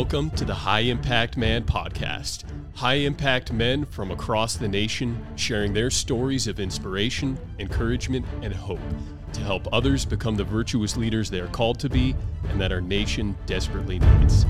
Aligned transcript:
Welcome 0.00 0.30
to 0.30 0.46
the 0.46 0.54
High 0.54 0.80
Impact 0.80 1.36
Man 1.36 1.62
podcast. 1.62 2.44
High 2.74 2.94
impact 2.94 3.52
men 3.52 3.84
from 3.84 4.10
across 4.10 4.56
the 4.56 4.66
nation 4.66 5.22
sharing 5.36 5.74
their 5.74 5.90
stories 5.90 6.46
of 6.46 6.58
inspiration, 6.58 7.38
encouragement, 7.58 8.24
and 8.40 8.54
hope 8.54 8.80
to 9.34 9.40
help 9.42 9.68
others 9.74 10.06
become 10.06 10.36
the 10.36 10.42
virtuous 10.42 10.96
leaders 10.96 11.28
they 11.28 11.38
are 11.38 11.48
called 11.48 11.78
to 11.80 11.90
be 11.90 12.16
and 12.48 12.58
that 12.58 12.72
our 12.72 12.80
nation 12.80 13.36
desperately 13.44 13.98
needs. 13.98 14.46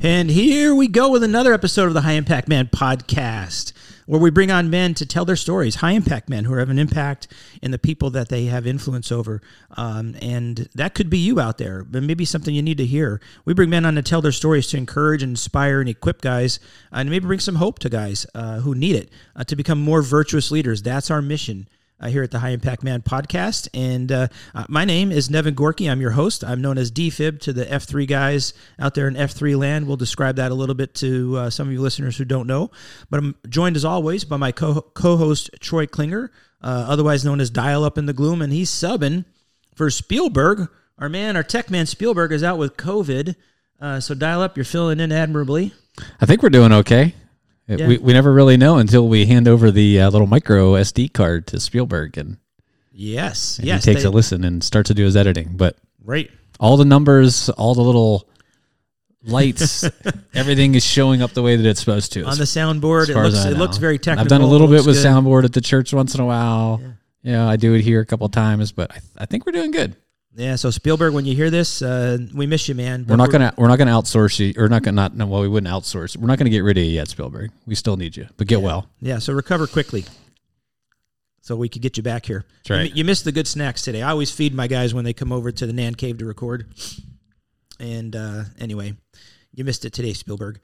And 0.00 0.30
here 0.30 0.76
we 0.76 0.86
go 0.86 1.10
with 1.10 1.24
another 1.24 1.52
episode 1.52 1.86
of 1.86 1.94
the 1.94 2.02
High 2.02 2.12
Impact 2.12 2.46
Man 2.46 2.68
podcast, 2.68 3.72
where 4.10 4.20
we 4.20 4.28
bring 4.28 4.50
on 4.50 4.68
men 4.68 4.92
to 4.92 5.06
tell 5.06 5.24
their 5.24 5.36
stories, 5.36 5.76
high 5.76 5.92
impact 5.92 6.28
men 6.28 6.44
who 6.44 6.54
have 6.54 6.68
an 6.68 6.80
impact 6.80 7.28
in 7.62 7.70
the 7.70 7.78
people 7.78 8.10
that 8.10 8.28
they 8.28 8.46
have 8.46 8.66
influence 8.66 9.12
over. 9.12 9.40
Um, 9.76 10.16
and 10.20 10.68
that 10.74 10.94
could 10.94 11.08
be 11.08 11.18
you 11.18 11.38
out 11.38 11.58
there, 11.58 11.84
but 11.84 12.02
maybe 12.02 12.24
something 12.24 12.52
you 12.52 12.60
need 12.60 12.78
to 12.78 12.86
hear. 12.86 13.20
We 13.44 13.54
bring 13.54 13.70
men 13.70 13.86
on 13.86 13.94
to 13.94 14.02
tell 14.02 14.20
their 14.20 14.32
stories 14.32 14.66
to 14.70 14.76
encourage, 14.76 15.22
inspire, 15.22 15.78
and 15.78 15.88
equip 15.88 16.22
guys, 16.22 16.58
and 16.90 17.08
maybe 17.08 17.24
bring 17.24 17.38
some 17.38 17.54
hope 17.54 17.78
to 17.78 17.88
guys 17.88 18.26
uh, 18.34 18.58
who 18.58 18.74
need 18.74 18.96
it 18.96 19.12
uh, 19.36 19.44
to 19.44 19.54
become 19.54 19.80
more 19.80 20.02
virtuous 20.02 20.50
leaders. 20.50 20.82
That's 20.82 21.08
our 21.08 21.22
mission 21.22 21.68
uh, 22.00 22.08
here 22.08 22.22
at 22.22 22.30
the 22.30 22.38
High 22.38 22.50
Impact 22.50 22.82
Man 22.82 23.02
podcast. 23.02 23.68
And 23.74 24.10
uh, 24.10 24.28
uh, 24.54 24.64
my 24.68 24.84
name 24.84 25.12
is 25.12 25.30
Nevin 25.30 25.54
Gorky. 25.54 25.88
I'm 25.88 26.00
your 26.00 26.12
host. 26.12 26.42
I'm 26.42 26.60
known 26.60 26.78
as 26.78 26.90
DFib 26.90 27.40
to 27.40 27.52
the 27.52 27.64
F3 27.66 28.06
guys 28.06 28.54
out 28.78 28.94
there 28.94 29.06
in 29.06 29.14
F3 29.14 29.56
land. 29.56 29.86
We'll 29.86 29.96
describe 29.96 30.36
that 30.36 30.50
a 30.50 30.54
little 30.54 30.74
bit 30.74 30.94
to 30.96 31.36
uh, 31.36 31.50
some 31.50 31.68
of 31.68 31.72
you 31.72 31.80
listeners 31.80 32.16
who 32.16 32.24
don't 32.24 32.46
know. 32.46 32.70
But 33.10 33.18
I'm 33.18 33.34
joined 33.48 33.76
as 33.76 33.84
always 33.84 34.24
by 34.24 34.36
my 34.36 34.52
co 34.52 34.82
host, 34.94 35.50
Troy 35.60 35.86
Klinger, 35.86 36.30
uh, 36.62 36.86
otherwise 36.88 37.24
known 37.24 37.40
as 37.40 37.50
Dial 37.50 37.84
Up 37.84 37.98
in 37.98 38.06
the 38.06 38.12
Gloom. 38.12 38.42
And 38.42 38.52
he's 38.52 38.70
subbing 38.70 39.24
for 39.74 39.90
Spielberg. 39.90 40.68
Our 40.98 41.08
man, 41.08 41.36
our 41.36 41.42
tech 41.42 41.70
man 41.70 41.86
Spielberg, 41.86 42.32
is 42.32 42.42
out 42.42 42.58
with 42.58 42.76
COVID. 42.76 43.34
So 44.00 44.14
Dial 44.14 44.42
Up, 44.42 44.56
you're 44.56 44.64
filling 44.64 45.00
in 45.00 45.12
admirably. 45.12 45.72
I 46.20 46.26
think 46.26 46.42
we're 46.42 46.50
doing 46.50 46.72
okay. 46.72 47.14
Yeah. 47.78 47.86
We, 47.88 47.98
we 47.98 48.12
never 48.12 48.32
really 48.32 48.56
know 48.56 48.78
until 48.78 49.06
we 49.08 49.26
hand 49.26 49.46
over 49.46 49.70
the 49.70 50.00
uh, 50.00 50.10
little 50.10 50.26
micro 50.26 50.72
SD 50.72 51.12
card 51.12 51.46
to 51.48 51.60
Spielberg 51.60 52.18
and, 52.18 52.38
Yes. 52.92 53.58
and 53.58 53.66
yes. 53.68 53.84
he 53.84 53.92
takes 53.92 54.02
they- 54.02 54.08
a 54.08 54.10
listen 54.10 54.42
and 54.44 54.62
starts 54.64 54.88
to 54.88 54.94
do 54.94 55.04
his 55.04 55.16
editing. 55.16 55.50
But 55.56 55.76
Right. 56.04 56.30
all 56.58 56.76
the 56.76 56.84
numbers, 56.84 57.48
all 57.50 57.74
the 57.74 57.82
little 57.82 58.28
lights, 59.24 59.84
everything 60.34 60.74
is 60.74 60.84
showing 60.84 61.22
up 61.22 61.32
the 61.32 61.42
way 61.42 61.56
that 61.56 61.66
it's 61.66 61.80
supposed 61.80 62.12
to. 62.14 62.24
On 62.24 62.36
the 62.38 62.44
soundboard, 62.44 63.08
it 63.08 63.16
looks, 63.16 63.44
it 63.44 63.56
looks 63.56 63.76
very 63.76 63.98
technical. 63.98 64.22
I've 64.22 64.28
done 64.28 64.40
a 64.40 64.46
little 64.46 64.66
bit 64.66 64.84
with 64.86 64.96
good. 64.96 65.06
soundboard 65.06 65.44
at 65.44 65.52
the 65.52 65.60
church 65.60 65.92
once 65.92 66.14
in 66.14 66.20
a 66.20 66.26
while. 66.26 66.80
Yeah, 67.22 67.46
I 67.48 67.56
do 67.56 67.74
it 67.74 67.82
here 67.82 68.00
a 68.00 68.06
couple 68.06 68.24
of 68.26 68.32
times, 68.32 68.72
but 68.72 68.90
I, 68.90 68.98
I 69.18 69.26
think 69.26 69.44
we're 69.46 69.52
doing 69.52 69.70
good. 69.72 69.94
Yeah, 70.34 70.54
so 70.56 70.70
Spielberg, 70.70 71.12
when 71.12 71.24
you 71.24 71.34
hear 71.34 71.50
this, 71.50 71.82
uh, 71.82 72.18
we 72.32 72.46
miss 72.46 72.68
you, 72.68 72.74
man. 72.76 73.04
We're 73.08 73.16
not 73.16 73.32
gonna 73.32 73.52
we're 73.58 73.66
not 73.66 73.78
gonna 73.78 73.90
outsource 73.90 74.38
you, 74.38 74.54
or 74.56 74.68
not 74.68 74.84
gonna 74.84 74.94
not 74.94 75.16
no, 75.16 75.26
well 75.26 75.40
we 75.40 75.48
wouldn't 75.48 75.72
outsource. 75.72 76.16
We're 76.16 76.28
not 76.28 76.38
gonna 76.38 76.50
get 76.50 76.60
rid 76.60 76.78
of 76.78 76.84
you 76.84 76.90
yet, 76.90 77.08
Spielberg. 77.08 77.50
We 77.66 77.74
still 77.74 77.96
need 77.96 78.16
you, 78.16 78.28
but 78.36 78.46
get 78.46 78.62
well. 78.62 78.86
Yeah, 79.00 79.18
so 79.18 79.32
recover 79.32 79.66
quickly, 79.66 80.04
so 81.40 81.56
we 81.56 81.68
could 81.68 81.82
get 81.82 81.96
you 81.96 82.04
back 82.04 82.26
here. 82.26 82.44
That's 82.58 82.70
right. 82.70 82.90
You, 82.90 82.98
you 82.98 83.04
missed 83.04 83.24
the 83.24 83.32
good 83.32 83.48
snacks 83.48 83.82
today. 83.82 84.02
I 84.02 84.10
always 84.10 84.30
feed 84.30 84.54
my 84.54 84.68
guys 84.68 84.94
when 84.94 85.04
they 85.04 85.12
come 85.12 85.32
over 85.32 85.50
to 85.50 85.66
the 85.66 85.72
Nan 85.72 85.96
Cave 85.96 86.18
to 86.18 86.24
record. 86.24 86.66
And 87.80 88.14
uh, 88.14 88.44
anyway, 88.60 88.94
you 89.52 89.64
missed 89.64 89.84
it 89.84 89.92
today, 89.92 90.12
Spielberg. 90.12 90.60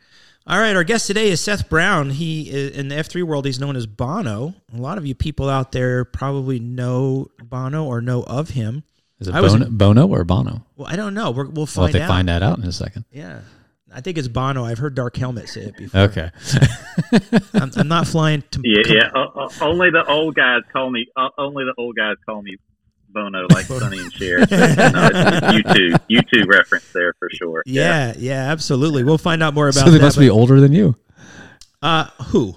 All 0.47 0.61
right, 0.61 0.77
our 0.77 0.85
guest 0.85 1.09
today 1.09 1.31
is 1.31 1.41
Seth 1.41 1.69
Brown. 1.69 2.11
He 2.11 2.49
is, 2.49 2.77
in 2.77 2.87
the 2.87 2.95
F3 2.95 3.25
world, 3.25 3.47
he's 3.47 3.59
known 3.59 3.75
as 3.75 3.87
Bono. 3.87 4.55
A 4.73 4.77
lot 4.77 4.97
of 4.97 5.05
you 5.05 5.15
people 5.17 5.49
out 5.49 5.73
there 5.73 6.05
probably 6.05 6.61
know 6.61 7.29
Bono 7.43 7.85
or 7.85 8.01
know 8.01 8.23
of 8.23 8.51
him. 8.51 8.85
Is 9.21 9.29
it 9.29 9.35
I 9.35 9.41
was 9.41 9.53
Bono, 9.55 9.71
Bono 9.71 10.07
or 10.09 10.25
Bono? 10.25 10.67
Well, 10.77 10.89
I 10.89 10.97
don't 10.97 11.15
know. 11.15 11.31
We're, 11.31 11.45
we'll 11.47 11.53
Well, 11.65 11.67
find 11.67 11.89
if 11.89 11.93
they 11.95 12.03
out. 12.03 12.09
find 12.09 12.29
that 12.29 12.43
out 12.43 12.59
in 12.59 12.65
a 12.65 12.73
second. 12.73 13.05
Yeah. 13.11 13.41
I 13.95 14.01
think 14.03 14.19
it's 14.19 14.29
Bono. 14.29 14.65
I've 14.65 14.79
heard 14.79 14.95
Dark 14.95 15.17
Helmet 15.17 15.49
say 15.49 15.63
it 15.63 15.77
before. 15.77 16.01
Okay. 16.03 16.31
I'm, 17.55 17.71
I'm 17.77 17.89
not 17.89 18.07
flying 18.07 18.43
to. 18.51 18.61
Yeah, 18.63 18.83
yeah. 18.87 19.11
Uh, 19.15 19.29
uh, 19.35 19.49
only 19.63 19.91
the 19.91 20.05
old 20.07 20.35
guys 20.35 20.63
call 20.73 20.91
me. 20.91 21.07
Uh, 21.17 21.29
only 21.39 21.65
the 21.65 21.73
old 21.79 21.97
guys 21.97 22.17
call 22.27 22.43
me 22.43 22.57
Bono, 23.09 23.47
like 23.51 23.65
Sonny 23.67 23.99
and 24.01 24.13
Cher. 24.13 24.39
no, 24.41 24.47
it's 24.51 25.69
U2, 25.71 26.01
you 26.09 26.21
two 26.31 26.45
reference 26.47 26.93
there 26.93 27.15
for 27.19 27.31
sure. 27.33 27.63
Yeah, 27.65 28.13
yeah, 28.19 28.51
absolutely. 28.51 29.03
We'll 29.05 29.17
find 29.19 29.43
out 29.43 29.55
more 29.55 29.69
about 29.69 29.85
so 29.85 29.91
they 29.91 29.99
that. 29.99 30.03
must 30.05 30.19
be 30.19 30.29
older 30.29 30.61
than 30.61 30.73
you. 30.73 30.95
but- 31.81 31.87
uh, 31.89 32.23
who? 32.25 32.57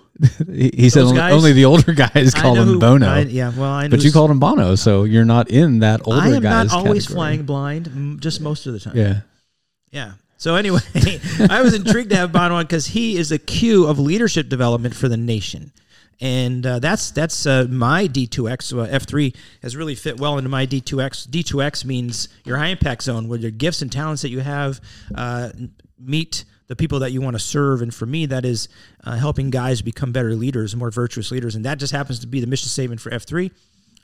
He, 0.52 0.72
he 0.76 0.90
said 0.90 1.04
only, 1.04 1.16
guys? 1.16 1.34
only 1.34 1.54
the 1.54 1.66
older 1.66 1.94
guys 2.14 2.34
call 2.34 2.56
him 2.56 2.68
who- 2.68 2.80
Bono. 2.80 3.08
I- 3.08 3.20
yeah, 3.22 3.52
well, 3.56 3.72
I 3.72 3.88
but 3.88 4.04
you 4.04 4.12
called 4.12 4.30
him 4.32 4.40
Bono, 4.40 4.76
so 4.76 5.06
you're 5.06 5.24
not 5.26 5.50
in 5.50 5.80
that 5.80 6.02
older 6.06 6.20
I 6.20 6.28
am 6.36 6.44
not 6.44 6.74
always 6.74 7.04
category. 7.06 7.16
flying 7.16 7.44
blind, 7.44 8.18
just 8.22 8.42
most 8.42 8.66
of 8.66 8.74
the 8.74 8.80
time. 8.80 8.98
Yeah. 8.98 9.22
Yeah. 9.92 10.14
So 10.38 10.56
anyway, 10.56 10.80
I 11.50 11.62
was 11.62 11.74
intrigued 11.74 12.10
to 12.12 12.16
have 12.16 12.32
Bono 12.32 12.56
on 12.56 12.64
because 12.66 12.88
he 12.88 13.18
is 13.18 13.32
a 13.32 13.38
cue 13.38 13.88
of 13.88 13.98
leadership 14.00 14.48
development 14.50 14.96
for 14.96 15.08
the 15.10 15.18
nation, 15.18 15.72
and 16.22 16.66
uh, 16.66 16.80
that's 16.80 17.12
that's 17.12 17.46
uh, 17.46 17.68
my 17.70 18.08
D2X. 18.08 18.72
Uh, 18.78 18.88
F3 19.00 19.36
has 19.62 19.76
really 19.76 19.96
fit 19.96 20.20
well 20.20 20.38
into 20.38 20.50
my 20.50 20.66
D2X. 20.66 21.28
D2X 21.30 21.84
means 21.86 22.30
your 22.46 22.58
high 22.58 22.68
impact 22.68 23.04
zone, 23.04 23.28
where 23.28 23.40
your 23.40 23.52
gifts 23.52 23.82
and 23.82 23.92
talents 23.92 24.22
that 24.22 24.30
you 24.30 24.40
have 24.40 24.80
uh, 25.16 25.50
meet 25.98 26.46
the 26.70 26.76
people 26.76 27.00
that 27.00 27.12
you 27.12 27.20
want 27.20 27.36
to 27.36 27.40
serve. 27.40 27.82
And 27.82 27.94
for 27.94 28.06
me, 28.06 28.28
that 28.28 28.46
is 28.46 28.70
uh, 29.04 29.18
helping 29.18 29.50
guys 29.50 29.82
become 29.82 30.14
better 30.14 30.36
leaders, 30.36 30.76
more 30.76 30.92
virtuous 30.92 31.32
leaders, 31.32 31.56
and 31.56 31.66
that 31.66 31.80
just 31.80 31.92
happens 31.92 32.20
to 32.20 32.28
be 32.28 32.40
the 32.40 32.48
mission 32.48 32.70
statement 32.70 33.02
for 33.02 33.10
F3. 33.10 33.52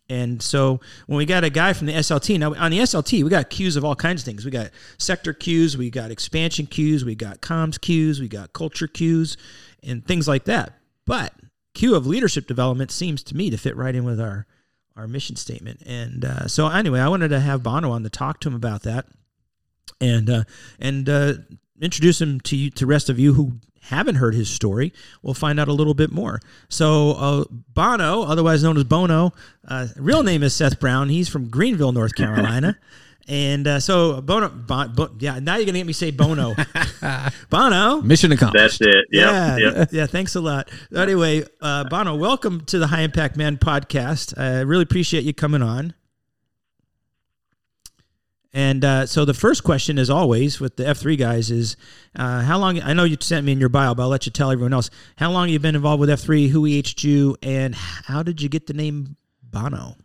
And 0.09 0.41
so 0.41 0.81
when 1.07 1.17
we 1.17 1.25
got 1.25 1.43
a 1.43 1.49
guy 1.49 1.73
from 1.73 1.87
the 1.87 1.93
SLT, 1.93 2.37
now 2.37 2.53
on 2.55 2.71
the 2.71 2.79
SLT, 2.79 3.23
we 3.23 3.29
got 3.29 3.49
cues 3.49 3.75
of 3.75 3.85
all 3.85 3.95
kinds 3.95 4.21
of 4.21 4.25
things. 4.25 4.45
We 4.45 4.51
got 4.51 4.71
sector 4.97 5.33
cues, 5.33 5.77
we 5.77 5.89
got 5.89 6.11
expansion 6.11 6.67
cues, 6.67 7.05
we 7.05 7.15
got 7.15 7.41
comms 7.41 7.79
cues, 7.79 8.19
we 8.19 8.27
got 8.27 8.53
culture 8.53 8.87
cues, 8.87 9.37
and 9.81 10.05
things 10.05 10.27
like 10.27 10.45
that. 10.45 10.73
But 11.05 11.33
cue 11.73 11.95
of 11.95 12.05
leadership 12.05 12.47
development 12.47 12.91
seems 12.91 13.23
to 13.23 13.35
me 13.35 13.49
to 13.49 13.57
fit 13.57 13.75
right 13.77 13.95
in 13.95 14.03
with 14.03 14.19
our 14.19 14.45
our 14.95 15.07
mission 15.07 15.35
statement. 15.35 15.81
And 15.85 16.23
uh, 16.23 16.47
so 16.47 16.67
anyway, 16.67 16.99
I 17.01 17.09
wanted 17.09 17.29
to 17.29 17.39
have 17.39 17.63
Bono 17.63 17.91
on 17.91 18.03
to 18.03 18.09
talk 18.09 18.39
to 18.41 18.49
him 18.49 18.55
about 18.55 18.83
that, 18.83 19.05
and 19.99 20.29
uh, 20.29 20.43
and 20.79 21.09
uh, 21.09 21.33
introduce 21.81 22.21
him 22.21 22.39
to 22.41 22.55
you 22.55 22.69
to 22.71 22.85
rest 22.85 23.09
of 23.09 23.19
you 23.19 23.33
who 23.33 23.53
haven't 23.81 24.15
heard 24.15 24.33
his 24.33 24.49
story. 24.49 24.91
We'll 25.21 25.33
find 25.35 25.59
out 25.59 25.67
a 25.67 25.73
little 25.73 25.93
bit 25.93 26.11
more. 26.11 26.39
So 26.69 27.11
uh, 27.11 27.43
Bono, 27.51 28.23
otherwise 28.23 28.63
known 28.63 28.77
as 28.77 28.83
Bono, 28.83 29.31
uh, 29.67 29.87
real 29.95 30.23
name 30.23 30.41
is 30.41 30.53
Seth 30.55 30.79
Brown. 30.79 31.09
He's 31.09 31.29
from 31.29 31.49
Greenville, 31.49 31.91
North 31.91 32.15
Carolina. 32.15 32.77
And 33.27 33.67
uh, 33.67 33.79
so 33.79 34.21
Bono, 34.21 34.49
Bon, 34.49 34.93
Bo, 34.93 35.09
yeah. 35.19 35.39
Now 35.39 35.55
you're 35.57 35.65
gonna 35.65 35.79
get 35.79 35.87
me 35.87 35.93
say 35.93 36.11
Bono, 36.11 36.53
Bono. 37.49 38.01
Mission 38.01 38.31
accomplished. 38.31 38.79
That's 38.79 38.81
it. 38.95 39.05
Yep, 39.11 39.31
Yeah, 39.31 39.57
yep. 39.57 39.89
yeah. 39.91 40.05
Thanks 40.05 40.35
a 40.35 40.41
lot. 40.41 40.69
Anyway, 40.95 41.43
uh, 41.61 41.85
Bono, 41.85 42.15
welcome 42.15 42.61
to 42.65 42.77
the 42.79 42.87
High 42.87 43.01
Impact 43.01 43.35
Man 43.35 43.57
podcast. 43.57 44.37
I 44.39 44.61
really 44.61 44.83
appreciate 44.83 45.23
you 45.23 45.33
coming 45.33 45.63
on. 45.63 45.93
And 48.55 48.85
uh, 48.85 49.05
so 49.05 49.25
the 49.25 49.33
first 49.33 49.65
question, 49.65 49.99
as 49.99 50.09
always, 50.09 50.61
with 50.61 50.77
the 50.77 50.85
F3 50.85 51.17
guys 51.17 51.51
is 51.51 51.75
uh, 52.15 52.39
how 52.39 52.57
long? 52.57 52.81
I 52.81 52.93
know 52.93 53.03
you 53.03 53.17
sent 53.19 53.45
me 53.45 53.51
in 53.51 53.59
your 53.59 53.67
bio, 53.67 53.93
but 53.93 54.03
I'll 54.03 54.09
let 54.09 54.25
you 54.25 54.31
tell 54.31 54.49
everyone 54.49 54.71
else. 54.71 54.89
How 55.17 55.29
long 55.29 55.47
have 55.47 55.53
you 55.53 55.59
been 55.59 55.75
involved 55.75 55.99
with 55.99 56.07
F3? 56.07 56.47
Who 56.47 56.65
EH'd 56.65 57.03
you? 57.03 57.35
And 57.43 57.75
how 57.75 58.23
did 58.23 58.41
you 58.41 58.47
get 58.47 58.67
the 58.67 58.73
name 58.73 59.17
Bono? 59.43 59.97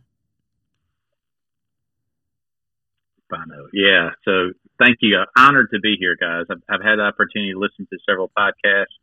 Bono. 3.30 3.68
Yeah. 3.72 4.10
So 4.24 4.50
thank 4.80 4.96
you. 5.00 5.16
Uh, 5.16 5.26
honored 5.38 5.68
to 5.72 5.78
be 5.78 5.94
here, 5.96 6.16
guys. 6.20 6.46
I've, 6.50 6.62
I've 6.68 6.82
had 6.82 6.96
the 6.96 7.02
opportunity 7.02 7.52
to 7.52 7.58
listen 7.60 7.86
to 7.88 7.98
several 8.04 8.32
podcasts, 8.36 8.98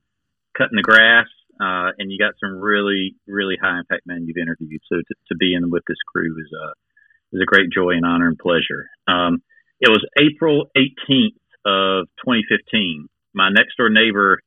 cutting 0.58 0.76
the 0.76 0.84
grass, 0.84 1.28
uh, 1.62 1.96
and 1.98 2.12
you 2.12 2.20
got 2.20 2.34
some 2.44 2.58
really, 2.60 3.16
really 3.26 3.56
high 3.56 3.80
impact 3.80 4.02
men 4.06 4.26
you've 4.28 4.36
interviewed. 4.36 4.82
So 4.92 4.98
to, 4.98 5.16
to 5.30 5.36
be 5.38 5.54
in 5.56 5.70
with 5.70 5.84
this 5.88 6.04
crew 6.06 6.36
is 6.38 6.52
is 7.34 7.42
a 7.42 7.46
great 7.46 7.70
joy 7.72 7.92
and 7.92 8.06
honor 8.06 8.28
and 8.28 8.38
pleasure. 8.38 8.90
Um, 9.08 9.42
it 9.80 9.90
was 9.90 10.06
April 10.20 10.68
18th 10.76 11.38
of 11.66 12.08
2015. 12.26 13.08
My 13.34 13.50
next 13.50 13.78
door 13.78 13.90
neighbor, 13.90 14.40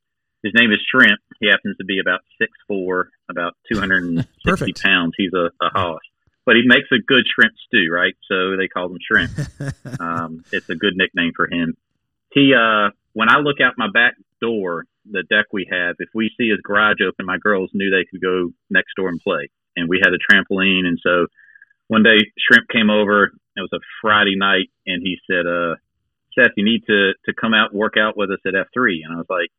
his 0.43 0.53
name 0.55 0.71
is 0.71 0.79
Shrimp. 0.89 1.19
He 1.39 1.47
happens 1.47 1.77
to 1.77 1.85
be 1.85 1.99
about 1.99 2.21
6'4", 2.69 3.05
about 3.29 3.53
260 3.71 4.73
pounds. 4.83 5.13
He's 5.17 5.33
a, 5.33 5.49
a 5.63 5.69
hoss. 5.69 6.01
But 6.45 6.55
he 6.55 6.63
makes 6.65 6.89
a 6.91 6.97
good 6.97 7.23
shrimp 7.33 7.53
stew, 7.67 7.87
right? 7.91 8.15
So 8.27 8.57
they 8.57 8.67
call 8.67 8.87
him 8.87 8.97
Shrimp. 9.01 9.31
Um, 9.99 10.43
it's 10.51 10.69
a 10.69 10.75
good 10.75 10.93
nickname 10.95 11.31
for 11.35 11.47
him. 11.47 11.75
He, 12.33 12.53
uh, 12.55 12.89
when 13.13 13.29
I 13.29 13.37
look 13.37 13.61
out 13.61 13.73
my 13.77 13.87
back 13.93 14.15
door, 14.41 14.85
the 15.09 15.23
deck 15.23 15.47
we 15.51 15.67
have, 15.71 15.95
if 15.99 16.09
we 16.13 16.31
see 16.37 16.49
his 16.49 16.59
garage 16.63 17.01
open, 17.05 17.25
my 17.25 17.37
girls 17.37 17.69
knew 17.73 17.91
they 17.91 18.05
could 18.09 18.21
go 18.21 18.51
next 18.69 18.95
door 18.95 19.09
and 19.09 19.19
play. 19.21 19.49
And 19.75 19.87
we 19.89 20.01
had 20.03 20.13
a 20.13 20.17
trampoline. 20.17 20.85
And 20.85 20.97
so 21.03 21.27
one 21.91 22.03
day 22.03 22.19
Shrimp 22.39 22.69
came 22.71 22.89
over. 22.89 23.25
It 23.57 23.59
was 23.59 23.73
a 23.73 23.83
Friday 24.01 24.37
night, 24.37 24.71
and 24.87 25.01
he 25.03 25.17
said, 25.29 25.45
uh, 25.45 25.75
Seth, 26.33 26.55
you 26.55 26.63
need 26.63 26.83
to, 26.87 27.11
to 27.25 27.33
come 27.33 27.53
out 27.53 27.73
work 27.75 27.95
out 27.99 28.15
with 28.15 28.31
us 28.31 28.39
at 28.47 28.53
F3. 28.53 29.03
And 29.03 29.13
I 29.13 29.17
was 29.17 29.25
like, 29.29 29.49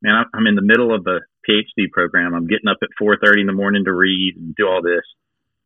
man, 0.00 0.14
I'm- 0.14 0.30
I'm 0.32 0.46
in 0.46 0.54
the 0.54 0.62
middle 0.62 0.94
of 0.94 1.06
a 1.06 1.20
PhD 1.46 1.90
program. 1.92 2.32
I'm 2.34 2.46
getting 2.46 2.68
up 2.68 2.78
at 2.80 2.88
4.30 2.98 3.40
in 3.42 3.46
the 3.46 3.52
morning 3.52 3.84
to 3.84 3.92
read 3.92 4.36
and 4.38 4.54
do 4.56 4.66
all 4.66 4.80
this. 4.80 5.04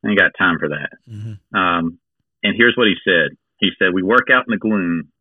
I 0.05 0.09
ain't 0.09 0.19
got 0.19 0.33
time 0.37 0.59
for 0.59 0.71
that. 0.71 0.91
Mhm. 1.09 1.39
Um, 1.55 1.99
and 2.43 2.57
here's 2.57 2.77
what 2.77 2.89
he 2.89 2.97
said. 3.05 3.37
he 3.61 3.71
said, 3.79 3.95
"We 3.95 4.03
work 4.03 4.29
out 4.29 4.45
in 4.49 4.51
the 4.51 4.59
gloom, 4.59 5.13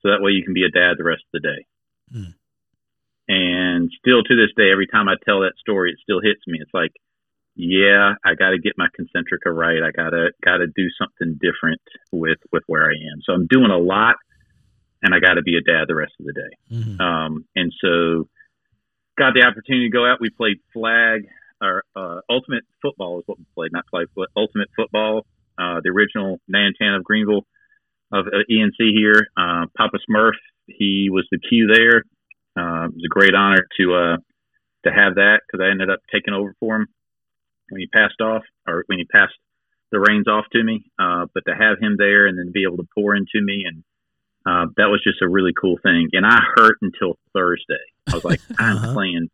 so 0.00 0.08
that 0.08 0.22
way 0.22 0.30
you 0.30 0.42
can 0.42 0.54
be 0.54 0.64
a 0.64 0.70
dad 0.70 0.96
the 0.96 1.04
rest 1.04 1.24
of 1.24 1.42
the 1.42 1.46
day." 1.50 1.66
Hmm. 2.10 2.30
And 3.28 3.90
still 3.98 4.22
to 4.22 4.34
this 4.34 4.54
day, 4.56 4.70
every 4.70 4.86
time 4.86 5.08
I 5.08 5.16
tell 5.26 5.40
that 5.40 5.58
story, 5.58 5.92
it 5.92 5.98
still 6.00 6.20
hits 6.20 6.40
me. 6.46 6.58
It's 6.58 6.72
like, 6.72 6.92
yeah, 7.56 8.14
I 8.22 8.34
got 8.34 8.50
to 8.50 8.58
get 8.58 8.74
my 8.76 8.86
concentrica 8.88 9.52
right. 9.52 9.82
I 9.82 9.90
gotta 9.90 10.30
gotta 10.44 10.66
do 10.66 10.88
something 11.00 11.38
different 11.40 11.80
with 12.12 12.38
with 12.52 12.62
where 12.66 12.84
I 12.84 12.92
am. 12.92 13.20
So 13.24 13.32
I'm 13.32 13.46
doing 13.46 13.70
a 13.70 13.78
lot, 13.78 14.16
and 15.02 15.14
I 15.14 15.20
got 15.20 15.34
to 15.34 15.42
be 15.42 15.56
a 15.56 15.62
dad 15.62 15.86
the 15.88 15.94
rest 15.94 16.12
of 16.20 16.26
the 16.26 16.34
day. 16.34 16.76
Mhm. 16.76 17.00
Um, 17.00 17.44
and 17.56 17.72
so 17.80 18.28
got 19.16 19.32
the 19.32 19.46
opportunity 19.46 19.88
to 19.88 19.92
go 19.92 20.06
out. 20.06 20.20
We 20.20 20.28
played 20.28 20.58
flag 20.74 21.26
or 21.62 21.84
uh, 21.96 22.20
ultimate 22.28 22.64
football 22.82 23.20
is 23.20 23.24
what 23.24 23.38
we 23.38 23.46
played, 23.54 23.72
not 23.72 23.86
flag, 23.90 24.08
but 24.14 24.28
ultimate 24.36 24.68
football. 24.76 25.26
Uh, 25.58 25.80
the 25.82 25.88
original 25.88 26.38
Nantan 26.54 26.94
of 26.94 27.04
Greenville 27.04 27.46
of 28.12 28.26
uh, 28.26 28.44
ENC 28.50 28.76
here. 28.78 29.28
Uh, 29.34 29.64
Papa 29.74 29.96
Smurf, 30.08 30.36
he 30.66 31.08
was 31.10 31.26
the 31.30 31.38
cue 31.38 31.72
there. 31.74 32.02
Uh, 32.54 32.84
it 32.84 32.94
was 32.94 33.02
a 33.06 33.08
great 33.08 33.34
honor 33.34 33.66
to 33.80 33.94
uh, 33.94 34.16
to 34.84 34.92
have 34.92 35.14
that 35.14 35.40
because 35.46 35.64
I 35.64 35.70
ended 35.70 35.88
up 35.88 36.00
taking 36.12 36.34
over 36.34 36.54
for 36.60 36.76
him 36.76 36.86
when 37.70 37.80
he 37.80 37.86
passed 37.86 38.20
off 38.20 38.42
or 38.66 38.84
when 38.86 38.98
he 38.98 39.04
passed 39.04 39.34
the 39.92 40.00
reins 40.00 40.26
off 40.28 40.44
to 40.52 40.62
me. 40.62 40.84
Uh, 40.98 41.26
but 41.34 41.44
to 41.46 41.54
have 41.54 41.78
him 41.80 41.96
there 41.98 42.26
and 42.26 42.38
then 42.38 42.50
be 42.52 42.64
able 42.64 42.76
to 42.78 42.88
pour 42.94 43.14
into 43.14 43.40
me 43.42 43.64
and 43.66 43.82
uh, 44.48 44.70
that 44.76 44.86
was 44.86 45.02
just 45.02 45.22
a 45.22 45.28
really 45.28 45.52
cool 45.60 45.76
thing. 45.82 46.08
And 46.12 46.24
I 46.24 46.38
hurt 46.54 46.76
until 46.80 47.18
Thursday. 47.34 47.82
I 48.06 48.14
was 48.14 48.22
like, 48.24 48.40
I'm 48.58 48.76
Uh-huh. 48.76 48.92
playing 48.94 49.28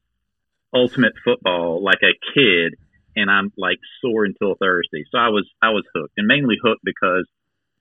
ultimate 0.75 1.13
football 1.23 1.83
like 1.85 2.01
a 2.03 2.15
kid, 2.35 2.75
and 3.15 3.31
I'm 3.31 3.53
like 3.59 3.77
sore 4.01 4.25
until 4.25 4.55
Thursday. 4.55 5.05
So 5.13 5.19
I 5.19 5.29
was 5.29 5.47
I 5.61 5.69
was 5.69 5.85
hooked, 5.95 6.15
and 6.17 6.27
mainly 6.27 6.57
hooked 6.63 6.81
because 6.83 7.27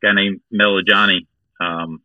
a 0.03 0.07
guy 0.07 0.13
named 0.13 0.41
Mello 0.51 0.81
Johnny 0.85 1.25
um, 1.61 2.01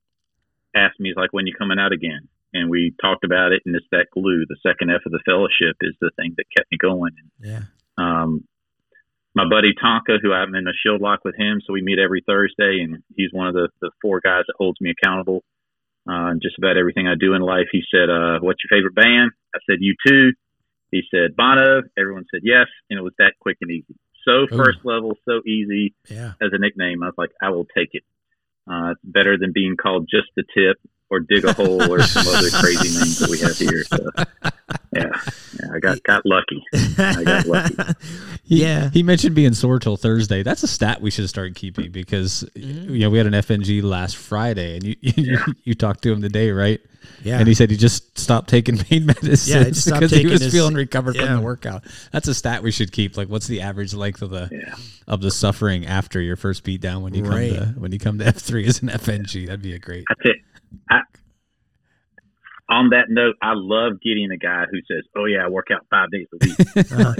asked 0.77 1.01
me, 1.01 1.09
he's 1.09 1.17
like, 1.17 1.33
when 1.33 1.47
you 1.49 1.55
coming 1.59 1.79
out 1.81 1.93
again? 1.93 2.29
And 2.55 2.71
we 2.71 2.95
talked 3.03 3.25
about 3.25 3.51
it, 3.53 3.63
and 3.67 3.75
it's 3.75 3.87
that 3.91 4.07
glue. 4.15 4.45
The 4.49 4.57
second 4.65 4.91
F 4.91 5.01
of 5.05 5.11
the 5.13 5.21
fellowship 5.27 5.77
is 5.81 5.95
the 6.01 6.11
thing 6.17 6.35
that 6.37 6.45
kept 6.57 6.71
me 6.71 6.79
going. 6.79 7.13
And, 7.19 7.31
Yeah. 7.51 7.63
Um, 7.99 8.45
my 9.35 9.45
buddy 9.49 9.73
Tonka, 9.75 10.19
who 10.23 10.33
I'm 10.33 10.55
in 10.55 10.67
a 10.67 10.73
shield 10.83 11.01
lock 11.03 11.21
with 11.25 11.37
him, 11.37 11.61
so 11.67 11.73
we 11.73 11.83
meet 11.83 11.99
every 11.99 12.23
Thursday, 12.27 12.81
and 12.83 13.03
he's 13.17 13.33
one 13.33 13.47
of 13.49 13.55
the, 13.55 13.69
the 13.83 13.91
four 14.01 14.21
guys 14.21 14.45
that 14.47 14.55
holds 14.57 14.81
me 14.81 14.91
accountable 14.91 15.45
uh, 16.09 16.33
just 16.41 16.57
about 16.59 16.77
everything 16.77 17.07
I 17.07 17.15
do 17.19 17.35
in 17.35 17.43
life. 17.43 17.67
He 17.71 17.83
said, 17.91 18.09
uh, 18.09 18.39
"What's 18.41 18.61
your 18.65 18.79
favorite 18.79 18.95
band?" 18.95 19.33
I 19.55 19.59
said, 19.69 19.79
"You 19.81 19.95
too." 20.07 20.33
He 20.91 21.03
said, 21.11 21.37
"Bono." 21.37 21.83
Everyone 21.99 22.25
said 22.31 22.41
yes, 22.45 22.67
and 22.89 22.99
it 22.99 23.03
was 23.03 23.13
that 23.19 23.35
quick 23.41 23.59
and 23.61 23.71
easy. 23.71 23.95
So 24.25 24.47
first 24.57 24.79
level, 24.85 25.17
so 25.25 25.41
easy 25.47 25.95
Yeah. 26.11 26.33
as 26.41 26.51
a 26.53 26.59
nickname. 26.59 27.03
I 27.03 27.07
was 27.07 27.15
like, 27.17 27.31
I 27.41 27.51
will 27.51 27.67
take 27.77 27.91
it. 27.93 28.03
Uh, 28.69 28.93
it's 28.93 29.01
better 29.05 29.37
than 29.39 29.53
being 29.53 29.77
called 29.77 30.09
just 30.11 30.27
the 30.35 30.43
tip 30.53 30.79
or 31.11 31.21
dig 31.21 31.45
a 31.45 31.53
hole 31.53 31.83
or 31.91 32.03
some 32.03 32.27
other 32.27 32.51
crazy 32.51 32.99
names 32.99 33.19
that 33.21 33.31
we 33.31 33.39
have 33.39 33.57
here. 33.57 33.85
So, 33.85 33.99
yeah, 34.93 35.21
yeah, 35.61 35.75
I 35.75 35.79
got 35.79 36.03
got 36.03 36.27
lucky. 36.27 36.65
I 36.99 37.23
got 37.25 37.47
lucky. 37.47 37.77
He, 38.49 38.63
Yeah. 38.63 38.91
He 38.91 39.03
mentioned 39.03 39.35
being 39.35 39.55
sore 39.55 39.81
till 39.81 39.97
Thursday. 39.97 40.45
That's 40.45 40.63
a 40.63 40.69
stat 40.69 41.01
we 41.01 41.11
should 41.11 41.29
start 41.29 41.57
keeping 41.57 41.91
because 41.91 42.45
Mm-hmm. 42.57 42.95
you 42.95 43.01
know 43.01 43.11
we 43.11 43.19
had 43.19 43.27
an 43.27 43.33
FNG 43.33 43.83
last 43.83 44.17
Friday 44.17 44.77
and 44.77 44.85
you 44.85 44.95
you, 45.01 45.39
you 45.65 45.75
talked 45.75 46.03
to 46.03 46.13
him 46.13 46.23
today, 46.23 46.51
right? 46.53 46.81
Yeah. 47.25 47.39
And 47.39 47.49
he 47.49 47.55
said 47.55 47.71
he 47.71 47.77
just 47.77 48.17
stopped 48.19 48.49
taking 48.49 48.79
pain 48.79 49.07
medicine 49.07 49.53
Yeah, 49.59 49.65
he 49.65 49.71
just 49.71 49.83
stopped 49.87 50.01
because 50.01 50.17
he 50.17 50.27
was 50.27 50.41
his- 50.43 50.53
feeling 50.53 50.75
recovered 50.75 51.17
yeah. 51.17 51.27
from 51.27 51.37
the 51.37 51.41
workout. 51.41 51.83
That's 52.13 52.29
a 52.29 52.35
stat 52.35 52.63
we 52.63 52.71
should 52.71 52.93
keep. 52.93 53.17
Like, 53.17 53.29
what's 53.29 53.47
the 53.49 53.63
average 53.63 53.95
length 53.95 54.23
of 54.23 54.31
the 54.31 54.49
Yeah. 54.53 54.75
of 55.09 55.21
the 55.23 55.31
suffering 55.33 55.85
after 55.87 56.21
your 56.21 56.37
first 56.37 56.63
beat 56.63 56.81
down 56.81 57.03
when 57.03 57.15
you 57.15 57.25
Right. 57.25 57.53
come 57.57 57.75
to 57.75 57.81
when 57.81 57.91
you 57.93 57.99
come 57.99 58.19
to 58.19 58.27
F 58.27 58.37
three 58.37 58.67
as 58.67 58.81
an 58.81 58.89
FNG? 58.91 59.47
That'd 59.47 59.63
be 59.63 59.73
a 59.75 59.79
great. 59.81 60.05
That's 60.09 60.23
tell 60.23 60.33
I, 60.91 61.01
on 62.69 62.91
that 62.91 63.05
note, 63.09 63.37
I 63.41 63.53
love 63.55 64.01
getting 64.03 64.31
a 64.33 64.37
guy 64.37 64.65
who 64.71 64.79
says, 64.91 65.05
"Oh 65.17 65.25
yeah, 65.27 65.45
I 65.45 65.49
work 65.49 65.69
out 65.73 65.87
five 65.89 66.11
days 66.11 66.27
a 66.33 66.47
week." 66.47 66.57
Uh, 66.97 67.15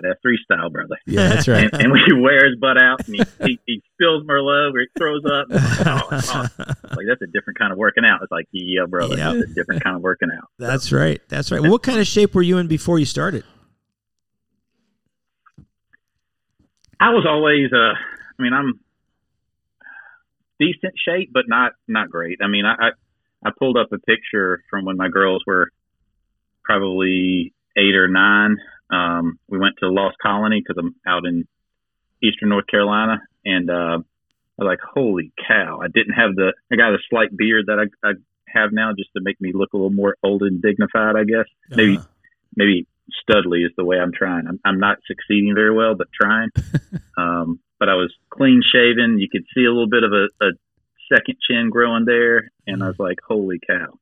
That's 0.00 0.20
freestyle, 0.24 0.70
brother. 0.72 0.96
Yeah, 1.06 1.28
that's 1.28 1.46
right. 1.48 1.64
And, 1.72 1.82
and 1.82 1.92
when 1.92 2.00
he 2.06 2.12
wears 2.12 2.52
his 2.52 2.58
butt 2.60 2.80
out 2.80 3.06
and 3.06 3.16
he, 3.16 3.22
he, 3.46 3.58
he 3.66 3.82
spills 3.94 4.24
Merlot 4.24 4.72
or 4.74 4.80
he 4.80 4.86
throws 4.98 5.22
up, 5.24 5.46
oh, 5.50 6.08
like 6.96 7.06
that's 7.08 7.22
a 7.22 7.26
different 7.32 7.58
kind 7.58 7.72
of 7.72 7.78
working 7.78 8.04
out. 8.04 8.20
It's 8.22 8.30
like, 8.32 8.46
yeah, 8.52 8.86
brother, 8.88 9.16
Yeah. 9.16 9.32
that's 9.34 9.50
a 9.50 9.54
different 9.54 9.82
kind 9.84 9.96
of 9.96 10.02
working 10.02 10.28
out. 10.36 10.48
That's 10.58 10.92
right. 10.92 11.20
That's 11.28 11.50
right. 11.52 11.60
What 11.60 11.82
kind 11.82 11.98
of 12.00 12.06
shape 12.06 12.34
were 12.34 12.42
you 12.42 12.58
in 12.58 12.66
before 12.68 12.98
you 12.98 13.04
started? 13.06 13.44
I 17.00 17.10
was 17.10 17.26
always, 17.28 17.72
uh, 17.72 17.94
I 18.38 18.42
mean, 18.42 18.52
I'm 18.52 18.80
decent 20.62 20.94
shape, 20.96 21.30
but 21.32 21.44
not 21.48 21.72
not 21.88 22.10
great. 22.10 22.38
I 22.42 22.48
mean, 22.48 22.64
I 22.64 22.74
I, 22.74 23.48
I 23.48 23.50
pulled 23.58 23.76
up 23.76 23.92
a 23.92 23.98
picture 23.98 24.62
from 24.70 24.84
when 24.84 24.96
my 24.96 25.08
girls 25.08 25.42
were 25.46 25.70
probably 26.62 27.52
eight 27.76 27.94
or 27.94 28.08
nine. 28.08 28.58
Um, 28.90 29.38
we 29.48 29.58
went 29.58 29.76
to 29.80 29.88
Lost 29.88 30.16
Colony 30.22 30.62
because 30.62 30.76
I'm 30.78 30.94
out 31.06 31.24
in 31.24 31.46
eastern 32.22 32.50
North 32.50 32.66
Carolina, 32.66 33.20
and 33.44 33.70
uh, 33.70 33.98
I 33.98 34.58
was 34.58 34.66
like, 34.66 34.80
"Holy 34.94 35.32
cow!" 35.48 35.80
I 35.82 35.88
didn't 35.88 36.14
have 36.14 36.34
the. 36.34 36.52
I 36.70 36.76
got 36.76 36.94
a 36.94 36.98
slight 37.10 37.36
beard 37.36 37.66
that 37.66 37.78
I, 37.78 38.08
I 38.08 38.12
have 38.46 38.70
now 38.72 38.92
just 38.96 39.10
to 39.16 39.22
make 39.22 39.40
me 39.40 39.52
look 39.54 39.72
a 39.72 39.76
little 39.76 39.90
more 39.90 40.16
old 40.22 40.42
and 40.42 40.60
dignified, 40.60 41.16
I 41.16 41.24
guess. 41.24 41.46
Maybe 41.70 41.98
Uh, 41.98 42.02
maybe 42.54 42.86
studly 43.28 43.64
is 43.64 43.72
the 43.76 43.84
way 43.84 43.98
I'm 43.98 44.12
trying. 44.12 44.46
I'm, 44.46 44.60
I'm 44.64 44.78
not 44.78 44.98
succeeding 45.06 45.54
very 45.54 45.74
well, 45.74 45.94
but 45.94 46.08
trying. 46.12 46.50
um, 47.18 47.60
but 47.82 47.88
I 47.88 47.94
was 47.94 48.14
clean 48.30 48.62
shaven. 48.62 49.18
You 49.18 49.26
could 49.28 49.42
see 49.52 49.64
a 49.64 49.68
little 49.68 49.88
bit 49.88 50.04
of 50.04 50.12
a, 50.12 50.28
a 50.40 50.50
second 51.12 51.34
chin 51.42 51.68
growing 51.68 52.04
there, 52.04 52.52
and 52.64 52.80
I 52.80 52.86
was 52.86 52.98
like, 53.00 53.18
"Holy 53.26 53.58
cow!" 53.58 53.98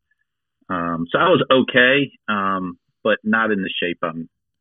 Um, 0.68 1.06
so 1.10 1.18
I 1.18 1.28
was 1.30 1.42
okay, 1.50 2.12
um, 2.28 2.76
but 3.02 3.16
not 3.24 3.50
in 3.50 3.62
the 3.62 3.70
shape 3.82 3.96
I 4.02 4.10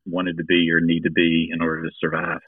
wanted 0.06 0.38
to 0.38 0.46
be 0.46 0.72
or 0.72 0.80
need 0.80 1.04
to 1.04 1.12
be 1.12 1.50
in 1.52 1.62
order 1.62 1.84
to 1.84 1.90
survive. 2.00 2.40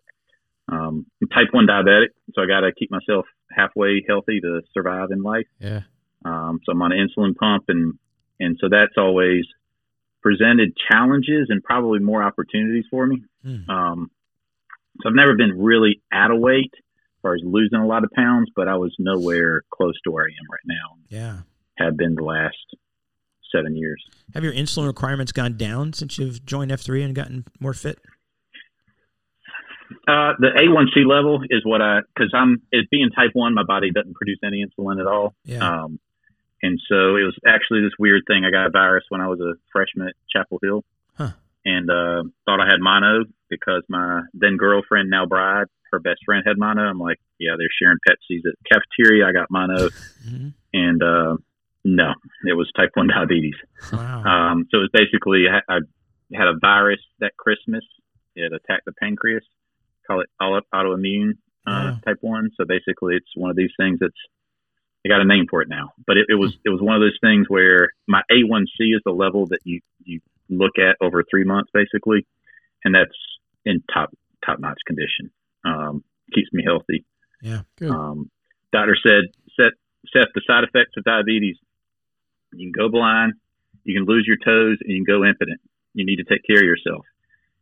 Um, 0.71 1.05
I'm 1.21 1.27
type 1.27 1.49
one 1.51 1.67
diabetic, 1.67 2.11
so 2.33 2.41
I 2.41 2.47
got 2.47 2.61
to 2.61 2.71
keep 2.71 2.89
myself 2.89 3.25
halfway 3.51 4.05
healthy 4.07 4.39
to 4.39 4.61
survive 4.73 5.09
in 5.11 5.23
life. 5.23 5.47
Yeah. 5.59 5.81
Um, 6.23 6.61
so 6.65 6.71
I'm 6.71 6.81
on 6.81 6.93
an 6.93 7.05
insulin 7.05 7.35
pump, 7.35 7.65
and 7.67 7.95
and 8.39 8.57
so 8.61 8.69
that's 8.69 8.93
always 8.95 9.43
presented 10.21 10.71
challenges 10.89 11.47
and 11.49 11.61
probably 11.61 11.99
more 11.99 12.23
opportunities 12.23 12.85
for 12.89 13.05
me. 13.05 13.23
Hmm. 13.43 13.69
Um, 13.69 14.11
so 15.01 15.09
I've 15.09 15.15
never 15.15 15.35
been 15.35 15.61
really 15.61 16.01
out 16.11 16.31
of 16.31 16.39
weight 16.39 16.71
as 16.73 17.21
far 17.21 17.35
as 17.35 17.41
losing 17.43 17.79
a 17.79 17.85
lot 17.85 18.03
of 18.03 18.11
pounds, 18.15 18.49
but 18.55 18.67
I 18.67 18.75
was 18.75 18.95
nowhere 18.99 19.61
close 19.71 19.93
to 20.03 20.11
where 20.11 20.25
I 20.25 20.27
am 20.27 20.47
right 20.49 20.65
now. 20.65 20.97
yeah. 21.09 21.37
Have 21.77 21.97
been 21.97 22.13
the 22.13 22.23
last 22.23 22.57
seven 23.51 23.75
years. 23.75 24.03
Have 24.33 24.43
your 24.43 24.53
insulin 24.53 24.87
requirements 24.87 25.31
gone 25.31 25.57
down 25.57 25.93
since 25.93 26.17
you've 26.17 26.45
joined 26.45 26.71
F3 26.71 27.03
and 27.03 27.15
gotten 27.15 27.45
more 27.59 27.73
fit? 27.73 27.97
Uh, 30.07 30.33
the 30.39 30.49
A1C 30.57 31.05
level 31.07 31.41
is 31.49 31.61
what 31.65 31.81
I 31.81 31.99
because 32.15 32.31
I'm 32.33 32.61
it 32.71 32.89
being 32.89 33.09
type 33.09 33.31
one, 33.33 33.53
my 33.53 33.63
body 33.63 33.91
doesn't 33.91 34.15
produce 34.15 34.39
any 34.43 34.63
insulin 34.65 34.99
at 34.99 35.07
all. 35.07 35.35
Yeah. 35.43 35.83
Um, 35.83 35.99
and 36.63 36.79
so 36.87 37.15
it 37.15 37.23
was 37.23 37.35
actually 37.45 37.81
this 37.81 37.93
weird 37.99 38.23
thing. 38.27 38.45
I 38.45 38.51
got 38.51 38.67
a 38.67 38.69
virus 38.69 39.03
when 39.09 39.21
I 39.21 39.27
was 39.27 39.39
a 39.39 39.53
freshman 39.71 40.09
at 40.09 40.15
Chapel 40.31 40.59
Hill. 40.61 40.83
And 41.65 41.89
uh, 41.89 42.23
thought 42.45 42.59
I 42.59 42.65
had 42.65 42.79
mono 42.79 43.25
because 43.49 43.83
my 43.89 44.21
then 44.33 44.57
girlfriend, 44.57 45.09
now 45.09 45.25
bride, 45.25 45.67
her 45.91 45.99
best 45.99 46.19
friend 46.25 46.43
had 46.45 46.57
mono. 46.57 46.81
I'm 46.81 46.99
like, 46.99 47.19
yeah, 47.39 47.51
they're 47.57 47.67
sharing 47.81 47.97
Pepsis 48.07 48.39
at 48.47 48.55
the 48.57 48.69
cafeteria. 48.71 49.27
I 49.27 49.31
got 49.31 49.47
mono, 49.49 49.89
hmm 50.25 50.49
and 50.73 51.03
uh, 51.03 51.35
no, 51.83 52.13
it 52.47 52.53
was 52.53 52.71
type 52.75 52.91
one 52.93 53.07
diabetes. 53.07 53.55
Wow. 53.91 54.23
Um, 54.23 54.65
so 54.71 54.77
it 54.77 54.81
was 54.81 54.89
basically 54.93 55.45
I, 55.49 55.59
I 55.71 55.79
had 56.33 56.47
a 56.47 56.57
virus 56.59 56.99
that 57.19 57.35
Christmas. 57.37 57.83
It 58.35 58.53
attacked 58.53 58.85
the 58.85 58.93
pancreas. 58.93 59.43
Call 60.07 60.21
it 60.21 60.29
auto- 60.41 60.65
autoimmune 60.73 61.31
uh, 61.67 61.71
Wow. 61.71 61.99
type 62.05 62.17
one. 62.21 62.49
So 62.55 62.65
basically, 62.65 63.15
it's 63.15 63.27
one 63.35 63.49
of 63.49 63.57
these 63.57 63.71
things 63.77 63.99
that's 63.99 64.13
I 65.05 65.09
got 65.09 65.21
a 65.21 65.25
name 65.25 65.45
for 65.49 65.61
it 65.61 65.69
now. 65.69 65.89
But 66.05 66.17
it, 66.17 66.27
it 66.29 66.35
was 66.35 66.55
it 66.63 66.69
was 66.69 66.81
one 66.81 66.95
of 66.95 67.01
those 67.01 67.17
things 67.21 67.47
where 67.49 67.89
my 68.07 68.21
A1C 68.31 68.95
is 68.95 69.01
the 69.03 69.11
level 69.11 69.47
that 69.47 69.59
you 69.63 69.81
you 70.03 70.21
look 70.51 70.77
at 70.77 70.97
over 71.01 71.23
three 71.29 71.43
months 71.43 71.71
basically, 71.73 72.27
and 72.83 72.93
that's 72.93 73.15
in 73.65 73.81
top 73.93 74.11
top 74.45 74.59
notch 74.59 74.79
condition. 74.85 75.31
Um, 75.65 76.03
keeps 76.33 76.51
me 76.53 76.63
healthy. 76.65 77.05
yeah. 77.41 77.61
Good. 77.77 77.91
Um, 77.91 78.29
doctor 78.71 78.95
said, 79.01 79.25
Seth, 79.55 79.73
Seth, 80.13 80.29
the 80.33 80.41
side 80.47 80.63
effects 80.63 80.93
of 80.97 81.03
diabetes, 81.03 81.57
you 82.53 82.71
can 82.71 82.79
go 82.79 82.89
blind, 82.89 83.33
you 83.83 83.93
can 83.97 84.05
lose 84.05 84.25
your 84.27 84.37
toes, 84.37 84.77
and 84.81 84.89
you 84.91 85.03
can 85.03 85.13
go 85.19 85.25
impotent. 85.25 85.59
You 85.93 86.05
need 86.05 86.17
to 86.17 86.23
take 86.23 86.41
care 86.47 86.57
of 86.59 86.63
yourself. 86.63 87.05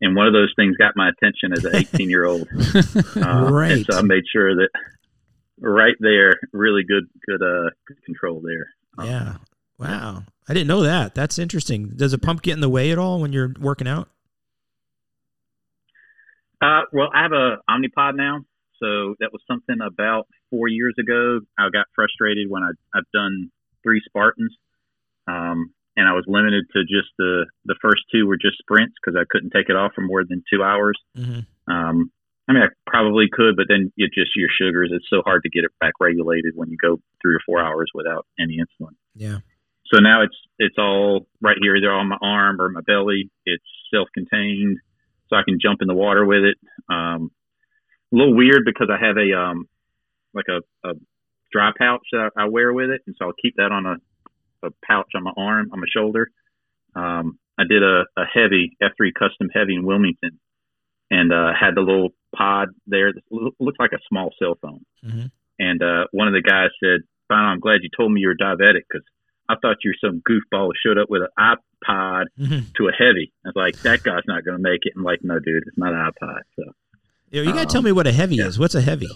And 0.01 0.15
one 0.15 0.27
of 0.27 0.34
those 0.34 0.53
things 0.55 0.77
got 0.77 0.93
my 0.96 1.10
attention 1.10 1.51
as 1.51 1.65
an 1.65 1.75
18 1.75 2.10
year 2.10 2.25
old. 2.25 2.48
Uh, 3.17 3.50
Right. 3.51 3.72
And 3.72 3.86
so 3.86 3.98
I 3.98 4.01
made 4.01 4.24
sure 4.31 4.55
that 4.55 4.69
right 5.60 5.96
there, 6.00 6.36
really 6.53 6.84
good, 6.84 7.03
good, 7.27 7.41
uh, 7.41 7.69
good 7.88 8.01
control 8.05 8.41
there. 8.41 8.67
Um, 8.98 9.08
Yeah. 9.08 9.34
Wow. 9.79 10.24
I 10.48 10.53
didn't 10.53 10.67
know 10.67 10.81
that. 10.81 11.15
That's 11.15 11.39
interesting. 11.39 11.93
Does 11.95 12.13
a 12.13 12.17
pump 12.17 12.41
get 12.41 12.53
in 12.53 12.59
the 12.59 12.69
way 12.69 12.91
at 12.91 12.98
all 12.98 13.21
when 13.21 13.31
you're 13.33 13.53
working 13.59 13.88
out? 13.88 14.09
Uh, 16.62 16.81
well, 16.91 17.09
I 17.13 17.24
have 17.24 17.31
a 17.31 17.57
Omnipod 17.69 18.15
now, 18.15 18.41
so 18.79 19.15
that 19.19 19.31
was 19.31 19.41
something 19.48 19.77
about 19.81 20.27
four 20.50 20.67
years 20.67 20.95
ago, 21.00 21.39
I 21.57 21.69
got 21.71 21.86
frustrated 21.95 22.50
when 22.50 22.63
I, 22.63 22.71
I've 22.95 23.09
done 23.13 23.51
three 23.83 24.01
Spartans. 24.05 24.55
Um, 25.27 25.74
and 25.95 26.07
I 26.07 26.13
was 26.13 26.24
limited 26.27 26.65
to 26.74 26.81
just 26.83 27.09
the, 27.17 27.45
the 27.65 27.75
first 27.81 28.03
two 28.12 28.25
were 28.25 28.38
just 28.38 28.57
sprints 28.57 28.95
because 28.95 29.19
I 29.19 29.25
couldn't 29.29 29.51
take 29.51 29.69
it 29.69 29.75
off 29.75 29.91
for 29.93 30.01
more 30.01 30.24
than 30.24 30.43
two 30.51 30.63
hours. 30.63 30.98
Mm-hmm. 31.17 31.71
Um, 31.71 32.12
I 32.48 32.53
mean, 32.53 32.63
I 32.63 32.67
probably 32.88 33.25
could, 33.31 33.55
but 33.55 33.65
then 33.67 33.91
it 33.98 34.12
just 34.13 34.36
your 34.36 34.50
sugars. 34.50 34.91
It's 34.93 35.05
so 35.09 35.21
hard 35.24 35.43
to 35.43 35.50
get 35.50 35.65
it 35.65 35.71
back 35.79 35.93
regulated 36.00 36.53
when 36.55 36.71
you 36.71 36.77
go 36.77 37.00
three 37.21 37.36
or 37.36 37.41
four 37.45 37.62
hours 37.62 37.91
without 37.93 38.25
any 38.39 38.57
insulin. 38.57 38.93
Yeah. 39.13 39.39
So 39.93 40.00
now 40.00 40.24
it's 40.24 40.36
it's 40.60 40.75
all 40.77 41.27
right 41.41 41.58
here, 41.60 41.75
either 41.75 41.91
on 41.91 42.08
my 42.08 42.17
arm 42.22 42.62
or 42.62 42.69
my 42.69 42.81
belly. 42.81 43.29
It's 43.46 43.63
self-contained, 43.93 44.77
so 45.27 45.36
I 45.36 45.43
can 45.43 45.58
jump 45.62 45.81
in 45.81 45.88
the 45.88 45.96
water 45.96 46.25
with 46.25 46.43
it. 46.43 46.58
Um, 46.89 47.31
a 48.12 48.15
little 48.15 48.36
weird 48.36 48.63
because 48.65 48.89
I 48.91 49.03
have 49.03 49.17
a 49.17 49.38
um, 49.38 49.67
like 50.34 50.46
a, 50.50 50.88
a 50.88 50.93
dry 51.51 51.72
pouch 51.77 52.01
that 52.12 52.31
I 52.38 52.48
wear 52.48 52.74
with 52.74 52.89
it, 52.89 53.01
and 53.08 53.15
so 53.17 53.25
I'll 53.25 53.41
keep 53.41 53.55
that 53.58 53.72
on 53.72 53.86
a, 53.86 54.67
a 54.67 54.69
pouch 54.86 55.12
on 55.15 55.24
my 55.24 55.34
arm, 55.36 55.69
on 55.72 55.79
my 55.79 55.88
shoulder. 55.91 56.29
Um, 56.96 57.39
I 57.58 57.63
did 57.67 57.84
a, 57.84 58.03
a 58.17 58.24
heavy 58.31 58.77
F3 58.81 59.13
custom 59.17 59.50
heavy 59.53 59.75
in 59.75 59.86
Wilmington, 59.86 60.39
and 61.10 61.34
uh, 61.34 61.51
had 61.60 61.75
the 61.75 61.81
little 61.81 62.10
pod 62.36 62.69
there 62.86 63.12
that 63.13 63.24
looks 63.31 63.79
like 63.79 63.91
a 63.93 64.00
small 64.08 64.31
cell 64.39 64.55
phone. 64.62 64.86
Mm-hmm. 65.03 65.25
And 65.60 65.81
uh, 65.81 66.05
one 66.12 66.27
of 66.27 66.34
the 66.34 66.41
guys 66.41 66.69
said, 66.81 67.01
"Fine, 67.27 67.46
I'm 67.46 67.60
glad 67.60 67.81
you 67.81 67.89
told 67.96 68.12
me 68.12 68.22
you 68.22 68.27
were 68.27 68.36
diabetic 68.36 68.84
because 68.89 69.05
I 69.50 69.56
thought 69.62 69.77
you 69.84 69.91
were 69.91 70.08
some 70.10 70.22
goofball 70.22 70.68
who 70.68 70.74
showed 70.86 70.98
up 70.98 71.10
with 71.10 71.24
an 71.24 71.29
iPod 71.38 72.25
Mm-hmm. 72.39 72.72
to 72.77 72.88
a 72.88 72.91
heavy." 72.91 73.34
I 73.46 73.50
was 73.50 73.56
like, 73.56 73.82
"That 73.82 74.03
guy's 74.03 74.24
not 74.27 74.46
going 74.46 74.56
to 74.58 74.62
make 74.63 74.82
it." 74.84 74.94
I'm 74.96 75.03
like, 75.03 75.20
"No, 75.24 75.39
dude, 75.39 75.63
it's 75.68 75.77
not 75.77 75.94
an 75.94 76.12
iPod." 76.12 76.41
So, 76.58 76.63
You, 77.32 77.41
you 77.41 77.48
got 77.51 77.56
to 77.56 77.62
Um, 77.62 77.68
tell 77.68 77.82
me 77.82 77.91
what 77.91 78.08
a 78.08 78.12
heavy 78.12 78.36
yeah. 78.36 78.46
is. 78.48 78.58
What's 78.60 78.75
a 78.75 78.82
heavy? 78.82 79.10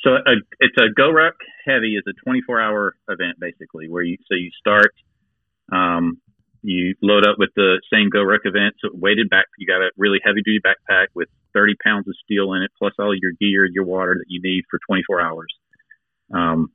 so 0.00 0.10
a, 0.14 0.34
it's 0.60 0.76
a 0.78 0.92
Go 0.94 1.10
Ruck 1.10 1.34
Heavy 1.66 1.96
is 1.96 2.04
a 2.08 2.12
24 2.24 2.60
hour 2.60 2.94
event 3.08 3.38
basically, 3.40 3.88
where 3.88 4.02
you 4.02 4.16
so 4.28 4.34
you 4.36 4.50
start, 4.58 4.92
um, 5.72 6.18
you 6.62 6.94
load 7.02 7.26
up 7.26 7.36
with 7.38 7.50
the 7.56 7.80
same 7.92 8.08
Go 8.10 8.22
Ruck 8.22 8.42
event, 8.44 8.74
so 8.80 8.90
weighted 8.92 9.28
back. 9.30 9.46
You 9.58 9.66
got 9.66 9.82
a 9.82 9.90
really 9.96 10.18
heavy 10.24 10.42
duty 10.44 10.60
backpack 10.64 11.06
with 11.14 11.28
30 11.54 11.74
pounds 11.82 12.06
of 12.08 12.14
steel 12.24 12.52
in 12.54 12.62
it, 12.62 12.70
plus 12.78 12.92
all 12.98 13.14
your 13.14 13.32
gear, 13.40 13.64
your 13.66 13.84
water 13.84 14.14
that 14.18 14.26
you 14.28 14.40
need 14.42 14.64
for 14.70 14.78
24 14.86 15.20
hours. 15.20 15.52
Um, 16.32 16.70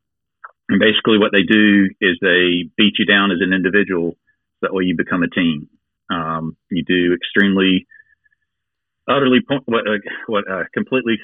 and 0.73 0.79
basically, 0.79 1.19
what 1.19 1.31
they 1.31 1.43
do 1.43 1.89
is 2.01 2.17
they 2.21 2.65
beat 2.75 2.97
you 2.97 3.05
down 3.05 3.29
as 3.29 3.37
an 3.41 3.53
individual, 3.53 4.17
so 4.57 4.57
that 4.63 4.73
way 4.73 4.83
you 4.83 4.97
become 4.97 5.21
a 5.21 5.29
team. 5.29 5.69
Um, 6.09 6.57
you 6.69 6.83
do 6.83 7.13
extremely, 7.13 7.85
utterly 9.07 9.39
point, 9.47 9.63
what, 9.65 9.87
uh, 9.87 10.01
what 10.27 10.49
uh, 10.49 10.63
completely 10.73 11.19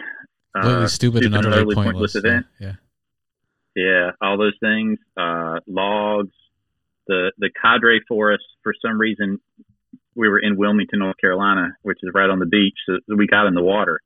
Completely 0.55 0.83
uh, 0.83 0.87
stupid, 0.87 1.23
and 1.25 1.35
utterly 1.35 1.75
pointless. 1.75 2.15
event. 2.15 2.45
Yeah. 2.59 2.73
Yeah, 3.75 4.11
all 4.21 4.37
those 4.37 4.57
things. 4.59 4.97
Uh, 5.15 5.59
logs. 5.67 6.33
The 7.07 7.31
the 7.37 7.49
cadre 7.49 8.01
for 8.07 8.33
us 8.33 8.39
for 8.63 8.73
some 8.85 8.99
reason 8.99 9.39
we 10.15 10.27
were 10.27 10.39
in 10.39 10.57
Wilmington, 10.57 10.99
North 10.99 11.17
Carolina, 11.17 11.69
which 11.81 11.99
is 12.03 12.11
right 12.13 12.29
on 12.29 12.39
the 12.39 12.45
beach. 12.45 12.77
So 12.85 12.97
we 13.15 13.27
got 13.27 13.47
in 13.47 13.53
the 13.53 13.63
water, 13.63 14.01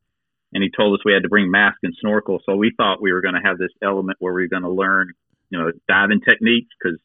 and 0.54 0.62
he 0.64 0.70
told 0.70 0.94
us 0.94 1.04
we 1.06 1.14
had 1.14 1.24
to 1.24 1.30
bring 1.30 1.50
mask 1.50 1.78
and 1.84 1.96
snorkel. 2.00 2.40
So 2.46 2.56
we 2.56 2.72
thought 2.76 3.02
we 3.02 3.12
were 3.14 3.22
going 3.22 3.36
to 3.36 3.42
have 3.44 3.58
this 3.58 3.72
element 3.82 4.18
where 4.20 4.34
we 4.34 4.44
were 4.44 4.48
going 4.48 4.64
to 4.64 4.70
learn, 4.70 5.14
you 5.54 5.60
know, 5.60 5.72
diving 5.88 6.22
techniques 6.28 6.74
because 6.82 7.00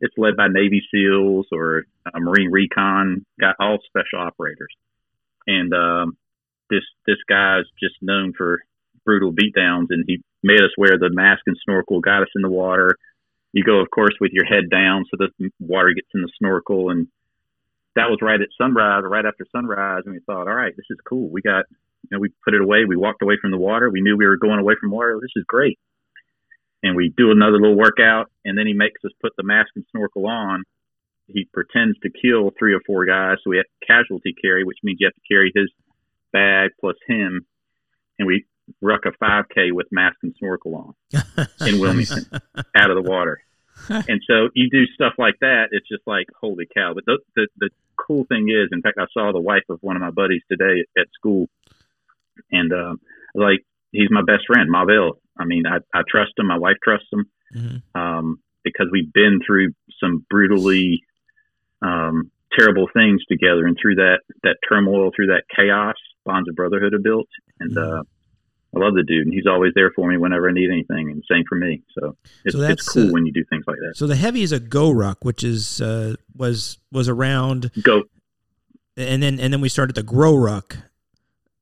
it's 0.00 0.14
led 0.18 0.36
by 0.36 0.48
Navy 0.48 0.82
SEALs 0.92 1.46
or 1.50 1.84
a 2.14 2.20
Marine 2.20 2.50
Recon, 2.50 3.24
got 3.40 3.56
all 3.58 3.78
special 3.86 4.20
operators, 4.20 4.68
and 5.46 5.72
um, 5.72 6.16
this 6.68 6.82
this 7.06 7.16
guy's 7.26 7.64
just 7.80 7.94
known 8.02 8.34
for 8.36 8.60
brutal 9.06 9.32
beatdowns, 9.32 9.86
and 9.88 10.04
he 10.06 10.22
made 10.42 10.60
us 10.60 10.76
wear 10.76 10.98
the 10.98 11.08
mask 11.10 11.40
and 11.46 11.56
snorkel, 11.64 12.00
got 12.00 12.22
us 12.22 12.28
in 12.36 12.42
the 12.42 12.50
water. 12.50 12.96
You 13.52 13.64
go, 13.64 13.80
of 13.80 13.88
course, 13.90 14.14
with 14.20 14.32
your 14.32 14.44
head 14.44 14.68
down 14.70 15.04
so 15.10 15.16
the 15.16 15.50
water 15.58 15.94
gets 15.94 16.08
in 16.14 16.20
the 16.20 16.30
snorkel, 16.38 16.90
and 16.90 17.08
that 17.94 18.10
was 18.10 18.18
right 18.20 18.40
at 18.40 18.48
sunrise 18.60 19.04
right 19.06 19.24
after 19.24 19.46
sunrise, 19.50 20.02
and 20.04 20.14
we 20.14 20.20
thought, 20.26 20.48
all 20.48 20.54
right, 20.54 20.76
this 20.76 20.86
is 20.90 20.98
cool. 21.08 21.30
We 21.30 21.40
got, 21.40 21.64
you 22.02 22.10
know, 22.12 22.18
we 22.18 22.28
put 22.44 22.52
it 22.52 22.60
away. 22.60 22.84
We 22.86 22.96
walked 22.96 23.22
away 23.22 23.38
from 23.40 23.52
the 23.52 23.56
water. 23.56 23.88
We 23.88 24.02
knew 24.02 24.18
we 24.18 24.26
were 24.26 24.36
going 24.36 24.60
away 24.60 24.74
from 24.78 24.90
water. 24.90 25.18
This 25.22 25.32
is 25.36 25.44
great. 25.48 25.78
And 26.82 26.94
we 26.94 27.12
do 27.16 27.30
another 27.30 27.58
little 27.58 27.76
workout, 27.76 28.30
and 28.44 28.56
then 28.56 28.66
he 28.66 28.74
makes 28.74 29.04
us 29.04 29.10
put 29.20 29.32
the 29.36 29.42
mask 29.42 29.70
and 29.74 29.84
snorkel 29.90 30.26
on. 30.26 30.64
He 31.26 31.48
pretends 31.52 31.98
to 32.00 32.10
kill 32.10 32.52
three 32.58 32.74
or 32.74 32.80
four 32.86 33.06
guys, 33.06 33.38
so 33.42 33.50
we 33.50 33.56
have 33.56 33.66
casualty 33.86 34.34
carry, 34.40 34.62
which 34.62 34.78
means 34.84 34.98
you 35.00 35.06
have 35.06 35.14
to 35.14 35.34
carry 35.34 35.50
his 35.54 35.70
bag 36.32 36.70
plus 36.80 36.96
him, 37.08 37.46
and 38.18 38.26
we 38.26 38.44
ruck 38.80 39.02
a 39.06 39.24
5K 39.24 39.72
with 39.72 39.86
mask 39.90 40.16
and 40.22 40.34
snorkel 40.38 40.74
on 40.76 41.22
in 41.66 41.80
Wilmington 41.80 42.26
out 42.76 42.90
of 42.90 43.02
the 43.02 43.08
water. 43.08 43.40
and 43.88 44.20
so 44.26 44.48
you 44.54 44.70
do 44.70 44.86
stuff 44.94 45.14
like 45.18 45.36
that. 45.40 45.68
It's 45.70 45.88
just 45.88 46.02
like 46.06 46.26
holy 46.40 46.66
cow. 46.74 46.92
But 46.94 47.04
the, 47.04 47.18
the 47.34 47.48
the 47.58 47.70
cool 47.96 48.24
thing 48.24 48.48
is, 48.48 48.68
in 48.72 48.82
fact, 48.82 48.98
I 48.98 49.06
saw 49.12 49.32
the 49.32 49.40
wife 49.40 49.64
of 49.68 49.78
one 49.82 49.96
of 49.96 50.02
my 50.02 50.10
buddies 50.10 50.42
today 50.50 50.84
at 50.96 51.06
school, 51.14 51.48
and 52.50 52.72
um, 52.72 53.00
like 53.34 53.64
he's 53.92 54.10
my 54.10 54.22
best 54.22 54.46
friend, 54.46 54.70
Mavel. 54.70 55.18
I 55.38 55.44
mean, 55.44 55.64
I, 55.66 55.78
I 55.96 56.02
trust 56.08 56.32
him. 56.38 56.46
My 56.46 56.58
wife 56.58 56.76
trusts 56.82 57.08
him 57.12 57.26
Mhm. 57.54 57.82
um, 57.94 58.38
because 58.64 58.88
we've 58.90 59.12
been 59.12 59.40
through 59.46 59.68
some 60.00 60.24
brutally 60.28 61.02
um, 61.82 62.30
terrible 62.58 62.88
things 62.92 63.22
together, 63.30 63.66
and 63.66 63.76
through 63.80 63.96
that 63.96 64.20
that 64.42 64.56
turmoil, 64.68 65.10
through 65.14 65.26
that 65.26 65.44
chaos, 65.54 65.96
bonds 66.24 66.48
of 66.48 66.56
brotherhood 66.56 66.94
are 66.94 66.98
built. 66.98 67.28
And 67.60 67.76
uh, 67.76 68.02
I 68.74 68.78
love 68.78 68.94
the 68.94 69.04
dude, 69.04 69.26
and 69.26 69.34
he's 69.34 69.46
always 69.46 69.72
there 69.74 69.90
for 69.94 70.08
me 70.08 70.16
whenever 70.16 70.48
I 70.48 70.52
need 70.52 70.70
anything, 70.70 71.10
and 71.10 71.22
same 71.30 71.44
for 71.48 71.56
me. 71.56 71.82
So 71.98 72.16
it's, 72.44 72.54
So 72.54 72.60
that's, 72.60 72.82
it's 72.82 72.88
cool 72.88 73.08
uh, 73.08 73.12
when 73.12 73.26
you 73.26 73.32
do 73.32 73.44
things 73.48 73.64
like 73.66 73.76
that. 73.76 73.96
So 73.96 74.06
the 74.06 74.16
heavy 74.16 74.42
is 74.42 74.52
a 74.52 74.60
Go 74.60 74.90
Ruck, 74.90 75.24
which 75.24 75.44
is 75.44 75.80
uh, 75.80 76.16
was 76.34 76.78
was 76.90 77.08
around, 77.08 77.70
Go 77.82 78.04
and 78.96 79.22
then 79.22 79.38
and 79.38 79.52
then 79.52 79.60
we 79.60 79.68
started 79.68 79.94
the 79.94 80.02
Grow 80.02 80.34
Ruck 80.34 80.78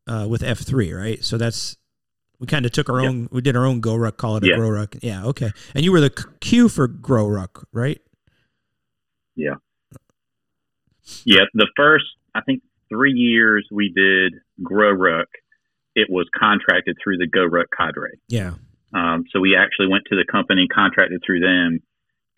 uh, 0.06 0.26
with 0.28 0.42
F 0.42 0.60
three, 0.60 0.92
right? 0.92 1.22
So 1.24 1.36
that's 1.36 1.76
we 2.40 2.46
kind 2.46 2.66
of 2.66 2.72
took 2.72 2.88
our 2.90 3.00
Yep. 3.00 3.08
own. 3.08 3.28
We 3.32 3.40
did 3.40 3.56
our 3.56 3.64
own 3.64 3.80
Go 3.80 3.96
Ruck, 3.96 4.16
call 4.16 4.36
it 4.36 4.44
a 4.44 4.48
Yeah. 4.48 4.56
Grow 4.56 4.70
Ruck. 4.70 4.96
Yeah, 5.02 5.24
okay. 5.26 5.50
And 5.74 5.84
you 5.84 5.92
were 5.92 6.00
the 6.00 6.10
Q 6.40 6.68
for 6.68 6.86
Grow 6.88 7.28
Ruck, 7.28 7.66
right? 7.72 8.00
Yeah. 9.36 9.54
Yeah, 11.24 11.44
the 11.54 11.68
first 11.76 12.06
I 12.34 12.40
think 12.42 12.62
three 12.88 13.12
years 13.12 13.66
we 13.70 13.90
did 13.94 14.34
Grow 14.62 14.90
Ruck, 14.90 15.28
it 15.94 16.08
was 16.10 16.28
contracted 16.38 16.96
through 17.02 17.18
the 17.18 17.26
Go 17.26 17.44
Ruck 17.44 17.68
cadre. 17.76 18.18
Yeah. 18.28 18.54
Um, 18.92 19.24
so 19.32 19.40
we 19.40 19.56
actually 19.56 19.88
went 19.88 20.04
to 20.10 20.16
the 20.16 20.24
company, 20.30 20.68
contracted 20.68 21.20
through 21.24 21.40
them, 21.40 21.80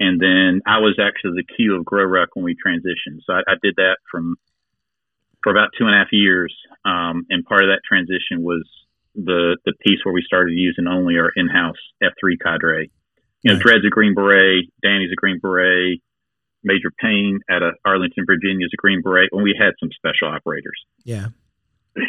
and 0.00 0.21
then 0.21 0.62
I 0.67 0.79
was 0.79 0.99
actually 1.00 1.43
the 1.43 1.55
Q 1.57 1.76
of 1.76 1.85
Grow 1.85 2.05
Ruck 2.05 2.31
when 2.35 2.45
we 2.45 2.55
transitioned. 2.55 3.21
So 3.26 3.35
I, 3.35 3.41
I 3.47 3.55
did 3.62 3.76
that 3.76 3.97
from 4.11 4.37
for 5.43 5.50
about 5.53 5.71
two 5.79 5.85
and 5.87 5.95
a 5.95 5.99
half 5.99 6.12
years, 6.12 6.55
um, 6.85 7.25
and 7.31 7.45
part 7.45 7.62
of 7.62 7.69
that 7.69 7.81
transition 7.87 8.43
was 8.43 8.67
the 9.16 9.56
the 9.64 9.73
piece 9.87 9.99
where 10.04 10.12
we 10.14 10.23
started 10.23 10.52
using 10.54 10.87
only 10.87 11.16
our 11.18 11.32
in-house 11.35 11.76
F3 12.02 12.37
cadre. 12.42 12.90
You 13.42 13.50
know, 13.52 13.54
Right. 13.54 13.62
Dred's 13.62 13.85
a 13.87 13.90
Green 13.90 14.14
Beret, 14.14 14.64
Danny's 14.82 15.11
a 15.12 15.16
Green 15.16 15.38
Beret, 15.40 16.00
Major 16.64 16.90
Payne 17.00 17.40
at 17.50 17.62
a 17.62 17.73
Arlington, 17.85 18.25
Virginia 18.26 18.66
is 18.66 18.73
a 18.75 18.80
Green 18.80 19.00
Beret, 19.02 19.28
and 19.32 19.42
we 19.42 19.54
had 19.58 19.73
some 19.80 19.90
special 19.96 20.28
operators 20.28 20.78
Yeah. 21.04 21.28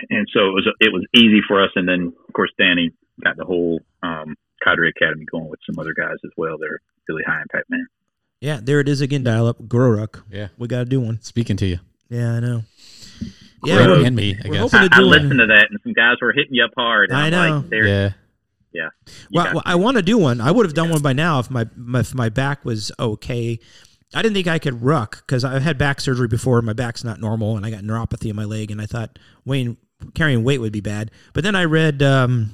and 0.09 0.27
so 0.33 0.47
it 0.49 0.53
was 0.53 0.67
it 0.79 0.91
was 0.93 1.05
easy 1.13 1.41
for 1.47 1.63
us. 1.63 1.69
And 1.75 1.87
then 1.87 2.11
of 2.27 2.33
course 2.33 2.51
Danny 2.59 2.91
got 3.23 3.37
the 3.37 3.45
whole 3.45 3.81
um, 4.03 4.35
cadre 4.63 4.89
academy 4.89 5.25
going 5.31 5.47
with 5.49 5.59
some 5.65 5.79
other 5.79 5.93
guys 5.93 6.17
as 6.25 6.31
well. 6.37 6.57
They're 6.59 6.79
really 7.07 7.23
high 7.25 7.41
impact 7.41 7.69
men. 7.69 7.87
Yeah. 8.41 8.59
There 8.61 8.79
it 8.79 8.89
is 8.89 9.01
again. 9.01 9.23
Dial 9.23 9.47
up 9.47 9.67
Grow 9.67 9.89
Ruck. 9.91 10.23
Yeah. 10.31 10.49
We 10.57 10.67
got 10.67 10.79
to 10.79 10.85
do 10.85 10.99
one. 10.99 11.21
Speaking 11.21 11.57
to 11.57 11.65
you. 11.65 11.79
Yeah, 12.09 12.33
I 12.33 12.39
know. 12.39 12.63
Grow. 13.61 13.73
Yeah. 13.73 13.87
we're- 13.87 14.05
and 14.05 14.15
me, 14.15 14.35
I 14.43 14.47
we're 14.47 14.53
guess. 14.55 14.71
hoping 14.71 14.79
I, 14.79 14.87
to 14.87 14.95
I 14.95 14.99
listened 14.99 15.39
to 15.39 15.47
that, 15.47 15.67
and 15.69 15.79
some 15.83 15.93
guys 15.93 16.17
were 16.21 16.31
hitting 16.33 16.53
you 16.53 16.63
up 16.65 16.71
hard. 16.77 17.11
I 17.11 17.25
I'm 17.25 17.31
know. 17.31 17.57
Like, 17.57 17.69
They're- 17.69 17.87
Yeah. 18.73 18.89
Well, 19.31 19.53
well. 19.55 19.63
I 19.65 19.75
want 19.75 19.97
to 19.97 20.03
do 20.03 20.17
one. 20.17 20.39
I 20.41 20.51
would 20.51 20.65
have 20.65 20.75
done 20.75 20.89
one 20.89 21.01
by 21.01 21.13
now 21.13 21.39
if 21.39 21.49
my, 21.49 21.65
my 21.75 22.01
if 22.01 22.13
my 22.13 22.29
back 22.29 22.63
was 22.63 22.91
okay. 22.99 23.59
I 24.13 24.21
didn't 24.21 24.35
think 24.35 24.47
I 24.47 24.59
could 24.59 24.83
ruck 24.83 25.23
because 25.25 25.43
I've 25.43 25.63
had 25.63 25.77
back 25.77 25.99
surgery 25.99 26.27
before. 26.27 26.61
My 26.61 26.73
back's 26.73 27.03
not 27.03 27.19
normal, 27.19 27.57
and 27.57 27.65
I 27.65 27.71
got 27.71 27.81
neuropathy 27.83 28.29
in 28.29 28.35
my 28.35 28.43
leg. 28.45 28.69
And 28.71 28.79
I 28.79 28.85
thought 28.85 29.17
Wayne 29.45 29.77
carrying 30.13 30.43
weight 30.43 30.59
would 30.59 30.71
be 30.71 30.79
bad. 30.81 31.09
But 31.33 31.43
then 31.43 31.55
I 31.55 31.65
read 31.65 32.03
um, 32.03 32.53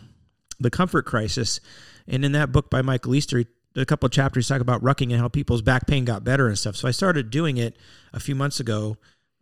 the 0.60 0.69
Comfort 0.69 1.05
Crisis, 1.05 1.60
and 2.07 2.24
in 2.24 2.31
that 2.31 2.51
book 2.53 2.69
by 2.69 2.81
Michael 2.81 3.13
Easter, 3.15 3.43
a 3.75 3.86
couple 3.86 4.05
of 4.07 4.13
chapters 4.13 4.48
talk 4.48 4.62
about 4.62 4.81
rucking 4.81 5.12
and 5.12 5.19
how 5.19 5.27
people's 5.27 5.62
back 5.62 5.88
pain 5.88 6.05
got 6.05 6.24
better 6.24 6.48
and 6.48 6.57
stuff. 6.57 6.75
So 6.77 6.88
I 6.88 6.91
started 6.91 7.29
doing 7.31 7.57
it 7.57 7.75
a 8.13 8.19
few 8.19 8.33
months 8.36 8.60
ago, 8.62 8.98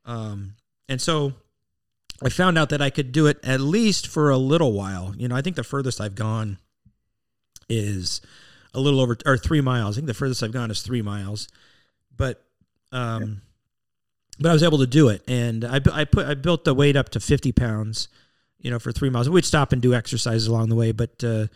um, 0.06 0.56
and 0.90 1.00
so 1.00 1.34
I 2.24 2.30
found 2.30 2.58
out 2.58 2.70
that 2.70 2.82
I 2.82 2.90
could 2.90 3.12
do 3.12 3.28
it 3.28 3.40
at 3.44 3.62
least 3.62 4.08
for 4.08 4.30
a 4.30 4.38
little 4.38 4.74
while. 4.74 5.14
You 5.18 5.28
know, 5.28 5.36
I 5.36 5.42
think 5.42 5.56
the 5.56 5.64
furthest 5.64 6.00
I've 6.00 6.16
gone 6.16 6.60
is 7.68 8.22
a 8.74 8.80
little 8.80 9.00
over 9.00 9.18
or 9.26 9.38
three 9.38 9.62
miles. 9.62 9.96
I 9.96 9.98
think 9.98 10.08
the 10.08 10.14
furthest 10.14 10.44
I've 10.44 10.52
gone 10.52 10.72
is 10.72 10.82
three 10.82 11.02
miles, 11.02 11.48
but 12.16 12.44
um, 12.92 13.42
but 14.40 14.50
I 14.50 14.54
was 14.54 14.64
able 14.64 14.78
to 14.80 14.88
do 14.88 15.10
it, 15.10 15.24
and 15.28 15.66
I, 15.66 15.80
I 15.92 16.06
put 16.06 16.26
I 16.28 16.34
built 16.36 16.64
the 16.66 16.74
weight 16.74 16.96
up 16.96 17.10
to 17.10 17.20
fifty 17.20 17.52
pounds 17.52 18.08
you 18.62 18.70
know, 18.70 18.80
for 18.80 18.92
three 18.92 19.10
miles. 19.10 19.30
We'd 19.30 19.46
stop 19.46 19.74
and 19.74 19.82
do 19.82 19.94
exercises 19.94 20.48
along 20.48 20.70
the 20.70 20.76
way, 20.76 20.92
but. 20.92 21.24
Uh, 21.24 21.48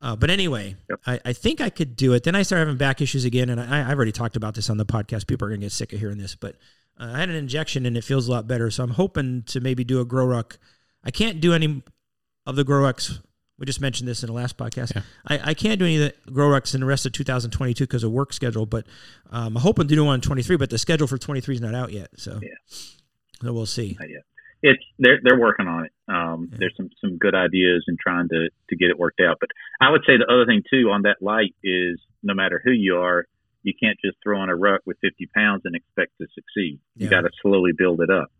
uh, 0.00 0.14
but 0.14 0.30
anyway, 0.30 0.76
Yep. 0.88 1.00
I, 1.08 1.20
I 1.24 1.32
think 1.32 1.60
I 1.60 1.70
could 1.70 1.96
do 1.96 2.12
it. 2.12 2.22
Then 2.22 2.36
I 2.36 2.42
started 2.42 2.66
having 2.66 2.76
back 2.76 3.00
issues 3.00 3.24
again, 3.24 3.50
and 3.50 3.60
I, 3.60 3.80
I've 3.80 3.96
already 3.96 4.12
talked 4.12 4.36
about 4.36 4.54
this 4.54 4.70
on 4.70 4.76
the 4.76 4.86
podcast. 4.86 5.26
People 5.26 5.48
are 5.48 5.50
gonna 5.50 5.62
get 5.62 5.72
sick 5.72 5.92
of 5.92 5.98
hearing 5.98 6.18
this, 6.18 6.36
but 6.36 6.54
uh, 7.00 7.12
I 7.14 7.18
had 7.20 7.28
an 7.28 7.36
injection 7.36 7.86
and 7.86 7.96
it 7.96 8.04
feels 8.04 8.28
a 8.28 8.30
lot 8.30 8.46
better. 8.46 8.70
So 8.70 8.82
I'm 8.84 8.90
hoping 8.90 9.42
to 9.44 9.60
maybe 9.60 9.84
do 9.84 10.00
a 10.00 10.04
grow 10.04 10.26
ruck. 10.26 10.58
I 11.04 11.10
can't 11.10 11.40
do 11.40 11.52
any 11.54 11.82
of 12.46 12.56
the 12.56 12.64
grow 12.64 12.80
rucks. 12.82 13.18
We 13.58 13.66
just 13.66 13.80
mentioned 13.80 14.08
this 14.08 14.22
in 14.22 14.28
the 14.28 14.32
last 14.32 14.56
podcast. 14.56 14.94
Yeah. 14.94 15.02
I, 15.26 15.50
I 15.50 15.54
can't 15.54 15.78
do 15.80 15.84
any 15.84 15.96
of 16.02 16.12
the 16.24 16.30
grow 16.30 16.48
rucks 16.48 16.74
in 16.74 16.80
the 16.80 16.86
rest 16.86 17.06
of 17.06 17.12
2022 17.12 17.84
because 17.84 18.04
of 18.04 18.12
work 18.12 18.32
schedule, 18.32 18.66
but 18.66 18.86
um, 19.30 19.56
I'm 19.56 19.62
hoping 19.62 19.88
to 19.88 19.94
do 19.94 20.04
one 20.04 20.16
in 20.16 20.20
23. 20.20 20.56
But 20.56 20.70
the 20.70 20.78
schedule 20.78 21.06
for 21.08 21.18
23 21.18 21.56
is 21.56 21.60
not 21.60 21.74
out 21.74 21.92
yet, 21.92 22.08
so 22.16 22.38
Yeah. 22.40 22.50
so 23.42 23.52
we'll 23.52 23.66
see. 23.66 23.96
Not 23.98 24.10
yet. 24.10 24.22
It's 24.62 24.82
they're 24.98 25.18
they're 25.22 25.38
working 25.38 25.66
on 25.68 25.86
it. 25.86 25.92
Um, 26.08 26.48
Yeah. 26.52 26.58
There's 26.60 26.74
some 26.76 26.90
some 27.00 27.16
good 27.18 27.34
ideas 27.34 27.84
and 27.88 27.98
trying 27.98 28.28
to 28.28 28.48
to 28.70 28.76
get 28.76 28.90
it 28.90 28.98
worked 28.98 29.20
out. 29.20 29.38
But 29.40 29.50
I 29.80 29.90
would 29.90 30.02
say 30.06 30.16
the 30.16 30.32
other 30.32 30.46
thing 30.46 30.62
too 30.68 30.90
on 30.90 31.02
that 31.02 31.16
light 31.20 31.54
is 31.62 31.98
no 32.22 32.34
matter 32.34 32.60
who 32.64 32.70
you 32.72 32.96
are, 32.98 33.26
you 33.68 33.74
can't 33.78 33.98
just 34.02 34.16
throw 34.22 34.40
on 34.40 34.48
a 34.48 34.56
ruck 34.56 34.80
with 34.86 34.96
50 35.02 35.28
pounds 35.34 35.62
and 35.64 35.76
expect 35.76 36.12
to 36.20 36.26
succeed. 36.34 36.80
You 36.96 37.08
got 37.08 37.22
to 37.22 37.30
slowly 37.42 37.72
build 37.76 38.00
it 38.00 38.10
up. 38.10 38.32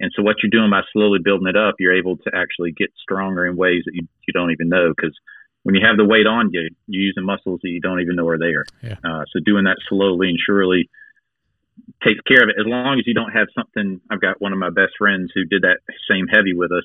And 0.00 0.10
so 0.14 0.22
what 0.22 0.36
you're 0.42 0.50
doing 0.50 0.70
by 0.70 0.82
slowly 0.92 1.20
building 1.22 1.48
it 1.48 1.56
up, 1.56 1.76
you're 1.78 1.96
able 1.96 2.16
to 2.18 2.30
actually 2.34 2.72
get 2.72 2.90
stronger 3.00 3.46
in 3.46 3.56
ways 3.56 3.82
that 3.86 3.94
you, 3.94 4.06
you 4.26 4.32
don't 4.32 4.50
even 4.50 4.68
know 4.68 4.92
because 4.94 5.16
when 5.62 5.74
you 5.74 5.80
have 5.86 5.96
the 5.96 6.04
weight 6.04 6.26
on 6.26 6.50
you, 6.52 6.68
you're 6.86 7.02
using 7.02 7.24
muscles 7.24 7.60
that 7.62 7.70
you 7.70 7.80
don't 7.80 8.00
even 8.00 8.16
know 8.16 8.28
are 8.28 8.38
there. 8.38 8.64
Yeah. 8.82 8.96
Uh, 9.02 9.24
so 9.32 9.40
doing 9.44 9.64
that 9.64 9.78
slowly 9.88 10.28
and 10.28 10.38
surely 10.44 10.90
takes 12.04 12.20
care 12.28 12.42
of 12.42 12.50
it. 12.50 12.56
As 12.60 12.66
long 12.66 12.98
as 12.98 13.06
you 13.06 13.14
don't 13.14 13.32
have 13.32 13.48
something, 13.54 14.00
I've 14.10 14.20
got 14.20 14.40
one 14.42 14.52
of 14.52 14.58
my 14.58 14.70
best 14.70 14.92
friends 14.98 15.32
who 15.34 15.44
did 15.44 15.62
that 15.62 15.78
same 16.10 16.26
heavy 16.28 16.54
with 16.54 16.70
us, 16.70 16.84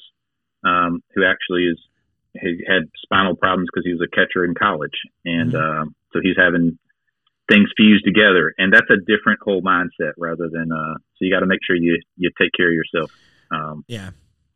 um, 0.64 1.04
who 1.14 1.26
actually 1.26 1.66
is 1.66 1.80
he 2.40 2.64
had 2.68 2.84
spinal 3.02 3.36
problems 3.36 3.68
because 3.72 3.86
he 3.86 3.92
was 3.92 4.06
a 4.06 4.16
catcher 4.16 4.46
in 4.46 4.54
college, 4.54 4.96
and 5.26 5.56
um, 5.56 5.96
so 6.14 6.20
he's 6.22 6.38
having 6.38 6.78
things 7.50 7.70
fused 7.76 8.06
together, 8.06 8.54
and 8.58 8.72
that's 8.72 8.90
a 8.90 8.98
different 8.98 9.40
whole 9.42 9.62
mindset 9.62 10.14
rather 10.18 10.50
than. 10.50 10.72
Uh, 10.72 10.96
so 10.96 11.26
you 11.26 11.34
got 11.34 11.42
to 11.42 11.48
make 11.48 11.60
sure 11.66 11.76
you 11.76 12.00
you 12.18 12.32
take 12.40 12.52
care 12.56 12.68
of 12.68 12.74
yourself. 12.74 13.12
Um, 13.52 13.84
Yeah, 13.88 14.12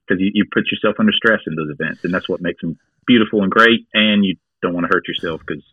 because 0.08 0.22
you, 0.22 0.32
you 0.34 0.46
put 0.52 0.66
yourself 0.72 0.96
under 1.00 1.12
stress 1.12 1.42
in 1.48 1.56
those 1.56 1.70
events, 1.70 2.04
and 2.04 2.14
that's 2.14 2.30
what 2.30 2.42
makes 2.42 2.62
them 2.62 2.78
beautiful 3.08 3.42
and 3.42 3.52
great. 3.52 3.88
And 3.94 4.24
you 4.24 4.36
don't 4.62 4.74
want 4.74 4.86
to 4.86 4.92
hurt 4.94 5.08
yourself 5.08 5.42
because 5.46 5.64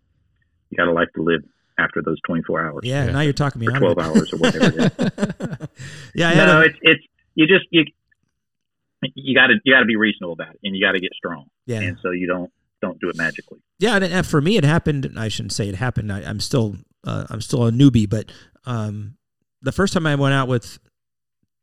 you 0.70 0.76
got 0.76 0.88
a 0.88 0.92
life 0.92 1.08
to 1.16 1.22
live 1.22 1.42
after 1.78 2.02
those 2.02 2.18
24 2.26 2.60
hours 2.60 2.80
yeah. 2.82 3.06
Yeah. 3.06 3.12
Now 3.12 3.20
you're 3.20 3.32
talking 3.32 3.60
me 3.60 3.68
out 3.72 3.78
12 3.78 3.98
of 3.98 4.04
it. 4.04 4.08
hours 4.08 4.32
or 4.32 4.36
whatever 4.36 4.66
it 4.66 4.74
is. 4.76 5.68
yeah, 6.14 6.28
I 6.28 6.34
no, 6.34 6.60
a- 6.60 6.64
it's 6.64 6.78
it's 6.82 7.04
you 7.34 7.46
just 7.46 7.66
you 7.70 7.84
you 9.14 9.34
got 9.34 9.46
to 9.46 9.54
you 9.64 9.72
got 9.72 9.80
to 9.80 9.86
be 9.86 9.96
reasonable 9.96 10.34
about 10.34 10.54
it, 10.54 10.60
and 10.62 10.76
you 10.76 10.84
got 10.84 10.92
to 10.92 11.00
get 11.00 11.12
strong, 11.14 11.46
yeah. 11.66 11.80
and 11.80 11.96
so 12.02 12.10
you 12.10 12.26
don't 12.26 12.50
don't 12.80 13.00
do 13.00 13.08
it 13.08 13.16
magically. 13.16 13.60
Yeah, 13.78 13.96
and, 13.96 14.26
for 14.26 14.40
me, 14.40 14.56
it 14.56 14.64
happened. 14.64 15.10
I 15.16 15.28
shouldn't 15.28 15.52
say 15.52 15.68
it 15.68 15.74
happened. 15.74 16.12
I, 16.12 16.20
I'm 16.22 16.40
still, 16.40 16.76
uh, 17.04 17.26
I'm 17.30 17.40
still 17.40 17.66
a 17.66 17.70
newbie, 17.70 18.08
but 18.08 18.32
um, 18.66 19.16
the 19.62 19.72
first 19.72 19.92
time 19.92 20.06
I 20.06 20.14
went 20.14 20.34
out 20.34 20.48
with 20.48 20.78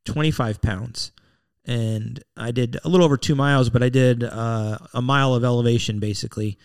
25 0.05 0.61
pounds, 0.61 1.11
and 1.65 2.23
I 2.35 2.51
did 2.51 2.77
a 2.83 2.89
little 2.89 3.05
over 3.05 3.17
two 3.17 3.35
miles, 3.35 3.69
but 3.69 3.83
I 3.83 3.89
did 3.89 4.23
uh, 4.23 4.77
a 4.93 5.01
mile 5.01 5.33
of 5.33 5.43
elevation 5.43 5.99
basically, 5.99 6.57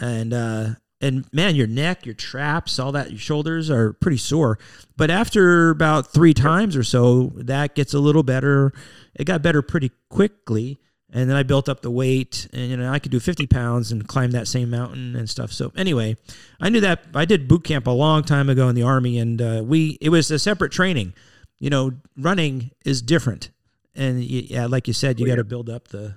and 0.00 0.32
uh, 0.32 0.68
and 1.00 1.26
man, 1.32 1.56
your 1.56 1.66
neck, 1.66 2.06
your 2.06 2.14
traps, 2.14 2.78
all 2.78 2.92
that, 2.92 3.10
your 3.10 3.18
shoulders 3.18 3.70
are 3.70 3.92
pretty 3.92 4.16
sore. 4.16 4.58
But 4.96 5.10
after 5.10 5.70
about 5.70 6.12
three 6.12 6.32
times 6.32 6.76
or 6.76 6.84
so, 6.84 7.32
that 7.36 7.74
gets 7.74 7.92
a 7.92 7.98
little 7.98 8.22
better. 8.22 8.72
It 9.14 9.24
got 9.24 9.42
better 9.42 9.62
pretty 9.62 9.90
quickly 10.08 10.80
and 11.12 11.30
then 11.30 11.36
I 11.36 11.42
built 11.44 11.68
up 11.68 11.82
the 11.82 11.90
weight, 11.90 12.48
and 12.52 12.70
you 12.70 12.76
know 12.76 12.90
I 12.90 12.98
could 12.98 13.12
do 13.12 13.20
50 13.20 13.46
pounds 13.46 13.92
and 13.92 14.06
climb 14.06 14.32
that 14.32 14.48
same 14.48 14.70
mountain 14.70 15.14
and 15.16 15.30
stuff. 15.30 15.52
So 15.52 15.72
anyway, 15.76 16.16
I 16.60 16.68
knew 16.68 16.80
that 16.80 17.04
I 17.14 17.24
did 17.24 17.48
boot 17.48 17.64
camp 17.64 17.86
a 17.86 17.90
long 17.92 18.22
time 18.22 18.48
ago 18.48 18.68
in 18.68 18.74
the 18.74 18.82
army, 18.82 19.18
and 19.18 19.40
uh, 19.40 19.62
we 19.64 19.98
it 20.00 20.08
was 20.10 20.30
a 20.30 20.38
separate 20.38 20.72
training. 20.72 21.14
You 21.58 21.70
know, 21.70 21.92
running 22.16 22.72
is 22.84 23.02
different, 23.02 23.50
and 23.94 24.18
y- 24.18 24.46
yeah, 24.48 24.66
like 24.66 24.88
you 24.88 24.94
said, 24.94 25.20
you 25.20 25.26
got 25.26 25.36
to 25.36 25.44
build 25.44 25.70
up 25.70 25.88
the 25.88 26.14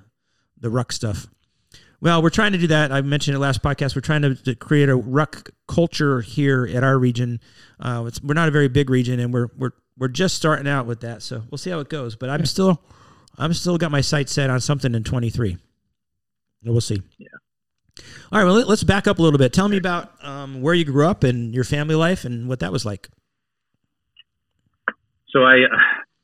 the 0.59 0.69
ruck 0.69 0.91
stuff. 0.91 1.27
Well, 2.01 2.21
we're 2.21 2.29
trying 2.29 2.53
to 2.53 2.57
do 2.57 2.67
that. 2.67 2.91
I 2.93 3.01
mentioned 3.01 3.35
it 3.35 3.39
last 3.39 3.61
podcast. 3.61 3.93
We're 3.93 4.01
trying 4.01 4.21
to, 4.21 4.33
to 4.35 4.55
create 4.55 4.87
a 4.87 4.95
ruck 4.95 5.49
culture 5.67 6.21
here 6.21 6.65
at 6.73 6.81
our 6.81 6.97
region. 6.97 7.41
Uh, 7.77 8.05
it's, 8.07 8.23
we're 8.23 8.35
not 8.35 8.47
a 8.47 8.51
very 8.51 8.69
big 8.69 8.89
region, 8.89 9.19
and 9.19 9.33
we're 9.33 9.49
we're 9.57 9.71
we're 9.97 10.07
just 10.07 10.35
starting 10.35 10.67
out 10.67 10.85
with 10.85 11.01
that. 11.01 11.21
So 11.21 11.43
we'll 11.51 11.57
see 11.57 11.69
how 11.69 11.79
it 11.79 11.89
goes. 11.89 12.15
But 12.15 12.29
I'm 12.29 12.45
still 12.45 12.81
I'm 13.37 13.53
still 13.53 13.77
got 13.77 13.91
my 13.91 14.01
sights 14.01 14.31
set 14.33 14.49
on 14.49 14.59
something 14.59 14.93
in 14.95 15.03
23. 15.03 15.57
We'll 16.63 16.81
see. 16.81 17.01
Yeah. 17.17 17.27
All 18.31 18.39
right. 18.39 18.45
Well, 18.45 18.55
let- 18.55 18.67
let's 18.67 18.83
back 18.83 19.07
up 19.07 19.19
a 19.19 19.21
little 19.21 19.39
bit. 19.39 19.53
Tell 19.53 19.67
me 19.69 19.77
about 19.77 20.11
um, 20.23 20.61
where 20.61 20.73
you 20.73 20.85
grew 20.85 21.07
up 21.07 21.23
and 21.23 21.53
your 21.53 21.63
family 21.63 21.95
life 21.95 22.25
and 22.25 22.47
what 22.49 22.59
that 22.59 22.71
was 22.71 22.85
like. 22.85 23.07
So 25.29 25.43
I 25.43 25.57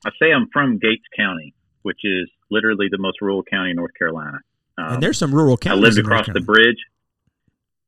I 0.06 0.10
say 0.20 0.32
I'm 0.34 0.48
from 0.52 0.78
Gates 0.80 1.04
County, 1.16 1.54
which 1.84 2.00
is 2.04 2.30
literally 2.50 2.88
the 2.90 2.98
most 2.98 3.22
rural 3.22 3.44
county 3.44 3.72
in 3.72 3.76
North 3.76 3.94
Carolina. 3.98 4.40
Um, 4.78 4.96
and 4.96 5.04
there's 5.04 5.18
some 5.18 5.34
rural 5.34 5.58
counties. 5.58 5.80
I 5.80 5.82
lived 5.82 6.00
across 6.00 6.28
the 6.28 6.42
bridge. 6.42 6.78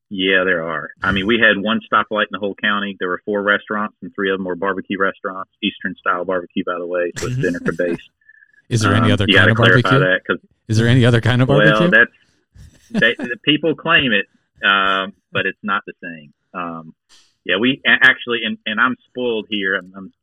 Yeah, 0.09 0.43
there 0.45 0.63
are. 0.63 0.91
I 1.03 1.11
mean, 1.11 1.27
we 1.27 1.37
had 1.37 1.61
one 1.61 1.81
stoplight 1.91 2.23
in 2.23 2.27
the 2.31 2.39
whole 2.39 2.55
county. 2.55 2.95
There 2.97 3.09
were 3.09 3.21
four 3.25 3.41
restaurants, 3.43 3.97
and 4.01 4.13
three 4.15 4.31
of 4.31 4.37
them 4.37 4.45
were 4.45 4.55
barbecue 4.55 4.97
restaurants, 4.97 5.51
Eastern 5.61 5.95
style 5.99 6.23
barbecue, 6.23 6.63
by 6.65 6.77
the 6.79 6.85
way. 6.87 7.11
So 7.17 7.27
it's 7.27 7.35
dinner 7.37 7.59
for 7.59 7.73
base. 7.73 7.97
Is 8.69 8.81
there 8.81 8.93
any 8.93 9.07
Um, 9.07 9.11
other 9.13 9.27
kind 9.27 9.49
of 9.51 9.57
barbecue? 9.57 9.99
that 9.99 10.39
Is 10.67 10.77
there 10.77 10.87
any 10.87 11.05
other 11.05 11.21
kind 11.21 11.41
of 11.41 11.47
barbecue? 11.47 11.79
well, 11.79 11.89
that's 11.91 12.11
they, 12.91 13.15
the 13.15 13.37
people 13.43 13.75
claim 13.75 14.11
it, 14.13 14.25
um, 14.65 15.13
but 15.31 15.45
it's 15.45 15.59
not 15.63 15.83
the 15.85 15.93
same. 16.01 16.33
Um, 16.53 16.93
yeah, 17.45 17.57
we 17.57 17.81
actually, 17.85 18.39
and, 18.45 18.57
and 18.65 18.79
I'm 18.79 18.95
spoiled 19.09 19.47
here. 19.49 19.75
I'm, 19.75 19.93
I'm 19.95 20.13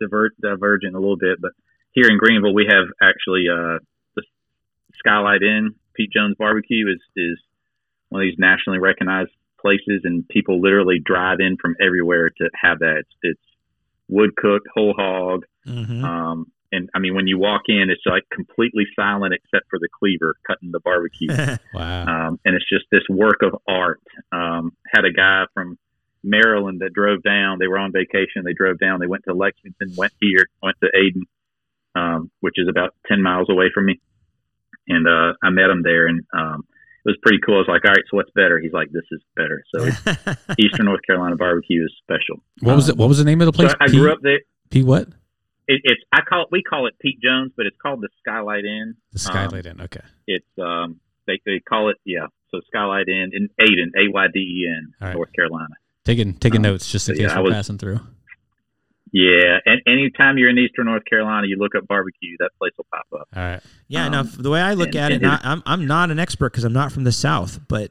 divert, 0.00 0.32
diverging 0.40 0.94
a 0.94 0.98
little 1.00 1.16
bit, 1.16 1.40
but 1.40 1.52
here 1.92 2.08
in 2.08 2.18
Greenville, 2.18 2.54
we 2.54 2.66
have 2.70 2.86
actually 3.02 3.46
uh, 3.48 3.78
the 4.16 4.22
Skylight 4.98 5.42
Inn. 5.42 5.74
Pete 5.94 6.10
Jones 6.12 6.36
Barbecue 6.38 6.86
is 6.88 7.00
is 7.16 7.38
one 8.08 8.22
of 8.22 8.26
these 8.26 8.38
nationally 8.38 8.78
recognized 8.78 9.30
places, 9.60 10.02
and 10.04 10.26
people 10.28 10.60
literally 10.60 10.98
drive 11.04 11.38
in 11.40 11.56
from 11.60 11.74
everywhere 11.80 12.30
to 12.30 12.50
have 12.60 12.78
that. 12.80 12.98
It's, 13.00 13.10
it's 13.22 13.40
wood 14.08 14.34
cooked, 14.36 14.66
whole 14.74 14.94
hog. 14.96 15.44
Mhm. 15.66 16.02
Um, 16.02 16.50
and 16.72 16.88
I 16.94 16.98
mean, 16.98 17.14
when 17.14 17.26
you 17.26 17.38
walk 17.38 17.62
in, 17.68 17.90
it's 17.90 18.02
like 18.06 18.22
completely 18.32 18.84
silent 18.94 19.34
except 19.34 19.68
for 19.68 19.78
the 19.78 19.88
cleaver 19.98 20.36
cutting 20.46 20.70
the 20.72 20.80
barbecue. 20.80 21.28
wow. 21.74 22.02
um, 22.28 22.40
and 22.44 22.54
it's 22.54 22.68
just 22.68 22.84
this 22.92 23.02
work 23.08 23.42
of 23.42 23.56
art. 23.66 24.00
Um, 24.32 24.72
had 24.92 25.04
a 25.04 25.12
guy 25.12 25.44
from 25.54 25.78
Maryland 26.22 26.80
that 26.80 26.92
drove 26.92 27.22
down. 27.22 27.58
They 27.58 27.66
were 27.66 27.78
on 27.78 27.92
vacation. 27.92 28.42
They 28.44 28.52
drove 28.52 28.78
down. 28.78 29.00
They 29.00 29.06
went 29.06 29.24
to 29.26 29.34
Lexington, 29.34 29.94
went 29.96 30.12
here, 30.20 30.46
went 30.62 30.76
to 30.82 30.90
Ayden, 30.94 31.22
um, 31.94 32.30
which 32.40 32.54
is 32.56 32.68
about 32.68 32.94
ten 33.06 33.22
miles 33.22 33.48
away 33.50 33.70
from 33.72 33.86
me. 33.86 34.00
And 34.88 35.06
uh, 35.06 35.34
I 35.42 35.50
met 35.50 35.70
him 35.70 35.82
there, 35.82 36.06
and 36.06 36.24
um, 36.32 36.64
it 37.04 37.08
was 37.08 37.16
pretty 37.22 37.38
cool. 37.44 37.56
I 37.56 37.58
was 37.58 37.68
like, 37.68 37.84
"All 37.84 37.92
right, 37.92 38.04
so 38.10 38.16
what's 38.16 38.30
better?" 38.32 38.58
He's 38.60 38.72
like, 38.72 38.90
"This 38.92 39.04
is 39.10 39.20
better." 39.36 39.62
So 39.74 39.86
Eastern 40.58 40.86
North 40.86 41.00
Carolina 41.06 41.36
barbecue 41.36 41.84
is 41.84 41.92
special. 42.02 42.42
what 42.60 42.76
was 42.76 42.88
it? 42.88 42.96
What 42.96 43.08
was 43.08 43.18
the 43.18 43.24
name 43.24 43.40
of 43.40 43.46
the 43.52 43.56
So 43.56 43.64
place? 43.68 43.76
I 43.80 43.86
P, 43.88 43.96
grew 43.98 44.12
up 44.12 44.18
there. 44.22 44.40
P 44.70 44.82
what? 44.82 45.08
It, 45.72 45.80
it's 45.84 46.02
I 46.12 46.20
call 46.22 46.42
it 46.42 46.48
we 46.50 46.62
call 46.62 46.86
it 46.88 46.94
Pete 47.00 47.20
Jones, 47.22 47.52
but 47.56 47.66
it's 47.66 47.76
called 47.80 48.00
the 48.00 48.08
Skylight 48.20 48.64
Inn. 48.64 48.96
The 49.12 49.18
Skylight 49.20 49.66
Inn. 49.66 49.80
Okay. 49.80 50.00
It's 50.26 50.58
um 50.58 50.98
they 51.26 51.40
they 51.46 51.60
call 51.60 51.90
it 51.90 51.96
yeah. 52.04 52.26
So 52.50 52.60
Skylight 52.66 53.08
Inn 53.08 53.30
in 53.32 53.48
Ayden, 53.60 53.90
A 53.96 54.10
Y 54.10 54.26
D 54.34 54.40
E 54.40 54.68
N, 54.68 54.92
All 55.00 55.06
right. 55.08 55.14
North 55.14 55.32
Carolina. 55.32 55.74
Taking 56.04 56.34
taking 56.34 56.58
Um, 56.66 56.72
notes 56.72 56.90
just 56.90 57.08
in 57.08 57.14
so, 57.16 57.22
case 57.22 57.30
I 57.30 57.38
we're 57.38 57.44
was- 57.44 57.54
passing 57.54 57.78
through. 57.78 58.00
Yeah, 59.12 59.58
and 59.66 59.80
anytime 59.88 60.38
you're 60.38 60.50
in 60.50 60.58
Eastern 60.58 60.86
North 60.86 61.04
Carolina, 61.04 61.48
you 61.48 61.56
look 61.56 61.74
up 61.74 61.84
barbecue, 61.88 62.36
that 62.38 62.50
place 62.58 62.70
will 62.78 62.86
pop 62.92 63.06
up. 63.12 63.28
All 63.34 63.42
right. 63.42 63.60
Yeah, 63.88 64.06
Um, 64.06 64.12
now 64.12 64.22
the 64.22 64.50
way 64.50 64.60
I 64.60 64.74
look 64.74 64.88
and- 64.88 64.96
at 64.96 65.12
it, 65.12 65.20
not, 65.20 65.40
I'm 65.44 65.62
I'm 65.66 65.84
not 65.86 66.10
an 66.12 66.18
expert 66.20 66.52
because 66.52 66.62
I'm 66.64 66.72
not 66.72 66.92
from 66.92 67.02
the 67.04 67.10
South, 67.12 67.58
but 67.68 67.90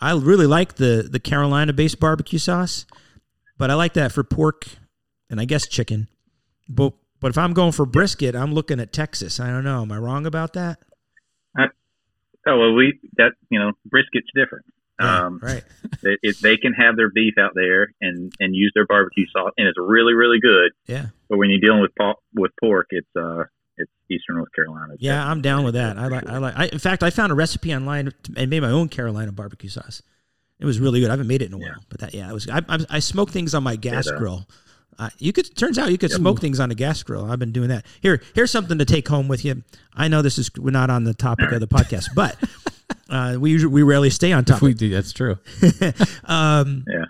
I 0.00 0.12
really 0.14 0.46
like 0.46 0.74
the 0.74 1.08
the 1.10 1.20
Carolina 1.20 1.72
based 1.72 1.98
barbecue 2.00 2.38
sauce. 2.38 2.84
But 3.56 3.70
I 3.70 3.74
like 3.74 3.94
that 3.94 4.12
for 4.12 4.22
pork 4.22 4.66
and 5.30 5.40
I 5.40 5.44
guess 5.46 5.66
chicken. 5.66 6.06
But 6.68 6.92
but 7.20 7.28
if 7.30 7.38
I'm 7.38 7.52
going 7.52 7.72
for 7.72 7.86
brisket, 7.86 8.34
I'm 8.34 8.52
looking 8.54 8.80
at 8.80 8.92
Texas. 8.92 9.40
I 9.40 9.48
don't 9.50 9.64
know. 9.64 9.82
Am 9.82 9.92
I 9.92 9.98
wrong 9.98 10.26
about 10.26 10.52
that? 10.54 10.78
Oh 12.46 12.56
well, 12.58 12.72
we 12.72 12.98
that 13.16 13.32
you 13.50 13.58
know 13.58 13.72
brisket's 13.92 14.28
different. 14.34 14.64
Yeah, 15.00 15.26
um, 15.26 15.38
right. 15.42 15.62
they, 16.02 16.16
it, 16.22 16.40
they 16.40 16.56
can 16.56 16.72
have 16.72 16.96
their 16.96 17.10
beef 17.10 17.34
out 17.38 17.50
there 17.54 17.92
and 18.00 18.32
and 18.40 18.54
use 18.54 18.72
their 18.74 18.86
barbecue 18.86 19.26
sauce, 19.32 19.52
and 19.58 19.68
it's 19.68 19.76
really 19.78 20.14
really 20.14 20.38
good. 20.40 20.72
Yeah. 20.86 21.06
But 21.28 21.36
when 21.38 21.50
you're 21.50 21.60
dealing 21.60 21.80
with 21.82 21.90
with 22.34 22.52
pork, 22.60 22.86
it's 22.90 23.08
uh 23.16 23.44
it's 23.76 23.90
Eastern 24.10 24.36
North 24.36 24.52
Carolina. 24.54 24.94
It's 24.94 25.02
Yeah, 25.02 25.28
I'm 25.28 25.42
down 25.42 25.64
with 25.64 25.74
that. 25.74 25.98
I 25.98 26.06
like. 26.06 26.26
I 26.26 26.38
like. 26.38 26.54
I, 26.56 26.66
in 26.68 26.78
fact, 26.78 27.02
I 27.02 27.10
found 27.10 27.32
a 27.32 27.34
recipe 27.34 27.74
online 27.74 28.12
and 28.36 28.48
made 28.50 28.60
my 28.60 28.70
own 28.70 28.88
Carolina 28.88 29.30
barbecue 29.30 29.68
sauce. 29.68 30.00
It 30.58 30.64
was 30.64 30.80
really 30.80 31.00
good. 31.00 31.10
I 31.10 31.12
haven't 31.12 31.28
made 31.28 31.42
it 31.42 31.46
in 31.46 31.52
a 31.52 31.58
while, 31.58 31.66
Yeah. 31.68 31.74
but 31.90 32.00
that 32.00 32.14
yeah, 32.14 32.30
it 32.30 32.32
was. 32.32 32.48
I, 32.48 32.62
I, 32.68 32.78
I 32.88 32.98
smoke 33.00 33.30
things 33.30 33.54
on 33.54 33.62
my 33.62 33.76
gas 33.76 34.06
Yeah, 34.06 34.12
the- 34.12 34.18
grill. 34.18 34.48
Uh, 34.98 35.10
you 35.18 35.32
could. 35.32 35.54
Turns 35.56 35.78
out 35.78 35.92
you 35.92 35.98
could 35.98 36.10
smoke 36.10 36.40
things 36.40 36.58
on 36.58 36.70
a 36.72 36.74
gas 36.74 37.02
grill. 37.04 37.30
I've 37.30 37.38
been 37.38 37.52
doing 37.52 37.68
that. 37.68 37.86
Here, 38.00 38.20
here's 38.34 38.50
something 38.50 38.78
to 38.78 38.84
take 38.84 39.06
home 39.06 39.28
with 39.28 39.44
you. 39.44 39.62
I 39.94 40.08
know 40.08 40.22
this 40.22 40.38
is 40.38 40.50
we're 40.58 40.70
not 40.72 40.90
on 40.90 41.04
the 41.04 41.14
topic 41.14 41.52
of 41.52 41.60
the 41.60 41.68
podcast, 41.68 42.06
but 42.16 42.36
uh, 43.08 43.36
we 43.38 43.50
usually, 43.52 43.72
we 43.72 43.82
rarely 43.84 44.10
stay 44.10 44.32
on 44.32 44.44
topic. 44.44 44.62
We 44.62 44.70
topic. 44.72 44.78
do. 44.78 44.88
That's 44.90 45.12
true. 45.12 45.38
Um, 46.24 46.84
Yeah. 46.88 47.04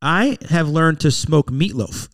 I 0.00 0.38
have 0.48 0.68
learned 0.68 1.00
to 1.00 1.10
smoke 1.10 1.50
meatloaf. 1.50 2.08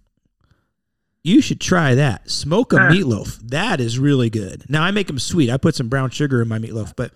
You 1.23 1.43
should 1.43 1.61
try 1.61 1.95
that. 1.95 2.31
Smoke 2.31 2.73
a 2.73 2.77
meatloaf. 2.77 3.39
That 3.51 3.79
is 3.81 3.99
really 3.99 4.31
good. 4.31 4.65
Now 4.71 4.83
I 4.83 4.91
make 4.91 5.07
them 5.07 5.19
sweet. 5.19 5.51
I 5.51 5.59
put 5.59 5.75
some 5.75 5.89
brown 5.89 6.09
sugar 6.11 6.41
in 6.41 6.49
my 6.49 6.59
meatloaf, 6.59 6.95
but 6.97 7.13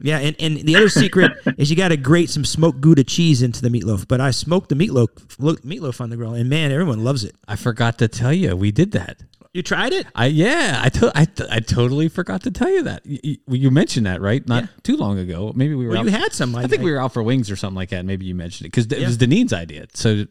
yeah. 0.00 0.18
And, 0.18 0.36
and 0.38 0.56
the 0.58 0.76
other 0.76 0.88
secret 0.88 1.32
is 1.58 1.70
you 1.70 1.76
got 1.76 1.88
to 1.88 1.96
grate 1.96 2.30
some 2.30 2.44
smoked 2.44 2.80
Gouda 2.80 3.04
cheese 3.04 3.42
into 3.42 3.62
the 3.62 3.68
meatloaf. 3.68 4.06
But 4.06 4.20
I 4.20 4.30
smoked 4.30 4.68
the 4.68 4.74
meatloaf 4.74 5.08
look, 5.38 5.62
meatloaf 5.62 6.00
on 6.00 6.10
the 6.10 6.16
grill, 6.16 6.34
and 6.34 6.48
man, 6.48 6.72
everyone 6.72 7.04
loves 7.04 7.24
it. 7.24 7.34
I 7.48 7.56
forgot 7.56 7.98
to 7.98 8.08
tell 8.08 8.32
you 8.32 8.56
we 8.56 8.70
did 8.70 8.92
that. 8.92 9.22
You 9.52 9.64
tried 9.64 9.92
it? 9.92 10.06
I 10.14 10.26
yeah, 10.26 10.80
I 10.84 10.88
to, 10.90 11.12
I, 11.12 11.26
I 11.50 11.58
totally 11.58 12.08
forgot 12.08 12.44
to 12.44 12.52
tell 12.52 12.70
you 12.70 12.84
that. 12.84 13.04
You, 13.04 13.36
you, 13.48 13.70
mentioned 13.72 14.06
that 14.06 14.20
right 14.20 14.46
not 14.46 14.62
Yeah. 14.64 14.68
too 14.84 14.96
long 14.96 15.18
ago. 15.18 15.52
Maybe 15.56 15.74
we 15.74 15.86
were. 15.86 15.92
Well, 15.94 16.04
you 16.04 16.10
had 16.12 16.32
some. 16.32 16.54
I 16.54 16.68
think 16.68 16.82
we 16.82 16.92
were 16.92 17.00
out 17.00 17.12
for 17.12 17.22
wings 17.22 17.50
or 17.50 17.56
something 17.56 17.74
like 17.74 17.88
that. 17.88 18.04
Maybe 18.04 18.26
you 18.26 18.34
mentioned 18.36 18.66
it 18.66 18.70
because 18.70 18.86
it 18.86 19.00
Yeah. 19.00 19.08
was 19.08 19.18
Deneen's 19.18 19.52
idea. 19.52 19.86
So 19.92 20.26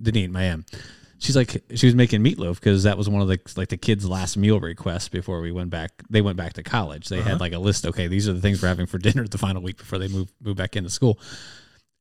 Deneen, 0.00 0.30
my 0.30 0.44
am, 0.44 0.64
she's 1.20 1.36
like 1.36 1.62
she 1.76 1.86
was 1.86 1.94
making 1.94 2.22
meatloaf 2.24 2.54
because 2.54 2.82
that 2.82 2.98
was 2.98 3.08
one 3.08 3.22
of 3.22 3.28
the 3.28 3.38
like 3.56 3.68
the 3.68 3.76
kids' 3.76 4.08
last 4.08 4.36
meal 4.36 4.58
requests 4.58 5.08
before 5.08 5.40
we 5.40 5.52
went 5.52 5.70
back. 5.70 5.92
They 6.10 6.20
went 6.22 6.36
back 6.36 6.54
to 6.54 6.62
college. 6.64 7.08
They 7.08 7.20
Uh-huh. 7.20 7.28
had 7.30 7.40
like 7.40 7.52
a 7.52 7.58
list. 7.58 7.86
Okay, 7.86 8.08
these 8.08 8.28
are 8.28 8.32
the 8.32 8.40
things 8.40 8.60
we're 8.60 8.68
having 8.68 8.86
for 8.86 8.98
dinner 8.98 9.26
the 9.28 9.38
final 9.38 9.62
week 9.62 9.76
before 9.78 9.98
they 10.00 10.08
move 10.08 10.32
move 10.42 10.56
back 10.56 10.74
into 10.74 10.90
school. 10.90 11.18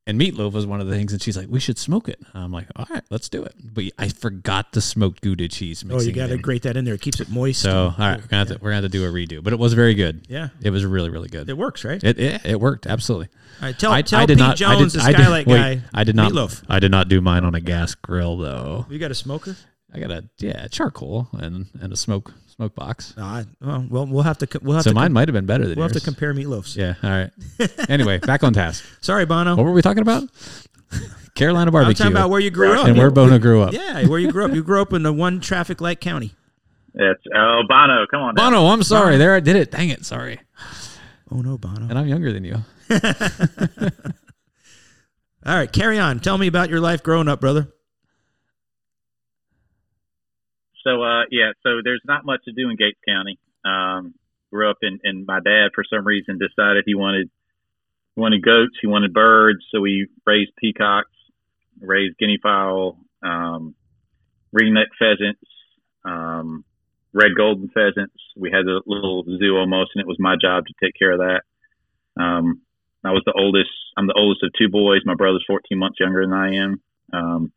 And 0.10 0.20
meatloaf 0.20 0.54
was 0.54 0.66
one 0.66 0.82
of 0.82 0.88
the 0.88 0.96
things, 0.96 1.14
and 1.14 1.22
she's 1.22 1.38
like, 1.38 1.48
"We 1.50 1.60
should 1.60 1.78
smoke 1.78 2.10
it." 2.10 2.20
I'm 2.34 2.52
like, 2.52 2.66
"All 2.76 2.88
right, 2.90 3.04
let's 3.12 3.30
do 3.30 3.44
it." 3.44 3.54
But 3.64 3.84
I 4.00 4.10
forgot 4.10 4.72
the 4.72 4.82
smoked 4.82 5.22
Gouda 5.22 5.48
cheese. 5.50 5.86
Oh, 5.88 6.02
you 6.02 6.12
got 6.12 6.30
to 6.30 6.38
grate 6.40 6.64
that 6.64 6.76
in 6.76 6.84
there. 6.84 6.96
It 6.96 7.02
keeps 7.02 7.20
it 7.20 7.30
moist. 7.30 7.62
So 7.62 7.94
all 7.96 7.96
right, 8.00 8.18
we're 8.20 8.26
gonna, 8.26 8.38
have 8.40 8.48
to, 8.48 8.54
we're 8.56 8.72
gonna 8.72 8.82
have 8.82 8.84
to 8.86 8.90
do 8.90 9.06
a 9.06 9.12
redo, 9.12 9.44
but 9.44 9.54
it 9.54 9.60
was 9.60 9.74
very 9.74 9.94
good. 9.94 10.26
Yeah. 10.28 10.50
it 10.64 10.72
was 10.72 10.84
really 10.84 11.12
really 11.12 11.30
good. 11.30 11.48
It 11.48 11.58
works, 11.58 11.84
right? 11.86 12.04
It 12.04 12.20
it, 12.20 12.46
it 12.46 12.60
worked 12.60 12.88
absolutely. 12.88 13.28
All 13.62 13.68
right, 13.68 13.78
tell 13.78 13.92
I, 13.92 14.02
tell 14.02 14.20
I 14.20 14.26
did 14.26 14.40
Pete 14.40 14.48
not. 14.48 14.52
I 14.54 14.56
Jones, 14.56 14.94
did, 14.94 15.02
the 15.02 15.06
I 15.06 15.14
did- 15.14 15.48
wait, 15.48 15.48
guy. 15.48 15.82
I 15.94 16.04
did 16.04 16.16
not. 16.16 16.32
Meatloaf. 16.32 16.64
I 16.68 16.80
did 16.80 16.90
not 16.90 17.08
do 17.08 17.22
mine 17.22 17.44
on 17.46 17.54
a 17.54 17.62
gas 17.62 17.94
grill 17.94 18.38
though. 18.38 18.88
You 18.90 18.98
got 18.98 19.12
a 19.12 19.16
smoker? 19.16 19.56
I 19.94 20.00
got 20.00 20.10
a 20.10 20.28
yeah 20.40 20.68
charcoal 20.70 21.28
and 21.34 21.68
and 21.80 21.94
a 21.94 21.98
smoke 21.98 22.34
smoke 22.60 22.76
box. 22.76 23.14
No, 23.16 23.24
I, 23.24 23.46
well, 23.62 23.86
well, 23.90 24.06
we'll 24.06 24.24
have 24.24 24.38
to 24.40 24.48
co- 24.48 24.60
we'll 24.62 24.76
have 24.76 24.84
So 24.84 24.90
to 24.90 24.94
mine 24.96 25.14
might 25.14 25.30
have 25.30 25.34
been 25.34 25.46
better 25.46 25.66
than 25.66 25.78
we'll 25.78 25.88
have 25.88 25.94
to 25.96 26.02
compare 26.02 26.34
meatloafs. 26.34 26.76
yeah. 26.76 26.96
All 27.02 27.10
right. 27.10 27.32
anyway, 27.90 28.18
back 28.18 28.44
on 28.44 28.52
task. 28.52 28.84
Sorry, 29.00 29.26
Bono. 29.26 29.56
What 29.56 29.64
were 29.64 29.72
we 29.72 29.82
talking 29.82 30.02
about? 30.02 30.24
Carolina 31.36 31.72
barbecue. 31.72 31.92
I'm 31.92 31.96
talking 31.96 32.12
about 32.12 32.30
where 32.30 32.42
you 32.42 32.50
grew 32.52 32.74
up. 32.78 32.86
and 32.88 32.98
where 32.98 33.12
Bono 33.12 33.40
grew 33.40 33.62
up. 33.62 33.72
Yeah, 33.72 34.06
where 34.08 34.20
you 34.20 34.30
grew 34.30 34.44
up. 34.44 34.52
You 34.54 34.62
grew 34.62 34.82
up 34.82 34.92
in 34.92 35.04
the 35.04 35.14
one 35.14 35.40
traffic 35.40 35.80
light 35.80 36.02
county. 36.02 36.34
It's 36.96 37.24
oh 37.34 37.62
Bono, 37.70 38.06
come 38.12 38.22
on. 38.24 38.36
now. 38.36 38.50
Bono, 38.50 38.66
I'm 38.66 38.84
sorry. 38.84 39.16
There, 39.16 39.34
I 39.36 39.40
did 39.40 39.56
it. 39.56 39.72
Dang 39.72 39.88
it. 39.88 40.06
Sorry. 40.06 40.42
Oh 41.32 41.38
no, 41.42 41.58
Bono. 41.58 41.88
And 41.88 41.98
I'm 41.98 42.08
younger 42.08 42.34
than 42.34 42.44
you. 42.44 42.56
All 45.46 45.56
right, 45.56 45.72
carry 45.72 45.98
on. 45.98 46.20
Tell 46.20 46.38
me 46.38 46.48
about 46.48 46.70
your 46.70 46.82
life 46.82 47.02
growing 47.04 47.30
up, 47.30 47.40
brother. 47.40 47.70
So 50.86 51.04
uh, 51.04 51.24
yeah, 51.32 51.52
so 51.64 51.82
there's 51.84 52.02
not 52.06 52.26
much 52.26 52.44
to 52.46 52.52
do 52.52 52.70
in 52.70 52.76
Gates 52.76 53.00
County. 53.08 53.40
Um, 53.66 54.14
grew 54.52 54.70
up 54.70 54.78
in, 54.82 55.00
and 55.04 55.26
my 55.26 55.40
dad 55.40 55.70
for 55.76 55.84
some 55.84 56.06
reason 56.06 56.40
decided 56.40 56.84
he 56.86 56.96
wanted 56.96 57.30
he 58.16 58.22
wanted 58.22 58.44
goats, 58.44 58.76
he 58.82 58.88
wanted 58.88 59.14
birds, 59.14 59.60
so 59.72 59.80
we 59.80 60.08
raised 60.26 60.52
peacocks, 60.58 61.12
raised 61.80 62.18
guinea 62.18 62.40
fowl, 62.42 62.98
um, 63.24 63.76
ringneck 64.54 64.88
pheasants, 64.98 65.42
um, 66.04 66.66
red 67.14 67.36
golden 67.38 67.70
pheasants. 67.70 68.16
We 68.36 68.52
had 68.52 68.66
a 68.66 68.82
little 68.86 69.24
zoo 69.24 69.56
almost, 69.58 69.92
and 69.96 70.02
it 70.02 70.08
was 70.08 70.18
my 70.20 70.36
job 70.42 70.66
to 70.66 70.74
take 70.84 70.96
care 70.98 71.12
of 71.12 71.20
that. 71.20 71.42
Um, 72.22 72.62
I 73.06 73.12
was 73.12 73.24
the 73.26 73.34
oldest. 73.38 73.70
I'm 73.98 74.08
the 74.08 74.18
oldest 74.18 74.44
of 74.44 74.52
two 74.58 74.70
boys. 74.70 75.02
My 75.06 75.16
brother's 75.16 75.46
14 75.48 75.78
months 75.78 76.00
younger 76.00 76.26
than 76.26 76.34
I 76.34 76.56
am. 76.56 76.82
Um, 77.14 77.52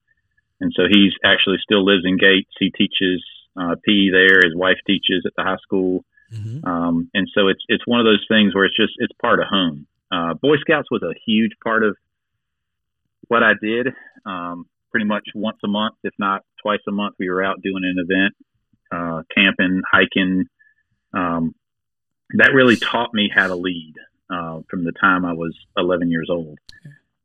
and 0.62 0.72
so 0.74 0.84
he's 0.90 1.12
actually 1.24 1.58
still 1.62 1.84
lives 1.84 2.04
in 2.06 2.16
Gates. 2.16 2.50
He 2.58 2.70
teaches 2.70 3.22
uh, 3.60 3.74
PE 3.84 4.08
there. 4.10 4.40
His 4.42 4.54
wife 4.56 4.78
teaches 4.86 5.24
at 5.26 5.32
the 5.36 5.42
high 5.42 5.60
school, 5.62 6.04
Mm-hmm. 6.32 6.64
um, 6.66 7.10
and 7.12 7.28
so 7.34 7.48
it's 7.48 7.60
it's 7.68 7.86
one 7.86 8.00
of 8.00 8.06
those 8.06 8.24
things 8.26 8.54
where 8.54 8.64
it's 8.64 8.74
just 8.76 8.94
it's 8.96 9.12
part 9.20 9.38
of 9.40 9.46
home. 9.50 9.86
Uh, 10.10 10.32
Boy 10.32 10.56
Scouts 10.62 10.90
was 10.90 11.02
a 11.02 11.12
huge 11.26 11.52
part 11.62 11.84
of 11.84 11.94
what 13.28 13.42
I 13.42 13.52
did. 13.60 13.88
Um, 14.24 14.64
pretty 14.90 15.04
much 15.06 15.24
once 15.34 15.58
a 15.62 15.68
month, 15.68 15.94
if 16.04 16.14
not 16.18 16.42
twice 16.62 16.80
a 16.88 16.90
month, 16.90 17.16
we 17.18 17.28
were 17.28 17.44
out 17.44 17.60
doing 17.62 17.82
an 17.84 17.96
event, 17.98 18.34
uh, 18.90 19.22
camping, 19.34 19.82
hiking. 19.90 20.44
Um, 21.12 21.54
that 22.38 22.52
really 22.54 22.76
taught 22.76 23.12
me 23.12 23.30
how 23.34 23.48
to 23.48 23.54
lead 23.54 23.94
uh, 24.30 24.60
from 24.70 24.84
the 24.84 24.92
time 24.92 25.26
I 25.26 25.34
was 25.34 25.54
11 25.76 26.10
years 26.10 26.28
old. 26.30 26.58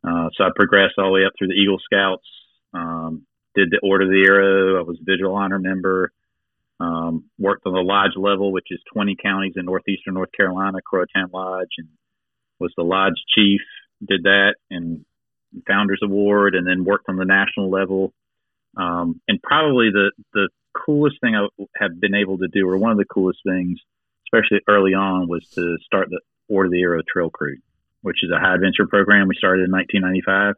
Uh, 0.03 0.29
so 0.35 0.43
I 0.43 0.49
progressed 0.55 0.95
all 0.97 1.05
the 1.05 1.11
way 1.11 1.25
up 1.25 1.31
through 1.37 1.47
the 1.47 1.53
Eagle 1.53 1.79
Scouts, 1.79 2.27
um, 2.73 3.25
did 3.55 3.71
the 3.71 3.79
Order 3.81 4.05
of 4.05 4.11
the 4.11 4.25
Arrow. 4.27 4.79
I 4.79 4.83
was 4.83 4.97
a 4.99 5.03
Vigil 5.03 5.35
honor 5.35 5.59
member. 5.59 6.11
Um, 6.79 7.25
worked 7.39 7.65
on 7.65 7.73
the 7.73 7.81
lodge 7.81 8.15
level, 8.15 8.51
which 8.51 8.67
is 8.69 8.79
20 8.93 9.15
counties 9.21 9.53
in 9.55 9.65
northeastern 9.65 10.13
North 10.13 10.31
Carolina, 10.31 10.77
Croatan 10.85 11.29
Lodge, 11.33 11.71
and 11.79 11.87
was 12.59 12.71
the 12.77 12.83
lodge 12.83 13.15
chief. 13.33 13.61
Did 14.07 14.23
that 14.23 14.55
and 14.69 15.03
Founders 15.65 16.01
Award, 16.03 16.53
and 16.53 16.67
then 16.67 16.85
worked 16.85 17.09
on 17.09 17.15
the 17.15 17.25
national 17.25 17.71
level. 17.71 18.13
Um, 18.75 19.21
and 19.27 19.41
probably 19.41 19.89
the 19.91 20.11
the 20.33 20.49
coolest 20.73 21.19
thing 21.19 21.35
I 21.35 21.47
have 21.77 21.99
been 21.99 22.13
able 22.13 22.37
to 22.37 22.47
do, 22.47 22.69
or 22.69 22.77
one 22.77 22.91
of 22.91 22.97
the 22.97 23.05
coolest 23.05 23.39
things, 23.43 23.79
especially 24.27 24.61
early 24.67 24.93
on, 24.93 25.27
was 25.27 25.47
to 25.55 25.77
start 25.83 26.09
the 26.09 26.21
Order 26.47 26.67
of 26.67 26.71
the 26.71 26.81
Arrow 26.81 27.01
Trail 27.11 27.29
Crew, 27.31 27.57
which 28.01 28.23
is 28.23 28.29
a 28.29 28.39
high 28.39 28.53
adventure 28.53 28.85
program 28.87 29.27
we 29.27 29.35
started 29.35 29.63
in 29.63 29.71
1995. 29.71 30.55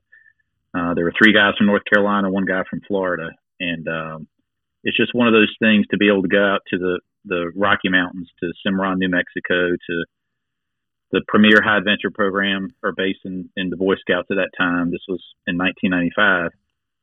Uh, 0.74 0.94
there 0.94 1.06
were 1.06 1.14
three 1.18 1.34
guys 1.34 1.54
from 1.58 1.68
North 1.68 1.84
Carolina, 1.92 2.30
one 2.30 2.46
guy 2.46 2.64
from 2.70 2.82
Florida, 2.88 3.30
and 3.60 3.88
um, 3.88 4.28
it's 4.84 4.98
just 4.98 5.16
one 5.16 5.28
of 5.28 5.34
those 5.34 5.54
things 5.60 5.86
to 5.92 5.98
be 5.98 6.08
able 6.08 6.22
to 6.22 6.28
go 6.28 6.44
out 6.44 6.62
to 6.70 6.78
the 6.78 7.00
the 7.26 7.52
Rocky 7.56 7.90
Mountains, 7.90 8.30
to 8.40 8.52
Cimarron, 8.64 8.98
New 8.98 9.10
Mexico, 9.10 9.72
to 9.72 10.06
the 11.12 11.22
premier 11.28 11.62
high 11.62 11.78
adventure 11.78 12.12
program 12.12 12.70
or 12.84 12.92
base 12.92 13.18
in, 13.26 13.50
in 13.58 13.70
the 13.70 13.78
Boy 13.78 13.96
Scouts 13.96 14.28
at 14.32 14.36
that 14.38 14.52
time. 14.58 14.92
This 14.92 15.04
was 15.08 15.22
in 15.46 15.58
1995, 15.58 16.52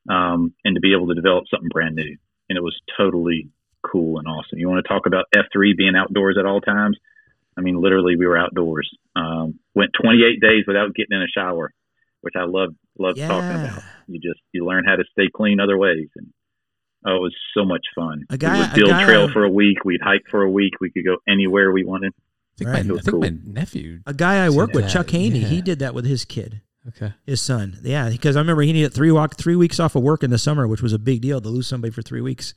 um, 0.09 0.55
and 0.65 0.75
to 0.75 0.81
be 0.81 0.95
able 0.95 1.09
to 1.09 1.15
develop 1.15 1.45
something 1.51 1.69
brand 1.69 1.97
new, 1.97 2.17
and 2.49 2.57
it 2.57 2.63
was 2.63 2.79
totally 2.97 3.51
cool 3.83 4.19
and 4.19 4.27
awesome. 4.27 4.59
You 4.59 4.69
want 4.69 4.85
to 4.85 4.89
talk 4.89 5.07
about 5.07 5.27
F3 5.35 5.77
being 5.77 5.97
outdoors 5.97 6.37
at 6.39 6.47
all 6.47 6.61
times? 6.61 6.97
I 7.59 7.63
mean, 7.63 7.81
literally, 7.81 8.17
we 8.17 8.27
were 8.27 8.39
outdoors. 8.39 8.91
Um, 9.15 9.59
went 9.75 9.93
28 10.01 10.41
days 10.41 10.65
without 10.67 10.95
getting 10.95 11.17
in 11.17 11.23
a 11.23 11.29
shower, 11.29 11.73
which 12.27 12.35
I 12.37 12.45
love 12.45 12.75
love 12.99 13.17
talking 13.17 13.61
about. 13.65 13.83
You 14.09 14.19
just 14.21 14.41
you 14.53 14.67
learn 14.67 14.85
how 14.85 14.97
to 14.97 15.05
stay 15.12 15.29
clean 15.33 15.61
other 15.61 15.79
ways, 15.79 16.09
and 16.17 16.27
oh, 17.07 17.15
it 17.17 17.21
was 17.21 17.35
so 17.57 17.65
much 17.65 17.87
fun. 17.95 18.25
A 18.31 18.37
guy- 18.37 18.55
we 18.55 18.59
a 18.59 18.67
would 18.67 18.75
build 18.75 18.91
guy- 18.91 19.05
trail 19.05 19.31
for 19.33 19.45
a 19.45 19.49
week. 19.51 19.85
We'd 19.85 20.01
hike 20.03 20.25
for 20.31 20.43
a 20.43 20.51
week. 20.51 20.75
We 20.81 20.91
could 20.91 21.05
go 21.05 21.19
anywhere 21.29 21.71
we 21.71 21.85
wanted. 21.85 22.12
I 22.17 22.59
think, 22.59 22.71
Right. 22.71 22.87
my, 22.87 22.95
I 22.95 22.99
think 22.99 23.11
cool. 23.11 23.21
my 23.21 23.33
nephew. 23.45 24.01
A 24.07 24.15
guy 24.15 24.45
I 24.45 24.49
work 24.51 24.73
with, 24.73 24.85
that, 24.87 24.91
Chuck 24.91 25.11
Haney, 25.11 25.41
he 25.41 25.61
did 25.62 25.79
that 25.81 25.95
with 25.95 26.07
his 26.07 26.25
kid, 26.25 26.62
Okay. 26.89 27.12
his 27.27 27.41
son. 27.43 27.79
Yeah, 27.83 28.09
because 28.09 28.35
I 28.35 28.41
remember 28.41 28.62
he 28.62 28.73
needed 28.73 28.93
three 28.95 29.12
walk 29.12 29.37
three 29.37 29.57
weeks 29.57 29.79
off 29.79 29.95
of 29.95 30.03
work 30.03 30.23
in 30.25 30.31
the 30.31 30.39
summer, 30.39 30.67
which 30.67 30.83
was 30.83 30.93
a 30.95 30.99
big 30.99 31.21
deal 31.21 31.41
to 31.41 31.49
lose 31.49 31.67
somebody 31.69 31.93
for 31.93 32.03
three 32.03 32.23
weeks. 32.23 32.55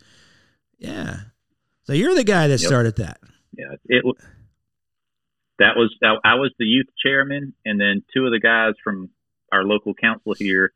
Yeah. 0.78 1.18
So 1.84 1.94
you're 1.94 2.16
the 2.16 2.24
guy 2.24 2.48
that 2.48 2.60
Yep. 2.62 2.68
started 2.68 2.96
that. 2.98 3.20
yeah, 3.58 3.76
it 3.88 4.04
that 5.60 5.76
was 5.76 5.94
I 6.04 6.16
I 6.24 6.36
was 6.36 6.52
the 6.58 6.66
youth 6.66 6.88
chairman, 7.04 7.54
and 7.66 7.80
then 7.80 8.04
two 8.14 8.26
of 8.26 8.32
the 8.32 8.40
guys 8.40 8.76
from 8.84 9.10
our 9.52 9.64
local 9.64 9.94
council 9.94 10.34
here 10.38 10.72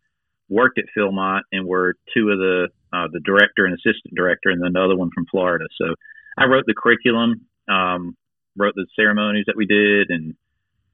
worked 0.50 0.78
at 0.78 0.86
Philmont 0.96 1.42
and 1.52 1.66
were 1.66 1.96
two 2.14 2.30
of 2.30 2.38
the 2.38 2.68
uh, 2.92 3.08
the 3.12 3.20
director 3.22 3.66
and 3.66 3.74
assistant 3.74 4.14
director, 4.16 4.50
and 4.50 4.62
then 4.62 4.68
another 4.76 4.96
one 4.96 5.10
from 5.14 5.26
Florida. 5.26 5.66
So 5.78 5.96
I 6.38 6.46
wrote 6.46 6.66
the 6.68 6.76
curriculum, 6.76 7.48
um, 7.68 8.16
wrote 8.56 8.76
the 8.76 8.86
ceremonies 8.96 9.46
that 9.48 9.56
we 9.56 9.66
did, 9.66 10.10
and 10.10 10.36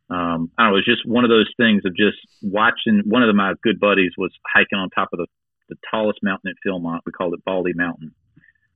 um, 0.10 0.50
I 0.58 0.64
don't 0.64 0.72
know, 0.72 0.78
it 0.78 0.80
was 0.80 0.86
just 0.86 1.06
one 1.06 1.24
of 1.24 1.30
those 1.30 1.52
things 1.58 1.84
of 1.86 1.96
just 1.96 2.18
watching. 2.42 3.02
One 3.06 3.22
of 3.24 3.36
my 3.36 3.54
good 3.62 3.80
buddies 3.80 4.12
was 4.18 4.32
hiking 4.54 4.80
on 4.80 4.90
top 4.90 5.10
of 5.14 5.20
the 5.20 5.28
the 5.70 5.76
tallest 5.92 6.20
mountain 6.24 6.50
at 6.52 6.56
Philmont. 6.66 7.02
We 7.06 7.12
called 7.12 7.34
it 7.36 7.46
Baldy 7.46 7.74
Mountain, 7.74 8.12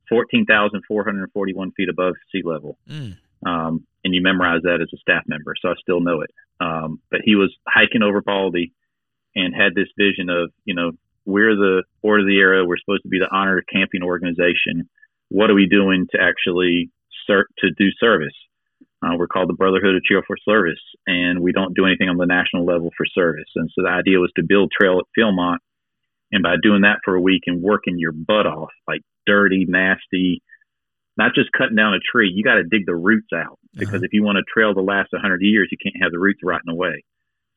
fourteen 0.09 0.45
thousand 0.45 0.83
four 0.87 1.03
hundred 1.03 1.31
forty 1.31 1.53
one 1.53 1.71
feet 1.71 1.89
above 1.89 2.15
sea 2.31 2.41
level 2.43 2.77
Mm. 2.89 3.17
um, 3.45 3.87
and 4.03 4.13
you 4.13 4.21
memorize 4.21 4.61
that 4.63 4.79
as 4.81 4.89
a 4.93 4.97
staff 4.97 5.23
member. 5.27 5.55
So 5.61 5.69
I 5.69 5.73
still 5.81 6.01
know 6.01 6.21
it. 6.21 6.31
Um, 6.59 6.99
but 7.09 7.21
he 7.23 7.35
was 7.35 7.51
hiking 7.67 8.03
over 8.03 8.21
Baldy 8.21 8.73
and 9.35 9.53
had 9.55 9.75
this 9.75 9.87
vision 9.97 10.29
of, 10.29 10.51
you 10.65 10.75
know, 10.75 10.91
we're 11.25 11.55
the 11.55 11.83
Order 12.01 12.21
of 12.23 12.27
the 12.27 12.39
Arrow. 12.39 12.65
We're 12.65 12.77
supposed 12.77 13.03
to 13.03 13.09
be 13.09 13.19
the 13.19 13.33
honored 13.33 13.65
camping 13.71 14.03
organization. 14.03 14.89
What 15.29 15.49
are 15.49 15.55
we 15.55 15.67
doing 15.67 16.07
to 16.11 16.21
actually 16.21 16.89
start 17.23 17.47
to 17.59 17.69
do 17.77 17.89
service? 17.99 18.35
Uh, 19.01 19.15
we're 19.17 19.27
called 19.27 19.49
the 19.49 19.53
Brotherhood 19.53 19.95
of 19.95 20.03
Cheerful 20.03 20.35
Service, 20.47 20.79
and 21.07 21.39
we 21.41 21.51
don't 21.51 21.75
do 21.75 21.85
anything 21.85 22.09
on 22.09 22.17
the 22.17 22.25
national 22.25 22.65
level 22.65 22.89
for 22.95 23.05
service. 23.05 23.49
And 23.55 23.69
so 23.75 23.83
the 23.83 23.89
idea 23.89 24.19
was 24.19 24.31
to 24.37 24.43
build 24.43 24.71
trail 24.71 24.99
at 24.99 25.05
Philmont 25.17 25.57
And 26.31 26.41
by 26.43 26.55
doing 26.61 26.81
that 26.81 26.99
for 27.05 27.15
a 27.15 27.21
week 27.21 27.43
and 27.47 27.61
working 27.61 27.99
your 27.99 28.11
butt 28.11 28.47
off, 28.47 28.71
like 28.87 29.01
dirty, 29.25 29.65
nasty, 29.67 30.41
not 31.17 31.35
just 31.35 31.51
cutting 31.51 31.75
down 31.75 31.93
a 31.93 31.99
tree, 31.99 32.31
you 32.33 32.43
got 32.43 32.55
to 32.55 32.63
dig 32.63 32.85
the 32.85 32.95
roots 32.95 33.29
out 33.35 33.59
because 33.77 33.95
Uh-huh. 33.95 34.05
if 34.05 34.13
you 34.13 34.23
want 34.23 34.37
to 34.37 34.43
trail 34.51 34.73
the 34.73 34.81
last 34.81 35.11
100 35.13 35.41
years, 35.41 35.69
you 35.71 35.77
can't 35.77 36.01
have 36.01 36.11
the 36.11 36.19
roots 36.19 36.39
rotting 36.43 36.71
away. 36.71 37.03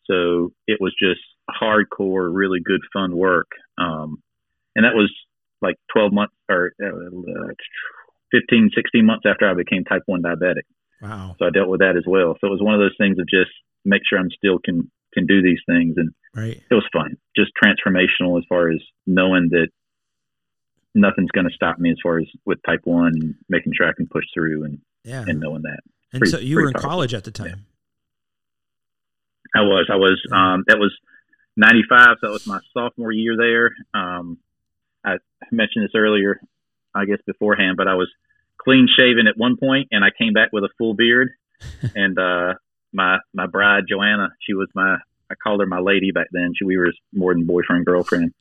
So 0.04 0.52
it 0.66 0.78
was 0.80 0.94
just 1.00 1.20
hardcore, 1.50 2.28
really 2.32 2.61
good, 2.64 2.80
fun 2.92 3.16
work. 3.16 3.48
Um, 3.78 4.22
and 4.74 4.85
that 4.85 4.94
was 4.94 5.12
like 5.62 5.76
12 5.92 6.12
months 6.12 6.35
or 6.50 6.72
uh, 6.82 7.52
15, 8.32 8.70
16 8.74 9.06
months 9.06 9.24
after 9.26 9.48
I 9.48 9.54
became 9.54 9.85
type 9.85 10.02
1 10.06 10.22
diabetic. 10.22 10.62
Wow. 11.00 11.37
So 11.38 11.46
I 11.46 11.50
dealt 11.50 11.68
with 11.68 11.80
that 11.80 11.96
as 11.96 12.04
well. 12.06 12.37
So 12.40 12.46
it 12.46 12.50
was 12.50 12.61
one 12.62 12.74
of 12.74 12.80
those 12.80 12.96
things 12.98 13.18
of 13.18 13.26
just 13.28 13.50
make 13.85 14.02
sure 14.09 14.18
I'm 14.18 14.30
still 14.30 14.59
can 14.64 14.90
can 15.14 15.24
do 15.26 15.40
these 15.40 15.61
things, 15.66 15.94
and 15.96 16.11
Right. 16.35 16.61
it 16.70 16.74
was 16.74 16.85
fun, 16.92 17.16
just 17.35 17.50
transformational 17.62 18.37
as 18.38 18.44
far 18.50 18.68
as 18.70 18.78
knowing 19.06 19.48
that 19.52 19.68
nothing's 20.94 21.30
going 21.30 21.48
to 21.48 21.54
stop 21.54 21.78
me 21.78 21.90
as 21.90 21.96
far 22.02 22.18
as 22.18 22.26
with 22.44 22.59
type 22.66 22.80
one, 22.85 23.12
and 23.14 23.35
making 23.48 23.72
sure 23.74 23.88
I 23.88 23.92
can 23.96 24.06
push 24.09 24.24
through, 24.35 24.64
and 24.64 24.78
Yeah. 25.04 25.24
and 25.26 25.40
knowing 25.40 25.62
that. 25.62 25.80
And 26.12 26.20
pretty- 26.20 26.32
so 26.32 26.38
you 26.38 26.56
were 26.56 26.66
in 26.66 26.72
powerful. 26.74 26.90
college 26.90 27.14
at 27.14 27.24
the 27.24 27.30
time. 27.30 27.64
I 29.54 29.61
was. 29.62 29.87
I 29.90 29.96
was. 29.96 30.20
Um, 30.32 30.64
that 30.66 30.78
was 30.78 30.94
'95. 31.57 32.16
So 32.21 32.27
that 32.27 32.33
was 32.33 32.47
my 32.47 32.61
sophomore 32.75 33.12
year 33.12 33.37
there. 33.37 33.75
Um, 33.95 34.38
I 35.05 35.16
mentioned 35.51 35.85
this 35.85 35.95
earlier, 35.95 36.40
I 36.95 37.05
guess 37.05 37.19
beforehand, 37.27 37.77
but 37.77 37.88
I 37.88 37.95
was 37.95 38.09
clean 38.59 38.88
shaven 38.99 39.27
at 39.27 39.37
one 39.37 39.57
point, 39.57 39.88
and 39.92 40.05
I 40.05 40.09
came 40.16 40.33
back 40.33 40.51
with 40.53 40.64
a 40.64 40.69
full 40.79 40.95
beard. 40.95 41.31
and 41.95 42.19
uh, 42.19 42.55
my 42.92 43.19
my 43.35 43.47
bride 43.47 43.85
Joanna, 43.88 44.29
she 44.40 44.55
was 44.55 44.69
my 44.75 44.97
I 45.31 45.35
called 45.42 45.61
her 45.61 45.66
my 45.66 45.81
lady 45.81 46.11
back 46.12 46.27
then. 46.33 46.53
She 46.57 46.64
we 46.64 46.77
were 46.77 46.92
more 47.12 47.35
than 47.35 47.47
boyfriend 47.47 47.87
girlfriend. 47.87 48.33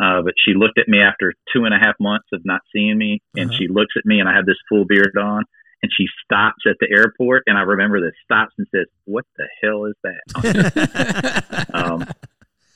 Uh, 0.00 0.22
but 0.22 0.34
she 0.44 0.54
looked 0.54 0.76
at 0.78 0.88
me 0.88 1.00
after 1.00 1.32
two 1.52 1.64
and 1.66 1.72
a 1.72 1.78
half 1.78 1.94
months 2.00 2.26
of 2.32 2.40
not 2.44 2.60
seeing 2.72 2.98
me, 2.98 3.22
and 3.36 3.48
Uh-huh. 3.50 3.58
she 3.58 3.68
looks 3.68 3.94
at 3.96 4.04
me, 4.04 4.18
and 4.18 4.28
I 4.28 4.34
have 4.34 4.44
this 4.44 4.56
full 4.68 4.84
beard 4.84 5.16
on, 5.16 5.44
and 5.84 5.92
she 5.96 6.06
stops 6.24 6.64
at 6.66 6.74
the 6.80 6.88
airport, 6.90 7.44
and 7.46 7.56
I 7.56 7.60
remember 7.60 8.00
this 8.00 8.14
stops 8.24 8.54
and 8.58 8.66
says, 8.74 8.86
"What 9.04 9.24
the 9.36 9.46
hell 9.62 9.84
is 9.84 9.94
that?" 10.02 11.66
Um, 11.74 12.06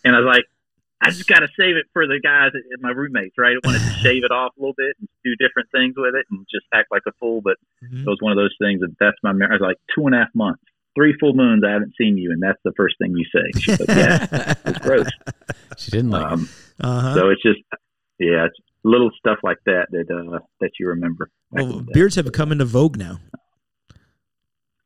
and 0.04 0.14
I 0.16 0.20
was 0.20 0.26
like, 0.26 0.44
I 1.00 1.10
just 1.10 1.28
got 1.28 1.40
to 1.40 1.48
save 1.56 1.76
it 1.76 1.86
for 1.92 2.06
the 2.06 2.18
guys, 2.22 2.50
and 2.54 2.64
my 2.82 2.90
roommates, 2.90 3.36
right? 3.38 3.54
I 3.56 3.66
wanted 3.66 3.78
to 3.80 3.94
shave 4.02 4.24
it 4.24 4.32
off 4.32 4.52
a 4.56 4.60
little 4.60 4.74
bit 4.76 4.96
and 4.98 5.08
do 5.24 5.34
different 5.38 5.68
things 5.70 5.94
with 5.96 6.14
it 6.14 6.26
and 6.30 6.44
just 6.50 6.66
act 6.74 6.88
like 6.90 7.02
a 7.06 7.12
fool. 7.20 7.40
But 7.42 7.56
Mhm. 7.84 8.02
it 8.02 8.06
was 8.08 8.18
one 8.20 8.32
of 8.32 8.36
those 8.36 8.54
things 8.60 8.80
that 8.80 8.94
that's 8.98 9.16
my 9.22 9.32
memory. 9.32 9.54
I 9.54 9.62
was 9.62 9.68
like, 9.68 9.76
two 9.94 10.06
and 10.06 10.14
a 10.14 10.18
half 10.18 10.34
months, 10.34 10.62
three 10.96 11.14
full 11.20 11.34
moons, 11.34 11.62
I 11.64 11.70
haven't 11.70 11.94
seen 11.96 12.18
you. 12.18 12.32
And 12.32 12.42
that's 12.42 12.58
the 12.64 12.72
first 12.76 12.96
thing 12.98 13.14
you 13.16 13.24
say. 13.32 13.60
She's 13.60 13.78
like, 13.80 13.88
yeah, 13.88 14.54
it's 14.66 14.78
gross. 14.80 15.06
She 15.78 15.92
didn't 15.92 16.10
like 16.10 16.26
it. 16.26 16.32
Um, 16.32 16.48
uh-huh. 16.80 17.14
so 17.14 17.28
it's 17.30 17.42
just, 17.42 17.60
yeah, 18.18 18.46
it's 18.46 18.56
little 18.82 19.10
stuff 19.16 19.38
like 19.44 19.58
that 19.66 19.86
that, 19.92 20.10
uh, 20.10 20.40
that 20.60 20.70
you 20.80 20.88
remember. 20.88 21.30
well, 21.52 21.84
beards 21.92 22.16
have 22.16 22.30
come 22.32 22.50
into 22.50 22.64
vogue 22.64 22.96
now. 22.98 23.20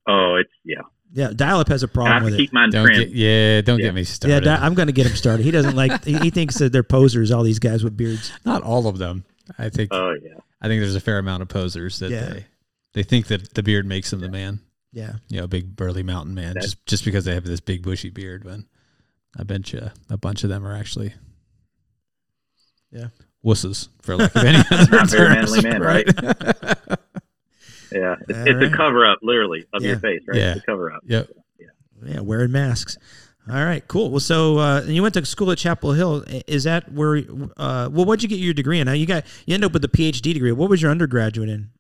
Oh, 0.07 0.37
it's, 0.41 0.51
yeah. 0.65 0.83
Yeah, 1.15 1.31
Dial-Up 1.35 1.69
has 1.69 1.83
a 1.83 1.89
problem 1.89 2.15
have 2.15 2.25
with 2.25 2.37
to 2.39 2.43
it. 2.45 2.53
mine 2.55 2.71
Don't 2.71 2.87
trimmed. 2.87 3.09
get, 3.09 3.15
yeah, 3.15 3.61
don't 3.61 3.79
Yeah. 3.79 3.87
get 3.87 3.95
me 3.95 4.01
Yeah, 4.01 4.07
started. 4.07 4.45
Di- 4.45 4.57
I'm 4.57 4.75
going 4.75 4.87
to 4.87 4.93
get 4.93 5.07
him 5.07 5.15
started. 5.15 5.43
He 5.45 5.51
doesn't 5.51 5.77
like. 5.77 6.05
He, 6.05 6.17
he 6.19 6.31
thinks 6.31 6.57
that 6.59 6.73
they're 6.73 6.83
posers. 6.83 7.31
All 7.31 7.43
these 7.43 7.59
guys 7.59 7.85
with 7.85 7.97
beards. 7.97 8.33
Not 8.47 8.63
all 8.63 8.87
of 8.87 8.97
them. 8.99 9.25
I 9.59 9.69
think 9.69 9.93
Oh, 9.93 10.13
yeah. 10.13 10.35
I 10.63 10.69
think 10.69 10.81
there's 10.81 10.95
a 10.95 11.01
fair 11.01 11.19
amount 11.19 11.43
of 11.43 11.49
posers 11.49 11.99
that 11.99 12.11
Yeah. 12.11 12.29
they 12.31 12.47
they 12.95 13.03
think 13.03 13.27
that 13.27 13.55
the 13.55 13.63
beard 13.63 13.85
makes 13.87 14.11
them 14.11 14.21
the 14.21 14.31
man. 14.31 14.61
Yeah. 14.93 15.15
You 15.29 15.41
know, 15.41 15.47
big 15.47 15.77
burly 15.77 16.03
mountain 16.03 16.35
man, 16.35 16.55
That- 16.55 16.63
just 16.63 16.85
just 16.87 17.05
because 17.05 17.25
they 17.27 17.35
have 17.35 17.45
this 17.45 17.61
big 17.61 17.83
bushy 17.83 18.09
beard. 18.11 18.45
When 18.45 18.65
I 19.39 19.43
bet 19.43 19.71
you 19.73 19.91
a 20.09 20.17
bunch 20.17 20.45
of 20.45 20.49
them 20.51 20.67
are 20.67 20.75
actually 20.75 21.13
Yeah. 22.91 23.09
wusses 23.45 23.89
for 24.03 24.17
lack 24.17 24.35
of 24.35 24.45
any 24.45 24.59
other 24.71 24.91
Not 24.97 25.11
very 25.11 25.35
terms, 25.35 25.53
manly 25.53 25.69
men, 25.69 25.83
right? 25.83 26.07
Yeah. 27.95 28.17
It's, 28.29 28.39
it's 28.49 28.55
right. 28.57 28.73
a 28.73 28.77
cover 28.77 29.07
up, 29.07 29.19
literally, 29.23 29.65
of 29.73 29.83
Yeah. 29.83 29.91
your 29.91 29.99
face, 29.99 30.23
right? 30.27 30.39
Yeah. 30.39 30.53
It's 30.53 30.63
a 30.63 30.67
cover 30.67 30.93
up. 30.93 31.03
Yep. 31.07 31.31
Yeah, 31.59 31.67
Yeah, 32.05 32.21
wearing 32.21 32.53
masks. 32.53 32.97
All 33.51 33.65
right, 33.65 33.87
cool. 33.89 34.11
Well, 34.11 34.21
so 34.21 34.59
uh, 34.59 34.83
you 34.83 35.03
went 35.03 35.15
to 35.15 35.27
school 35.27 35.51
at 35.51 35.59
Chapel 35.59 35.93
Hill. 35.93 36.25
Is 36.47 36.63
that 36.63 36.93
where? 36.93 37.17
Uh, 37.57 37.89
well, 37.91 38.05
what'd 38.05 38.23
you 38.23 38.29
get 38.29 38.39
your 38.39 38.55
degree 38.55 38.79
in? 38.79 38.87
Now 38.87 38.93
you 38.93 39.05
got 39.05 39.25
you 39.47 39.55
end 39.55 39.65
up 39.65 39.73
with 39.73 39.85
a 39.85 39.89
PhD 39.89 40.33
degree. 40.33 40.53
What 40.53 40.71
was 40.71 40.81
your 40.81 40.93
undergraduate 40.93 41.49
in? 41.49 41.71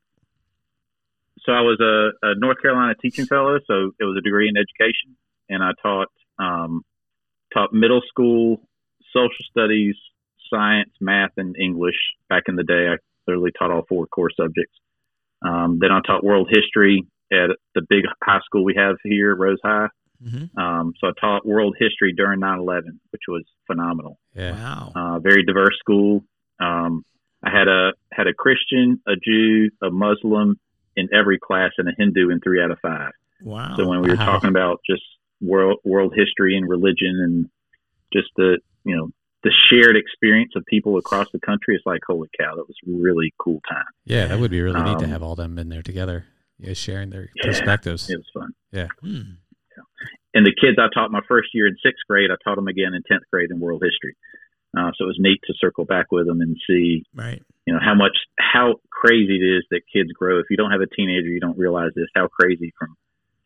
so 1.44 1.52
I 1.52 1.60
was 1.60 1.78
a, 1.80 2.26
a 2.26 2.34
North 2.36 2.60
Carolina 2.62 2.94
teaching 3.00 3.26
fellow, 3.26 3.58
so 3.66 3.92
it 3.98 4.04
was 4.04 4.16
a 4.16 4.20
degree 4.20 4.48
in 4.48 4.56
education, 4.56 5.16
and 5.48 5.62
I 5.62 5.70
taught 5.82 6.08
um, 6.38 6.82
taught 7.52 7.72
middle 7.72 8.00
school 8.08 8.60
social 9.12 9.44
studies, 9.50 9.96
science, 10.50 10.90
math, 11.00 11.32
and 11.36 11.56
English. 11.56 11.96
Back 12.28 12.44
in 12.48 12.56
the 12.56 12.64
day, 12.64 12.88
I 12.88 12.96
literally 13.26 13.50
taught 13.58 13.70
all 13.70 13.84
four 13.88 14.06
core 14.06 14.30
subjects. 14.36 14.74
Um, 15.44 15.78
then 15.80 15.90
I 15.90 16.00
taught 16.06 16.24
world 16.24 16.48
history 16.50 17.06
at 17.32 17.50
the 17.74 17.82
big 17.88 18.04
high 18.22 18.40
school 18.44 18.64
we 18.64 18.74
have 18.76 18.96
here, 19.04 19.34
Rose 19.34 19.58
High. 19.64 19.88
Mm-hmm. 20.24 20.58
Um, 20.58 20.92
so 21.00 21.08
I 21.08 21.12
taught 21.20 21.44
world 21.46 21.76
history 21.78 22.12
during 22.12 22.40
9/11, 22.40 22.82
which 23.10 23.22
was 23.28 23.44
phenomenal. 23.66 24.18
Yeah. 24.36 24.52
Wow. 24.52 24.92
uh, 24.94 25.18
very 25.18 25.44
diverse 25.44 25.76
school. 25.78 26.24
Um, 26.60 27.04
I 27.42 27.50
had 27.50 27.66
a 27.68 27.92
had 28.12 28.28
a 28.28 28.34
Christian, 28.34 29.00
a 29.06 29.14
Jew, 29.16 29.70
a 29.82 29.90
Muslim 29.90 30.60
in 30.94 31.08
every 31.12 31.38
class, 31.38 31.72
and 31.78 31.88
a 31.88 31.92
Hindu 31.98 32.30
in 32.30 32.38
three 32.40 32.62
out 32.62 32.70
of 32.70 32.78
five. 32.80 33.10
Wow. 33.42 33.74
So 33.76 33.88
when 33.88 34.00
we 34.02 34.10
were 34.10 34.16
Wow. 34.16 34.26
talking 34.26 34.50
about 34.50 34.80
just 34.88 35.02
world 35.40 35.78
world 35.82 36.12
history 36.14 36.56
and 36.56 36.68
religion, 36.68 37.18
and 37.20 37.48
just 38.12 38.28
the 38.36 38.58
you 38.84 38.96
know 38.96 39.10
the 39.44 39.52
shared 39.70 39.96
experience 39.96 40.52
of 40.56 40.64
people 40.66 40.96
across 40.98 41.26
the 41.32 41.40
country, 41.40 41.74
it's 41.74 41.84
like 41.86 42.00
holy 42.06 42.28
cow, 42.38 42.54
that 42.56 42.66
was 42.68 42.76
a 42.86 42.90
really 42.90 43.32
cool 43.38 43.60
time. 43.68 43.84
Yeah, 44.04 44.26
that 44.28 44.38
would 44.38 44.50
be 44.50 44.60
really 44.60 44.82
neat 44.82 44.98
to 45.00 45.04
Um, 45.04 45.10
have 45.10 45.22
all 45.22 45.34
them 45.36 45.58
in 45.58 45.68
there 45.68 45.82
together. 45.82 46.26
Yeah, 46.58 46.74
sharing 46.74 47.10
their 47.10 47.28
Yeah. 47.36 47.46
perspectives. 47.46 48.08
It 48.08 48.18
was 48.18 48.30
fun. 48.32 48.52
Hmm. 49.00 49.20
And 50.34 50.46
the 50.46 50.54
kids 50.58 50.78
I 50.78 50.88
taught 50.94 51.10
my 51.10 51.20
first 51.28 51.48
year 51.54 51.66
in 51.66 51.76
sixth 51.82 52.06
grade, 52.08 52.30
I 52.30 52.36
taught 52.42 52.56
them 52.56 52.68
again 52.68 52.94
in 52.94 53.02
tenth 53.02 53.24
grade 53.30 53.50
in 53.50 53.60
world 53.60 53.82
history. 53.84 54.14
Uh, 54.76 54.90
so 54.96 55.04
it 55.04 55.08
was 55.08 55.18
neat 55.18 55.40
to 55.46 55.52
circle 55.60 55.84
back 55.84 56.10
with 56.10 56.26
them 56.26 56.40
and 56.40 56.56
see 56.66 57.04
Right. 57.14 57.42
you 57.66 57.74
know 57.74 57.80
how 57.82 57.94
much 57.94 58.16
how 58.38 58.76
crazy 58.90 59.36
it 59.36 59.44
is 59.58 59.64
that 59.70 59.82
kids 59.92 60.10
grow 60.12 60.38
if 60.38 60.46
you 60.48 60.56
don't 60.56 60.70
have 60.70 60.80
a 60.80 60.86
teenager 60.86 61.28
you 61.28 61.40
don't 61.40 61.58
realize 61.58 61.90
this 61.94 62.06
how 62.14 62.26
crazy 62.28 62.72
from 62.78 62.94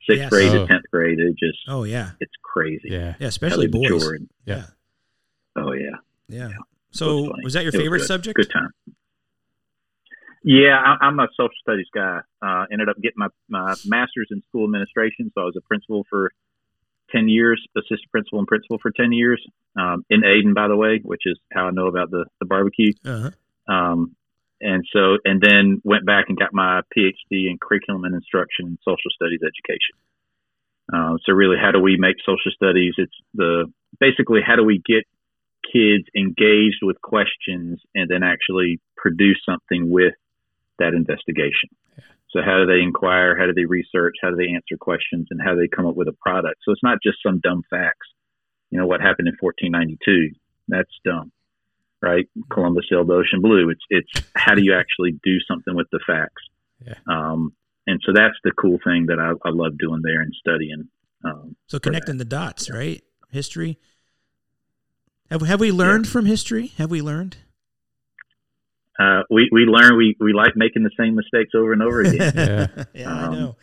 sixth 0.08 0.20
Yes. 0.20 0.30
grade 0.30 0.52
Oh. 0.54 0.66
to 0.66 0.72
10th 0.72 0.84
grade 0.92 1.18
it 1.18 1.34
just 1.36 1.58
Oh 1.66 1.82
yeah. 1.82 2.12
it's 2.20 2.30
crazy 2.44 2.90
Yeah. 2.92 3.16
Yeah. 3.18 3.26
Especially 3.26 3.66
boys. 3.66 3.90
mature 3.90 4.14
and- 4.14 4.28
Yeah. 4.46 4.66
Oh 5.56 5.72
yeah 5.72 5.96
Yeah. 6.28 6.50
So 6.90 7.22
was 7.22 7.30
was 7.44 7.52
that 7.54 7.62
your 7.64 7.74
It 7.74 7.78
favorite 7.78 8.00
good. 8.00 8.06
subject? 8.06 8.36
good 8.36 8.50
time 8.52 8.70
yeah 10.44 10.76
I, 10.84 11.06
i'm 11.06 11.18
a 11.18 11.26
social 11.32 11.50
studies 11.60 11.86
guy 11.94 12.20
uh, 12.42 12.64
ended 12.70 12.88
up 12.88 12.96
getting 13.02 13.16
my, 13.18 13.28
my 13.48 13.74
master's 13.84 14.28
in 14.30 14.42
school 14.48 14.64
administration 14.64 15.30
so 15.34 15.40
i 15.40 15.44
was 15.44 15.56
a 15.56 15.60
principal 15.60 16.04
for 16.08 16.30
10 17.10 17.28
years 17.28 17.64
assistant 17.76 18.10
principal 18.10 18.38
and 18.38 18.48
principal 18.48 18.78
for 18.80 18.90
10 18.90 19.12
years 19.12 19.44
um, 19.78 20.04
in 20.10 20.22
Ayden 20.22 20.54
by 20.54 20.68
the 20.68 20.76
way 20.76 21.00
which 21.02 21.22
is 21.24 21.38
how 21.52 21.66
i 21.66 21.70
know 21.70 21.86
about 21.86 22.10
the, 22.10 22.26
the 22.40 22.46
barbecue 22.46 22.92
Uh-huh. 23.04 23.30
Um, 23.72 24.14
and 24.58 24.86
so, 24.90 25.18
and 25.24 25.38
then 25.42 25.82
went 25.84 26.06
back 26.06 26.26
and 26.30 26.38
got 26.38 26.54
my 26.54 26.80
PhD 26.96 27.50
in 27.50 27.58
curriculum 27.60 28.04
and 28.04 28.14
instruction 28.14 28.64
and 28.66 28.78
social 28.84 29.10
studies 29.14 29.40
education. 29.42 29.96
Uh, 30.90 31.18
so 31.26 31.32
really, 31.34 31.56
how 31.60 31.72
do 31.72 31.78
we 31.78 31.98
make 31.98 32.16
social 32.24 32.50
studies? 32.54 32.94
It's 32.96 33.12
the 33.34 33.70
basically 34.00 34.40
how 34.46 34.56
do 34.56 34.64
we 34.64 34.80
get 34.86 35.04
kids 35.72 36.04
engaged 36.16 36.80
with 36.82 37.00
questions 37.02 37.80
and 37.94 38.08
then 38.08 38.22
actually 38.22 38.80
produce 38.96 39.40
something 39.44 39.90
with 39.90 40.14
that 40.78 40.94
investigation. 40.94 41.70
So 42.30 42.40
how 42.44 42.58
do 42.58 42.66
they 42.66 42.82
inquire? 42.82 43.36
How 43.36 43.46
do 43.46 43.54
they 43.54 43.64
research? 43.64 44.16
How 44.20 44.30
do 44.30 44.36
they 44.36 44.52
answer 44.52 44.76
questions? 44.78 45.28
And 45.30 45.40
how 45.42 45.54
do 45.54 45.60
they 45.60 45.68
come 45.68 45.86
up 45.86 45.96
with 45.96 46.08
a 46.08 46.16
product? 46.20 46.60
So 46.64 46.72
it's 46.72 46.82
not 46.82 46.98
just 47.02 47.18
some 47.24 47.40
dumb 47.40 47.62
facts. 47.70 48.08
You 48.70 48.78
know 48.78 48.86
what 48.86 49.00
happened 49.00 49.28
in 49.28 49.36
1492? 49.40 50.36
That's 50.68 50.90
dumb 51.04 51.32
right? 52.02 52.28
Columbus 52.50 52.86
sailed 52.90 53.08
the 53.08 53.14
ocean 53.14 53.40
blue. 53.40 53.70
It's 53.70 53.84
it's 53.90 54.28
how 54.34 54.54
do 54.54 54.62
you 54.62 54.74
actually 54.74 55.18
do 55.22 55.38
something 55.48 55.74
with 55.74 55.88
the 55.90 56.00
facts? 56.06 56.42
Yeah. 56.84 56.94
Um, 57.08 57.52
and 57.86 58.00
so 58.04 58.12
that's 58.14 58.34
the 58.44 58.52
cool 58.52 58.78
thing 58.84 59.06
that 59.06 59.18
I, 59.18 59.32
I 59.46 59.52
love 59.52 59.78
doing 59.78 60.00
there 60.02 60.20
and 60.20 60.32
studying. 60.38 60.88
Um, 61.24 61.56
So 61.66 61.78
connecting 61.78 62.18
the 62.18 62.24
dots, 62.24 62.70
right? 62.70 63.02
History. 63.30 63.78
Have 65.30 65.42
have 65.42 65.60
we 65.60 65.72
learned 65.72 66.06
from 66.08 66.26
history? 66.26 66.68
Have 66.78 66.90
we 66.90 67.02
learned? 67.02 67.36
uh, 68.98 69.22
we 69.30 69.48
we 69.52 69.66
learn 69.66 69.96
we 69.96 70.16
we 70.20 70.32
like 70.32 70.52
making 70.56 70.82
the 70.82 70.90
same 70.98 71.14
mistakes 71.14 71.50
over 71.54 71.72
and 71.72 71.82
over 71.82 72.00
again, 72.00 72.32
Yeah. 72.34 72.84
yeah, 72.94 73.08
I 73.10 73.26
Um, 73.26 73.32
know. 73.34 73.56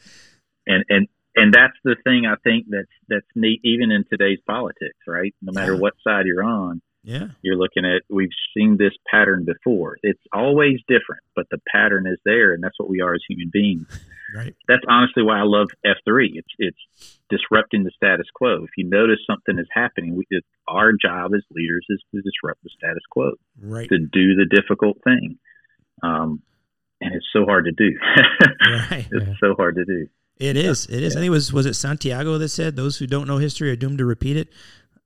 and 0.67 0.83
and 0.89 1.07
and 1.35 1.53
that's 1.53 1.73
the 1.83 1.95
thing 2.03 2.25
I 2.27 2.35
think 2.43 2.67
that's 2.69 2.91
that's 3.07 3.25
neat 3.35 3.61
even 3.63 3.91
in 3.91 4.03
today's 4.11 4.39
politics, 4.45 4.99
right? 5.07 5.33
No 5.41 5.51
matter 5.53 5.73
Yeah. 5.73 5.79
what 5.79 5.93
side 6.03 6.25
you're 6.27 6.43
on, 6.43 6.81
Yeah. 7.05 7.27
you're 7.41 7.57
looking 7.57 7.83
at 7.85 8.01
we've 8.09 8.29
seen 8.55 8.77
this 8.77 8.93
pattern 9.11 9.43
before. 9.45 9.97
It's 10.03 10.21
always 10.31 10.79
different, 10.87 11.21
but 11.35 11.47
the 11.51 11.57
pattern 11.69 12.07
is 12.07 12.17
there, 12.23 12.53
and 12.53 12.63
that's 12.63 12.79
what 12.79 12.89
we 12.89 13.01
are 13.01 13.13
as 13.13 13.21
human 13.27 13.49
beings. 13.51 13.87
Right. 14.35 14.55
that's 14.67 14.81
honestly 14.89 15.21
why 15.21 15.37
I 15.37 15.43
love 15.43 15.67
F 15.85 15.97
three. 16.05 16.31
It's 16.33 16.47
it's 16.57 17.19
disrupting 17.29 17.83
the 17.83 17.91
status 17.95 18.25
quo. 18.33 18.63
If 18.63 18.71
you 18.77 18.83
notice 18.89 19.19
something 19.29 19.59
is 19.59 19.67
happening, 19.71 20.15
we, 20.15 20.23
it, 20.31 20.43
our 20.67 20.91
job 20.93 21.33
as 21.35 21.43
leaders 21.51 21.85
is 21.87 22.01
to 22.15 22.21
disrupt 22.23 22.63
the 22.63 22.71
status 22.75 23.03
quo, 23.11 23.33
Right. 23.61 23.87
to 23.89 23.99
do 23.99 24.33
the 24.35 24.47
difficult 24.49 24.97
thing. 25.03 25.37
Um, 26.01 26.41
and 26.99 27.13
it's 27.13 27.27
so 27.31 27.45
hard 27.45 27.65
to 27.65 27.71
do. 27.73 27.91
Right. 28.89 29.07
it's 29.11 29.27
Yeah. 29.27 29.33
so 29.39 29.53
hard 29.55 29.75
to 29.75 29.85
do. 29.85 30.07
It 30.39 30.57
is. 30.57 30.87
It 30.87 31.03
is. 31.03 31.15
I 31.15 31.19
think 31.19 31.27
it 31.27 31.29
was 31.31 31.53
was 31.53 31.67
it 31.67 31.75
Santayana 31.75 32.39
that 32.39 32.49
said 32.49 32.75
those 32.75 32.97
who 32.97 33.05
don't 33.05 33.27
know 33.27 33.37
history 33.37 33.69
are 33.69 33.75
doomed 33.75 33.99
to 33.99 34.05
repeat 34.05 34.35
it. 34.35 34.47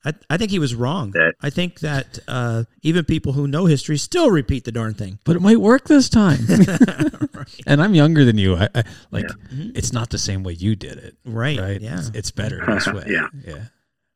I, 0.05 0.13
I 0.29 0.37
think 0.37 0.51
he 0.51 0.59
was 0.59 0.73
wrong. 0.75 1.11
That- 1.11 1.33
I 1.41 1.49
think 1.49 1.79
that 1.81 2.19
uh, 2.27 2.63
even 2.83 3.03
people 3.05 3.33
who 3.33 3.47
know 3.47 3.65
history 3.65 3.97
still 3.97 4.29
repeat 4.31 4.63
the 4.63 4.71
darn 4.71 4.93
thing. 4.93 5.19
but 5.25 5.35
it 5.35 5.41
might 5.41 5.59
work 5.59 5.87
this 5.87 6.09
time. 6.09 6.39
And 7.65 7.81
I'm 7.81 7.95
younger 7.95 8.25
than 8.25 8.37
you. 8.37 8.55
I, 8.55 8.67
I 8.75 8.83
like 9.11 9.25
Mhm. 9.25 9.75
it's 9.77 9.93
not 9.93 10.09
the 10.09 10.17
same 10.17 10.43
way 10.43 10.53
you 10.53 10.75
did 10.75 10.97
it. 10.97 11.15
Right. 11.25 11.57
Right. 11.59 11.81
Yeah. 11.81 11.99
It's, 11.99 12.09
it's 12.13 12.31
better 12.31 12.61
this 12.67 12.87
way. 12.87 13.05
Yeah. 13.07 13.27
Yeah. 13.45 13.63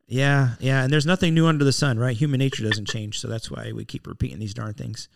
Yeah. 0.07 0.49
Yeah. 0.59 0.83
And 0.83 0.91
there's 0.91 1.05
nothing 1.05 1.33
new 1.33 1.45
under 1.47 1.63
the 1.63 1.71
sun, 1.71 1.97
right? 1.97 2.15
Human 2.15 2.39
nature 2.39 2.63
doesn't 2.63 2.87
change, 2.89 3.19
so 3.19 3.27
that's 3.29 3.49
why 3.49 3.71
we 3.71 3.85
keep 3.85 4.05
repeating 4.07 4.39
these 4.39 4.53
darn 4.53 4.73
things. 4.73 5.07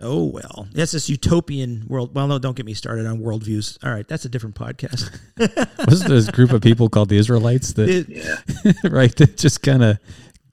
Oh 0.00 0.24
well, 0.24 0.66
that's 0.72 0.92
this 0.92 1.08
utopian 1.08 1.84
world. 1.88 2.14
Well, 2.14 2.26
no, 2.26 2.38
don't 2.38 2.56
get 2.56 2.66
me 2.66 2.74
started 2.74 3.06
on 3.06 3.20
worldviews. 3.20 3.78
All 3.84 3.92
right, 3.92 4.06
that's 4.06 4.24
a 4.24 4.28
different 4.28 4.56
podcast. 4.56 5.08
Was 5.88 6.02
this 6.02 6.28
group 6.30 6.52
of 6.52 6.62
people 6.62 6.88
called 6.88 7.08
the 7.08 7.16
Israelites 7.16 7.74
that 7.74 7.88
It- 7.88 8.08
Yeah. 8.08 8.72
right 8.90 9.14
that 9.16 9.36
just 9.36 9.62
kind 9.62 9.84
of 9.84 9.98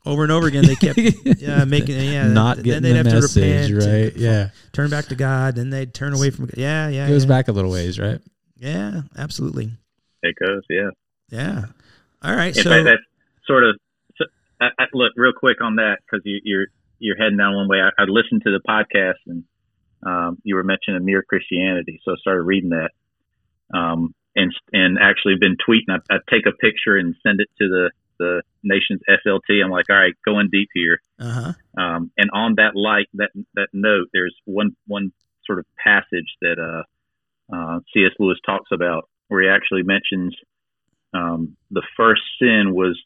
over 0.05 0.23
and 0.23 0.31
over 0.31 0.47
again, 0.47 0.65
they 0.65 0.75
kept 0.75 0.97
yeah 1.41 1.63
making 1.65 1.99
yeah 1.99 2.27
not 2.27 2.57
then 2.57 2.63
getting 2.65 2.83
they'd 2.83 2.91
the 2.91 2.97
have 2.97 3.05
message, 3.23 3.67
to 3.69 3.75
repent, 3.75 3.85
right? 3.85 4.15
Yeah. 4.15 4.49
turn 4.73 4.89
back 4.89 5.05
to 5.05 5.15
God, 5.15 5.55
then 5.55 5.69
they'd 5.71 5.93
turn 5.93 6.13
away 6.13 6.29
from 6.29 6.49
yeah, 6.55 6.87
yeah, 6.87 7.07
Goes 7.07 7.23
yeah. 7.23 7.27
back 7.29 7.47
a 7.47 7.51
little 7.51 7.71
ways, 7.71 7.99
right? 7.99 8.19
Yeah, 8.57 9.01
absolutely. 9.17 9.71
It 10.21 10.35
goes. 10.39 10.61
Yeah. 10.69 10.89
Yeah. 11.29 11.65
All 12.21 12.35
right. 12.35 12.55
In 12.55 12.63
so 12.63 12.69
fact, 12.69 12.85
that's 12.85 13.01
sort 13.47 13.63
of 13.63 13.75
so, 14.17 14.25
I, 14.59 14.67
I, 14.77 14.85
look 14.93 15.13
real 15.15 15.33
quick 15.35 15.61
on 15.61 15.77
that 15.77 15.97
because 16.05 16.21
you, 16.25 16.39
you're 16.43 16.67
you're 17.01 17.17
heading 17.17 17.37
down 17.37 17.55
one 17.55 17.67
way. 17.67 17.79
I, 17.81 17.89
I 18.01 18.05
listened 18.05 18.43
to 18.45 18.51
the 18.51 18.61
podcast 18.67 19.19
and 19.27 19.43
um, 20.03 20.37
you 20.43 20.55
were 20.55 20.63
mentioning 20.63 21.03
mere 21.05 21.21
Christianity, 21.21 22.01
so 22.03 22.13
I 22.13 22.15
started 22.15 22.43
reading 22.43 22.69
that. 22.69 22.91
Um, 23.73 24.13
and 24.35 24.53
and 24.71 24.97
actually 24.99 25.35
been 25.39 25.57
tweeting. 25.57 25.89
I, 25.89 25.97
I 26.13 26.17
take 26.29 26.45
a 26.45 26.55
picture 26.55 26.95
and 26.95 27.15
send 27.23 27.41
it 27.41 27.49
to 27.59 27.67
the 27.67 27.91
the 28.17 28.41
nation's 28.63 29.01
SLT. 29.09 29.63
I'm 29.63 29.71
like, 29.71 29.89
all 29.89 29.95
right, 29.95 30.13
going 30.25 30.49
deep 30.51 30.69
here. 30.73 31.01
uh 31.19 31.31
huh. 31.31 31.81
Um, 31.81 32.11
and 32.17 32.29
on 32.31 32.55
that 32.55 32.75
light, 32.75 33.07
that 33.15 33.31
that 33.55 33.67
note, 33.73 34.07
there's 34.13 34.35
one 34.45 34.75
one 34.87 35.11
sort 35.45 35.59
of 35.59 35.65
passage 35.83 36.35
that 36.41 36.57
uh, 36.59 37.55
uh, 37.55 37.79
C.S. 37.93 38.11
Lewis 38.19 38.37
talks 38.45 38.69
about, 38.71 39.09
where 39.27 39.41
he 39.43 39.49
actually 39.49 39.83
mentions 39.83 40.35
um, 41.13 41.57
the 41.69 41.83
first 41.97 42.21
sin 42.39 42.73
was 42.73 42.99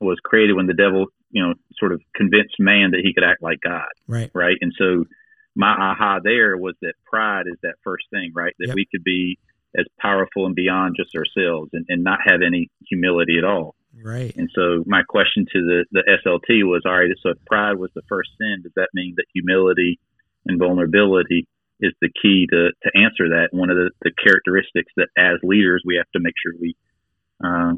was 0.00 0.18
created 0.22 0.54
when 0.54 0.66
the 0.66 0.74
devil, 0.74 1.06
you 1.30 1.42
know, 1.42 1.54
sort 1.78 1.92
of 1.92 2.00
convinced 2.14 2.56
man 2.58 2.92
that 2.92 3.00
he 3.02 3.12
could 3.14 3.24
act 3.24 3.42
like 3.42 3.60
God, 3.60 3.88
Right. 4.06 4.30
right? 4.34 4.56
And 4.60 4.72
so 4.78 5.04
my 5.54 5.70
aha 5.70 6.20
there 6.22 6.56
was 6.56 6.74
that 6.82 6.94
pride 7.04 7.46
is 7.46 7.58
that 7.62 7.74
first 7.82 8.04
thing, 8.10 8.32
right? 8.34 8.54
That 8.58 8.68
Yep. 8.68 8.74
we 8.76 8.86
could 8.90 9.04
be 9.04 9.38
as 9.78 9.86
powerful 10.00 10.46
and 10.46 10.54
beyond 10.54 10.96
just 10.96 11.14
ourselves 11.14 11.70
and, 11.72 11.84
and 11.88 12.02
not 12.02 12.20
have 12.24 12.40
any 12.42 12.70
humility 12.88 13.36
at 13.38 13.44
all. 13.44 13.74
Right. 14.02 14.34
And 14.36 14.48
so 14.54 14.84
my 14.86 15.02
question 15.02 15.46
to 15.52 15.60
the, 15.60 15.84
the 15.92 16.18
SLT 16.24 16.64
was, 16.64 16.82
all 16.86 16.96
right, 16.98 17.10
so 17.22 17.30
if 17.30 17.44
pride 17.46 17.76
was 17.78 17.90
the 17.94 18.02
first 18.08 18.30
sin, 18.38 18.62
does 18.62 18.72
that 18.76 18.88
mean 18.94 19.14
that 19.16 19.26
humility 19.34 19.98
and 20.46 20.58
vulnerability 20.58 21.46
is 21.80 21.92
the 22.00 22.10
key 22.22 22.46
to, 22.50 22.70
to 22.82 22.90
answer 22.98 23.28
that? 23.30 23.48
One 23.52 23.70
of 23.70 23.76
the, 23.76 23.90
the 24.02 24.12
characteristics 24.22 24.92
that 24.96 25.08
as 25.18 25.38
leaders, 25.42 25.82
we 25.84 25.96
have 25.96 26.10
to 26.14 26.20
make 26.20 26.34
sure 26.42 26.52
we, 26.60 26.76
uh, 27.44 27.72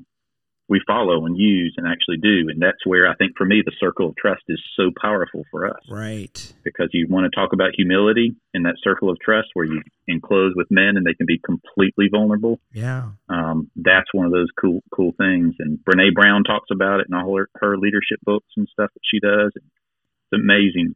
we 0.70 0.80
follow 0.86 1.26
and 1.26 1.36
use 1.36 1.74
and 1.76 1.86
actually 1.86 2.16
do. 2.16 2.48
And 2.48 2.62
that's 2.62 2.86
where 2.86 3.06
I 3.10 3.14
think 3.16 3.32
for 3.36 3.44
me, 3.44 3.60
the 3.62 3.72
circle 3.80 4.08
of 4.08 4.16
trust 4.16 4.42
is 4.48 4.62
so 4.76 4.90
powerful 5.00 5.44
for 5.50 5.66
us 5.66 5.80
Right. 5.90 6.54
because 6.64 6.88
you 6.92 7.06
want 7.10 7.30
to 7.30 7.36
talk 7.38 7.52
about 7.52 7.72
humility 7.76 8.36
in 8.54 8.62
that 8.62 8.76
circle 8.82 9.10
of 9.10 9.18
trust 9.20 9.48
where 9.54 9.66
you 9.66 9.82
enclose 10.06 10.54
with 10.56 10.68
men 10.70 10.96
and 10.96 11.04
they 11.04 11.14
can 11.14 11.26
be 11.26 11.38
completely 11.44 12.08
vulnerable 12.10 12.60
Yeah. 12.72 13.10
um, 13.28 13.68
that's 13.76 14.14
one 14.14 14.26
of 14.26 14.32
those 14.32 14.48
cool 14.60 14.80
cool 14.94 15.12
things. 15.18 15.56
And 15.58 15.78
Brene 15.84 16.14
Brown 16.14 16.44
talks 16.44 16.68
about 16.72 17.00
it 17.00 17.06
in 17.08 17.14
all 17.14 17.36
her, 17.36 17.48
her 17.56 17.76
leadership 17.76 18.20
books 18.22 18.48
and 18.56 18.66
stuff 18.72 18.90
that 18.94 19.02
she 19.04 19.18
does. 19.20 19.52
It's 19.56 20.40
amazing 20.40 20.94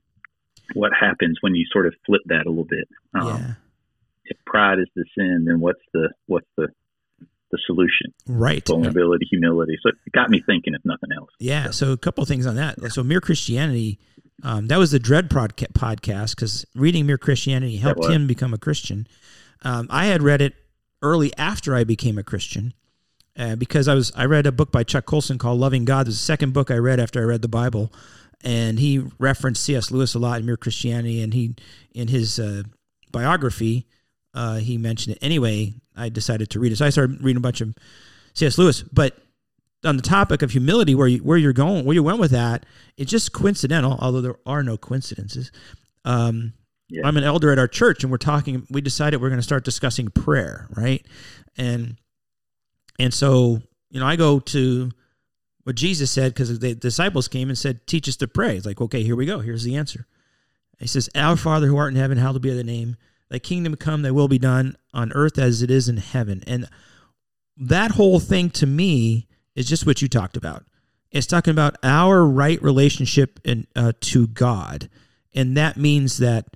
what 0.75 0.93
happens 0.99 1.39
when 1.41 1.55
you 1.55 1.67
sort 1.73 1.87
of 1.87 1.95
flip 2.07 2.23
that 2.27 2.47
a 2.47 2.49
little 2.49 2.65
bit. 2.65 2.89
Um, 3.13 3.27
yeah. 3.27 3.53
If 4.27 4.39
pride 4.47 4.79
is 4.79 4.87
the 4.97 5.05
sin, 5.19 5.45
then 5.47 5.61
what's 5.61 5.83
the 5.93 6.11
what's 6.27 6.49
the 6.57 6.69
the 7.55 7.61
solution? 7.67 8.13
Right. 8.27 8.67
Vulnerability, 8.67 9.27
humility. 9.31 9.79
So 9.83 9.91
it 9.91 10.13
got 10.13 10.31
me 10.31 10.43
thinking, 10.45 10.75
if 10.75 10.83
nothing 10.85 11.11
else. 11.17 11.31
Yeah. 11.39 11.71
So 11.71 11.93
a 11.93 11.97
couple 11.97 12.23
of 12.23 12.29
things 12.29 12.47
on 12.47 12.57
that. 12.57 12.93
So 12.93 13.03
Mere 13.05 13.21
Christianity, 13.21 13.99
um, 14.43 14.67
that 14.67 14.79
was 14.79 14.91
the 14.91 14.99
Dredd 14.99 15.29
podca- 15.29 15.73
podcast 15.73 16.35
because 16.35 16.67
reading 16.75 17.07
Mere 17.07 17.19
Christianity 17.19 17.77
helped 17.77 18.07
him 18.07 18.27
become 18.27 18.53
a 18.53 18.59
Christian. 18.59 19.07
Um, 19.63 19.87
I 19.91 20.07
had 20.07 20.23
read 20.23 20.41
it 20.41 20.55
early 21.01 21.33
after 21.39 21.75
I 21.75 21.85
became 21.85 22.19
a 22.19 22.23
Christian 22.23 22.75
uh, 23.39 23.57
because 23.57 23.89
I 23.89 23.95
was 23.95 24.13
I 24.17 24.25
read 24.25 24.47
a 24.47 24.53
book 24.53 24.73
by 24.73 24.83
Chuck 24.85 25.07
Colson 25.07 25.39
called 25.39 25.61
Loving 25.61 25.85
God. 25.85 26.07
It 26.07 26.09
was 26.09 26.19
the 26.19 26.25
second 26.25 26.53
book 26.53 26.71
I 26.71 26.77
read 26.77 27.01
after 27.01 27.21
I 27.21 27.25
read 27.25 27.43
the 27.43 27.49
Bible, 27.49 27.93
and 28.43 28.79
he 28.79 29.05
referenced 29.19 29.63
C.S. 29.65 29.91
Lewis 29.91 30.15
a 30.15 30.19
lot 30.19 30.41
in 30.41 30.47
Mere 30.47 30.57
Christianity, 30.57 31.21
and 31.23 31.35
he 31.35 31.55
in 31.93 32.09
his 32.09 32.39
uh, 32.39 32.63
biography 33.13 33.87
uh, 34.35 34.57
he 34.57 34.77
mentioned 34.79 35.17
it. 35.17 35.25
Anyway, 35.25 35.75
I 35.97 36.09
decided 36.09 36.51
to 36.51 36.61
read 36.61 36.73
it, 36.73 36.77
so 36.77 36.87
I 36.87 36.91
started 36.91 37.23
reading 37.23 37.39
a 37.39 37.41
bunch 37.41 37.61
of 37.61 37.75
C.S. 38.35 38.59
Lewis, 38.59 38.83
but 38.83 39.17
on 39.85 39.97
the 39.97 40.03
topic 40.03 40.43
of 40.43 40.51
humility, 40.51 40.95
where 40.95 41.07
you 41.07 41.19
where 41.19 41.39
you're 41.39 41.53
going, 41.53 41.85
where 41.85 41.95
you 41.95 42.03
went 42.03 42.19
with 42.19 42.31
that, 42.33 42.67
it's 42.97 43.11
just 43.11 43.33
coincidental. 43.33 43.97
Although 44.01 44.21
there 44.21 44.37
are 44.47 44.63
no 44.63 44.77
coincidences. 44.77 45.53
Um, 46.05 46.53
Yeah. 46.89 47.07
I'm 47.07 47.17
an 47.17 47.25
elder 47.25 47.51
at 47.53 47.59
our 47.59 47.69
church, 47.69 48.03
and 48.03 48.11
we're 48.11 48.19
talking. 48.19 48.67
We 48.71 48.81
decided 48.81 49.21
we're 49.21 49.29
going 49.29 49.39
to 49.39 49.43
start 49.43 49.65
discussing 49.65 50.09
prayer, 50.09 50.67
right? 50.75 51.07
And 51.57 51.97
and 52.99 53.13
so 53.13 53.61
you 53.91 54.01
know, 54.01 54.07
I 54.07 54.17
go 54.17 54.41
to 54.41 54.91
what 55.63 55.77
Jesus 55.77 56.11
said 56.11 56.35
because 56.35 56.59
the 56.59 56.75
disciples 56.75 57.29
came 57.29 57.49
and 57.49 57.57
said, 57.57 57.87
"Teach 57.87 58.09
us 58.09 58.17
to 58.17 58.29
pray." 58.29 58.57
It's 58.57 58.67
like, 58.67 58.81
okay, 58.81 59.03
here 59.03 59.17
we 59.17 59.27
go. 59.27 59.39
Here's 59.39 59.65
the 59.65 59.77
answer. 59.77 60.07
He 60.79 60.87
says, 60.87 61.09
"Our 61.15 61.37
Father 61.37 61.67
who 61.69 61.77
art 61.77 61.93
in 61.93 61.99
heaven, 61.99 62.19
hallowed 62.19 62.43
be 62.43 62.51
thy 62.51 62.63
name. 62.63 62.97
Thy 63.35 63.41
kingdom 63.41 63.75
come. 63.75 64.03
Thy 64.03 64.13
will 64.13 64.29
be 64.29 64.39
done 64.39 64.77
on 64.93 65.13
earth 65.13 65.41
as 65.41 65.61
it 65.61 65.69
is 65.69 65.89
in 65.89 65.97
heaven." 65.97 66.45
And 66.47 66.69
that 67.57 67.91
whole 67.91 68.21
thing 68.21 68.49
to 68.51 68.65
me 68.65 69.27
is 69.57 69.69
just 69.69 69.87
what 69.87 70.01
you 70.01 70.07
talked 70.07 70.37
about. 70.37 70.65
It's 71.11 71.27
talking 71.27 71.51
about 71.51 71.77
our 71.83 72.25
right 72.25 72.63
relationship 72.63 73.41
in, 73.45 73.67
uh, 73.75 73.93
to 74.03 74.29
God, 74.29 74.89
and 75.33 75.57
that 75.57 75.77
means 75.77 76.19
that 76.19 76.47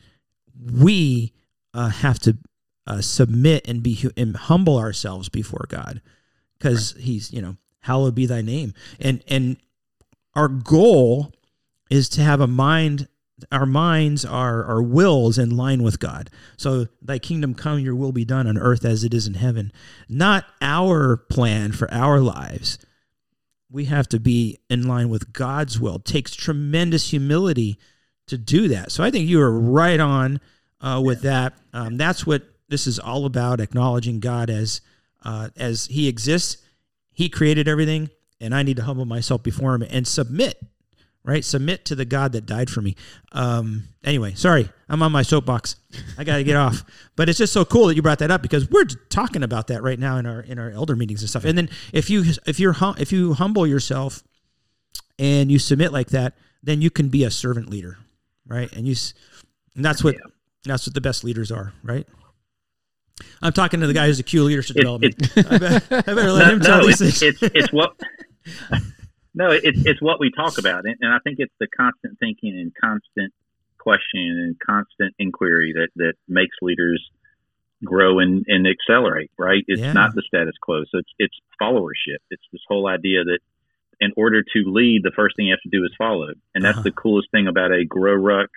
we 0.56 1.32
uh, 1.74 1.88
have 1.88 2.20
to 2.20 2.38
uh, 2.86 3.00
submit 3.00 3.66
and 3.66 3.82
be 3.82 4.08
and 4.16 4.36
humble 4.36 4.78
ourselves 4.78 5.28
before 5.28 5.66
God, 5.68 6.00
because 6.56 6.94
He's 6.96 7.32
you 7.32 7.42
know 7.42 7.56
hallowed 7.80 8.14
be 8.14 8.24
Thy 8.26 8.40
name, 8.42 8.72
and 9.00 9.24
and 9.26 9.56
our 10.36 10.46
goal 10.46 11.32
is 11.90 12.08
to 12.10 12.22
have 12.22 12.40
a 12.40 12.46
mind. 12.46 13.08
Our 13.52 13.66
minds, 13.66 14.24
our 14.24 14.64
our 14.64 14.82
wills 14.82 15.38
in 15.38 15.56
line 15.56 15.82
with 15.82 16.00
God. 16.00 16.30
So, 16.56 16.86
Thy 17.00 17.18
kingdom 17.18 17.54
come, 17.54 17.78
Your 17.78 17.94
will 17.94 18.12
be 18.12 18.24
done 18.24 18.46
on 18.46 18.58
earth 18.58 18.84
as 18.84 19.04
it 19.04 19.14
is 19.14 19.26
in 19.26 19.34
heaven. 19.34 19.72
Not 20.08 20.44
our 20.60 21.16
plan 21.16 21.72
for 21.72 21.92
our 21.92 22.20
lives, 22.20 22.78
we 23.70 23.84
have 23.86 24.08
to 24.08 24.20
be 24.20 24.58
in 24.68 24.86
line 24.88 25.08
with 25.08 25.32
God's 25.32 25.78
will. 25.78 25.96
It 25.96 26.04
takes 26.04 26.34
tremendous 26.34 27.10
humility 27.10 27.78
to 28.26 28.38
do 28.38 28.68
that. 28.68 28.92
So 28.92 29.04
I 29.04 29.10
think 29.10 29.28
you 29.28 29.40
are 29.40 29.58
right 29.58 30.00
on 30.00 30.40
uh, 30.80 31.00
with 31.04 31.22
that. 31.22 31.54
Um, 31.72 31.96
that's 31.96 32.26
what 32.26 32.42
this 32.68 32.86
is 32.86 32.98
all 32.98 33.24
about: 33.24 33.60
acknowledging 33.60 34.20
God 34.20 34.50
as 34.50 34.80
uh, 35.24 35.48
as 35.56 35.86
He 35.86 36.08
exists. 36.08 36.62
He 37.12 37.28
created 37.28 37.68
everything, 37.68 38.10
and 38.40 38.54
I 38.54 38.62
need 38.62 38.76
to 38.76 38.84
humble 38.84 39.04
myself 39.04 39.42
before 39.42 39.74
Him 39.74 39.82
and 39.82 40.06
submit. 40.06 40.60
Right, 41.28 41.44
submit 41.44 41.84
to 41.84 41.94
the 41.94 42.06
God 42.06 42.32
that 42.32 42.46
died 42.46 42.70
for 42.70 42.80
me. 42.80 42.96
Um, 43.32 43.84
anyway, 44.02 44.32
sorry, 44.32 44.70
I'm 44.88 45.02
on 45.02 45.12
my 45.12 45.20
soapbox. 45.20 45.76
I 46.16 46.24
got 46.24 46.38
to 46.38 46.42
get 46.42 46.56
off. 46.56 46.82
But 47.16 47.28
it's 47.28 47.36
just 47.36 47.52
so 47.52 47.66
cool 47.66 47.88
that 47.88 47.96
you 47.96 48.00
brought 48.00 48.20
that 48.20 48.30
up 48.30 48.40
because 48.40 48.70
we're 48.70 48.86
talking 49.10 49.42
about 49.42 49.66
that 49.66 49.82
right 49.82 49.98
now 49.98 50.16
in 50.16 50.24
our 50.24 50.40
in 50.40 50.58
our 50.58 50.70
elder 50.70 50.96
meetings 50.96 51.20
and 51.20 51.28
stuff. 51.28 51.44
And 51.44 51.58
then 51.58 51.68
if 51.92 52.08
you 52.08 52.24
if 52.46 52.58
you're 52.58 52.72
hum, 52.72 52.94
if 52.98 53.12
you 53.12 53.34
humble 53.34 53.66
yourself 53.66 54.22
and 55.18 55.52
you 55.52 55.58
submit 55.58 55.92
like 55.92 56.08
that, 56.08 56.32
then 56.62 56.80
you 56.80 56.88
can 56.88 57.10
be 57.10 57.24
a 57.24 57.30
servant 57.30 57.68
leader, 57.68 57.98
right? 58.46 58.72
And 58.72 58.88
you 58.88 58.96
and 59.76 59.84
that's 59.84 60.02
what 60.02 60.16
that's 60.64 60.86
what 60.86 60.94
the 60.94 61.02
best 61.02 61.24
leaders 61.24 61.52
are, 61.52 61.74
right? 61.82 62.06
I'm 63.42 63.52
talking 63.52 63.80
to 63.80 63.86
the 63.86 63.92
guy 63.92 64.06
who's 64.06 64.18
a 64.18 64.22
Q 64.22 64.44
leadership 64.44 64.76
It- 64.76 64.80
development. 64.80 65.14
I, 65.36 65.58
better, 65.58 65.82
I 65.90 66.00
better 66.00 66.32
let 66.32 66.46
no, 66.46 66.52
him 66.54 66.60
tell 66.60 66.78
no, 66.78 66.86
these 66.86 67.02
it's, 67.02 67.20
things. 67.20 67.42
it's 67.42 67.54
it's 67.54 67.70
what 67.70 67.94
no, 69.38 69.50
it's 69.52 69.80
it's 69.86 70.02
what 70.02 70.18
we 70.20 70.30
talk 70.30 70.58
about, 70.58 70.84
and, 70.84 70.96
and 71.00 71.14
I 71.14 71.18
think 71.24 71.36
it's 71.38 71.54
the 71.60 71.68
constant 71.68 72.18
thinking 72.18 72.54
and 72.58 72.72
constant 72.74 73.32
questioning 73.78 74.36
and 74.44 74.56
constant 74.58 75.14
inquiry 75.18 75.72
that 75.74 75.88
that 75.96 76.14
makes 76.28 76.56
leaders 76.60 77.00
grow 77.84 78.18
and, 78.18 78.44
and 78.48 78.66
accelerate. 78.66 79.30
Right? 79.38 79.64
It's 79.68 79.80
Yeah. 79.80 79.92
not 79.92 80.14
the 80.14 80.22
status 80.26 80.54
quo. 80.60 80.82
So 80.90 80.98
it's 80.98 81.12
it's 81.18 81.38
followership. 81.62 82.20
It's 82.30 82.42
this 82.52 82.62
whole 82.68 82.86
idea 82.88 83.24
that 83.24 83.38
in 84.00 84.12
order 84.16 84.42
to 84.42 84.58
lead, 84.66 85.02
the 85.02 85.12
first 85.16 85.36
thing 85.36 85.46
you 85.46 85.52
have 85.52 85.62
to 85.70 85.76
do 85.78 85.84
is 85.84 85.92
follow, 85.96 86.30
and 86.54 86.64
that's 86.64 86.78
Uh-huh. 86.78 86.82
the 86.84 86.92
coolest 86.92 87.30
thing 87.30 87.46
about 87.48 87.72
a 87.72 87.84
grow 87.84 88.14
ruck 88.14 88.50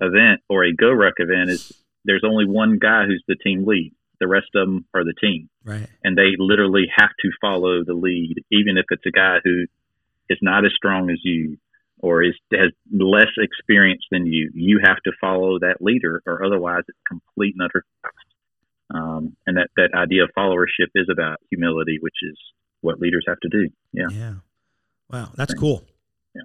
event 0.00 0.40
or 0.48 0.64
a 0.64 0.72
go 0.72 0.90
ruck 0.90 1.14
event 1.18 1.50
is 1.50 1.72
there's 2.04 2.24
only 2.24 2.46
one 2.46 2.78
guy 2.78 3.04
who's 3.06 3.22
the 3.28 3.36
team 3.36 3.66
lead. 3.66 3.92
The 4.20 4.28
rest 4.28 4.48
of 4.54 4.66
them 4.66 4.84
are 4.94 5.04
the 5.04 5.14
team 5.14 5.48
Right. 5.64 5.86
and 6.04 6.16
they 6.16 6.30
literally 6.38 6.86
have 6.94 7.10
to 7.22 7.30
follow 7.40 7.84
the 7.84 7.94
lead, 7.94 8.36
even 8.50 8.76
if 8.78 8.84
it's 8.90 9.04
a 9.06 9.10
guy 9.10 9.40
who 9.44 9.66
is 10.30 10.38
not 10.40 10.64
as 10.64 10.72
strong 10.74 11.10
as 11.10 11.18
you 11.22 11.58
or 12.02 12.22
is 12.22 12.34
has 12.52 12.72
less 12.90 13.28
experience 13.38 14.02
than 14.10 14.26
you. 14.26 14.50
You 14.54 14.80
have 14.84 14.96
to 15.04 15.12
follow 15.20 15.58
that 15.58 15.76
leader, 15.80 16.22
or 16.26 16.44
otherwise 16.44 16.82
it's 16.88 16.98
complete 17.06 17.54
and 17.58 17.68
utter 17.68 17.84
chaos. 18.02 18.14
Um, 18.92 19.36
and 19.46 19.58
that 19.58 19.68
that 19.76 19.90
idea 19.94 20.24
of 20.24 20.30
followership 20.36 20.88
is 20.94 21.08
about 21.12 21.36
humility, 21.50 21.98
which 22.00 22.14
is 22.22 22.36
what 22.80 22.98
leaders 22.98 23.24
have 23.28 23.38
to 23.40 23.48
do. 23.48 23.68
Yeah. 23.92 24.08
Yeah. 24.10 24.34
Wow, 25.10 25.32
that's 25.36 25.52
Thanks. 25.52 25.60
cool. 25.60 25.84
Yeah. 26.34 26.42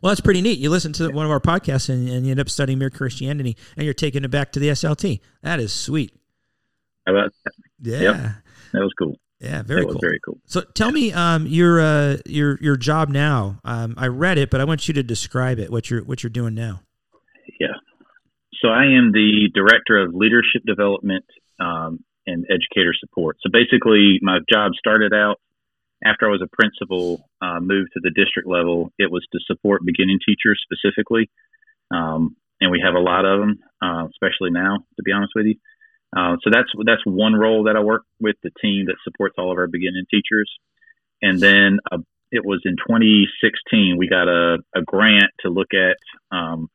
Well, 0.00 0.10
that's 0.10 0.20
pretty 0.20 0.42
neat. 0.42 0.58
You 0.58 0.68
listen 0.68 0.92
to 0.94 1.10
one 1.10 1.24
of 1.24 1.32
our 1.32 1.40
podcasts 1.40 1.88
and, 1.88 2.08
and 2.08 2.26
you 2.26 2.32
end 2.32 2.40
up 2.40 2.50
studying 2.50 2.78
mere 2.78 2.90
Christianity, 2.90 3.56
and 3.76 3.84
you're 3.84 3.94
taking 3.94 4.24
it 4.24 4.30
back 4.30 4.52
to 4.52 4.60
the 4.60 4.68
SLT. 4.68 5.20
That 5.42 5.60
is 5.60 5.72
sweet. 5.72 6.12
How 7.06 7.14
about 7.14 7.32
that? 7.44 7.52
Yeah. 7.80 8.32
That 8.72 8.80
was 8.80 8.92
cool. 8.98 9.16
Yeah. 9.44 9.62
Very 9.62 9.84
cool. 9.84 9.98
very 10.00 10.20
cool. 10.24 10.38
So 10.46 10.62
tell 10.62 10.90
me, 10.90 11.12
um, 11.12 11.46
your 11.46 11.80
uh, 11.80 12.16
your 12.26 12.58
your 12.60 12.76
job 12.76 13.08
now. 13.08 13.60
Um, 13.64 13.94
I 13.96 14.06
read 14.06 14.38
it, 14.38 14.50
but 14.50 14.60
I 14.60 14.64
want 14.64 14.88
you 14.88 14.94
to 14.94 15.02
describe 15.02 15.58
it. 15.58 15.70
What 15.70 15.90
you're 15.90 16.02
what 16.04 16.22
you're 16.22 16.30
doing 16.30 16.54
now. 16.54 16.80
Yeah. 17.60 17.74
So 18.62 18.68
I 18.68 18.84
am 18.84 19.12
the 19.12 19.50
director 19.54 19.98
of 19.98 20.14
leadership 20.14 20.62
development 20.66 21.26
um, 21.60 22.02
and 22.26 22.46
educator 22.48 22.94
support. 22.98 23.36
So 23.42 23.50
basically, 23.52 24.18
my 24.22 24.38
job 24.50 24.72
started 24.78 25.12
out 25.12 25.40
after 26.04 26.26
I 26.26 26.30
was 26.30 26.42
a 26.42 26.48
principal, 26.56 27.28
uh, 27.40 27.60
moved 27.60 27.90
to 27.94 28.00
the 28.02 28.10
district 28.10 28.48
level. 28.48 28.92
It 28.98 29.10
was 29.10 29.26
to 29.32 29.40
support 29.46 29.82
beginning 29.84 30.18
teachers 30.26 30.62
specifically, 30.64 31.30
um, 31.90 32.36
and 32.60 32.70
we 32.70 32.82
have 32.84 32.94
a 32.94 33.00
lot 33.00 33.24
of 33.24 33.40
them, 33.40 33.58
uh, 33.82 34.06
especially 34.08 34.50
now. 34.50 34.78
To 34.96 35.02
be 35.02 35.12
honest 35.12 35.32
with 35.34 35.46
you, 35.46 35.56
uh, 36.16 36.36
so 36.42 36.50
that's 36.52 36.68
that's 36.84 37.02
one 37.04 37.34
role 37.34 37.64
that 37.64 37.76
I 37.76 37.80
work 37.80 38.04
with 38.20 38.36
the 38.42 38.50
team 38.62 38.86
that 38.86 38.96
supports 39.04 39.34
all 39.38 39.50
of 39.50 39.58
our 39.58 39.66
beginning 39.66 40.04
teachers, 40.10 40.50
and 41.22 41.40
then 41.40 41.78
uh, 41.90 41.98
it 42.30 42.44
was 42.44 42.62
in 42.64 42.76
2016 42.76 43.96
we 43.96 44.08
got 44.08 44.28
a, 44.28 44.58
a 44.74 44.82
grant 44.82 45.30
to 45.40 45.48
look 45.48 45.72
at 45.72 45.96
um, 46.36 46.68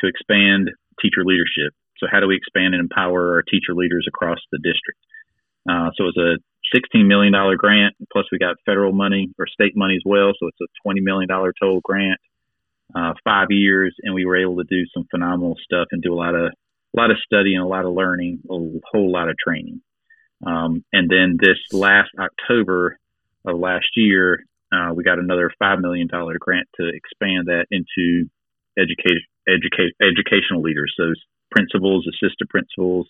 to 0.00 0.06
expand 0.06 0.70
teacher 1.00 1.24
leadership. 1.24 1.72
So 1.98 2.06
how 2.10 2.20
do 2.20 2.26
we 2.26 2.36
expand 2.36 2.74
and 2.74 2.80
empower 2.80 3.36
our 3.36 3.42
teacher 3.42 3.74
leaders 3.74 4.06
across 4.08 4.38
the 4.52 4.58
district? 4.58 5.00
Uh, 5.68 5.90
so 5.96 6.04
it 6.04 6.12
was 6.16 6.38
a 6.38 6.76
$16 6.76 7.06
million 7.06 7.32
grant, 7.56 7.94
plus 8.12 8.26
we 8.30 8.38
got 8.38 8.56
federal 8.64 8.92
money 8.92 9.32
or 9.38 9.46
state 9.46 9.76
money 9.76 9.94
as 9.96 10.02
well. 10.04 10.32
So 10.38 10.48
it's 10.48 10.60
a 10.60 10.88
$20 10.88 11.02
million 11.02 11.28
total 11.28 11.80
grant, 11.82 12.20
uh, 12.94 13.14
five 13.24 13.48
years, 13.50 13.94
and 14.02 14.14
we 14.14 14.24
were 14.24 14.36
able 14.36 14.56
to 14.56 14.64
do 14.64 14.84
some 14.94 15.06
phenomenal 15.10 15.56
stuff 15.64 15.88
and 15.92 16.02
do 16.02 16.12
a 16.12 16.16
lot 16.16 16.34
of 16.34 16.52
a 16.94 17.00
lot 17.00 17.10
of 17.10 17.18
study 17.24 17.54
and 17.54 17.64
a 17.64 17.68
lot 17.68 17.84
of 17.84 17.94
learning, 17.94 18.40
a 18.50 18.54
whole 18.90 19.12
lot 19.12 19.28
of 19.28 19.36
training. 19.36 19.80
Um, 20.46 20.84
and 20.92 21.08
then 21.08 21.36
this 21.40 21.58
last 21.72 22.10
October 22.18 22.98
of 23.44 23.58
last 23.58 23.86
year, 23.96 24.44
uh, 24.72 24.92
we 24.94 25.04
got 25.04 25.18
another 25.18 25.50
$5 25.62 25.80
million 25.80 26.08
grant 26.08 26.68
to 26.80 26.88
expand 26.88 27.46
that 27.46 27.66
into 27.70 28.28
education, 28.78 29.26
educate, 29.48 29.94
educational 30.02 30.62
leaders. 30.62 30.92
So 30.96 31.12
principals, 31.50 32.06
assistant 32.06 32.50
principals, 32.50 33.08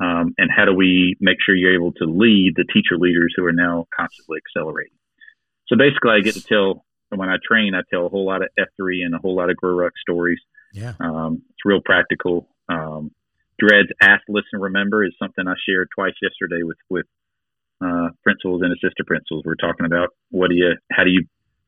um, 0.00 0.34
and 0.38 0.50
how 0.54 0.64
do 0.64 0.74
we 0.74 1.16
make 1.20 1.38
sure 1.44 1.54
you're 1.54 1.74
able 1.74 1.92
to 1.94 2.04
lead 2.04 2.54
the 2.56 2.64
teacher 2.72 2.96
leaders 2.96 3.34
who 3.36 3.44
are 3.44 3.52
now 3.52 3.86
constantly 3.94 4.38
accelerating? 4.38 4.96
So 5.66 5.76
basically, 5.76 6.12
I 6.12 6.20
get 6.20 6.34
to 6.34 6.42
tell 6.42 6.84
when 7.10 7.28
I 7.28 7.36
train, 7.46 7.74
I 7.74 7.80
tell 7.90 8.06
a 8.06 8.08
whole 8.08 8.26
lot 8.26 8.42
of 8.42 8.48
F3 8.58 9.04
and 9.04 9.14
a 9.14 9.18
whole 9.18 9.36
lot 9.36 9.50
of 9.50 9.56
Grow 9.56 9.74
Ruck 9.74 9.92
stories. 10.00 10.38
Yeah. 10.72 10.92
Um, 11.00 11.42
it's 11.50 11.64
real 11.64 11.80
practical. 11.84 12.48
Um, 12.68 13.10
Dredd's 13.60 13.90
ask, 14.00 14.22
listen, 14.28 14.60
remember 14.60 15.04
is 15.04 15.12
something 15.18 15.46
I 15.46 15.54
shared 15.68 15.88
twice 15.94 16.14
yesterday 16.22 16.62
with 16.62 16.78
with 16.88 17.06
uh, 17.80 18.08
principals 18.22 18.62
and 18.62 18.72
assistant 18.72 19.06
principals. 19.06 19.42
We're 19.44 19.54
talking 19.56 19.86
about 19.86 20.10
what 20.30 20.48
do 20.50 20.56
you, 20.56 20.74
how 20.92 21.04
do 21.04 21.10
you 21.10 21.24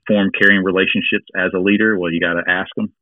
form 0.07 0.30
caring 0.38 0.62
relationships 0.64 1.26
as 1.36 1.51
a 1.55 1.59
leader? 1.59 1.98
Well, 1.98 2.12
you 2.12 2.20
got 2.20 2.34
to 2.34 2.42
ask 2.48 2.68
them 2.76 2.92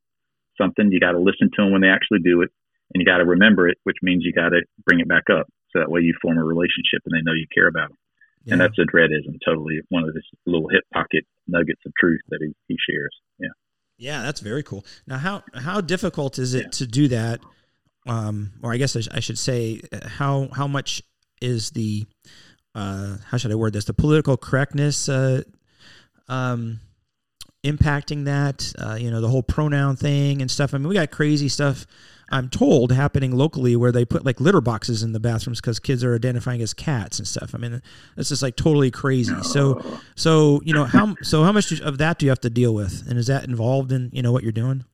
something. 0.61 0.91
You 0.93 1.01
got 1.01 1.13
to 1.13 1.19
listen 1.19 1.51
to 1.57 1.63
them 1.63 1.73
when 1.73 1.81
they 1.81 1.89
actually 1.89 2.21
do 2.21 2.43
it, 2.43 2.51
and 2.93 3.01
you 3.01 3.07
got 3.07 3.19
to 3.19 3.25
remember 3.25 3.69
it, 3.69 3.79
which 3.85 3.97
means 4.03 4.25
you 4.25 4.33
got 4.33 4.51
to 4.51 4.61
bring 4.85 5.01
it 5.01 5.09
back 5.09 5.25
up. 5.31 5.47
So 5.73 5.81
that 5.81 5.91
way 5.91 6.01
you 6.01 6.15
form 6.21 6.39
a 6.39 6.45
relationship 6.45 7.01
and 7.05 7.13
they 7.15 7.23
know 7.23 7.35
you 7.35 7.47
care 7.55 7.69
about 7.69 7.89
them. 7.89 7.99
yeah. 8.45 8.53
And 8.55 8.61
that's 8.61 8.79
a 8.79 8.83
dreadism, 8.83 9.37
totally 9.45 9.81
one 9.91 10.05
of 10.05 10.15
his 10.15 10.25
little 10.47 10.69
hip 10.69 10.85
pocket 10.95 11.25
nuggets 11.47 11.81
of 11.87 11.93
truth 11.99 12.21
that 12.31 12.39
he, 12.41 12.55
he 12.69 12.77
shares. 12.89 13.15
Yeah. 13.39 13.49
Yeah, 13.99 14.23
that's 14.23 14.41
very 14.41 14.63
cool. 14.63 14.85
Now, 15.07 15.19
how 15.19 15.43
how 15.55 15.81
difficult 15.81 16.39
is 16.39 16.55
it 16.55 16.63
Yeah. 16.65 16.69
to 16.71 16.87
do 16.87 17.09
that? 17.09 17.41
Um, 18.09 18.53
or 18.63 18.73
I 18.73 18.79
guess 18.79 18.97
I, 18.97 19.01
sh- 19.01 19.09
I 19.13 19.21
should 19.21 19.39
say, 19.39 19.81
uh, 19.93 20.09
how 20.09 20.49
how 20.55 20.67
much 20.67 21.03
is 21.41 21.71
the 21.71 22.07
uh, 22.75 23.19
how 23.27 23.37
should 23.37 23.53
I 23.53 23.55
word 23.55 23.73
this? 23.73 23.85
The 23.85 23.95
political 23.95 24.37
correctness 24.37 25.09
uh, 25.09 25.43
um, 26.29 26.81
impacting 27.65 28.25
that? 28.25 28.73
Uh, 28.79 28.95
you 28.95 29.11
know, 29.11 29.21
the 29.21 29.29
whole 29.29 29.43
pronoun 29.43 29.97
thing 29.97 30.41
and 30.41 30.51
stuff. 30.51 30.75
I 30.75 30.79
mean, 30.79 30.89
we 30.89 30.95
got 30.95 31.11
crazy 31.11 31.49
stuff. 31.49 31.87
I'm 32.31 32.51
told 32.51 32.93
happening 32.93 33.35
locally 33.35 33.75
where 33.75 33.91
they 33.91 34.05
put 34.05 34.25
like 34.25 34.39
litter 34.39 34.61
boxes 34.61 35.03
in 35.03 35.13
the 35.13 35.21
bathrooms 35.21 35.61
because 35.61 35.79
kids 35.79 36.05
are 36.05 36.15
identifying 36.15 36.61
as 36.61 36.75
cats 36.75 37.19
and 37.19 37.27
stuff. 37.27 37.55
I 37.55 37.59
mean, 37.59 37.81
it's 38.19 38.29
just 38.29 38.43
like 38.43 38.55
totally 38.55 38.91
crazy. 38.91 39.35
So, 39.43 39.83
so 40.15 40.61
you 40.63 40.75
know 40.75 40.85
how 40.85 41.15
so 41.23 41.43
how 41.43 41.53
much 41.53 41.73
of 41.81 41.99
that 41.99 42.19
do 42.19 42.27
you 42.27 42.31
have 42.31 42.41
to 42.41 42.51
deal 42.51 42.75
with, 42.75 43.07
and 43.09 43.19
is 43.19 43.29
that 43.29 43.45
involved 43.45 43.93
in 43.93 44.11
you 44.13 44.23
know 44.23 44.31
what 44.31 44.43
you're 44.43 44.53
doing? 44.53 44.85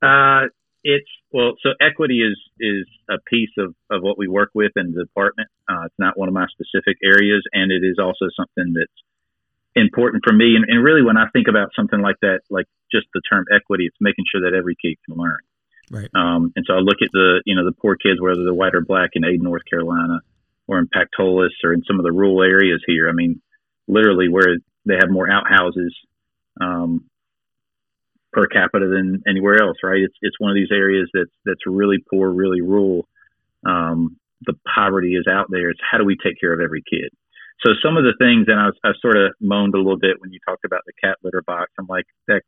Uh, 0.00 0.46
it's 0.82 1.08
well, 1.32 1.52
so 1.62 1.70
equity 1.80 2.22
is 2.22 2.38
is 2.58 2.86
a 3.08 3.18
piece 3.28 3.50
of, 3.58 3.74
of 3.90 4.02
what 4.02 4.18
we 4.18 4.28
work 4.28 4.50
with 4.54 4.72
in 4.76 4.92
the 4.92 5.04
department. 5.04 5.48
Uh, 5.68 5.84
it's 5.84 5.98
not 5.98 6.18
one 6.18 6.28
of 6.28 6.34
my 6.34 6.46
specific 6.48 6.98
areas, 7.02 7.42
and 7.52 7.70
it 7.70 7.84
is 7.84 7.98
also 7.98 8.26
something 8.36 8.74
that's 8.74 9.02
important 9.76 10.22
for 10.26 10.32
me. 10.32 10.56
And, 10.56 10.64
and 10.68 10.82
really, 10.82 11.02
when 11.02 11.16
I 11.16 11.26
think 11.32 11.46
about 11.48 11.70
something 11.76 12.00
like 12.00 12.16
that, 12.22 12.40
like 12.50 12.66
just 12.90 13.06
the 13.14 13.20
term 13.30 13.44
equity, 13.54 13.86
it's 13.86 13.96
making 14.00 14.24
sure 14.30 14.42
that 14.42 14.56
every 14.56 14.76
kid 14.80 14.96
can 15.06 15.16
learn. 15.16 15.38
Right. 15.90 16.08
Um, 16.14 16.52
and 16.56 16.64
so 16.66 16.74
I 16.74 16.78
look 16.78 17.02
at 17.02 17.10
the 17.12 17.42
you 17.44 17.54
know 17.54 17.64
the 17.64 17.72
poor 17.72 17.96
kids, 17.96 18.20
whether 18.20 18.44
they're 18.44 18.54
white 18.54 18.74
or 18.74 18.80
black, 18.80 19.10
in 19.14 19.22
Ayden, 19.22 19.42
North 19.42 19.62
Carolina, 19.68 20.20
or 20.66 20.78
in 20.78 20.88
Pactolus, 20.88 21.50
or 21.64 21.72
in 21.72 21.82
some 21.84 21.98
of 21.98 22.04
the 22.04 22.12
rural 22.12 22.42
areas 22.42 22.82
here. 22.86 23.08
I 23.08 23.12
mean, 23.12 23.42
literally 23.86 24.28
where 24.28 24.56
they 24.86 24.94
have 24.94 25.10
more 25.10 25.28
outhouses. 25.30 25.94
Um, 26.60 27.09
per 28.32 28.46
capita 28.46 28.86
than 28.86 29.22
anywhere 29.28 29.60
else, 29.60 29.78
right? 29.82 30.00
It's 30.00 30.14
it's 30.22 30.38
one 30.38 30.50
of 30.50 30.54
these 30.54 30.72
areas 30.72 31.08
that's 31.12 31.30
that's 31.44 31.66
really 31.66 31.98
poor, 32.10 32.30
really 32.30 32.60
rural. 32.60 33.06
Um, 33.66 34.16
the 34.42 34.54
poverty 34.74 35.14
is 35.14 35.26
out 35.28 35.46
there. 35.50 35.70
It's 35.70 35.80
how 35.88 35.98
do 35.98 36.04
we 36.04 36.16
take 36.16 36.40
care 36.40 36.52
of 36.52 36.60
every 36.60 36.82
kid? 36.88 37.10
So 37.64 37.72
some 37.84 37.98
of 37.98 38.04
the 38.04 38.14
things, 38.18 38.46
and 38.48 38.58
I, 38.58 38.66
was, 38.66 38.76
I 38.82 38.92
sort 39.02 39.16
of 39.18 39.34
moaned 39.38 39.74
a 39.74 39.78
little 39.78 39.98
bit 39.98 40.18
when 40.18 40.32
you 40.32 40.38
talked 40.48 40.64
about 40.64 40.80
the 40.86 40.92
cat 41.02 41.18
litter 41.22 41.42
box. 41.46 41.70
I'm 41.78 41.86
like, 41.86 42.06
that 42.26 42.42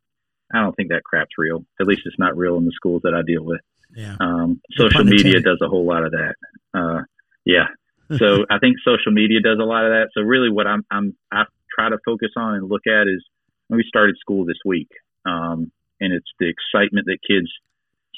I 0.55 0.61
don't 0.61 0.75
think 0.75 0.89
that 0.89 1.05
crap's 1.05 1.37
real. 1.37 1.65
At 1.81 1.87
least 1.87 2.03
it's 2.07 2.19
not 2.19 2.37
real 2.37 2.57
in 2.57 2.65
the 2.65 2.73
schools 2.75 3.03
that 3.05 3.15
I 3.15 3.23
deal 3.23 3.45
with. 3.45 3.61
Yeah. 3.95 4.17
Um, 4.21 4.61
social 4.77 5.05
media 5.05 5.41
does 5.41 5.59
a 5.61 5.69
whole 5.69 5.87
lot 5.87 6.05
of 6.05 6.13
that. 6.13 6.35
Uh, 6.75 7.03
yeah. 7.45 7.67
So 8.19 8.45
I 8.51 8.59
think 8.59 8.77
social 8.85 9.11
media 9.11 9.41
does 9.41 9.59
a 9.59 9.65
lot 9.65 9.87
of 9.87 9.93
that. 9.93 10.09
So 10.13 10.21
really, 10.21 10.51
what 10.51 10.67
I'm 10.67 10.85
I'm 10.91 11.17
I 11.33 11.45
try 11.75 11.89
to 11.89 11.97
focus 12.05 12.29
on 12.37 12.57
and 12.57 12.69
look 12.69 12.83
at 12.87 13.09
is 13.09 13.25
when 13.69 13.79
we 13.79 13.85
started 13.89 14.17
school 14.21 14.45
this 14.45 14.59
week, 14.67 14.91
um, 15.25 15.71
and 16.01 16.13
it's 16.13 16.31
the 16.39 16.51
excitement 16.51 17.07
that 17.07 17.19
kids 17.27 17.49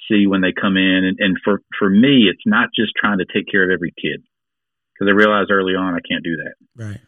see 0.08 0.26
when 0.26 0.40
they 0.40 0.52
come 0.52 0.76
in. 0.76 1.04
And, 1.04 1.16
and 1.18 1.36
for 1.44 1.60
for 1.78 1.88
me, 1.88 2.28
it's 2.30 2.46
not 2.46 2.70
just 2.74 2.92
trying 2.96 3.18
to 3.18 3.26
take 3.32 3.46
care 3.50 3.64
of 3.64 3.74
every 3.74 3.92
kid 4.00 4.22
because 4.92 5.08
I 5.08 5.14
realized 5.14 5.50
early 5.50 5.74
on 5.74 5.94
I 5.94 6.04
can't 6.06 6.24
do 6.24 6.36
that. 6.36 6.54
Right. 6.76 7.00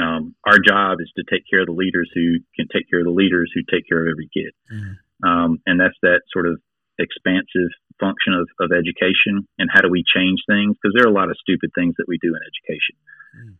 Um, 0.00 0.34
our 0.46 0.58
job 0.58 0.98
is 1.00 1.12
to 1.16 1.24
take 1.28 1.44
care 1.48 1.60
of 1.60 1.66
the 1.66 1.76
leaders 1.76 2.10
who 2.14 2.38
can 2.56 2.66
take 2.72 2.88
care 2.88 3.00
of 3.00 3.04
the 3.04 3.12
leaders 3.12 3.52
who 3.54 3.60
take 3.70 3.86
care 3.88 4.00
of 4.00 4.08
every 4.10 4.28
kid. 4.32 4.52
Mhm. 4.72 4.96
Um, 5.22 5.58
and 5.66 5.78
that's 5.78 5.96
that 6.02 6.22
sort 6.32 6.46
of 6.46 6.60
expansive 6.98 7.68
function 8.00 8.32
of, 8.32 8.48
of 8.60 8.72
education 8.72 9.46
and 9.58 9.68
how 9.72 9.80
do 9.80 9.90
we 9.90 10.04
change 10.14 10.40
things? 10.46 10.76
Because 10.76 10.94
there 10.94 11.04
are 11.04 11.10
a 11.10 11.14
lot 11.14 11.30
of 11.30 11.36
stupid 11.38 11.70
things 11.74 11.94
that 11.98 12.06
we 12.08 12.18
do 12.18 12.34
in 12.34 12.40
education, 12.42 12.96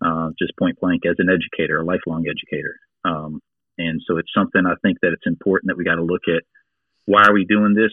uh, 0.00 0.30
just 0.38 0.56
point 0.56 0.78
blank 0.80 1.04
as 1.06 1.16
an 1.18 1.28
educator, 1.28 1.78
a 1.78 1.84
lifelong 1.84 2.24
educator. 2.28 2.76
Um, 3.04 3.40
and 3.78 4.00
so 4.06 4.18
it's 4.18 4.32
something 4.36 4.62
I 4.66 4.74
think 4.82 4.98
that 5.02 5.12
it's 5.12 5.26
important 5.26 5.68
that 5.68 5.76
we 5.76 5.84
got 5.84 5.96
to 5.96 6.02
look 6.04 6.22
at 6.28 6.42
why 7.06 7.22
are 7.24 7.34
we 7.34 7.44
doing 7.44 7.74
this 7.74 7.92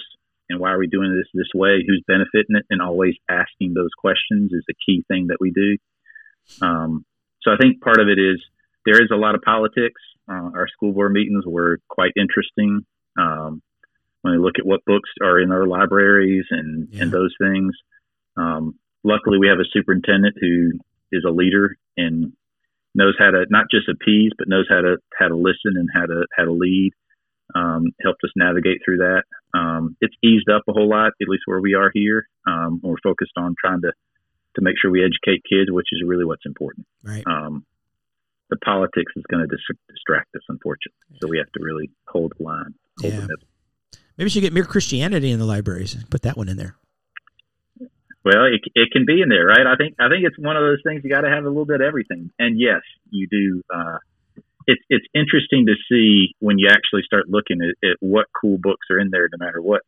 and 0.50 0.60
why 0.60 0.72
are 0.72 0.80
we 0.80 0.88
doing 0.88 1.16
this 1.16 1.28
this 1.34 1.52
way? 1.54 1.84
Who's 1.86 2.04
benefiting 2.08 2.56
it? 2.56 2.66
And 2.70 2.82
always 2.82 3.16
asking 3.30 3.74
those 3.74 3.92
questions 3.98 4.52
is 4.54 4.64
the 4.68 4.76
key 4.86 5.04
thing 5.08 5.28
that 5.28 5.38
we 5.40 5.52
do. 5.52 5.78
Um, 6.66 7.06
so 7.42 7.52
I 7.52 7.58
think 7.58 7.82
part 7.82 8.00
of 8.00 8.08
it 8.08 8.20
is 8.20 8.42
there 8.86 9.02
is 9.02 9.10
a 9.12 9.16
lot 9.18 9.36
of 9.36 9.42
politics. 9.42 10.02
Uh, 10.30 10.52
our 10.56 10.68
school 10.68 10.94
board 10.94 11.12
meetings 11.14 11.44
were 11.46 11.80
quite 11.90 12.12
interesting. 12.16 12.86
Um, 13.20 13.62
when 14.22 14.34
we 14.34 14.40
look 14.40 14.60
at 14.60 14.66
what 14.66 14.86
books 14.86 15.10
are 15.22 15.40
in 15.40 15.52
our 15.52 15.66
libraries 15.66 16.46
and, 16.52 16.88
Yeah. 16.92 17.04
and 17.04 17.12
those 17.12 17.34
things. 17.42 17.76
Um, 18.38 18.76
luckily, 19.04 19.40
we 19.40 19.48
have 19.48 19.60
a 19.60 19.66
superintendent 19.74 20.36
who 20.40 20.72
is 21.12 21.24
a 21.28 21.32
leader 21.32 21.76
and 21.98 22.34
knows 22.96 23.16
how 23.18 23.32
to 23.32 23.46
not 23.50 23.66
just 23.72 23.88
appease, 23.90 24.32
but 24.38 24.48
knows 24.48 24.66
how 24.70 24.82
to 24.82 24.98
how 25.18 25.28
to 25.28 25.36
listen 25.36 25.76
and 25.76 25.90
how 25.94 26.06
to 26.06 26.26
how 26.38 26.46
to 26.46 26.52
lead. 26.54 26.92
Um, 27.54 27.88
helped 28.02 28.24
us 28.24 28.32
navigate 28.38 28.80
through 28.86 29.00
that. 29.00 29.24
Um, 29.54 29.98
it's 30.00 30.16
eased 30.24 30.48
up 30.50 30.64
a 30.70 30.72
whole 30.72 30.88
lot, 30.90 31.08
at 31.22 31.28
least 31.28 31.44
where 31.46 31.60
we 31.60 31.74
are 31.74 31.92
here. 31.94 32.26
Um, 32.48 32.80
we're 32.82 32.96
focused 33.04 33.34
on 33.38 33.56
trying 33.60 33.82
to 33.82 33.92
to 34.56 34.62
make 34.62 34.76
sure 34.82 34.90
we 34.92 35.04
educate 35.04 35.44
kids, 35.50 35.70
which 35.70 35.88
is 35.92 36.02
really 36.06 36.24
what's 36.26 36.46
important. 36.46 36.86
Right. 37.04 37.24
Um, 37.28 37.66
the 38.50 38.58
politics 38.58 39.12
is 39.16 39.24
going 39.30 39.48
to 39.48 39.54
dis- 39.54 39.78
distract 39.90 40.28
us, 40.36 40.42
unfortunately. 40.50 41.18
So 41.22 41.28
we 41.30 41.38
have 41.38 41.50
to 41.54 41.60
really 41.64 41.90
hold 42.08 42.34
the 42.38 42.44
line. 42.44 42.74
Hold 43.02 43.14
Yeah. 43.14 43.20
the. 43.22 43.38
Maybe 44.18 44.26
we 44.26 44.30
should 44.30 44.42
get 44.42 44.52
mere 44.54 44.66
Christianity 44.66 45.32
in 45.32 45.40
the 45.40 45.46
libraries. 45.46 45.96
Put 46.10 46.24
that 46.24 46.36
one 46.38 46.50
in 46.50 46.58
there. 46.58 46.76
Well, 48.24 48.46
it, 48.46 48.62
it 48.76 48.92
can 48.92 49.06
be 49.06 49.22
in 49.22 49.30
there, 49.30 49.46
right? 49.48 49.66
I 49.66 49.76
think 49.76 49.96
I 50.00 50.10
think 50.10 50.24
it's 50.26 50.38
one 50.38 50.56
of 50.56 50.62
those 50.64 50.82
things 50.86 51.02
you 51.04 51.10
got 51.10 51.22
to 51.22 51.30
have 51.30 51.44
a 51.44 51.48
little 51.48 51.66
bit 51.66 51.82
of 51.82 51.88
everything. 51.88 52.30
And 52.38 52.60
yes, 52.60 52.82
you 53.10 53.28
do. 53.28 53.64
Uh, 53.74 53.98
it's 54.68 54.82
it's 54.90 55.06
interesting 55.16 55.66
to 55.66 55.74
see 55.90 56.36
when 56.40 56.60
you 56.60 56.70
actually 56.70 57.02
start 57.04 57.30
looking 57.30 57.60
at, 57.62 57.90
at 57.90 57.98
what 58.00 58.28
cool 58.40 58.58
books 58.62 58.88
are 58.92 59.00
in 59.00 59.10
there, 59.10 59.28
no 59.32 59.44
matter 59.44 59.62
what 59.62 59.82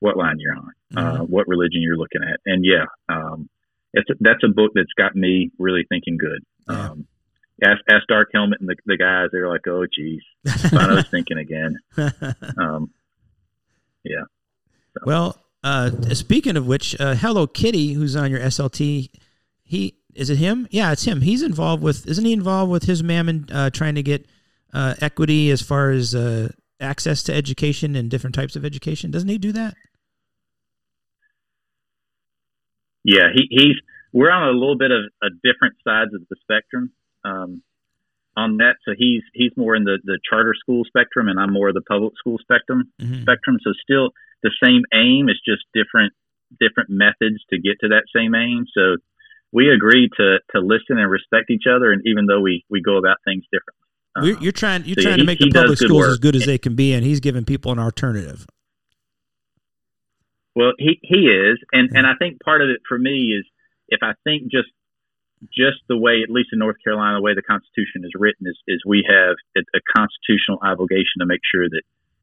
what 0.00 0.16
line 0.16 0.36
you're 0.38 0.54
on, 0.54 0.72
uh, 0.96 1.24
what 1.24 1.48
religion 1.48 1.80
you're 1.80 1.96
looking 1.96 2.22
at. 2.22 2.40
And 2.44 2.64
yeah, 2.64 2.86
um, 3.08 3.48
it's 3.94 4.08
that's 4.20 4.44
a 4.44 4.48
book 4.48 4.72
that's 4.74 4.92
got 4.96 5.16
me 5.16 5.50
really 5.58 5.84
thinking 5.88 6.18
good. 6.18 6.44
Yeah. 6.68 6.90
Um, 6.90 7.06
ask, 7.62 7.80
ask 7.90 8.06
Dark 8.06 8.30
Helmet 8.32 8.60
and 8.60 8.68
the, 8.68 8.76
the 8.86 8.96
guys, 8.96 9.28
they're 9.32 9.48
like, 9.48 9.66
oh, 9.66 9.86
geez, 9.92 10.22
I 10.46 10.94
was 10.94 11.06
thinking 11.10 11.38
again. 11.38 11.78
Um, 12.58 12.90
yeah. 14.04 14.24
well, 15.04 15.36
uh, 15.62 15.90
speaking 16.14 16.56
of 16.56 16.66
which, 16.66 16.98
uh, 17.00 17.14
Hello 17.14 17.46
Kitty, 17.46 17.92
who's 17.92 18.16
on 18.16 18.30
your 18.30 18.40
SLT, 18.40 19.10
he 19.64 19.94
is 20.14 20.30
it 20.30 20.38
him? 20.38 20.66
Yeah, 20.70 20.90
it's 20.90 21.04
him. 21.04 21.20
He's 21.20 21.42
involved 21.42 21.82
with, 21.82 22.06
isn't 22.08 22.24
he 22.24 22.32
involved 22.32 22.72
with 22.72 22.84
his 22.84 23.04
mammon 23.04 23.46
uh, 23.52 23.70
trying 23.70 23.94
to 23.94 24.02
get 24.02 24.26
uh, 24.72 24.94
equity 25.00 25.50
as 25.50 25.62
far 25.62 25.90
as 25.90 26.12
uh, 26.12 26.48
access 26.80 27.22
to 27.24 27.34
education 27.34 27.94
and 27.94 28.10
different 28.10 28.34
types 28.34 28.56
of 28.56 28.64
education? 28.64 29.12
Doesn't 29.12 29.28
he 29.28 29.38
do 29.38 29.52
that? 29.52 29.74
Yeah, 33.04 33.28
he, 33.32 33.46
he's 33.50 33.76
we're 34.12 34.30
on 34.30 34.48
a 34.48 34.58
little 34.58 34.76
bit 34.76 34.90
of 34.90 35.04
a 35.22 35.28
different 35.30 35.76
sides 35.86 36.12
of 36.14 36.22
the 36.28 36.36
spectrum 36.42 36.90
um, 37.24 37.62
on 38.38 38.58
that. 38.58 38.76
So 38.86 38.92
he's 38.96 39.22
he's 39.34 39.52
more 39.56 39.74
in 39.74 39.84
the, 39.84 39.98
the 40.04 40.18
charter 40.28 40.54
school 40.62 40.84
spectrum, 40.86 41.26
and 41.28 41.38
I'm 41.40 41.52
more 41.52 41.68
of 41.68 41.74
the 41.74 41.86
public 41.94 42.14
school 42.18 42.38
spectrum 42.40 42.80
Mhm. 43.02 43.22
spectrum. 43.22 43.58
So 43.64 43.70
still 43.82 44.06
the 44.42 44.52
same 44.62 44.82
aim, 44.94 45.28
it's 45.28 45.44
just 45.44 45.64
different 45.74 46.12
different 46.60 46.88
methods 46.88 47.38
to 47.50 47.58
get 47.58 47.74
to 47.82 47.88
that 47.88 48.04
same 48.14 48.34
aim. 48.34 48.64
So 48.72 48.96
we 49.52 49.70
agree 49.70 50.08
to 50.18 50.38
to 50.52 50.58
listen 50.60 50.98
and 51.02 51.10
respect 51.10 51.50
each 51.50 51.66
other, 51.68 51.90
and 51.92 52.00
even 52.06 52.26
though 52.26 52.40
we 52.40 52.64
we 52.70 52.80
go 52.80 52.96
about 52.96 53.16
things 53.24 53.44
differently. 53.52 53.84
You're, 54.22 54.36
Uh, 54.36 54.40
you're 54.44 54.58
trying. 54.62 54.84
You're 54.84 54.94
so 54.94 55.00
yeah, 55.02 55.08
trying 55.08 55.18
to 55.18 55.24
make 55.32 55.38
he 55.38 55.46
the 55.46 55.58
public 55.60 55.78
schools 55.78 56.06
as 56.06 56.18
good 56.18 56.36
as 56.36 56.46
they 56.46 56.58
can 56.58 56.74
be, 56.74 56.92
and 56.94 57.04
he's 57.04 57.20
giving 57.20 57.44
people 57.44 57.72
an 57.72 57.78
alternative. 57.78 58.46
Well, 60.54 60.72
he 60.78 60.98
he 61.02 61.28
is, 61.28 61.58
and 61.72 61.90
and 61.94 62.06
I 62.06 62.14
think 62.18 62.40
part 62.40 62.62
of 62.62 62.68
it 62.68 62.80
for 62.88 62.98
me 62.98 63.34
is 63.38 63.44
if 63.88 64.00
I 64.02 64.12
think 64.24 64.50
just 64.50 64.68
just 65.54 65.78
the 65.88 65.96
way, 65.96 66.22
at 66.22 66.30
least 66.30 66.50
in 66.52 66.58
North 66.58 66.76
Carolina, 66.82 67.18
the 67.18 67.22
way 67.22 67.34
the 67.34 67.42
Constitution 67.42 68.04
is 68.04 68.12
written 68.14 68.46
is 68.46 68.58
is 68.66 68.82
we 68.86 69.04
have 69.08 69.36
a, 69.56 69.60
a 69.76 69.80
constitutional 69.96 70.58
obligation 70.62 71.20
to 71.20 71.26
make 71.26 71.40
sure 71.44 71.68
that 71.68 71.82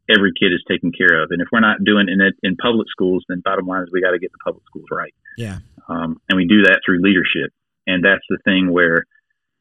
every 0.09 0.31
kid 0.39 0.53
is 0.53 0.63
taken 0.69 0.91
care 0.91 1.21
of, 1.23 1.31
and 1.31 1.41
if 1.41 1.47
we're 1.51 1.59
not 1.65 1.83
doing 1.83 2.07
it 2.07 2.13
in, 2.13 2.21
in 2.43 2.55
public 2.57 2.87
schools, 2.89 3.23
then 3.27 3.41
bottom 3.43 3.65
line 3.65 3.83
is 3.83 3.89
we 3.91 4.01
got 4.01 4.11
to 4.11 4.19
get 4.19 4.31
the 4.31 4.37
public 4.43 4.63
schools 4.67 4.85
right, 4.91 5.13
Yeah. 5.37 5.59
um, 5.89 6.21
and 6.29 6.37
we 6.37 6.45
do 6.45 6.61
that 6.63 6.81
through 6.85 7.01
leadership, 7.01 7.51
and 7.87 8.03
that's 8.03 8.23
the 8.29 8.37
thing 8.45 8.71
where 8.71 9.05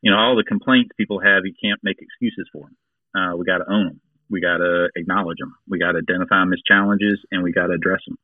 you 0.02 0.10
know 0.10 0.18
all 0.18 0.36
the 0.36 0.44
complaints 0.44 0.90
people 0.96 1.20
have, 1.20 1.46
you 1.46 1.54
can't 1.62 1.80
make 1.82 1.96
excuses 2.00 2.48
for 2.52 2.68
them. 2.68 2.76
Uh, 3.16 3.36
we 3.36 3.44
got 3.46 3.58
to 3.58 3.70
own 3.70 3.86
them. 3.86 4.00
We 4.28 4.40
got 4.40 4.58
to 4.58 4.88
acknowledge 4.96 5.38
them. 5.38 5.54
We 5.68 5.78
got 5.78 5.92
to 5.92 5.98
identify 5.98 6.40
them 6.40 6.52
as 6.52 6.60
challenges, 6.66 7.20
and 7.30 7.42
we 7.42 7.52
got 7.52 7.68
to 7.68 7.74
address 7.74 8.00
them. 8.06 8.18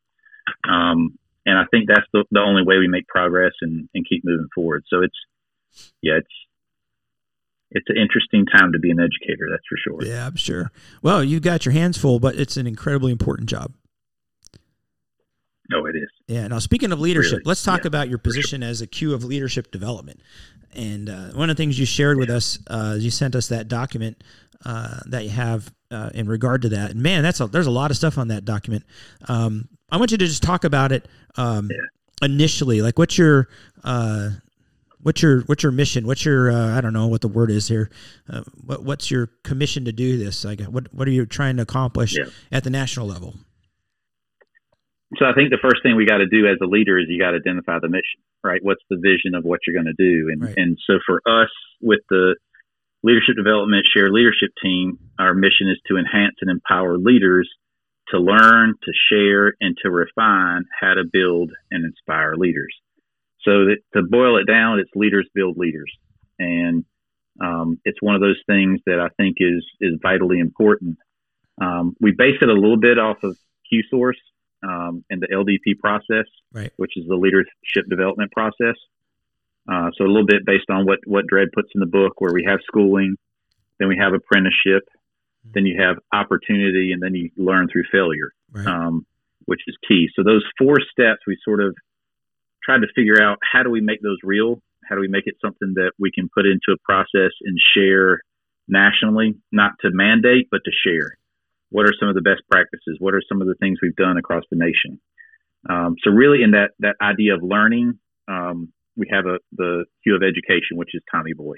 Um, 0.68 1.18
and 1.46 1.58
I 1.58 1.64
think 1.70 1.88
that's 1.88 2.06
the, 2.12 2.24
the 2.30 2.40
only 2.40 2.62
way 2.62 2.78
we 2.78 2.88
make 2.88 3.06
progress 3.08 3.52
and, 3.60 3.88
and 3.94 4.06
keep 4.08 4.24
moving 4.24 4.48
forward. 4.54 4.84
So 4.88 5.02
it's, 5.02 5.16
yeah, 6.02 6.14
it's, 6.18 6.28
it's 7.70 7.86
an 7.88 7.96
interesting 7.96 8.46
time 8.46 8.72
to 8.72 8.78
be 8.78 8.90
an 8.90 8.98
educator. 8.98 9.48
That's 9.50 9.62
for 9.68 9.76
sure. 9.76 10.04
Yeah, 10.04 10.26
I'm 10.26 10.36
sure. 10.36 10.72
Well, 11.02 11.22
you've 11.22 11.42
got 11.42 11.64
your 11.64 11.72
hands 11.72 11.96
full, 11.96 12.18
but 12.18 12.34
it's 12.34 12.56
an 12.56 12.66
incredibly 12.66 13.12
important 13.12 13.48
job. 13.48 13.72
No, 15.70 15.86
it 15.86 15.94
is. 15.94 16.10
Yeah. 16.26 16.48
Now, 16.48 16.58
speaking 16.58 16.90
of 16.90 16.98
leadership, 16.98 17.38
Really? 17.38 17.42
let's 17.44 17.62
talk 17.62 17.84
Yeah, 17.84 17.88
about 17.88 18.08
your 18.08 18.18
position 18.18 18.64
as 18.64 18.80
a 18.80 18.88
Q 18.88 19.14
of 19.14 19.22
leadership 19.22 19.70
development. 19.70 20.20
And 20.74 21.08
uh, 21.08 21.28
one 21.28 21.48
of 21.48 21.56
the 21.56 21.62
things 21.62 21.78
you 21.78 21.86
shared 21.86 22.18
with 22.18 22.28
us, 22.28 22.58
uh, 22.66 22.96
you 22.98 23.10
sent 23.10 23.36
us 23.36 23.46
that 23.48 23.68
document 23.68 24.22
uh, 24.64 24.98
that 25.06 25.22
you 25.22 25.30
have 25.30 25.72
uh, 25.92 26.10
in 26.12 26.28
regard 26.28 26.62
to 26.62 26.68
that. 26.70 26.90
And 26.90 27.00
man, 27.02 27.22
that's 27.22 27.40
a, 27.40 27.46
there's 27.46 27.68
a 27.68 27.72
lot 27.72 27.92
of 27.92 27.96
stuff 27.96 28.18
on 28.18 28.28
that 28.28 28.44
document. 28.44 28.84
Um, 29.28 29.68
I 29.92 29.96
want 29.96 30.10
you 30.12 30.18
to 30.18 30.26
just 30.26 30.42
talk 30.42 30.64
about 30.64 30.92
it 30.92 31.08
um, 31.36 31.68
initially. 32.22 32.82
Like, 32.82 32.98
what's 32.98 33.18
your 33.18 33.48
uh, 33.84 34.30
what's 35.02 35.22
your 35.22 35.40
what's 35.42 35.62
your 35.62 35.72
mission? 35.72 36.06
What's 36.06 36.24
your 36.24 36.50
uh, 36.50 36.76
I 36.76 36.80
don't 36.80 36.92
know 36.92 37.06
what 37.08 37.20
the 37.20 37.28
word 37.28 37.50
is 37.50 37.68
here. 37.68 37.90
Uh, 38.28 38.42
what 38.64 38.84
what's 38.84 39.10
your 39.10 39.28
commission 39.44 39.84
to 39.86 39.92
do 39.92 40.16
this? 40.18 40.44
Like, 40.44 40.60
what 40.62 40.92
what 40.94 41.08
are 41.08 41.12
you 41.12 41.26
trying 41.26 41.56
to 41.56 41.62
accomplish 41.62 42.16
Yeah. 42.16 42.26
at 42.52 42.64
the 42.64 42.70
national 42.70 43.06
level? 43.06 43.34
So 45.18 45.24
I 45.26 45.32
think 45.34 45.50
the 45.50 45.58
first 45.60 45.82
thing 45.82 45.96
we 45.96 46.06
got 46.06 46.18
to 46.18 46.26
do 46.26 46.46
as 46.46 46.58
a 46.62 46.66
leader 46.66 46.96
is 46.98 47.06
you 47.08 47.18
got 47.18 47.32
to 47.32 47.38
identify 47.38 47.78
the 47.82 47.88
mission, 47.88 48.22
right? 48.44 48.60
What's 48.62 48.82
the 48.88 48.96
vision 48.96 49.34
of 49.34 49.42
what 49.44 49.58
you're 49.66 49.74
going 49.74 49.92
to 49.92 49.98
do? 49.98 50.28
And, 50.30 50.42
Right. 50.42 50.54
and 50.56 50.78
so 50.86 51.00
for 51.04 51.20
us 51.26 51.50
with 51.80 51.98
the 52.10 52.36
leadership 53.02 53.34
development 53.36 53.86
share 53.92 54.08
leadership 54.12 54.50
team, 54.62 54.98
our 55.18 55.34
mission 55.34 55.68
is 55.68 55.80
to 55.88 55.96
enhance 55.96 56.36
and 56.42 56.48
empower 56.48 56.96
leaders 56.96 57.50
to 58.10 58.18
learn, 58.18 58.74
to 58.82 58.92
share, 59.10 59.54
and 59.60 59.76
to 59.82 59.90
refine 59.90 60.64
how 60.80 60.94
to 60.94 61.04
build 61.10 61.52
and 61.70 61.84
inspire 61.84 62.34
leaders. 62.36 62.74
So 63.42 63.66
that, 63.66 63.78
to 63.94 64.02
boil 64.02 64.38
it 64.38 64.46
down, 64.46 64.78
it's 64.78 64.90
leaders 64.94 65.28
build 65.34 65.56
leaders. 65.56 65.92
And 66.38 66.84
um, 67.40 67.78
it's 67.84 68.00
one 68.02 68.14
of 68.14 68.20
those 68.20 68.40
things 68.46 68.80
that 68.86 69.00
I 69.00 69.08
think 69.16 69.36
is, 69.40 69.64
is 69.80 69.98
vitally 70.02 70.38
important. 70.40 70.98
Um, 71.60 71.96
we 72.00 72.12
base 72.12 72.36
it 72.40 72.48
a 72.48 72.52
little 72.52 72.78
bit 72.78 72.98
off 72.98 73.18
of 73.22 73.36
Q 73.68 73.82
Source 73.90 74.18
um, 74.62 75.04
and 75.10 75.22
the 75.22 75.28
LDP 75.28 75.78
process, 75.78 76.26
Right. 76.52 76.72
which 76.76 76.92
is 76.96 77.06
the 77.06 77.16
leadership 77.16 77.88
development 77.88 78.32
process. 78.32 78.76
Uh, 79.70 79.90
so 79.96 80.04
a 80.04 80.08
little 80.08 80.26
bit 80.26 80.44
based 80.44 80.68
on 80.70 80.86
what 80.86 80.98
what 81.06 81.26
Dredd 81.32 81.52
puts 81.54 81.68
in 81.74 81.80
the 81.80 81.86
book, 81.86 82.20
where 82.20 82.32
we 82.32 82.44
have 82.48 82.60
schooling, 82.66 83.16
then 83.78 83.88
we 83.88 83.98
have 83.98 84.14
apprenticeship, 84.14 84.82
then 85.44 85.66
you 85.66 85.80
have 85.80 85.96
opportunity, 86.12 86.92
and 86.92 87.02
then 87.02 87.14
you 87.14 87.30
learn 87.36 87.68
through 87.68 87.84
failure, 87.90 88.32
Right. 88.52 88.66
um, 88.66 89.06
which 89.46 89.60
is 89.66 89.76
key. 89.88 90.08
So 90.14 90.22
those 90.22 90.44
four 90.58 90.76
steps, 90.80 91.20
we 91.26 91.36
sort 91.44 91.60
of 91.60 91.74
tried 92.62 92.80
to 92.80 92.88
figure 92.94 93.20
out 93.22 93.38
how 93.50 93.62
do 93.62 93.70
we 93.70 93.80
make 93.80 94.02
those 94.02 94.18
real? 94.22 94.62
How 94.88 94.94
do 94.94 95.00
we 95.00 95.08
make 95.08 95.26
it 95.26 95.36
something 95.40 95.74
that 95.74 95.92
we 95.98 96.10
can 96.10 96.28
put 96.34 96.46
into 96.46 96.72
a 96.72 96.76
process 96.84 97.32
and 97.42 97.58
share 97.74 98.22
nationally, 98.68 99.34
not 99.50 99.72
to 99.80 99.90
mandate, 99.90 100.48
but 100.50 100.60
to 100.64 100.70
share? 100.84 101.16
What 101.70 101.86
are 101.86 101.94
some 101.98 102.08
of 102.08 102.14
the 102.14 102.20
best 102.20 102.42
practices? 102.50 102.96
What 102.98 103.14
are 103.14 103.22
some 103.28 103.40
of 103.40 103.46
the 103.46 103.54
things 103.54 103.78
we've 103.80 103.96
done 103.96 104.18
across 104.18 104.44
the 104.50 104.56
nation? 104.56 105.00
Um, 105.68 105.96
so 106.02 106.10
really, 106.10 106.42
in 106.42 106.52
that 106.52 106.72
that 106.80 106.96
idea 107.00 107.34
of 107.34 107.42
learning, 107.42 107.98
um, 108.28 108.72
we 108.96 109.08
have 109.10 109.26
a 109.26 109.38
the 109.52 109.84
Q 110.02 110.16
of 110.16 110.22
Education, 110.22 110.76
which 110.76 110.94
is 110.94 111.02
Tommy 111.10 111.32
Boy, 111.32 111.56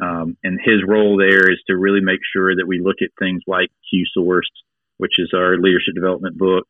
um, 0.00 0.36
and 0.42 0.58
his 0.62 0.82
role 0.86 1.16
there 1.16 1.50
is 1.50 1.58
to 1.66 1.76
really 1.76 2.00
make 2.00 2.20
sure 2.32 2.54
that 2.54 2.66
we 2.66 2.80
look 2.80 2.96
at 3.02 3.10
things 3.18 3.42
like 3.46 3.70
Q 3.90 4.04
Source, 4.12 4.50
which 4.98 5.14
is 5.18 5.32
our 5.34 5.56
leadership 5.56 5.94
development 5.94 6.36
book. 6.36 6.66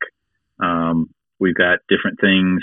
Um, 0.63 1.11
we've 1.39 1.55
got 1.55 1.79
different 1.89 2.21
things 2.21 2.63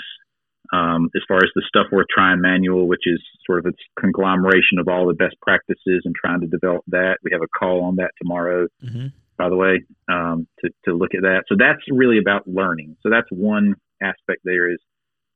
um, 0.72 1.10
as 1.14 1.22
far 1.28 1.38
as 1.38 1.50
the 1.54 1.62
stuff 1.66 1.86
worth 1.92 2.06
trying 2.12 2.40
manual, 2.40 2.86
which 2.86 3.06
is 3.06 3.20
sort 3.44 3.58
of 3.58 3.66
a 3.66 4.00
conglomeration 4.00 4.78
of 4.78 4.88
all 4.88 5.06
the 5.06 5.14
best 5.14 5.36
practices 5.42 6.02
and 6.04 6.14
trying 6.14 6.40
to 6.40 6.46
develop 6.46 6.82
that. 6.88 7.18
We 7.22 7.30
have 7.32 7.42
a 7.42 7.58
call 7.58 7.82
on 7.82 7.96
that 7.96 8.12
tomorrow 8.20 8.68
hmm 8.80 9.08
by 9.42 9.48
the 9.48 9.56
way, 9.56 9.82
um, 10.08 10.46
to, 10.60 10.70
to 10.84 10.94
look 10.94 11.14
at 11.14 11.22
that. 11.22 11.44
So 11.48 11.56
that's 11.58 11.80
really 11.90 12.18
about 12.18 12.46
learning. 12.46 12.96
So 13.02 13.10
that's 13.10 13.26
one 13.30 13.74
aspect 14.00 14.42
there 14.44 14.70
is 14.70 14.78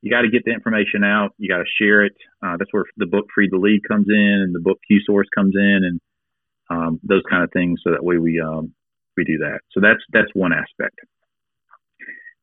you 0.01 0.11
got 0.11 0.21
to 0.21 0.29
get 0.29 0.43
the 0.45 0.51
information 0.51 1.03
out. 1.03 1.33
You 1.37 1.49
got 1.49 1.57
to 1.57 1.69
share 1.81 2.05
it. 2.05 2.13
Uh, 2.43 2.55
that's 2.57 2.71
where 2.71 2.85
the 2.97 3.05
book 3.07 3.25
Freed 3.33 3.49
to 3.49 3.59
Lead 3.59 3.81
comes 3.87 4.07
in 4.09 4.43
and 4.45 4.53
the 4.53 4.59
book 4.59 4.79
Q 4.87 4.99
Source 5.05 5.27
comes 5.35 5.55
in 5.55 5.79
and 5.83 5.99
um, 6.69 6.99
those 7.03 7.23
kind 7.29 7.43
of 7.43 7.51
things. 7.51 7.81
So 7.83 7.91
that 7.91 8.03
way 8.03 8.17
we, 8.17 8.39
um, 8.39 8.73
we 9.15 9.23
do 9.23 9.39
that. 9.39 9.59
So 9.71 9.79
that's, 9.81 10.01
that's 10.13 10.29
one 10.33 10.53
aspect. 10.53 10.99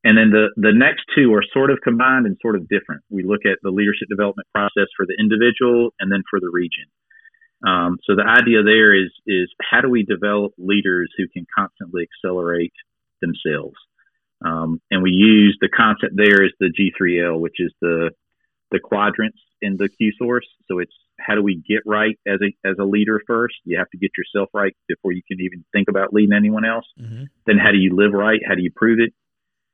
And 0.03 0.17
then 0.17 0.29
the, 0.29 0.49
the 0.55 0.73
next 0.73 1.05
two 1.15 1.33
are 1.33 1.43
sort 1.51 1.71
of 1.71 1.79
combined 1.83 2.27
and 2.27 2.37
sort 2.41 2.55
of 2.55 2.69
different. 2.69 3.01
We 3.09 3.23
look 3.23 3.41
at 3.45 3.57
the 3.63 3.71
leadership 3.71 4.07
development 4.07 4.47
process 4.53 4.85
for 4.95 5.05
the 5.07 5.15
individual 5.17 5.91
and 5.99 6.11
then 6.11 6.21
for 6.29 6.39
the 6.39 6.51
region. 6.53 6.85
Um, 7.65 7.97
so 8.03 8.15
the 8.15 8.27
idea 8.27 8.61
there 8.61 8.93
is 8.93 9.09
is 9.25 9.49
how 9.61 9.81
do 9.81 9.89
we 9.89 10.03
develop 10.03 10.53
leaders 10.59 11.09
who 11.17 11.25
can 11.27 11.47
constantly 11.57 12.05
accelerate 12.05 12.73
themselves? 13.21 13.75
Um, 14.43 14.81
and 14.91 15.01
we 15.01 15.11
use 15.11 15.57
the 15.61 15.69
concept 15.69 16.13
there 16.15 16.43
is 16.43 16.51
the 16.59 16.71
G3L, 16.71 17.39
which 17.39 17.55
is 17.59 17.73
the 17.81 18.11
the 18.71 18.79
quadrants 18.79 19.37
in 19.61 19.77
the 19.77 19.87
Q 19.87 20.11
source. 20.17 20.47
So 20.67 20.79
it's 20.79 20.93
how 21.19 21.35
do 21.35 21.41
we 21.41 21.55
get 21.67 21.81
right 21.85 22.17
as 22.27 22.39
a 22.41 22.67
as 22.67 22.75
a 22.79 22.83
leader 22.83 23.21
first? 23.25 23.55
You 23.63 23.77
have 23.77 23.89
to 23.91 23.97
get 23.97 24.11
yourself 24.17 24.49
right 24.53 24.75
before 24.87 25.13
you 25.13 25.21
can 25.27 25.39
even 25.39 25.63
think 25.71 25.87
about 25.87 26.13
leading 26.13 26.33
anyone 26.33 26.65
else. 26.65 26.85
Mhm. 26.99 27.27
Then 27.45 27.57
how 27.57 27.71
do 27.71 27.77
you 27.77 27.95
live 27.95 28.11
right? 28.13 28.41
How 28.45 28.55
do 28.55 28.61
you 28.61 28.71
prove 28.75 28.99
it? 28.99 29.13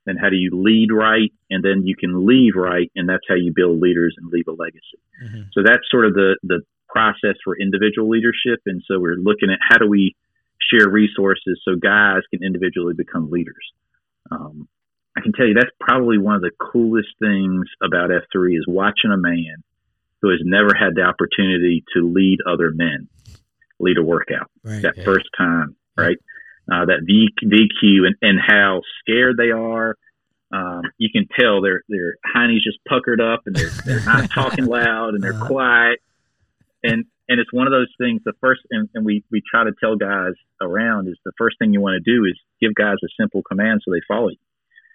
Then 0.06 0.18
how 0.18 0.30
do 0.30 0.36
you 0.36 0.52
lead 0.54 0.92
right? 0.92 1.32
And 1.50 1.64
then 1.64 1.86
you 1.86 1.96
can 1.96 2.26
leave 2.26 2.56
right, 2.56 2.92
and 2.96 3.08
that's 3.08 3.26
how 3.28 3.36
you 3.36 3.54
build 3.56 3.80
leaders 3.80 4.16
and 4.18 4.32
leave 4.32 4.48
a 4.48 4.52
legacy. 4.52 5.00
Mhm. 5.24 5.48
So 5.54 5.64
that's 5.64 5.90
sort 5.90 6.06
of 6.06 6.14
the 6.14 6.38
the 6.44 6.62
process 6.90 7.36
for 7.44 7.58
individual 7.58 8.10
leadership. 8.10 8.60
And 8.66 8.84
so 8.86 9.00
we're 9.00 9.16
looking 9.16 9.50
at 9.50 9.60
how 9.62 9.78
do 9.78 9.88
we 9.88 10.14
share 10.60 10.90
resources 10.90 11.60
so 11.64 11.76
guys 11.76 12.22
can 12.32 12.44
individually 12.44 12.94
become 12.94 13.32
leaders. 13.32 13.72
Um, 14.30 14.68
I 15.18 15.22
can 15.22 15.34
tell 15.34 15.46
you 15.46 15.54
that's 15.54 15.76
probably 15.80 16.18
one 16.18 16.36
of 16.36 16.42
the 16.42 16.52
coolest 16.60 17.10
things 17.20 17.66
about 17.84 18.10
F3 18.12 18.58
is 18.58 18.66
watching 18.68 19.12
a 19.14 19.18
man 19.18 19.64
who 20.22 20.30
has 20.30 20.40
never 20.44 20.74
had 20.78 20.96
the 20.96 21.02
opportunity 21.02 21.84
to 21.96 22.08
lead 22.14 22.38
other 22.48 22.72
men 22.74 23.10
lead 23.80 23.98
a 23.98 24.04
workout 24.04 24.50
Right. 24.64 24.84
that 24.84 24.94
Yeah. 24.98 25.04
first 25.06 25.26
time, 25.38 25.76
right? 25.98 26.18
Uh, 26.72 26.86
that 26.86 27.02
v, 27.06 27.28
VQ 27.44 28.06
and, 28.06 28.16
and 28.22 28.40
how 28.40 28.82
scared 29.00 29.36
they 29.38 29.50
are. 29.50 29.96
Um, 30.54 30.84
you 30.98 31.10
can 31.12 31.28
tell 31.40 31.62
their 31.62 31.82
their 31.90 32.16
hiney's 32.36 32.64
just 32.64 32.78
puckered 32.88 33.20
up 33.20 33.42
and 33.48 33.56
they're, 33.56 33.72
they're 33.86 34.04
not 34.06 34.26
talking 34.36 34.66
loud 34.66 35.16
and 35.16 35.24
they're 35.24 35.34
Uh-huh. 35.34 35.48
quiet. 35.48 36.00
And 36.84 37.06
and 37.32 37.40
it's 37.40 37.52
one 37.54 37.66
of 37.68 37.72
those 37.72 37.88
things. 37.98 38.22
The 38.26 38.34
first 38.42 38.62
and, 38.70 38.90
and 38.94 39.06
we 39.06 39.24
we 39.32 39.42
try 39.50 39.64
to 39.64 39.72
tell 39.80 39.96
guys 39.96 40.34
around 40.60 41.08
is 41.08 41.16
the 41.26 41.32
first 41.38 41.58
thing 41.58 41.72
you 41.74 41.80
want 41.82 41.96
to 42.04 42.12
do 42.16 42.26
is 42.26 42.38
give 42.60 42.76
guys 42.76 42.98
a 43.04 43.08
simple 43.20 43.42
command 43.42 43.82
so 43.84 43.92
they 43.92 44.02
follow 44.08 44.30
you. 44.30 44.38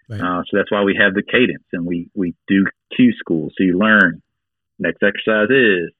Right. 0.08 0.20
Uh, 0.20 0.42
so 0.48 0.56
that's 0.58 0.70
why 0.70 0.82
we 0.84 0.94
have 1.00 1.14
the 1.14 1.22
cadence 1.22 1.64
and 1.72 1.86
we 1.86 2.08
we 2.14 2.34
do 2.46 2.66
Q 2.94 3.12
school 3.18 3.50
so 3.56 3.64
you 3.64 3.78
learn. 3.78 4.22
Next 4.78 5.02
exercise 5.02 5.48
is 5.50 5.90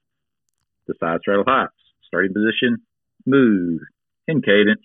the 0.87 0.93
side 0.99 1.19
straddle 1.21 1.43
hops, 1.45 1.73
starting 2.07 2.31
position, 2.33 2.77
move, 3.25 3.81
in 4.27 4.41
cadence, 4.41 4.81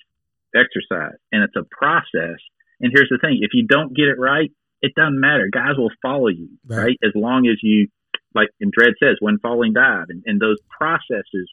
exercise. 0.55 1.19
And 1.31 1.45
it's 1.45 1.55
a 1.57 1.65
process. 1.71 2.39
And 2.81 2.91
here's 2.93 3.11
the 3.11 3.19
thing 3.21 3.39
if 3.43 3.51
you 3.53 3.67
don't 3.67 3.95
get 3.95 4.07
it 4.09 4.19
right, 4.19 4.51
it 4.81 4.95
doesn't 4.97 5.21
matter. 5.21 5.49
Guys 5.53 5.77
will 5.77 5.93
follow 6.01 6.29
you, 6.29 6.49
Right. 6.67 6.79
right? 6.79 6.99
As 7.05 7.13
long 7.15 7.47
as 7.47 7.59
you, 7.63 7.89
like 8.35 8.49
and 8.61 8.73
Dredd 8.73 8.95
says, 9.03 9.17
when 9.21 9.39
falling 9.39 9.73
dive. 9.73 10.07
And, 10.09 10.23
and 10.27 10.41
those 10.41 10.59
processes, 10.71 11.51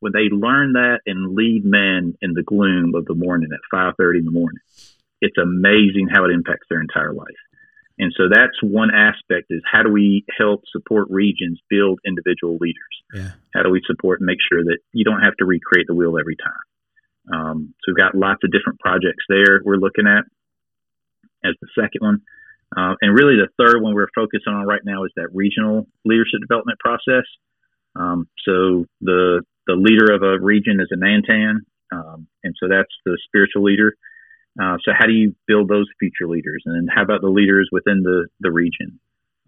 when 0.00 0.12
they 0.12 0.34
learn 0.34 0.72
that 0.72 1.00
and 1.06 1.34
lead 1.34 1.64
men 1.64 2.14
in 2.20 2.32
the 2.34 2.42
gloom 2.42 2.94
of 2.94 3.06
the 3.06 3.14
morning 3.14 3.50
at 3.52 3.60
5.30 3.76 4.18
in 4.18 4.24
the 4.24 4.30
morning, 4.30 4.60
it's 5.20 5.38
amazing 5.38 6.08
how 6.12 6.24
it 6.24 6.30
impacts 6.30 6.66
their 6.68 6.80
entire 6.80 7.12
life. 7.12 7.26
And 7.98 8.12
so 8.16 8.24
that's 8.30 8.62
one 8.62 8.90
aspect 8.94 9.46
is 9.48 9.62
how 9.70 9.82
do 9.82 9.90
we 9.90 10.24
help 10.36 10.64
support 10.70 11.08
regions 11.08 11.58
build 11.70 11.98
individual 12.06 12.58
leaders? 12.60 12.94
Yeah. 13.14 13.30
How 13.54 13.62
do 13.62 13.70
we 13.70 13.80
support 13.86 14.20
and 14.20 14.26
make 14.26 14.38
sure 14.52 14.62
that 14.64 14.78
you 14.92 15.04
don't 15.04 15.22
have 15.22 15.34
to 15.38 15.46
recreate 15.46 15.86
the 15.88 15.94
wheel 15.94 16.18
every 16.18 16.36
time? 16.36 17.32
Um, 17.32 17.74
so 17.80 17.92
we've 17.92 17.96
got 17.96 18.14
lots 18.14 18.44
of 18.44 18.52
different 18.52 18.78
projects 18.80 19.24
there 19.28 19.60
we're 19.64 19.78
looking 19.78 20.06
at 20.06 20.24
as 21.44 21.54
the 21.60 21.68
second 21.74 22.00
one. 22.00 22.20
Uh, 22.74 22.94
and 23.00 23.14
really 23.14 23.36
the 23.36 23.48
third 23.58 23.80
one 23.80 23.94
we're 23.94 24.08
focusing 24.14 24.52
on 24.52 24.66
right 24.66 24.82
now 24.84 25.04
is 25.04 25.12
that 25.16 25.28
regional 25.32 25.86
leadership 26.04 26.40
development 26.40 26.78
process. 26.78 27.24
Um, 27.94 28.28
so 28.44 28.86
the, 29.00 29.42
the 29.66 29.74
leader 29.74 30.12
of 30.12 30.22
a 30.22 30.38
region 30.42 30.80
is 30.80 30.88
a 30.90 30.96
Nantan. 30.96 31.60
Um, 31.92 32.26
and 32.42 32.54
so 32.60 32.68
that's 32.68 32.90
the 33.04 33.18
spiritual 33.26 33.62
leader. 33.62 33.94
Uh, 34.60 34.76
so 34.84 34.92
how 34.96 35.06
do 35.06 35.12
you 35.12 35.34
build 35.46 35.68
those 35.68 35.86
future 35.98 36.26
leaders? 36.26 36.62
And 36.66 36.74
then 36.74 36.88
how 36.92 37.02
about 37.02 37.20
the 37.20 37.28
leaders 37.28 37.68
within 37.70 38.02
the, 38.02 38.26
the 38.40 38.50
region? 38.50 38.98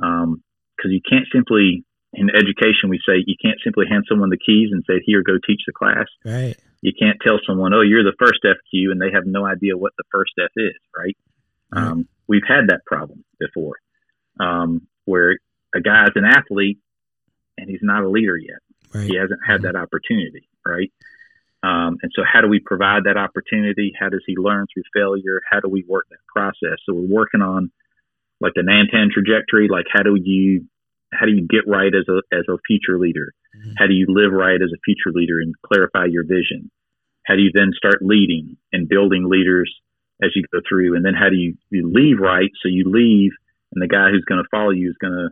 Um, 0.03 0.43
cause 0.81 0.93
you 0.93 1.01
can't 1.01 1.27
simply, 1.33 1.85
in 2.13 2.31
education, 2.31 2.89
we 2.89 3.01
say 3.05 3.25
you 3.27 3.37
can't 3.43 3.59
simply 3.65 3.87
hand 3.91 4.05
someone 4.09 4.31
the 4.31 4.39
keys 4.39 4.69
and 4.71 4.85
say, 4.87 5.03
here, 5.05 5.23
go 5.23 5.39
teach 5.45 5.63
the 5.67 5.73
class. 5.73 6.07
Right. 6.25 6.57
You 6.81 6.93
can't 6.99 7.19
tell 7.27 7.41
someone, 7.47 7.75
oh, 7.75 7.81
you're 7.81 8.05
the 8.05 8.17
first 8.19 8.41
FQ, 8.45 8.93
and 8.93 9.01
they 9.01 9.11
have 9.13 9.27
no 9.27 9.45
idea 9.45 9.77
what 9.77 9.93
the 9.99 10.05
first 10.13 10.33
F 10.39 10.53
is, 10.57 10.79
right? 10.97 11.17
Right. 11.73 11.83
Um, 11.83 12.09
we've 12.29 12.47
had 12.47 12.69
that 12.69 12.85
problem 12.87 13.25
before, 13.41 13.77
um, 14.39 14.87
where 15.07 15.39
a 15.75 15.81
guy's 15.81 16.13
an 16.15 16.25
athlete 16.25 16.79
and 17.57 17.69
he's 17.69 17.83
not 17.83 18.05
a 18.05 18.09
leader 18.09 18.37
yet. 18.37 18.59
Right. 18.95 19.09
He 19.11 19.17
hasn't 19.17 19.41
had 19.47 19.63
that 19.63 19.77
opportunity, 19.77 20.49
right? 20.65 20.93
Um, 21.63 21.99
and 22.03 22.13
so, 22.15 22.23
how 22.25 22.41
do 22.41 22.49
we 22.49 22.61
provide 22.61 23.05
that 23.05 23.17
opportunity? 23.17 23.93
How 23.99 24.09
does 24.09 24.23
he 24.27 24.37
learn 24.37 24.67
through 24.73 24.85
failure? 24.95 25.41
How 25.51 25.61
do 25.61 25.69
we 25.69 25.85
work 25.89 26.07
that 26.11 26.25
process? 26.29 26.79
So, 26.87 26.95
we're 26.95 27.15
working 27.17 27.43
on 27.43 27.73
like 28.41 28.53
the 28.55 28.63
Nantan 28.63 29.11
trajectory. 29.11 29.69
Like, 29.69 29.87
how 29.93 30.03
do 30.03 30.17
you 30.23 30.67
how 31.13 31.27
do 31.27 31.33
you 31.33 31.47
get 31.49 31.67
right 31.67 31.93
as 31.93 32.07
a 32.09 32.23
as 32.33 32.45
a 32.49 32.59
future 32.67 32.99
leader? 32.99 33.35
Mhm. 33.57 33.75
How 33.77 33.87
do 33.87 33.95
you 33.95 34.07
live 34.09 34.33
right 34.33 34.61
as 34.63 34.71
a 34.73 34.81
future 34.85 35.11
leader 35.13 35.41
and 35.41 35.55
clarify 35.63 36.05
your 36.05 36.25
vision? 36.25 36.71
How 37.25 37.35
do 37.35 37.43
you 37.43 37.51
then 37.53 37.73
start 37.77 38.03
leading 38.03 38.57
and 38.73 38.89
building 38.89 39.29
leaders 39.29 39.75
as 40.23 40.31
you 40.35 40.43
go 40.53 40.61
through? 40.69 40.97
And 40.97 41.05
then 41.05 41.15
how 41.15 41.29
do 41.29 41.37
you, 41.37 41.55
you 41.71 41.91
leave 41.93 42.19
right? 42.19 42.51
So 42.63 42.69
you 42.69 42.85
leave, 42.87 43.33
and 43.73 43.83
the 43.83 43.89
guy 43.89 44.11
who's 44.11 44.25
going 44.25 44.43
to 44.43 44.49
follow 44.51 44.71
you 44.71 44.91
is 44.91 44.97
going 45.01 45.13
to 45.13 45.29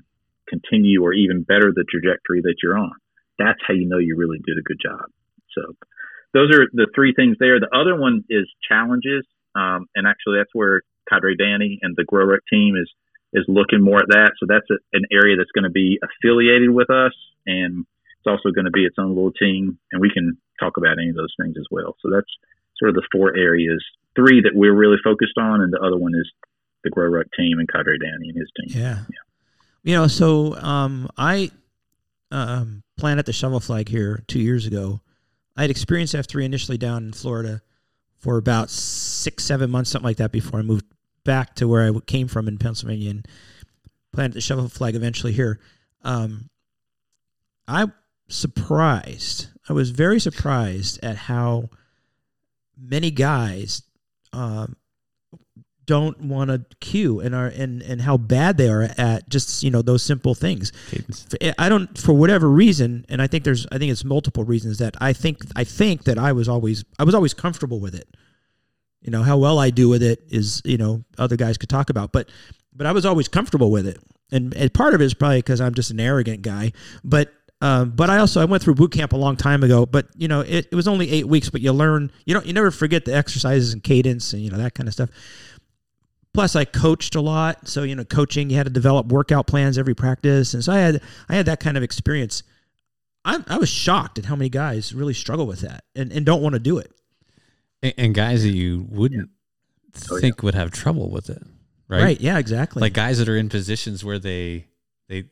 continue 0.49 1.03
or 1.03 1.13
even 1.13 1.43
better 1.43 1.73
the 1.75 1.85
trajectory 1.89 2.43
that 2.43 2.57
you're 2.63 2.79
on. 2.79 2.93
That's 3.39 3.59
how 3.67 3.75
you 3.75 3.89
know 3.89 3.99
you 3.99 4.17
really 4.17 4.39
did 4.47 4.59
a 4.59 4.63
good 4.63 4.81
job. 4.81 5.11
So 5.55 5.75
those 6.33 6.51
are 6.53 6.67
the 6.73 6.87
three 6.95 7.15
things 7.15 7.37
there. 7.41 7.59
The 7.61 7.75
other 7.75 7.99
one 7.99 8.25
is 8.29 8.49
challenges, 8.69 9.25
um, 9.55 9.87
and 9.95 10.07
actually 10.07 10.39
that's 10.39 10.53
where 10.53 10.83
Cadre 11.09 11.37
Danny 11.37 11.79
and 11.83 11.95
the 11.97 12.05
Grow 12.05 12.25
Ruck 12.25 12.41
team 12.51 12.77
is 12.77 12.91
is 13.33 13.45
looking 13.49 13.83
more 13.83 13.99
at 13.99 14.09
that. 14.09 14.33
So 14.39 14.47
that's 14.49 14.69
a, 14.71 14.79
an 14.93 15.05
area 15.13 15.37
that's 15.37 15.51
going 15.51 15.65
to 15.65 15.71
be 15.71 15.99
affiliated 16.03 16.71
with 16.71 16.91
us, 16.91 17.13
and 17.45 17.85
it's 18.21 18.27
also 18.27 18.51
going 18.55 18.65
to 18.65 18.71
be 18.71 18.85
its 18.85 18.97
own 18.99 19.15
little 19.15 19.33
team, 19.33 19.79
and 19.93 20.01
we 20.01 20.11
can 20.11 20.39
talk 20.61 20.77
about 20.77 20.99
any 20.99 21.11
of 21.11 21.17
those 21.17 21.35
things 21.41 21.57
as 21.59 21.67
well. 21.71 21.97
So 22.01 22.11
that's 22.11 22.31
sort 22.79 22.91
of 22.91 22.95
the 22.95 23.07
four 23.13 23.37
areas, 23.37 23.83
three 24.17 24.41
that 24.43 24.53
we're 24.55 24.75
really 24.75 24.97
focused 25.05 25.39
on, 25.39 25.61
and 25.61 25.73
the 25.73 25.81
other 25.81 25.97
one 25.97 26.15
is 26.15 26.31
the 26.83 26.91
Grow 26.91 27.09
Ruck 27.09 27.27
team 27.37 27.59
and 27.59 27.69
Cadre 27.69 27.99
Danny 27.99 28.31
and 28.31 28.39
his 28.39 28.51
team. 28.57 28.81
Yeah. 28.81 28.99
yeah. 29.09 29.19
You 29.83 29.95
know, 29.95 30.07
so 30.09 30.57
um, 30.57 31.09
I 31.17 31.51
um, 32.33 32.83
planted 32.97 33.27
the 33.27 33.33
shovel 33.33 33.61
flag 33.61 33.89
here 33.89 34.25
two 34.27 34.41
years 34.41 34.67
ago. 34.67 35.01
I 35.57 35.63
had 35.63 35.71
experienced 35.71 36.15
F3 36.15 36.45
initially 36.45 36.79
down 36.79 37.05
in 37.05 37.13
Florida 37.13 37.63
for 38.19 38.37
about 38.37 38.71
six, 38.71 39.45
seven 39.45 39.71
months, 39.71 39.91
something 39.91 40.07
like 40.07 40.17
that, 40.17 40.33
before 40.33 40.59
I 40.59 40.63
moved 40.63 40.87
back 41.25 41.55
to 41.57 41.69
where 41.69 41.89
I 41.89 41.99
came 42.07 42.29
from 42.29 42.49
in 42.49 42.59
Pennsylvania 42.59 43.11
and 43.11 43.29
planted 44.13 44.35
the 44.35 44.41
shovel 44.41 44.69
flag 44.69 44.95
eventually 44.95 45.33
here. 45.33 45.61
Um, 46.03 46.51
I'm 47.69 47.93
surprised. 48.29 49.49
I 49.69 49.73
was 49.73 49.91
very 49.91 50.21
surprised 50.21 50.99
at 51.03 51.17
how 51.17 51.71
many 52.79 53.11
guys 53.11 53.83
um, 54.37 54.77
don't 55.87 56.21
want 56.21 56.51
to 56.51 56.65
queue 56.81 57.21
and 57.21 57.35
are 57.35 57.47
and 57.47 57.81
and 57.83 58.03
how 58.03 58.17
bad 58.17 58.59
they 58.59 58.69
are 58.69 58.91
at 58.99 59.29
just 59.29 59.63
you 59.63 59.71
know 59.71 59.83
those 59.83 60.03
simple 60.03 60.35
things. 60.35 60.73
Cadence. 60.91 61.27
I 61.59 61.69
don't 61.69 61.97
for 61.97 62.13
whatever 62.13 62.49
reason, 62.51 63.07
and 63.09 63.23
I 63.23 63.29
think 63.29 63.45
there's 63.45 63.67
I 63.73 63.79
think 63.79 63.93
it's 63.93 64.05
multiple 64.05 64.45
reasons 64.45 64.79
that 64.79 64.97
I 65.01 65.13
think 65.13 65.39
I 65.55 65.65
think 65.65 66.05
that 66.05 66.19
I 66.19 66.33
was 66.33 66.49
always 66.49 66.85
I 66.99 67.05
was 67.05 67.15
always 67.15 67.35
comfortable 67.35 67.81
with 67.81 67.95
it. 67.95 68.09
You 69.01 69.11
know 69.13 69.23
how 69.23 69.39
well 69.39 69.59
I 69.59 69.71
do 69.71 69.89
with 69.89 70.03
it 70.03 70.25
is 70.29 70.61
you 70.65 70.77
know 70.77 71.05
other 71.19 71.37
guys 71.37 71.57
could 71.57 71.69
talk 71.69 71.89
about, 71.89 72.13
but 72.13 72.29
but 72.75 72.87
I 72.87 72.93
was 72.93 73.07
always 73.07 73.29
comfortable 73.29 73.71
with 73.71 73.87
it, 73.87 73.99
and, 74.31 74.53
and 74.55 74.75
part 74.75 74.93
of 74.95 75.01
it 75.01 75.05
is 75.05 75.15
probably 75.15 75.39
because 75.39 75.61
I'm 75.61 75.75
just 75.75 75.91
an 75.91 76.01
arrogant 76.01 76.43
guy, 76.43 76.73
but. 77.03 77.33
Um, 77.63 77.91
but 77.91 78.11
I 78.11 78.19
also 78.19 78.41
I 78.41 78.45
went 78.45 78.63
through 78.63 78.75
boot 78.75 78.93
camp 78.93 79.13
a 79.13 79.17
long 79.17 79.37
time 79.37 79.63
ago. 79.63 79.87
But 79.87 80.09
you 80.17 80.29
know 80.29 80.41
it, 80.41 80.69
it 80.71 80.75
was 80.75 80.87
only 80.87 81.11
eight 81.11 81.27
weeks, 81.27 81.49
but 81.51 81.61
you 81.61 81.73
learn 81.73 82.11
you 82.27 82.35
don't 82.35 82.45
you 82.47 82.53
never 82.53 82.71
forget 82.71 83.05
the 83.05 83.15
exercises 83.15 83.73
and 83.73 83.83
cadence 83.83 84.33
and 84.33 84.43
you 84.43 84.51
know 84.51 84.59
that 84.59 84.75
kind 84.75 84.89
of 84.89 84.93
stuff 84.93 85.11
plus 86.35 86.55
I 86.55 86.67
coached 86.67 87.15
a 87.15 87.21
lot. 87.23 87.67
So, 87.67 87.83
you 87.83 87.95
know, 87.95 88.05
coaching, 88.05 88.51
you 88.51 88.59
had 88.59 88.67
to 88.67 88.71
develop 88.73 89.07
workout 89.07 89.47
plans 89.47 89.79
every 89.79 89.95
practice. 89.95 90.53
And 90.53 90.63
so 90.63 90.71
I 90.71 90.81
had, 90.81 91.01
I 91.31 91.35
had 91.35 91.47
that 91.47 91.61
kind 91.61 91.79
of 91.79 91.83
experience. 91.83 92.43
I, 93.25 93.43
I 93.49 93.57
was 93.57 93.71
shocked 93.71 94.19
at 94.19 94.27
how 94.27 94.37
many 94.37 94.51
guys 94.51 94.93
really 94.95 95.15
struggle 95.15 95.47
with 95.47 95.61
that 95.61 95.85
and, 95.95 96.13
and 96.13 96.27
don't 96.27 96.43
want 96.43 96.53
to 96.53 96.59
do 96.59 96.77
it. 96.77 96.93
And, 97.83 97.95
and 97.97 98.15
guys 98.15 98.43
that 98.43 98.51
you 98.51 98.87
wouldn't 98.91 99.31
Oh, 100.11 100.17
yeah. 100.17 100.21
think 100.21 100.43
would 100.43 100.55
have 100.55 100.73
trouble 100.73 101.09
with 101.09 101.31
it, 101.31 101.43
right? 101.89 102.03
Right. 102.03 102.21
Yeah, 102.21 102.37
exactly. 102.37 102.81
Like 102.83 102.93
guys 102.93 103.17
that 103.17 103.31
are 103.31 103.37
in 103.39 103.49
positions 103.49 104.05
where 104.05 104.19
they 104.19 104.67
they 105.09 105.25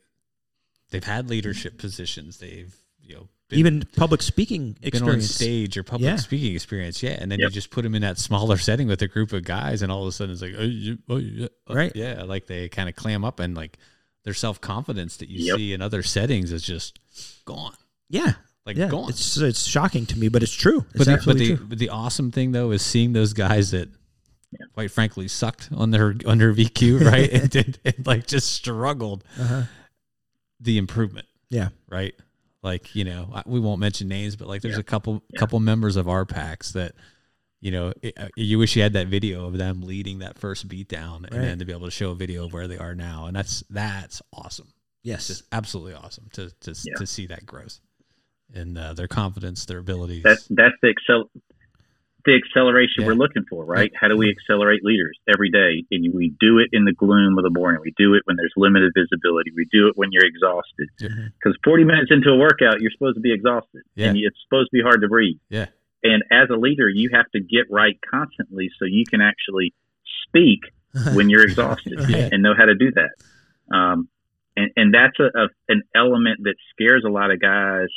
they've 0.95 1.05
had 1.05 1.28
leadership 1.28 1.76
positions. 1.78 2.38
They've 2.38 2.74
you 3.03 3.14
know 3.16 3.28
been, 3.51 3.59
even 3.59 3.82
public 3.97 4.22
speaking 4.22 4.72
been 4.72 4.78
on 4.82 4.88
experience. 4.88 5.30
stage 5.34 5.76
or 5.76 5.82
public 5.82 6.07
Yeah. 6.09 6.16
speaking 6.16 6.55
experience. 6.55 7.03
Yeah, 7.03 7.18
and 7.20 7.30
then 7.30 7.38
Yep. 7.40 7.51
you 7.51 7.55
just 7.55 7.70
put 7.70 7.82
them 7.82 7.95
in 7.95 8.03
that 8.03 8.18
smaller 8.18 8.57
setting 8.57 8.88
with 8.88 9.03
a 9.03 9.09
group 9.09 9.32
of 9.34 9.45
guys, 9.45 9.82
and 9.82 9.92
all 9.92 10.03
of 10.03 10.09
a 10.09 10.12
sudden 10.12 10.32
it's 10.32 10.40
like, 10.42 10.55
oh, 10.57 10.62
you, 10.62 10.99
oh, 11.09 11.16
yeah, 11.18 11.49
Right. 11.68 11.92
Yeah, 11.95 12.22
like 12.22 12.47
they 12.47 12.68
kind 12.70 12.88
of 12.88 12.97
clam 12.97 13.24
up 13.24 13.40
and 13.40 13.55
like 13.55 13.78
their 14.24 14.32
self 14.34 14.61
confidence 14.61 15.18
that 15.18 15.28
you 15.28 15.45
Yep. 15.47 15.57
see 15.59 15.72
in 15.74 15.82
other 15.82 16.03
settings 16.03 16.51
is 16.53 16.62
just 16.62 16.99
gone. 17.45 17.74
Yeah. 18.09 18.32
Like 18.64 18.78
yeah. 18.78 18.88
gone. 18.88 19.11
It's, 19.11 19.36
it's 19.36 19.66
shocking 19.66 20.07
to 20.07 20.18
me, 20.18 20.28
but 20.28 20.42
it's 20.42 20.53
true. 20.55 20.86
It's 20.95 21.05
but 21.05 21.07
the, 21.20 21.22
but 21.26 21.36
the 21.36 21.57
true. 21.57 21.66
but 21.68 21.78
the 21.78 21.90
awesome 21.90 22.30
thing 22.30 22.53
though 22.53 22.70
is 22.70 22.80
seeing 22.80 23.12
those 23.12 23.34
guys 23.34 23.72
that 23.72 23.90
quite 24.72 24.90
frankly 24.90 25.28
sucked 25.28 25.68
on 25.74 25.90
their 25.90 26.14
under 26.26 26.55
VQ 26.55 27.05
right 27.12 27.30
and, 27.30 27.51
did 27.51 27.78
and 27.84 28.07
like 28.07 28.26
just 28.26 28.53
struggled 28.53 29.22
Uh-huh. 29.38 29.64
The 30.61 30.78
improvement, 30.78 31.26
Yeah. 31.50 31.68
right? 31.88 32.14
Like 32.62 32.94
you 32.94 33.05
know, 33.05 33.42
we 33.46 33.61
won't 33.61 33.80
mention 33.80 34.09
names, 34.09 34.36
but 34.36 34.48
like 34.48 34.62
there's 34.62 34.74
Yeah. 34.76 34.80
a 34.80 34.84
couple 34.84 35.22
Yeah. 35.32 35.38
couple 35.40 35.61
members 35.61 35.96
of 35.96 36.09
our 36.09 36.24
packs 36.24 36.72
that. 36.72 36.94
You 37.61 37.70
know, 37.70 37.94
it, 38.02 38.12
uh, 38.18 38.28
you 38.36 38.59
wish 38.59 38.76
you 38.76 38.82
had 38.82 38.92
that 38.92 39.07
video 39.07 39.46
of 39.46 39.57
them 39.57 39.80
leading 39.80 40.18
that 40.18 40.38
first 40.38 40.68
beat 40.68 40.86
down, 40.86 41.24
and 41.24 41.42
then 41.42 41.59
to 41.61 41.64
be 41.64 41.72
able 41.72 41.86
to 41.86 41.90
show 41.90 42.11
a 42.11 42.14
video 42.14 42.44
of 42.44 42.52
where 42.52 42.68
they 42.68 42.76
are 42.76 42.94
now, 42.94 43.24
and 43.24 43.34
that's 43.34 43.64
that's 43.70 44.20
awesome. 44.34 44.68
Yes. 45.02 45.30
It's 45.30 45.38
just 45.40 45.48
absolutely 45.50 45.94
awesome 45.94 46.28
to 46.34 46.50
to, 46.61 46.74
Yeah. 46.84 46.94
to 46.98 47.07
see 47.07 47.24
that 47.28 47.46
growth 47.46 47.80
and 48.52 48.76
uh, 48.76 48.92
their 48.92 49.09
confidence, 49.09 49.64
their 49.64 49.78
abilities. 49.78 50.22
That's 50.24 50.46
that's 50.50 50.74
the 50.82 50.88
excel 50.90 51.30
the 52.27 52.35
acceleration 52.35 53.03
Yeah. 53.03 53.09
we're 53.09 53.14
looking 53.14 53.45
for, 53.51 53.64
right? 53.64 53.93
How 53.95 54.09
do 54.09 54.16
we 54.16 54.31
accelerate 54.31 54.83
leaders 54.85 55.18
every 55.33 55.51
day? 55.51 55.85
And 55.91 56.12
we 56.14 56.33
do 56.41 56.59
it 56.59 56.68
in 56.72 56.85
the 56.85 56.93
gloom 56.93 57.37
of 57.39 57.45
the 57.45 57.51
morning. 57.51 57.81
We 57.85 57.93
do 57.99 58.14
it 58.14 58.22
when 58.25 58.37
there's 58.37 58.53
limited 58.57 58.93
visibility. 58.97 59.51
We 59.55 59.66
do 59.70 59.89
it 59.89 59.95
when 59.97 60.09
you're 60.12 60.25
exhausted. 60.25 60.89
Yeah. 61.01 61.09
Because 61.39 61.57
40 61.64 61.85
minutes 61.85 62.11
into 62.11 62.31
a 62.31 62.37
workout, 62.37 62.81
you're 62.81 62.91
supposed 62.93 63.16
to 63.16 63.20
be 63.20 63.33
exhausted, 63.33 63.83
Yeah. 63.95 64.09
and 64.09 64.16
it's 64.18 64.37
supposed 64.49 64.70
to 64.70 64.77
be 64.77 64.83
hard 64.83 65.03
to 65.03 65.09
breathe. 65.09 65.37
Yeah. 65.51 65.66
And 66.03 66.22
as 66.31 66.49
a 66.51 66.57
leader, 66.57 66.89
you 66.89 67.11
have 67.12 67.31
to 67.33 67.41
get 67.41 67.66
right 67.70 67.99
constantly 68.11 68.70
so 68.79 68.85
you 68.85 69.05
can 69.09 69.20
actually 69.20 69.75
speak 70.29 70.61
when 71.14 71.29
you're 71.31 71.43
exhausted 71.45 71.99
Right. 71.99 72.33
and 72.33 72.43
know 72.43 72.55
how 72.57 72.66
to 72.66 72.75
do 72.75 72.91
that. 72.93 73.75
Um, 73.75 74.09
and, 74.57 74.70
and 74.77 74.95
that's 74.95 75.18
a, 75.18 75.25
a, 75.25 75.49
an 75.68 75.83
element 75.95 76.41
that 76.45 76.55
scares 76.72 77.03
a 77.05 77.11
lot 77.11 77.31
of 77.33 77.41
guys. 77.41 77.89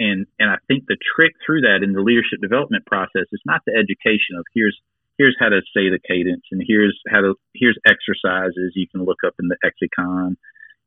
And, 0.00 0.26
and 0.38 0.50
I 0.50 0.56
think 0.66 0.86
the 0.88 0.96
trick 1.14 1.32
through 1.44 1.60
that 1.68 1.84
in 1.84 1.92
the 1.92 2.00
leadership 2.00 2.40
development 2.40 2.86
process 2.86 3.28
is 3.30 3.40
not 3.44 3.60
the 3.66 3.76
education 3.76 4.40
of 4.40 4.46
here's, 4.54 4.76
here's 5.18 5.36
how 5.38 5.50
to 5.50 5.60
say 5.76 5.92
the 5.92 6.00
cadence 6.00 6.42
and 6.50 6.64
here's 6.66 6.98
how 7.06 7.20
to, 7.20 7.34
here's 7.54 7.78
exercises 7.84 8.72
you 8.74 8.88
can 8.88 9.04
look 9.04 9.20
up 9.26 9.34
in 9.38 9.48
the 9.48 9.60
Exicon. 9.60 10.36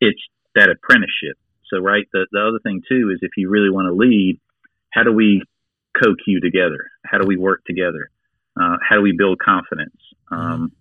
It's 0.01 0.19
that 0.55 0.69
apprenticeship. 0.69 1.37
So, 1.69 1.77
right. 1.77 2.05
The, 2.11 2.25
the 2.31 2.41
other 2.41 2.59
thing 2.63 2.81
too 2.89 3.11
is 3.13 3.19
if 3.21 3.37
you 3.37 3.49
really 3.49 3.69
want 3.69 3.87
to 3.87 3.93
lead, 3.93 4.39
how 4.91 5.03
do 5.03 5.13
we 5.13 5.43
co-cue 6.01 6.39
together? 6.39 6.89
How 7.05 7.19
do 7.19 7.27
we 7.27 7.37
work 7.37 7.63
together? 7.65 8.09
Uh, 8.59 8.77
how 8.87 8.95
do 8.95 9.01
we 9.01 9.15
build 9.15 9.39
confidence? 9.39 9.97
Um, 10.31 10.71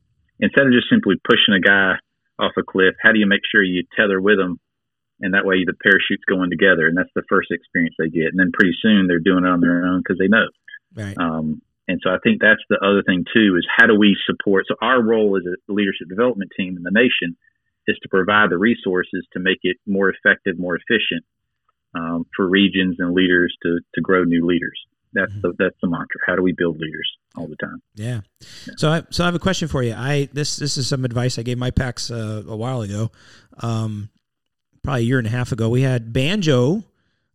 instead 0.40 0.66
of 0.66 0.72
just 0.72 0.88
simply 0.90 1.16
pushing 1.22 1.54
a 1.54 1.60
guy 1.60 1.96
off 2.38 2.52
a 2.58 2.62
cliff, 2.62 2.94
how 3.02 3.12
do 3.12 3.18
you 3.18 3.26
make 3.26 3.40
sure 3.50 3.62
you 3.62 3.84
tether 3.96 4.20
with 4.20 4.38
them? 4.38 4.58
And 5.22 5.34
that 5.34 5.46
way 5.46 5.64
the 5.64 5.72
parachute's 5.72 6.26
going 6.28 6.50
together. 6.50 6.86
And 6.86 6.98
that's 6.98 7.12
the 7.14 7.22
first 7.28 7.50
experience 7.50 7.94
they 7.98 8.10
get. 8.10 8.34
And 8.34 8.38
then 8.38 8.50
pretty 8.52 8.74
soon 8.82 9.06
they're 9.06 9.22
doing 9.22 9.44
it 9.44 9.48
on 9.48 9.60
their 9.60 9.86
own 9.86 10.02
because 10.02 10.18
they 10.18 10.28
know. 10.28 10.50
Right. 10.94 11.16
Um, 11.16 11.62
and 11.88 12.00
so 12.02 12.10
I 12.10 12.18
think 12.22 12.40
that's 12.40 12.62
the 12.68 12.78
other 12.78 13.02
thing 13.02 13.24
too 13.32 13.56
is 13.56 13.66
how 13.76 13.86
do 13.86 13.98
we 13.98 14.16
support? 14.26 14.66
So 14.68 14.74
our 14.80 15.02
role 15.02 15.36
as 15.36 15.44
a 15.46 15.72
leadership 15.72 16.08
development 16.08 16.50
team 16.56 16.76
in 16.76 16.82
the 16.82 16.90
nation 16.90 17.36
is 17.86 17.96
to 18.02 18.08
provide 18.08 18.50
the 18.50 18.58
resources 18.58 19.26
to 19.32 19.40
make 19.40 19.58
it 19.62 19.76
more 19.86 20.10
effective, 20.10 20.58
more 20.58 20.76
efficient 20.76 21.24
um, 21.94 22.26
for 22.36 22.48
regions 22.48 22.96
and 22.98 23.14
leaders 23.14 23.54
to 23.62 23.80
to 23.94 24.00
grow 24.00 24.24
new 24.24 24.46
leaders. 24.46 24.78
That's 25.12 25.32
the 25.42 25.52
that's 25.58 25.76
the 25.82 25.88
mantra. 25.88 26.20
How 26.26 26.36
do 26.36 26.42
we 26.42 26.52
build 26.52 26.78
leaders 26.78 27.08
all 27.36 27.46
the 27.46 27.56
time? 27.56 27.82
Yeah. 27.94 28.20
So 28.76 28.90
I 28.90 29.02
so 29.10 29.24
I 29.24 29.26
have 29.26 29.34
a 29.34 29.40
question 29.40 29.68
for 29.68 29.82
you. 29.82 29.94
I 29.94 30.28
this 30.32 30.56
this 30.56 30.76
is 30.78 30.88
some 30.88 31.04
advice 31.04 31.38
I 31.38 31.42
gave 31.42 31.58
my 31.58 31.70
packs 31.70 32.10
uh, 32.10 32.42
a 32.46 32.56
while 32.56 32.80
ago, 32.80 33.10
um, 33.58 34.08
probably 34.82 35.02
a 35.02 35.04
year 35.04 35.18
and 35.18 35.26
a 35.26 35.30
half 35.30 35.52
ago. 35.52 35.68
We 35.68 35.82
had 35.82 36.12
banjo 36.12 36.84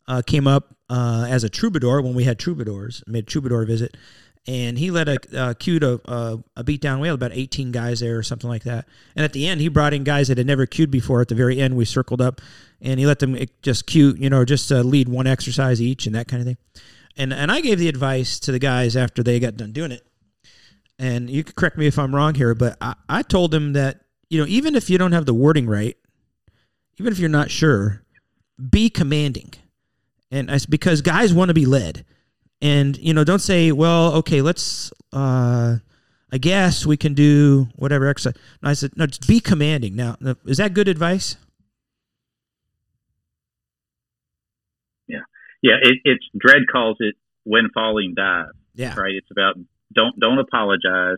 uh, 0.07 0.21
came 0.25 0.47
up 0.47 0.75
uh, 0.89 1.27
as 1.29 1.43
a 1.43 1.49
troubadour 1.49 2.01
when 2.01 2.13
we 2.13 2.23
had 2.23 2.39
troubadours. 2.39 3.03
Made 3.07 3.23
a 3.23 3.27
troubadour 3.27 3.65
visit, 3.65 3.97
and 4.47 4.77
he 4.77 4.91
led 4.91 5.09
a 5.09 5.17
uh, 5.37 5.53
cued 5.53 5.83
a, 5.83 5.99
a 6.05 6.43
a 6.57 6.63
beat 6.63 6.81
down. 6.81 6.99
We 6.99 7.07
had 7.07 7.15
about 7.15 7.33
eighteen 7.33 7.71
guys 7.71 7.99
there 7.99 8.17
or 8.17 8.23
something 8.23 8.49
like 8.49 8.63
that. 8.63 8.87
And 9.15 9.23
at 9.23 9.33
the 9.33 9.47
end, 9.47 9.61
he 9.61 9.67
brought 9.67 9.93
in 9.93 10.03
guys 10.03 10.27
that 10.27 10.37
had 10.37 10.47
never 10.47 10.65
cued 10.65 10.91
before. 10.91 11.21
At 11.21 11.27
the 11.27 11.35
very 11.35 11.59
end, 11.59 11.75
we 11.75 11.85
circled 11.85 12.21
up, 12.21 12.41
and 12.81 12.99
he 12.99 13.05
let 13.05 13.19
them 13.19 13.35
eh, 13.35 13.45
just 13.61 13.85
cue, 13.87 14.15
you 14.17 14.29
know, 14.29 14.45
just 14.45 14.71
uh, 14.71 14.81
lead 14.81 15.09
one 15.09 15.27
exercise 15.27 15.81
each 15.81 16.05
and 16.05 16.15
that 16.15 16.27
kind 16.27 16.41
of 16.41 16.47
thing. 16.47 16.57
And 17.17 17.33
and 17.33 17.51
I 17.51 17.61
gave 17.61 17.79
the 17.79 17.89
advice 17.89 18.39
to 18.41 18.51
the 18.51 18.59
guys 18.59 18.95
after 18.95 19.23
they 19.23 19.39
got 19.39 19.57
done 19.57 19.71
doing 19.71 19.91
it 19.91 20.07
and 20.99 21.29
you 21.29 21.43
could 21.43 21.55
correct 21.55 21.77
me 21.77 21.87
if 21.87 21.99
I'm 21.99 22.13
wrong 22.15 22.33
here, 22.33 22.55
but 22.55 22.77
I, 22.81 22.95
I 23.07 23.21
told 23.21 23.51
them 23.51 23.73
that, 23.73 24.01
you 24.29 24.39
know, 24.39 24.47
even 24.47 24.75
if 24.75 24.89
you 24.89 24.97
don't 24.97 25.11
have 25.11 25.25
the 25.25 25.33
wording 25.33 25.67
right, 25.67 25.95
even 26.99 27.11
if 27.13 27.19
you're 27.19 27.29
not 27.29 27.51
sure, 27.51 28.01
be 28.69 28.89
commanding. 28.89 29.53
And 30.31 30.51
I, 30.51 30.59
because 30.69 31.01
guys 31.01 31.33
want 31.33 31.49
to 31.49 31.53
be 31.53 31.65
led. 31.65 32.05
And, 32.61 32.97
you 32.97 33.13
know, 33.13 33.23
don't 33.23 33.39
say, 33.39 33.71
well, 33.71 34.13
okay, 34.15 34.41
let's, 34.41 34.91
uh, 35.13 35.77
I 36.31 36.37
guess 36.39 36.85
we 36.85 36.97
can 36.97 37.13
do 37.13 37.67
whatever 37.75 38.07
exercise. 38.07 38.33
No, 38.61 38.69
I 38.69 38.73
said, 38.73 38.91
no, 38.97 39.05
just 39.05 39.27
be 39.27 39.39
commanding. 39.39 39.95
Now, 39.95 40.17
is 40.45 40.57
that 40.57 40.73
good 40.73 40.87
advice? 40.87 41.37
Yeah, 45.07 45.19
Yeah. 45.61 45.75
it, 45.81 45.99
it's 46.03 46.25
Dredd 46.35 46.67
calls 46.71 46.97
it 46.99 47.15
when 47.43 47.69
falling 47.73 48.13
dive. 48.15 48.51
Yeah. 48.73 48.93
right? 48.99 49.15
It's 49.15 49.31
about 49.31 49.55
don't 49.93 50.19
don't 50.19 50.37
apologize, 50.37 51.17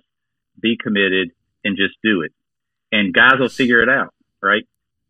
be 0.62 0.78
committed, 0.82 1.32
and 1.66 1.76
just 1.76 1.96
do 2.04 2.22
it. 2.22 2.32
And 2.92 3.14
guys 3.14 3.34
will 3.40 3.50
figure 3.50 3.82
it 3.82 3.90
out, 3.90 4.14
right? 4.42 4.66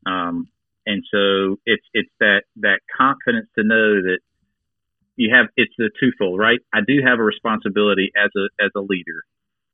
Um, 0.05 0.47
and 0.85 1.03
so 1.11 1.57
it's 1.65 1.85
it's 1.93 2.09
that 2.19 2.43
that 2.57 2.79
confidence 2.95 3.47
to 3.57 3.63
know 3.63 4.01
that 4.01 4.19
you 5.15 5.33
have 5.33 5.47
it's 5.57 5.73
the 5.77 5.89
twofold, 5.99 6.39
right? 6.39 6.59
I 6.73 6.79
do 6.85 6.99
have 7.05 7.19
a 7.19 7.23
responsibility 7.23 8.11
as 8.15 8.31
a 8.37 8.63
as 8.63 8.71
a 8.75 8.81
leader 8.81 9.23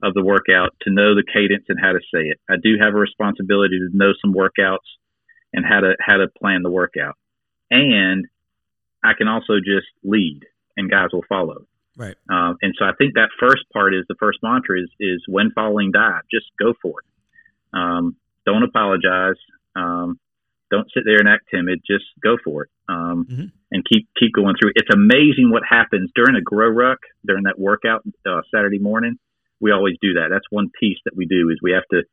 of 0.04 0.14
the 0.14 0.24
workout 0.24 0.76
to 0.82 0.92
know 0.92 1.16
the 1.16 1.24
cadence 1.24 1.66
and 1.70 1.80
how 1.80 1.94
to 1.94 2.00
say 2.14 2.28
it. 2.28 2.40
I 2.50 2.56
do 2.62 2.76
have 2.80 2.94
a 2.94 2.98
responsibility 2.98 3.80
to 3.80 3.90
know 3.94 4.14
some 4.22 4.34
workouts 4.34 4.90
and 5.54 5.66
how 5.66 5.80
to 5.80 5.96
how 6.00 6.18
to 6.18 6.28
plan 6.40 6.64
the 6.64 6.72
workout. 6.72 7.18
And 7.72 8.26
I 9.04 9.14
can 9.18 9.28
also 9.28 9.60
just 9.60 9.88
lead 10.04 10.42
and 10.78 10.90
guys 10.90 11.10
will 11.14 11.26
follow. 11.30 11.66
Right. 11.98 12.16
Um, 12.30 12.58
and 12.62 12.74
so 12.78 12.86
I 12.86 12.92
think 12.98 13.14
that 13.14 13.30
first 13.40 13.64
part 13.72 13.94
is 13.94 14.04
the 14.10 14.16
first 14.20 14.40
mantra 14.44 14.82
is, 14.82 14.90
is 15.00 15.24
when 15.28 15.52
falling 15.52 15.92
dive, 15.92 16.24
just 16.32 16.48
go 16.60 16.74
for 16.82 17.00
it. 17.00 17.78
Um, 17.78 18.18
don't 18.46 18.64
apologize. 18.64 19.38
Um, 19.76 20.20
don't 20.72 20.90
sit 20.94 21.04
there 21.06 21.18
and 21.20 21.28
act 21.28 21.46
timid. 21.54 21.80
Just 21.86 22.06
go 22.24 22.38
for 22.44 22.64
it. 22.64 22.70
Um, 22.90 23.26
Mhm. 23.30 23.52
and 23.72 23.84
keep, 23.86 24.08
keep 24.20 24.32
going 24.34 24.56
through. 24.60 24.72
It's 24.76 24.94
amazing 24.94 25.50
what 25.52 25.64
happens 25.68 26.12
during 26.16 26.36
a 26.36 26.42
grow 26.42 26.70
ruck, 26.70 27.00
during 27.26 27.44
that 27.44 27.58
workout, 27.60 28.04
uh, 28.26 28.42
Saturday 28.54 28.80
morning. 28.80 29.18
We 29.60 29.72
always 29.72 29.96
do 30.02 30.14
that. 30.16 30.28
That's 30.30 30.46
one 30.50 30.70
piece 30.80 30.98
that 31.06 31.16
we 31.16 31.26
do 31.26 31.50
is 31.50 31.58
we 31.62 31.72
have 31.72 31.88
to 31.92 32.04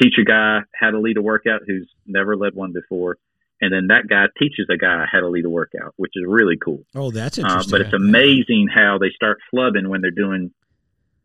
teach 0.00 0.14
a 0.18 0.24
guy 0.24 0.60
how 0.74 0.90
to 0.90 0.98
lead 0.98 1.16
a 1.16 1.22
workout 1.22 1.62
who's 1.66 1.88
never 2.06 2.36
led 2.36 2.54
one 2.54 2.72
before. 2.72 3.16
And 3.62 3.72
then 3.72 3.88
that 3.88 4.08
guy 4.08 4.26
teaches 4.38 4.66
a 4.70 4.76
guy 4.78 5.04
how 5.10 5.20
to 5.20 5.28
lead 5.28 5.44
a 5.44 5.50
workout, 5.50 5.92
which 5.96 6.12
is 6.14 6.24
really 6.26 6.56
cool. 6.56 6.84
Oh, 6.94 7.10
that's 7.10 7.38
Uh, 7.38 7.42
interesting. 7.42 7.70
but 7.70 7.80
it's 7.82 7.92
amazing 7.92 8.68
how 8.68 8.96
they 8.98 9.10
start 9.10 9.38
flubbing 9.52 9.88
when 9.88 10.00
they're 10.00 10.10
doing, 10.10 10.50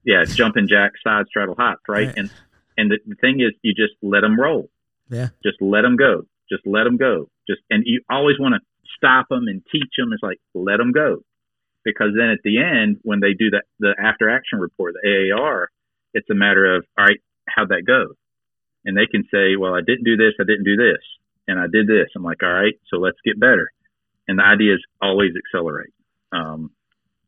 yeah, 0.03 0.23
jumping 0.25 0.67
jack, 0.67 0.91
side 1.03 1.27
straddle 1.27 1.55
hops, 1.57 1.81
right? 1.87 2.07
Right. 2.07 2.17
And 2.17 2.29
and 2.77 2.91
the, 2.91 2.99
the 3.07 3.15
thing 3.15 3.39
is, 3.39 3.53
you 3.61 3.73
just 3.73 3.93
let 4.01 4.21
them 4.21 4.37
roll. 4.37 4.69
Yeah. 5.09 5.29
Just 5.43 5.61
let 5.61 5.83
them 5.83 5.95
go. 5.95 6.25
Just 6.51 6.65
let 6.65 6.83
them 6.83 6.97
go. 6.97 7.29
Just 7.47 7.61
and 7.69 7.83
you 7.85 8.01
always 8.09 8.37
want 8.39 8.55
to 8.55 8.61
stop 8.97 9.27
them 9.29 9.47
and 9.47 9.61
teach 9.71 9.93
them. 9.97 10.13
It's 10.13 10.23
like 10.23 10.39
let 10.53 10.77
them 10.77 10.91
go, 10.91 11.23
because 11.83 12.09
then 12.17 12.29
at 12.29 12.39
the 12.43 12.59
end 12.59 12.97
when 13.03 13.19
they 13.19 13.33
do 13.33 13.51
that 13.51 13.63
the 13.79 13.95
after 14.01 14.29
action 14.29 14.59
report, 14.59 14.95
the 15.01 15.31
AAR, 15.31 15.69
it's 16.13 16.29
a 16.29 16.35
matter 16.35 16.75
of 16.75 16.85
all 16.97 17.05
right, 17.05 17.21
how'd 17.47 17.69
that 17.69 17.83
go? 17.85 18.13
And 18.85 18.95
they 18.95 19.07
can 19.07 19.23
say, 19.31 19.55
well, 19.55 19.73
I 19.73 19.81
didn't 19.81 20.05
do 20.05 20.15
this, 20.15 20.33
I 20.39 20.43
didn't 20.43 20.65
do 20.65 20.75
this, 20.75 21.01
and 21.47 21.59
I 21.59 21.65
did 21.71 21.87
this. 21.87 22.09
I'm 22.15 22.23
like, 22.23 22.43
all 22.43 22.53
right, 22.53 22.75
so 22.89 22.97
let's 22.97 23.17
get 23.25 23.39
better. 23.39 23.71
And 24.27 24.39
the 24.39 24.43
idea 24.43 24.75
is 24.75 24.85
always 25.01 25.31
accelerate. 25.35 25.93
Um, 26.31 26.71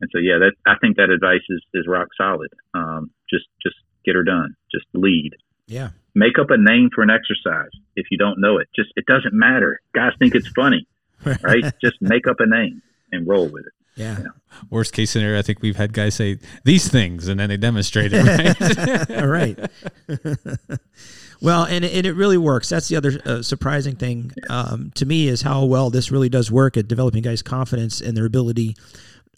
and 0.01 0.09
so, 0.13 0.19
yeah, 0.19 0.37
that 0.39 0.53
I 0.65 0.77
think 0.79 0.97
that 0.97 1.09
advice 1.09 1.45
is, 1.49 1.61
is 1.73 1.87
rock 1.87 2.09
solid. 2.15 2.49
Um, 2.73 3.11
just 3.29 3.45
just 3.63 3.75
get 4.05 4.15
her 4.15 4.23
done. 4.23 4.55
Just 4.71 4.85
lead. 4.93 5.31
Yeah. 5.67 5.89
Make 6.15 6.39
up 6.39 6.49
a 6.49 6.57
name 6.57 6.89
for 6.93 7.03
an 7.03 7.09
exercise 7.09 7.69
if 7.95 8.07
you 8.09 8.17
don't 8.17 8.39
know 8.39 8.57
it. 8.57 8.67
Just 8.75 8.89
it 8.95 9.05
doesn't 9.05 9.33
matter. 9.33 9.81
Guys 9.93 10.13
think 10.17 10.33
it's 10.33 10.47
funny, 10.49 10.87
right? 11.43 11.63
just 11.81 12.01
make 12.01 12.27
up 12.27 12.37
a 12.39 12.47
name 12.47 12.81
and 13.11 13.27
roll 13.27 13.47
with 13.47 13.65
it. 13.67 13.73
Yeah. 13.97 14.19
Worst 14.69 14.93
case 14.93 15.11
scenario, 15.11 15.39
I 15.39 15.41
think 15.41 15.61
we've 15.61 15.75
had 15.75 15.91
guys 15.91 16.15
say 16.15 16.37
these 16.63 16.87
things 16.87 17.27
and 17.27 17.39
then 17.39 17.49
they 17.49 17.57
demonstrate 17.57 18.11
it. 18.13 18.23
Right? 18.23 19.19
All 19.19 19.27
right. 19.27 19.59
well, 21.41 21.63
and 21.63 21.83
it, 21.83 21.93
and 21.93 22.05
it 22.05 22.13
really 22.13 22.37
works. 22.37 22.69
That's 22.69 22.87
the 22.87 22.95
other 22.95 23.19
uh, 23.25 23.41
surprising 23.41 23.95
thing 23.95 24.31
um, 24.49 24.91
to 24.95 25.05
me 25.05 25.27
is 25.27 25.41
how 25.41 25.65
well 25.65 25.89
this 25.89 26.11
really 26.11 26.29
does 26.29 26.51
work 26.51 26.77
at 26.77 26.87
developing 26.87 27.23
guys' 27.23 27.41
confidence 27.41 27.99
and 27.99 28.15
their 28.15 28.25
ability 28.25 28.75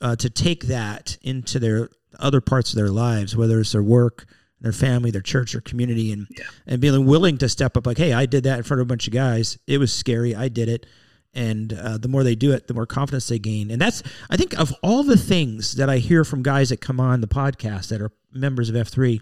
uh, 0.02 0.18
to 0.18 0.30
take 0.30 0.66
that 0.66 1.18
into 1.22 1.58
their 1.58 1.90
other 2.20 2.42
parts 2.42 2.72
of 2.72 2.76
their 2.76 2.90
lives, 2.90 3.38
whether 3.38 3.62
it's 3.62 3.72
their 3.72 3.84
work, 3.84 4.26
their 4.62 4.72
family, 4.74 5.12
their 5.12 5.22
church, 5.22 5.56
or 5.56 5.62
community, 5.62 6.12
and 6.12 6.28
and 6.68 6.82
being 6.82 7.06
willing 7.06 7.38
to 7.40 7.48
step 7.50 7.78
up. 7.78 7.86
Like, 7.88 7.98
hey, 7.98 8.14
I 8.14 8.26
did 8.26 8.44
that 8.44 8.58
in 8.58 8.64
front 8.64 8.82
of 8.82 8.88
a 8.88 8.90
bunch 8.90 9.08
of 9.08 9.14
guys. 9.14 9.58
It 9.68 9.78
was 9.78 9.94
scary. 9.94 10.36
I 10.36 10.48
did 10.50 10.68
it. 10.70 10.86
And 11.34 11.74
uh, 11.74 12.00
the 12.00 12.08
more 12.08 12.24
they 12.24 12.34
do 12.34 12.52
it, 12.54 12.68
the 12.68 12.74
more 12.74 12.88
confidence 12.88 13.28
they 13.28 13.38
gain. 13.38 13.70
And 13.70 13.80
that's, 13.80 14.02
I 14.32 14.36
think, 14.36 14.60
of 14.60 14.74
all 14.82 15.04
the 15.04 15.16
things 15.16 15.76
that 15.76 15.88
I 15.88 15.98
hear 16.00 16.24
from 16.24 16.42
guys 16.42 16.70
that 16.70 16.82
come 16.82 17.00
on 17.00 17.22
the 17.22 17.28
podcast 17.28 17.90
that 17.90 18.02
are 18.02 18.12
members 18.34 18.68
of 18.68 18.76
F3, 18.76 19.22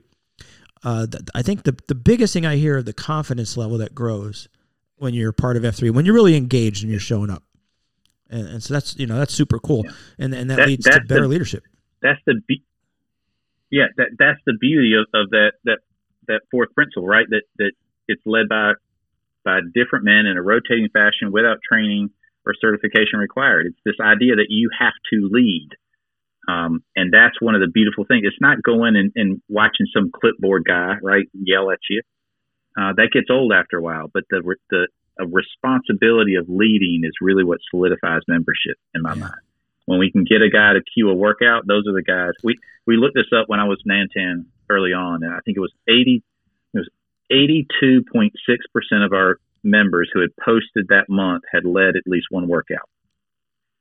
uh, 0.86 1.06
th- 1.08 1.24
I 1.36 1.42
think 1.42 1.64
the 1.64 1.76
the 1.90 1.96
biggest 1.96 2.32
thing 2.34 2.46
I 2.46 2.56
hear 2.56 2.78
of 2.78 2.86
the 2.86 2.94
confidence 2.94 3.58
level 3.58 3.78
that 3.80 3.94
grows 3.94 4.48
when 4.96 5.14
you're 5.14 5.34
part 5.34 5.58
of 5.58 5.64
F3 5.64 5.92
when 5.92 6.06
you're 6.06 6.16
really 6.16 6.36
engaged 6.38 6.82
and 6.82 6.90
you're 6.90 7.00
showing 7.00 7.30
up. 7.30 7.44
And, 8.30 8.48
and 8.48 8.64
so 8.64 8.74
that's 8.74 8.96
you 8.98 9.06
know 9.06 9.18
that's 9.18 9.34
super 9.34 9.60
cool, 9.60 9.84
Yeah. 9.86 9.92
and 10.20 10.34
and 10.34 10.50
that, 10.50 10.58
That- 10.58 10.68
leads 10.68 10.86
to 10.86 11.02
better 11.08 11.22
the- 11.24 11.28
leadership. 11.28 11.64
that's 12.02 12.20
the 12.26 12.42
yeah 13.72 13.88
that 13.98 14.10
that's 14.18 14.40
the 14.46 14.54
beauty 14.60 14.94
of, 14.94 15.06
of 15.14 15.30
that 15.32 15.54
that 15.66 15.80
that 16.28 16.42
fourth 16.52 16.74
principle 16.74 17.06
right? 17.08 17.26
That 17.30 17.44
that 17.58 17.72
it's 18.08 18.22
led 18.26 18.48
by 18.50 18.74
by 19.44 19.60
different 19.74 20.06
men 20.06 20.26
in 20.26 20.38
a 20.38 20.42
rotating 20.42 20.90
fashion 20.92 21.32
without 21.32 21.58
training 21.68 22.10
or 22.46 22.54
certification 22.60 23.20
required. 23.20 23.68
It's 23.68 23.80
this 23.86 24.00
idea 24.02 24.36
that 24.36 24.48
you 24.50 24.70
have 24.78 24.94
to 25.14 25.30
lead. 25.32 25.70
Um, 26.48 26.84
and 26.96 27.14
that's 27.14 27.42
one 27.42 27.56
of 27.56 27.62
the 27.62 27.68
beautiful 27.68 28.06
things. 28.06 28.24
It's 28.26 28.40
not 28.40 28.64
going 28.64 28.96
and, 28.96 29.12
and 29.16 29.42
watching 29.50 29.86
some 29.94 30.12
clipboard 30.14 30.64
guy 30.66 30.96
right 31.04 31.26
yell 31.34 31.72
at 31.72 31.80
you. 31.90 32.02
Uh, 32.80 32.94
that 32.96 33.10
gets 33.12 33.28
old 33.30 33.52
after 33.54 33.78
a 33.78 33.82
while 33.82 34.08
but 34.14 34.24
the 34.30 34.56
the 34.70 34.88
a 35.20 35.26
responsibility 35.26 36.36
of 36.36 36.46
leading 36.48 37.02
is 37.04 37.12
really 37.22 37.44
what 37.44 37.58
solidifies 37.72 38.22
membership 38.28 38.78
in 38.94 39.02
my 39.02 39.14
Yeah. 39.14 39.20
mind 39.22 39.47
when 39.88 39.98
we 40.00 40.12
can 40.12 40.24
get 40.24 40.42
a 40.44 40.50
guy 40.50 40.74
to 40.74 40.82
cue 40.94 41.10
a 41.10 41.16
workout, 41.16 41.66
those 41.66 41.88
are 41.88 41.94
the 41.94 42.04
guys. 42.04 42.34
We 42.44 42.56
we 42.86 42.96
looked 42.98 43.16
this 43.16 43.32
up 43.36 43.50
when 43.50 43.60
I 43.60 43.64
was 43.66 43.82
Nantan 43.90 44.46
early 44.70 44.94
on, 44.94 45.24
and 45.24 45.34
I 45.34 45.40
think 45.44 45.58
it 45.58 45.62
was 45.62 45.74
eighty. 45.90 46.22
It 46.74 46.78
was 46.78 46.90
eighty 47.32 47.66
two 47.82 48.04
point 48.14 48.34
six 48.48 48.66
percent 48.72 49.02
of 49.04 49.12
our 49.14 49.40
members 49.64 50.10
who 50.14 50.22
had 50.22 50.30
posted 50.46 50.88
that 50.90 51.06
month 51.10 51.44
had 51.52 51.66
led 51.66 51.96
at 51.96 52.04
least 52.06 52.28
one 52.30 52.48
workout. 52.48 52.88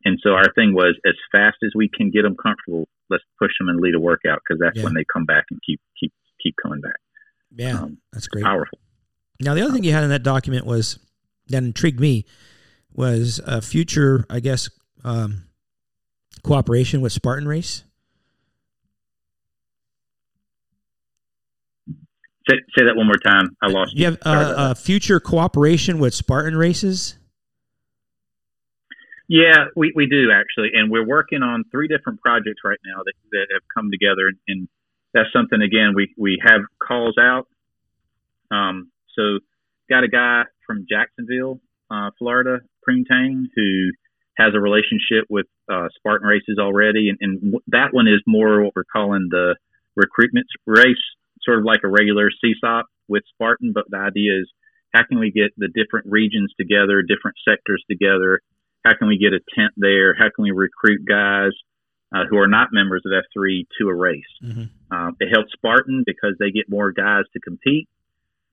And 0.04 0.18
so 0.22 0.30
our 0.30 0.52
thing 0.54 0.72
was, 0.74 0.96
as 1.04 1.14
fast 1.32 1.56
as 1.64 1.72
we 1.74 1.88
can 1.88 2.10
get 2.10 2.22
them 2.22 2.36
comfortable, 2.36 2.88
let's 3.10 3.24
push 3.38 3.50
them 3.58 3.68
and 3.68 3.80
lead 3.80 3.94
a 3.94 4.00
workout 4.00 4.40
because 4.46 4.60
that's 4.60 4.76
Yeah. 4.78 4.84
when 4.84 4.94
they 4.94 5.04
come 5.12 5.24
back 5.24 5.44
and 5.50 5.60
keep 5.66 5.80
keep 5.98 6.12
keep 6.42 6.54
coming 6.62 6.80
back. 6.80 6.96
Yeah, 7.50 7.80
Um, 7.82 7.98
that's 8.12 8.28
great. 8.28 8.44
Powerful. 8.44 8.78
Now, 9.40 9.54
the 9.54 9.62
other 9.62 9.72
thing 9.72 9.84
you 9.84 9.92
had 9.92 10.04
in 10.04 10.10
that 10.10 10.22
document 10.22 10.64
was 10.66 10.98
that 11.48 11.62
intrigued 11.62 12.00
me 12.00 12.24
was 12.94 13.40
a 13.44 13.60
future, 13.60 14.24
I 14.30 14.40
guess, 14.40 14.70
um, 15.04 15.44
cooperation 16.42 17.00
with 17.00 17.12
Spartan 17.12 17.48
Race. 17.48 17.84
Say, 22.48 22.56
say 22.76 22.84
that 22.84 22.94
one 22.94 23.06
more 23.06 23.18
time. 23.24 23.56
I 23.60 23.68
lost 23.68 23.92
You 23.94 24.04
have 24.04 24.18
Sorry 24.22 24.44
uh, 24.44 24.70
a 24.70 24.74
future 24.74 25.18
cooperation 25.18 25.98
with 25.98 26.14
Spartan 26.14 26.56
Races. 26.56 27.18
Yeah, 29.28 29.66
we, 29.74 29.92
we 29.96 30.06
do 30.06 30.30
actually, 30.30 30.70
and 30.74 30.88
we're 30.90 31.06
working 31.06 31.42
on 31.42 31.64
three 31.72 31.88
different 31.88 32.20
projects 32.20 32.60
right 32.64 32.78
now 32.86 33.02
that, 33.04 33.14
that 33.32 33.46
have 33.52 33.62
come 33.74 33.90
together, 33.90 34.30
and, 34.46 34.68
that's 35.16 35.32
something 35.32 35.62
again 35.62 35.92
we 35.94 36.12
we 36.18 36.38
have 36.44 36.60
calls 36.78 37.16
out. 37.18 37.48
Um, 38.50 38.90
so 39.16 39.38
got 39.88 40.04
a 40.04 40.08
guy 40.08 40.42
from 40.66 40.84
Jacksonville, 40.88 41.60
uh, 41.90 42.10
Florida, 42.18 42.58
Preentang, 42.86 43.44
who 43.54 43.90
has 44.36 44.54
a 44.54 44.60
relationship 44.60 45.24
with 45.28 45.46
uh, 45.70 45.88
Spartan 45.96 46.28
races 46.28 46.58
already, 46.58 47.08
and, 47.08 47.18
and 47.20 47.54
that 47.68 47.88
one 47.92 48.06
is 48.06 48.20
more 48.26 48.62
what 48.62 48.74
we're 48.76 48.84
calling 48.84 49.28
the 49.30 49.56
recruitment 49.94 50.46
race, 50.66 50.96
sort 51.42 51.58
of 51.58 51.64
like 51.64 51.80
a 51.84 51.88
regular 51.88 52.30
CSOP 52.30 52.84
with 53.08 53.22
Spartan, 53.34 53.72
but 53.72 53.84
the 53.88 53.96
idea 53.96 54.40
is 54.40 54.50
how 54.94 55.04
can 55.04 55.18
we 55.18 55.30
get 55.30 55.52
the 55.56 55.68
different 55.68 56.06
regions 56.08 56.52
together, 56.58 57.02
different 57.02 57.36
sectors 57.46 57.82
together 57.90 58.40
how 58.86 58.96
can 58.96 59.08
we 59.08 59.18
get 59.18 59.32
a 59.32 59.40
tent 59.54 59.72
there? 59.76 60.14
How 60.14 60.30
can 60.34 60.44
we 60.44 60.52
recruit 60.52 61.04
guys 61.06 61.52
uh, 62.14 62.24
who 62.30 62.38
are 62.38 62.46
not 62.46 62.68
members 62.70 63.02
of 63.04 63.12
F3 63.12 63.66
to 63.80 63.88
a 63.88 63.94
race? 63.94 64.22
Mm-hmm. 64.42 64.94
Um, 64.94 65.16
it 65.18 65.28
helps 65.32 65.52
Spartan 65.52 66.04
because 66.06 66.34
they 66.38 66.52
get 66.52 66.70
more 66.70 66.92
guys 66.92 67.24
to 67.32 67.40
compete. 67.40 67.88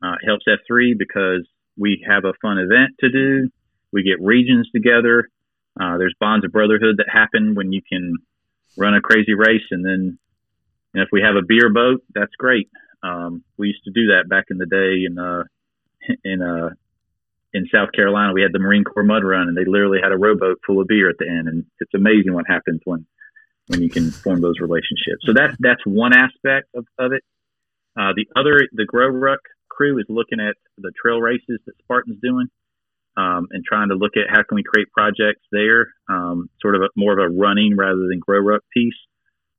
Uh, 0.02 0.14
it 0.14 0.26
helps 0.26 0.46
F3 0.48 0.98
because 0.98 1.48
we 1.78 2.04
have 2.08 2.26
a 2.26 2.34
fun 2.42 2.58
event 2.58 2.96
to 3.02 3.12
do. 3.12 3.50
We 3.92 4.04
get 4.04 4.22
regions 4.22 4.68
together. 4.74 5.30
Uh, 5.80 5.98
there's 5.98 6.16
bonds 6.20 6.46
of 6.46 6.52
brotherhood 6.52 6.98
that 6.98 7.08
happen 7.12 7.56
when 7.56 7.72
you 7.72 7.82
can 7.88 8.18
run 8.78 8.94
a 8.94 9.02
crazy 9.02 9.34
race, 9.34 9.66
and 9.72 9.84
then 9.86 10.18
if 10.94 11.10
we 11.12 11.22
have 11.22 11.36
a 11.36 11.46
beer 11.46 11.72
boat, 11.72 12.04
that's 12.14 12.36
great. 12.38 12.70
Um, 13.02 13.44
we 13.58 13.68
used 13.68 13.84
to 13.86 13.92
do 13.92 14.08
that 14.08 14.30
back 14.30 14.46
in 14.50 14.58
the 14.58 14.66
day 14.66 15.06
in 15.06 15.18
uh, 15.18 15.44
in 16.24 16.42
uh, 16.42 16.70
in 17.54 17.68
South 17.72 17.92
Carolina, 17.92 18.34
we 18.34 18.42
had 18.42 18.52
the 18.52 18.60
Marine 18.60 18.84
Corps 18.84 19.04
mud 19.04 19.24
run, 19.24 19.48
and 19.48 19.56
they 19.56 19.66
literally 19.66 20.00
had 20.02 20.12
a 20.12 20.18
rowboat 20.18 20.60
full 20.66 20.82
of 20.82 20.88
beer 20.88 21.10
at 21.10 21.18
the 21.20 21.28
end. 21.30 21.48
And 21.48 21.66
it's 21.80 21.94
amazing 21.94 22.34
what 22.34 22.46
happens 22.48 22.82
when 22.84 23.06
when 23.68 23.82
you 23.82 23.90
can 23.90 24.12
form 24.12 24.42
those 24.42 24.60
relationships. 24.60 25.24
So 25.26 25.34
that 25.34 25.56
that's 25.60 25.86
one 25.86 26.14
aspect 26.14 26.70
of, 26.76 26.86
of 26.98 27.14
it. 27.14 27.24
Uh, 27.96 28.12
the 28.16 28.28
other, 28.36 28.68
the 28.74 28.86
Grow 28.86 29.08
Ruck 29.08 29.40
crew 29.70 30.00
is 30.00 30.06
looking 30.10 30.40
at 30.40 30.56
the 30.78 30.92
trail 31.00 31.22
races 31.22 31.60
that 31.66 31.78
Spartan's 31.78 32.20
doing, 32.22 32.48
um, 33.16 33.48
and 33.52 33.64
trying 33.64 33.90
to 33.90 33.96
look 33.96 34.14
at 34.18 34.30
how 34.30 34.44
can 34.44 34.56
we 34.56 34.64
create 34.64 34.92
projects 34.92 35.46
there, 35.52 35.94
um, 36.10 36.50
sort 36.62 36.76
of 36.76 36.82
a, 36.82 36.90
more 36.96 37.14
of 37.14 37.20
a 37.20 37.34
running 37.34 37.76
rather 37.78 38.08
than 38.10 38.20
Grow 38.20 38.56
up 38.56 38.64
piece. 38.74 38.98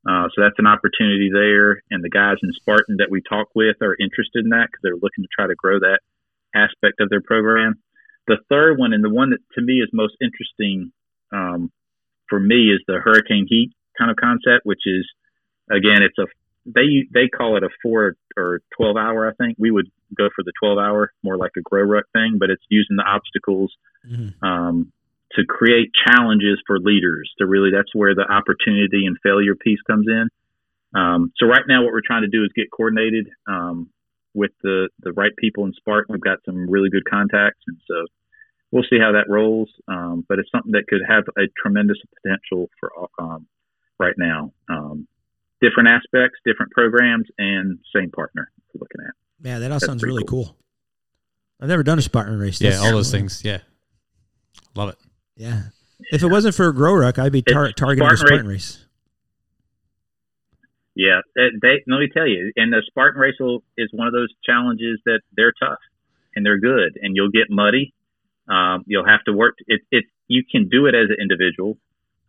Uh, 0.09 0.29
so 0.35 0.43
that's 0.43 0.59
an 0.59 0.67
opportunity 0.67 1.31
there, 1.33 1.83
and 1.91 2.05
the 2.05 2.11
guys 2.11 2.37
in 2.43 2.53
Spartan 2.53 2.97
that 2.99 3.11
we 3.11 3.23
talk 3.23 3.49
with 3.55 3.77
are 3.81 3.97
interested 3.99 4.45
in 4.45 4.51
that 4.51 4.69
because 4.69 4.81
they're 4.83 5.01
looking 5.01 5.25
to 5.25 5.29
try 5.35 5.47
to 5.47 5.55
grow 5.55 5.79
that 5.81 6.01
aspect 6.55 7.01
of 7.01 7.09
their 7.09 7.23
program. 7.23 7.81
The 8.27 8.37
third 8.51 8.79
one, 8.79 8.93
and 8.93 9.03
the 9.03 9.09
one 9.09 9.31
that 9.31 9.41
to 9.55 9.63
me 9.63 9.81
is 9.81 9.89
most 9.93 10.15
interesting 10.21 10.93
um, 11.33 11.73
for 12.29 12.39
me, 12.39 12.69
is 12.69 12.81
the 12.87 13.01
hurricane 13.03 13.47
heat 13.49 13.73
kind 13.97 14.11
of 14.11 14.17
concept, 14.17 14.65
which 14.65 14.83
is 14.85 15.09
again, 15.71 16.03
it's 16.03 16.19
a 16.19 16.27
they 16.67 17.07
they 17.13 17.29
call 17.29 17.57
it 17.57 17.63
a 17.63 17.69
four 17.83 18.17
or 18.37 18.61
twelve 18.77 18.97
hour. 18.97 19.29
I 19.29 19.35
think 19.35 19.57
we 19.59 19.71
would 19.71 19.91
go 20.17 20.29
for 20.35 20.43
the 20.43 20.53
twelve 20.59 20.79
hour, 20.79 21.13
more 21.23 21.37
like 21.37 21.53
a 21.57 21.61
grow 21.61 21.83
ruck 21.83 22.05
thing, 22.13 22.37
but 22.39 22.51
it's 22.51 22.65
using 22.69 22.97
the 22.97 23.05
obstacles 23.05 23.73
Mm-hmm. 24.11 24.45
um, 24.47 24.93
to 25.33 25.45
create 25.47 25.91
challenges 26.07 26.63
for 26.67 26.79
leaders. 26.79 27.33
To 27.39 27.47
really, 27.47 27.71
that's 27.73 27.95
where 27.95 28.15
the 28.15 28.31
opportunity 28.31 29.07
and 29.07 29.17
failure 29.23 29.55
piece 29.55 29.81
comes 29.87 30.07
in. 30.09 30.29
Um, 30.95 31.33
so 31.37 31.47
right 31.47 31.65
now, 31.67 31.83
what 31.83 31.93
we're 31.93 32.07
trying 32.07 32.23
to 32.23 32.29
do 32.29 32.45
is 32.45 32.51
get 32.55 32.71
coordinated 32.71 33.29
um, 33.49 33.89
with 34.35 34.53
the 34.63 34.89
the 35.01 35.13
right 35.13 35.35
people 35.37 35.65
in 35.65 35.73
Spartan. 35.73 36.13
We've 36.13 36.21
got 36.21 36.39
some 36.45 36.69
really 36.69 36.91
good 36.91 37.05
contacts, 37.09 37.61
and 37.67 37.79
so 37.89 38.07
we'll 38.71 38.85
see 38.89 38.99
how 39.01 39.13
that 39.13 39.29
rolls. 39.29 39.71
Um, 39.89 40.25
but 40.29 40.39
it's 40.39 40.51
something 40.53 40.73
that 40.73 40.87
could 40.87 41.03
have 41.09 41.25
a 41.39 41.49
tremendous 41.61 41.99
potential 42.23 42.69
for 42.79 42.93
um, 43.19 43.47
right 43.99 44.15
now. 44.19 44.53
Um, 44.69 45.09
different 45.65 45.89
aspects, 45.89 46.39
different 46.45 46.73
programs, 46.73 47.27
and 47.39 47.79
same 47.95 48.11
partner 48.11 48.51
we're 48.73 48.81
looking 48.81 49.01
at. 49.07 49.15
Yeah, 49.41 49.59
that 49.59 49.73
all 49.73 49.79
That's 49.79 49.87
sounds 49.87 50.03
really 50.03 50.25
cool. 50.25 50.45
cool. 50.45 50.57
I've 51.61 51.69
never 51.69 51.83
done 51.83 51.99
a 51.99 52.03
Spartan 52.03 52.39
race. 52.39 52.61
Yeah, 52.61 52.79
all 52.79 52.93
those 52.93 53.11
things. 53.11 53.43
Yeah, 53.45 53.59
love 54.75 54.91
it. 54.91 54.97
Yeah. 55.37 55.63
If 56.11 56.23
it 56.23 56.27
wasn't 56.27 56.55
for 56.55 56.71
Grow 56.73 56.95
Ruck, 56.95 57.19
I'd 57.19 57.33
be 57.33 57.43
tar- 57.43 57.67
It's 57.67 57.75
targeting 57.75 58.05
a 58.05 58.17
Spartan 58.17 58.27
Spartan 58.27 58.49
race. 58.49 58.85
Yeah, 60.95 61.21
they, 61.35 61.49
they 61.61 61.83
let 61.87 61.99
me 61.99 62.09
tell 62.13 62.27
you, 62.27 62.53
and 62.57 62.73
the 62.73 62.83
Spartan 62.87 63.21
race 63.21 63.35
will, 63.41 63.65
is 63.77 63.89
one 63.93 64.07
of 64.07 64.13
those 64.13 64.29
challenges 64.45 65.01
that 65.07 65.21
they're 65.37 65.53
tough 65.61 65.79
and 66.37 66.45
they're 66.45 66.61
good, 66.61 66.99
and 67.01 67.17
you'll 67.17 67.31
get 67.31 67.51
muddy. 67.51 67.95
Um, 68.49 68.85
you'll 68.87 69.07
have 69.07 69.25
to 69.25 69.33
work. 69.33 69.55
It, 69.67 69.81
it 69.91 70.05
you 70.29 70.43
can 70.51 70.69
do 70.69 70.87
it 70.87 70.95
as 70.95 71.09
an 71.11 71.17
individual. 71.21 71.79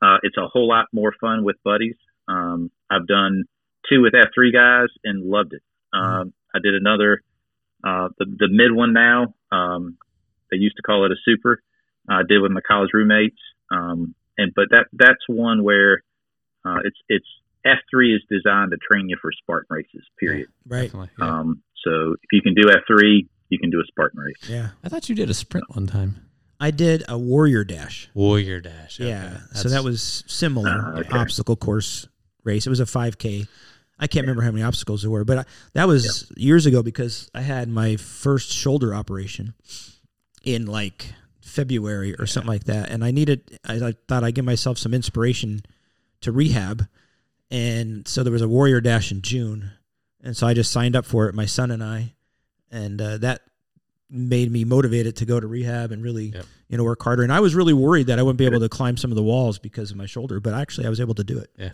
Uh, 0.01 0.17
it's 0.23 0.37
a 0.37 0.47
whole 0.47 0.67
lot 0.67 0.87
more 0.93 1.13
fun 1.19 1.43
with 1.43 1.57
buddies. 1.63 1.95
Um, 2.27 2.71
I've 2.89 3.07
done 3.07 3.43
two 3.89 4.01
with 4.01 4.13
F 4.15 4.29
three 4.33 4.51
guys 4.51 4.87
and 5.03 5.23
loved 5.25 5.53
it. 5.53 5.61
Um, 5.93 6.33
I 6.53 6.59
did 6.59 6.73
another, 6.75 7.21
uh, 7.83 8.09
the 8.17 8.25
the 8.25 8.47
mid 8.49 8.71
one 8.71 8.93
now. 8.93 9.33
Um, 9.51 9.97
they 10.51 10.57
used 10.57 10.75
to 10.77 10.81
call 10.81 11.05
it 11.05 11.11
a 11.11 11.15
super. 11.25 11.61
I 12.07 12.21
did 12.27 12.39
with 12.41 12.51
my 12.51 12.61
college 12.61 12.91
roommates, 12.93 13.39
um, 13.71 14.13
and 14.37 14.53
but 14.55 14.65
that 14.71 14.85
that's 14.93 15.21
one 15.27 15.63
where 15.63 16.03
uh, 16.63 16.77
it's 16.83 16.97
it's 17.09 17.25
F3 17.65 18.15
is 18.15 18.21
designed 18.29 18.71
to 18.71 18.77
train 18.77 19.09
you 19.09 19.17
for 19.21 19.31
Spartan 19.31 19.67
races, 19.71 20.03
period. 20.19 20.47
Right. 20.67 20.91
Yeah. 20.93 21.07
Um, 21.19 21.63
so 21.83 22.13
if 22.21 22.29
you 22.31 22.41
can 22.43 22.53
do 22.53 22.63
F3, 22.69 23.27
you 23.49 23.57
can 23.59 23.71
do 23.71 23.79
a 23.79 23.85
Spartan 23.87 24.19
race. 24.19 24.35
Yeah. 24.47 24.69
I 24.83 24.89
thought 24.89 25.09
you 25.09 25.15
did 25.15 25.29
a 25.31 25.33
sprint 25.33 25.65
one 25.75 25.87
time. 25.87 26.27
I 26.59 26.69
did 26.71 27.03
a 27.09 27.17
Warrior 27.17 27.63
Dash. 27.63 28.07
Warrior 28.13 28.61
Dash. 28.61 28.99
okay. 29.01 29.09
Yeah. 29.09 29.39
So 29.53 29.69
that 29.69 29.83
was 29.83 30.23
similar 30.27 30.69
Ah, 30.71 30.99
okay. 30.99 31.17
obstacle 31.17 31.55
course 31.55 32.07
race. 32.45 32.65
It 32.65 32.69
was 32.69 32.79
a 32.79 32.85
5K. 32.85 33.47
I 33.97 34.07
can't 34.07 34.23
remember 34.25 34.41
how 34.43 34.51
many 34.51 34.63
obstacles 34.63 35.01
there 35.03 35.11
were, 35.11 35.23
but 35.23 35.37
I, 35.39 35.45
that 35.73 35.87
was 35.87 36.31
years 36.35 36.65
ago 36.65 36.83
because 36.83 37.29
I 37.33 37.41
had 37.41 37.69
my 37.69 37.95
first 37.95 38.51
shoulder 38.51 38.93
operation 38.93 39.53
in 40.43 40.65
like 40.65 41.13
February 41.41 42.13
or 42.15 42.25
something 42.25 42.49
like 42.51 42.65
that, 42.65 42.89
and 42.89 43.03
I 43.05 43.11
needed. 43.11 43.57
I, 43.65 43.75
I 43.75 43.93
thought 44.07 44.23
I'd 44.25 44.35
give 44.35 44.43
myself 44.45 44.77
some 44.77 44.93
inspiration 44.93 45.63
to 46.21 46.31
rehab, 46.33 46.87
and 47.49 48.05
so 48.07 48.21
there 48.23 48.33
was 48.33 48.41
a 48.41 48.49
Warrior 48.49 48.81
Dash 48.81 49.11
in 49.11 49.21
June, 49.21 49.71
and 50.21 50.35
so 50.35 50.45
I 50.45 50.53
just 50.53 50.71
signed 50.71 50.95
up 50.97 51.05
for 51.05 51.29
it. 51.29 51.35
My 51.35 51.45
son 51.45 51.71
and 51.71 51.81
I, 51.83 52.13
and 52.69 53.01
uh, 53.01 53.17
that 53.19 53.41
made 54.09 54.51
me 54.51 54.65
motivated 54.65 55.15
to 55.17 55.25
go 55.25 55.39
to 55.39 55.47
rehab 55.47 55.91
and 55.91 56.03
really 56.03 56.25
Yep. 56.27 56.45
you 56.67 56.77
know 56.77 56.83
work 56.83 57.01
harder. 57.01 57.23
And 57.23 57.31
I 57.33 57.39
was 57.39 57.55
really 57.55 57.73
worried 57.73 58.07
that 58.07 58.19
I 58.19 58.23
wouldn't 58.23 58.37
be 58.37 58.45
able 58.45 58.59
to 58.59 58.69
climb 58.69 58.97
some 58.97 59.11
of 59.11 59.15
the 59.15 59.23
walls 59.23 59.57
because 59.57 59.89
of 59.91 59.97
my 59.97 60.05
shoulder, 60.05 60.39
but 60.39 60.53
actually 60.53 60.85
I 60.85 60.89
was 60.89 60.99
able 60.99 61.15
to 61.15 61.23
do 61.23 61.37
it. 61.39 61.49
Yeah. 61.57 61.71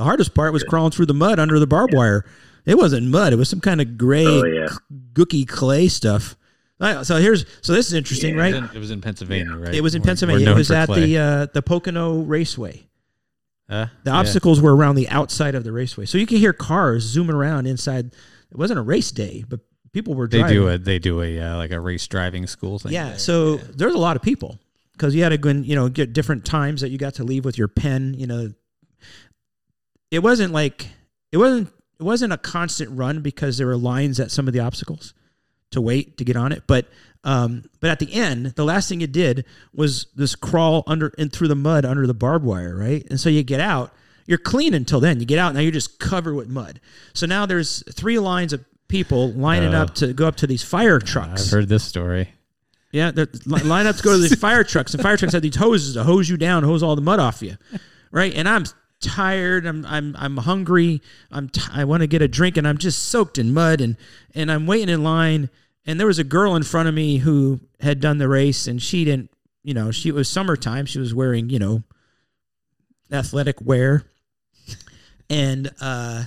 The 0.00 0.04
hardest 0.04 0.32
part 0.34 0.54
was 0.54 0.64
crawling 0.64 0.92
through 0.92 1.06
the 1.06 1.14
mud 1.14 1.38
under 1.38 1.58
the 1.58 1.66
barbed 1.66 1.92
wire. 1.92 2.24
It 2.64 2.78
wasn't 2.78 3.06
mud; 3.08 3.34
it 3.34 3.36
was 3.36 3.50
some 3.50 3.60
kind 3.60 3.82
of 3.82 3.98
gray, 3.98 4.24
Oh, 4.26 4.44
yeah. 4.44 4.68
gooky 5.12 5.46
clay 5.46 5.88
stuff. 5.88 6.36
So 7.02 7.16
here's 7.16 7.44
so 7.60 7.74
this 7.74 7.88
is 7.88 7.92
interesting, 7.92 8.30
It 8.32 8.36
was 8.36 8.42
right? 8.42 8.54
in- 8.54 8.70
It 8.76 8.78
was 8.78 8.90
in 8.90 9.02
Pennsylvania, 9.02 9.54
right? 9.56 9.74
It 9.74 9.82
was 9.82 9.94
in 9.94 10.00
We're- 10.00 10.04
we're 10.04 10.08
Pennsylvania. 10.08 10.50
It 10.50 10.54
was 10.54 10.70
at 10.70 10.86
clay. 10.86 11.00
the 11.04 11.18
uh, 11.18 11.46
the 11.52 11.60
Pocono 11.60 12.20
Raceway. 12.22 12.86
Uh, 13.68 13.86
The 14.04 14.10
yeah. 14.10 14.16
obstacles 14.16 14.58
were 14.62 14.74
around 14.74 14.94
the 14.94 15.06
outside 15.10 15.54
of 15.54 15.64
the 15.64 15.72
raceway, 15.72 16.06
so 16.06 16.16
you 16.16 16.26
could 16.26 16.38
hear 16.38 16.54
cars 16.54 17.02
zooming 17.04 17.36
around 17.36 17.66
inside. 17.66 18.06
It 18.50 18.56
wasn't 18.56 18.78
a 18.78 18.82
race 18.82 19.12
day, 19.12 19.44
but 19.46 19.60
people 19.92 20.14
were 20.14 20.26
Driving. 20.26 20.46
They 20.46 20.54
driving. 20.54 20.76
do 20.78 20.82
a 20.82 20.84
they 20.84 20.98
do 20.98 21.20
a 21.22 21.38
uh, 21.40 21.56
like 21.58 21.72
a 21.72 21.78
race 21.80 22.06
driving 22.06 22.46
school 22.46 22.78
thing. 22.78 22.92
Yeah, 22.92 23.10
there. 23.10 23.18
so 23.18 23.58
there's 23.58 23.94
a 23.94 23.98
lot 23.98 24.16
of 24.16 24.22
people 24.22 24.58
because 24.92 25.14
you 25.14 25.22
had 25.22 25.28
to 25.28 25.38
go, 25.38 25.50
and, 25.50 25.66
you 25.66 25.74
know, 25.76 25.88
get 25.90 26.14
different 26.14 26.44
times 26.46 26.80
that 26.80 26.88
you 26.88 26.96
got 26.98 27.14
to 27.14 27.24
leave 27.24 27.44
with 27.44 27.58
your 27.58 27.68
pen. 27.68 28.14
You 28.16 28.26
know, 28.26 28.52
it 30.10 30.20
wasn't 30.20 30.52
like 30.52 30.88
it 31.32 31.36
wasn't 31.38 31.68
it 31.98 32.02
wasn't 32.02 32.32
a 32.32 32.38
constant 32.38 32.90
run 32.92 33.20
because 33.20 33.58
there 33.58 33.66
were 33.66 33.76
lines 33.76 34.18
at 34.20 34.30
some 34.30 34.46
of 34.48 34.54
the 34.54 34.60
obstacles 34.60 35.12
to 35.70 35.80
wait 35.80 36.16
to 36.18 36.24
get 36.24 36.36
on 36.36 36.52
it. 36.52 36.62
But 36.66 36.86
um, 37.22 37.64
but 37.80 37.90
at 37.90 37.98
the 37.98 38.12
end, 38.14 38.46
the 38.56 38.64
last 38.64 38.88
thing 38.88 39.00
you 39.00 39.06
did 39.06 39.44
was 39.74 40.06
this 40.16 40.34
crawl 40.34 40.82
under 40.86 41.12
and 41.18 41.30
through 41.32 41.48
the 41.48 41.54
mud 41.54 41.84
under 41.84 42.06
the 42.06 42.14
barbed 42.14 42.44
wire, 42.46 42.74
right? 42.76 43.06
And 43.10 43.20
so 43.20 43.28
you 43.28 43.42
get 43.42 43.60
out. 43.60 43.92
You're 44.26 44.38
clean 44.38 44.74
until 44.74 45.00
then. 45.00 45.18
You 45.20 45.26
get 45.26 45.38
out 45.38 45.54
now. 45.54 45.60
You're 45.60 45.72
just 45.72 45.98
covered 45.98 46.34
with 46.34 46.48
mud. 46.48 46.80
So 47.14 47.26
now 47.26 47.46
there's 47.46 47.82
three 47.92 48.18
lines 48.18 48.52
of 48.52 48.64
people 48.88 49.32
lining 49.32 49.74
Oh. 49.74 49.82
up 49.82 49.94
to 49.96 50.12
go 50.12 50.26
up 50.26 50.36
to 50.36 50.46
these 50.46 50.62
fire 50.62 50.98
trucks. 50.98 51.46
I've 51.46 51.50
heard 51.52 51.68
this 51.68 51.84
story. 51.84 52.30
Yeah, 52.92 53.10
they're 53.10 53.28
line 53.46 53.86
up 53.86 53.96
to 53.96 54.02
go 54.02 54.12
to 54.12 54.18
these 54.18 54.34
fire 54.40 54.64
trucks, 54.64 54.94
and 54.94 55.02
fire 55.02 55.16
trucks 55.16 55.32
have 55.34 55.42
these 55.42 55.56
hoses 55.56 55.94
to 55.94 56.04
hose 56.04 56.28
you 56.28 56.36
down, 56.36 56.62
hose 56.64 56.82
all 56.82 56.96
the 56.96 57.02
mud 57.02 57.20
off 57.20 57.42
you, 57.42 57.56
right? 58.10 58.32
And 58.34 58.48
I'm 58.48 58.64
tired. 59.00 59.66
I'm 59.66 59.84
I'm 59.86 60.14
I'm 60.18 60.36
hungry. 60.38 61.02
I'm 61.30 61.48
t- 61.48 61.62
I 61.72 61.84
want 61.84 62.02
to 62.02 62.06
get 62.06 62.22
a 62.22 62.28
drink, 62.28 62.56
and 62.56 62.66
I'm 62.66 62.78
just 62.78 63.06
soaked 63.06 63.38
in 63.38 63.52
mud, 63.52 63.80
and 63.80 63.96
and 64.34 64.50
I'm 64.50 64.66
waiting 64.66 64.88
in 64.88 65.02
line. 65.02 65.50
And 65.86 65.98
there 65.98 66.06
was 66.06 66.18
a 66.18 66.24
girl 66.24 66.54
in 66.56 66.62
front 66.62 66.88
of 66.88 66.94
me 66.94 67.18
who 67.18 67.60
had 67.80 68.00
done 68.00 68.18
the 68.18 68.28
race, 68.28 68.66
and 68.66 68.80
she 68.80 69.04
didn't. 69.04 69.30
You 69.62 69.74
know, 69.74 69.90
she 69.90 70.12
was 70.12 70.28
summertime. 70.28 70.86
She 70.86 70.98
was 70.98 71.14
wearing 71.14 71.50
you 71.50 71.58
know 71.58 71.82
athletic 73.10 73.60
wear, 73.60 74.04
and 75.28 75.70
uh, 75.80 76.24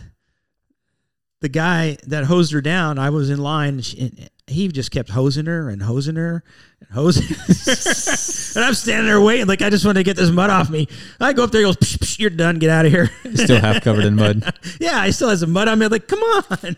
the 1.39 1.49
guy 1.49 1.97
that 2.07 2.25
hosed 2.25 2.53
her 2.53 2.61
down, 2.61 2.97
I 2.97 3.09
was 3.09 3.29
in 3.29 3.39
line. 3.39 3.75
And 3.75 3.85
she, 3.85 4.29
he 4.47 4.67
just 4.67 4.91
kept 4.91 5.09
hosing 5.09 5.45
her 5.45 5.69
and 5.69 5.81
hosing 5.81 6.15
her 6.15 6.43
and 6.81 6.89
hosing. 6.89 7.23
and 8.55 8.65
I'm 8.65 8.73
standing 8.73 9.07
there 9.07 9.21
waiting, 9.21 9.47
like 9.47 9.61
I 9.61 9.69
just 9.69 9.85
want 9.85 9.97
to 9.97 10.03
get 10.03 10.17
this 10.17 10.31
mud 10.31 10.49
off 10.49 10.69
me. 10.69 10.87
I 11.19 11.33
go 11.33 11.43
up 11.43 11.51
there, 11.51 11.61
he 11.61 11.65
goes, 11.65 11.77
psh, 11.77 11.97
psh, 11.97 12.19
"You're 12.19 12.29
done. 12.29 12.59
Get 12.59 12.69
out 12.69 12.85
of 12.85 12.91
here." 12.91 13.09
Still 13.35 13.59
half 13.61 13.81
covered 13.83 14.05
in 14.05 14.15
mud. 14.15 14.53
yeah, 14.79 14.99
I 14.99 15.11
still 15.11 15.29
have 15.29 15.39
some 15.39 15.51
mud 15.51 15.67
on 15.67 15.79
me. 15.79 15.85
I'm 15.85 15.91
like, 15.91 16.07
come 16.07 16.19
on. 16.19 16.75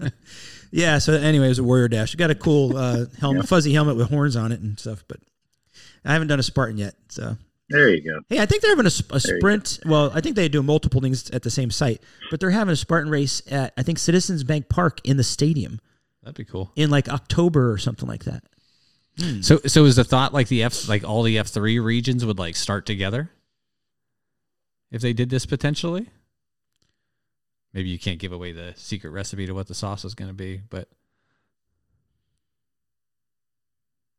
yeah. 0.70 0.98
So 0.98 1.14
anyway, 1.14 1.46
it 1.46 1.50
was 1.50 1.58
a 1.58 1.64
Warrior 1.64 1.88
Dash. 1.88 2.14
I 2.14 2.18
got 2.18 2.30
a 2.30 2.36
cool 2.36 2.76
uh, 2.76 3.06
helmet, 3.18 3.48
fuzzy 3.48 3.72
helmet 3.72 3.96
with 3.96 4.08
horns 4.08 4.36
on 4.36 4.52
it 4.52 4.60
and 4.60 4.78
stuff, 4.78 5.04
but 5.08 5.18
I 6.04 6.12
haven't 6.12 6.28
done 6.28 6.38
a 6.38 6.44
Spartan 6.44 6.78
yet. 6.78 6.94
So 7.08 7.36
There 7.68 7.88
you 7.88 8.00
go. 8.02 8.20
Hey, 8.28 8.40
I 8.40 8.46
think 8.46 8.62
they're 8.62 8.70
having 8.70 8.86
a, 8.86 9.14
a 9.14 9.20
sprint. 9.20 9.80
Well, 9.84 10.12
I 10.14 10.20
think 10.20 10.36
they 10.36 10.48
do 10.48 10.62
multiple 10.62 11.00
things 11.00 11.30
at 11.30 11.42
the 11.42 11.50
same 11.50 11.72
site, 11.72 12.00
but 12.30 12.38
they're 12.38 12.50
having 12.50 12.72
a 12.72 12.76
Spartan 12.76 13.10
race 13.10 13.42
at 13.50 13.72
I 13.76 13.82
think 13.82 13.98
Citizens 13.98 14.44
Bank 14.44 14.68
Park 14.68 15.00
in 15.02 15.16
the 15.16 15.24
stadium 15.24 15.80
That'd 16.26 16.34
be 16.34 16.44
cool. 16.44 16.72
in 16.74 16.90
like 16.90 17.08
October 17.08 17.70
or 17.70 17.78
something 17.78 18.08
like 18.08 18.24
that. 18.24 18.42
So 19.42 19.60
so 19.64 19.84
is 19.84 19.94
the 19.94 20.02
thought 20.02 20.34
like 20.34 20.48
the 20.48 20.64
F 20.64 20.88
like 20.88 21.04
all 21.04 21.22
the 21.22 21.38
F 21.38 21.46
three 21.46 21.78
regions 21.78 22.26
would 22.26 22.38
like 22.38 22.56
start 22.56 22.84
together? 22.84 23.30
If 24.90 25.02
they 25.02 25.12
did 25.12 25.30
this 25.30 25.46
potentially? 25.46 26.10
Maybe 27.72 27.90
you 27.90 27.98
can't 27.98 28.18
give 28.18 28.32
away 28.32 28.50
the 28.50 28.74
secret 28.76 29.10
recipe 29.10 29.46
to 29.46 29.52
what 29.52 29.68
the 29.68 29.74
sauce 29.74 30.04
is 30.04 30.16
gonna 30.16 30.34
be, 30.34 30.62
but 30.68 30.88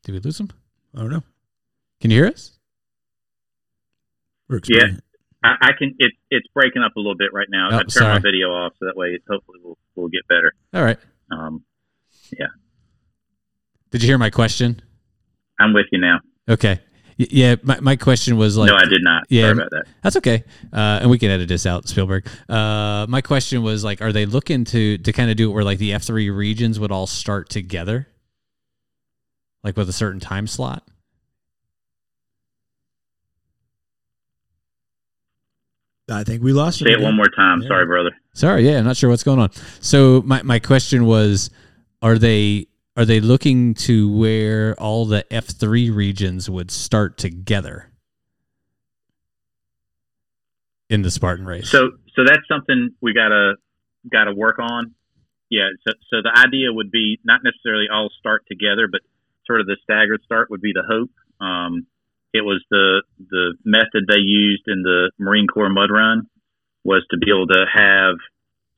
did 0.04 0.14
we 0.14 0.20
lose 0.20 0.40
him? 0.40 0.50
I 0.96 1.02
don't 1.02 1.12
know. 1.12 1.24
Can 2.00 2.10
you 2.10 2.18
hear 2.18 2.28
us? 2.28 2.58
We're 4.48 4.62
Yeah. 4.66 4.86
I, 5.44 5.56
I 5.62 5.72
can. 5.78 5.94
It, 6.00 6.14
it's 6.32 6.48
breaking 6.54 6.84
up 6.84 6.96
a 6.96 7.00
little 7.00 7.18
bit 7.18 7.34
right 7.34 7.48
now. 7.50 7.68
Oh, 7.72 7.76
I 7.76 7.80
turned 7.80 7.92
sorry. 7.92 8.14
my 8.14 8.20
video 8.20 8.48
off 8.48 8.74
so 8.80 8.86
that 8.86 8.96
way 8.96 9.20
hopefully 9.30 9.60
we'll 9.62 9.78
we'll 9.96 10.08
get 10.08 10.28
better. 10.28 10.54
All 10.74 10.84
right. 10.84 10.98
Um, 11.32 11.64
Did 13.92 14.04
you 14.04 14.08
hear 14.08 14.18
my 14.18 14.30
question? 14.30 14.82
I'm 15.60 15.74
with 15.74 15.88
you 15.92 16.00
now. 16.00 16.20
Okay. 16.50 16.80
Yeah, 17.20 17.56
my, 17.64 17.80
my 17.80 17.96
question 17.96 18.38
was 18.38 18.58
like 18.58 18.70
no, 18.70 18.76
I 18.76 18.86
did 18.86 19.02
not. 19.02 19.24
Yeah. 19.28 19.46
Sorry 19.46 19.54
about 19.54 19.72
that. 19.72 19.86
That's 20.04 20.16
okay, 20.18 20.44
uh, 20.72 21.00
and 21.02 21.10
we 21.10 21.18
can 21.18 21.32
edit 21.32 21.48
this 21.48 21.66
out, 21.66 21.88
Spielberg. 21.88 22.28
Uh, 22.48 23.08
my 23.10 23.22
question 23.22 23.64
was 23.64 23.84
like, 23.84 24.04
are 24.04 24.14
they 24.14 24.28
looking 24.28 24.66
to 24.66 25.00
to 25.00 25.12
kind 25.12 25.32
of 25.32 25.36
do 25.36 25.50
it 25.50 25.54
where 25.54 25.64
like 25.64 25.80
the 25.80 25.94
F 25.94 26.04
three 26.04 26.30
regions 26.30 26.80
would 26.80 26.92
all 26.92 27.08
start 27.08 27.50
together, 27.50 28.08
like 29.64 29.76
with 29.76 29.90
a 29.90 29.94
certain 29.94 30.20
time 30.20 30.46
slot? 30.46 30.88
I 36.08 36.24
think 36.24 36.44
we 36.44 36.54
lost. 36.54 36.82
You. 36.82 36.86
Say 36.86 36.94
him 36.94 37.02
it 37.02 37.04
one 37.04 37.16
more 37.16 37.30
time. 37.30 37.64
Yeah. 37.64 37.68
Sorry, 37.68 37.86
brother. 37.88 38.12
Sorry, 38.34 38.70
yeah, 38.70 38.78
I'm 38.78 38.86
not 38.86 38.96
sure 38.96 39.10
what's 39.10 39.24
going 39.24 39.40
on. 39.40 39.50
So 39.80 40.22
my 40.24 40.44
my 40.44 40.60
question 40.60 41.06
was, 41.08 41.50
are 42.02 42.18
they 42.18 42.68
are 42.96 43.06
they 43.06 43.20
looking 43.20 43.74
to 43.76 44.12
where 44.12 44.76
all 44.80 45.06
the 45.06 45.32
F 45.34 45.46
three 45.46 45.90
regions 45.90 46.50
would 46.50 46.72
start 46.72 47.18
together 47.18 47.92
in 50.90 51.02
the 51.02 51.12
Spartan 51.12 51.46
race? 51.46 51.70
So 51.70 51.92
so 52.16 52.24
that's 52.26 52.48
something 52.48 52.90
we 53.02 53.14
gotta 53.14 53.56
gotta 54.12 54.34
work 54.34 54.60
on. 54.60 54.96
Yeah. 55.50 55.70
So 55.88 55.94
so 56.10 56.18
the 56.22 56.32
idea 56.36 56.74
would 56.74 56.92
be 56.92 57.20
not 57.24 57.42
necessarily 57.44 57.86
all 57.92 58.10
start 58.20 58.46
together, 58.48 58.88
but 58.92 59.02
sort 59.46 59.62
of 59.62 59.68
the 59.68 59.78
staggered 59.84 60.22
start 60.24 60.50
would 60.50 60.62
be 60.62 60.74
the 60.74 60.84
hope. 60.88 61.12
Um, 61.40 61.88
it 62.34 62.42
was 62.42 62.64
the 62.70 63.04
the 63.30 63.54
method 63.64 64.06
they 64.08 64.20
used 64.20 64.64
in 64.68 64.82
the 64.82 65.12
Marine 65.18 65.48
Corps 65.48 65.70
mud 65.70 65.90
run 65.92 66.28
was 66.84 67.06
to 67.12 67.18
be 67.18 67.30
able 67.30 67.48
to 67.48 67.66
have 67.72 68.16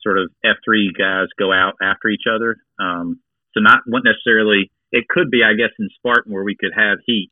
sort 0.01 0.17
of 0.17 0.31
F 0.43 0.57
three 0.65 0.91
guys 0.97 1.27
go 1.37 1.51
out 1.53 1.73
after 1.81 2.07
each 2.09 2.25
other. 2.29 2.57
Um, 2.79 3.19
so 3.53 3.59
not 3.61 3.81
necessarily. 3.87 4.71
It 4.91 5.07
could 5.07 5.29
be, 5.29 5.43
I 5.43 5.53
guess, 5.53 5.69
in 5.79 5.89
Spartan 5.97 6.33
where 6.33 6.43
we 6.43 6.55
could 6.59 6.71
have 6.75 6.97
heat, 7.05 7.31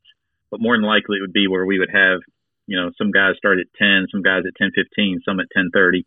but 0.52 0.62
more 0.62 0.76
than 0.76 0.86
likely 0.86 1.18
it 1.18 1.22
would 1.22 1.34
be 1.34 1.48
where 1.48 1.66
we 1.66 1.80
would 1.80 1.90
have 1.94 2.20
you 2.68 2.76
know, 2.78 2.92
some 2.98 3.12
guys 3.12 3.36
start 3.38 3.60
at 3.60 3.68
10, 3.80 4.08
some 4.12 4.22
guys 4.22 4.44
at 4.46 4.54
10:15, 4.62 5.20
some 5.24 5.40
at 5.40 5.48
10:30. 5.56 6.04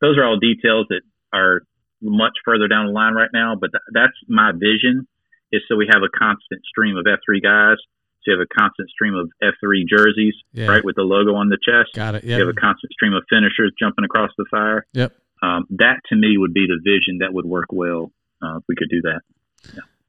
Those 0.00 0.16
are 0.16 0.24
all 0.24 0.38
details 0.38 0.86
that 0.88 1.02
are 1.32 1.62
much 2.00 2.34
further 2.44 2.68
down 2.68 2.86
the 2.86 2.92
line 2.92 3.14
right 3.14 3.30
now, 3.32 3.56
but 3.56 3.72
th- 3.72 3.82
that's 3.92 4.14
my 4.28 4.52
vision 4.52 5.06
is 5.50 5.62
so 5.68 5.74
we 5.76 5.88
have 5.92 6.02
a 6.02 6.08
constant 6.16 6.64
stream 6.64 6.96
of 6.96 7.04
F3 7.06 7.40
guys. 7.42 7.78
So 8.22 8.30
you 8.30 8.38
have 8.38 8.46
a 8.48 8.54
constant 8.58 8.90
stream 8.90 9.14
of 9.14 9.28
F3 9.42 9.84
jerseys, 9.88 10.34
Yeah. 10.52 10.68
right, 10.68 10.84
with 10.84 10.94
the 10.96 11.02
logo 11.02 11.34
on 11.34 11.48
the 11.48 11.58
chest. 11.58 11.94
Got 11.94 12.14
it. 12.14 12.24
You 12.24 12.34
have 12.34 12.48
a 12.48 12.52
constant 12.54 12.92
stream 12.92 13.12
of 13.12 13.24
finishers 13.28 13.72
jumping 13.78 14.04
across 14.04 14.30
the 14.38 14.44
fire. 14.50 14.86
Yep. 14.94 15.12
Um, 15.44 15.66
that 15.70 15.96
to 16.08 16.16
me 16.16 16.38
would 16.38 16.54
be 16.54 16.66
the 16.66 16.78
vision 16.82 17.18
that 17.20 17.32
would 17.34 17.44
work 17.44 17.66
well 17.72 18.12
uh, 18.42 18.56
if 18.58 18.62
we 18.68 18.74
could 18.76 18.88
do 18.90 19.00
that. 19.02 19.20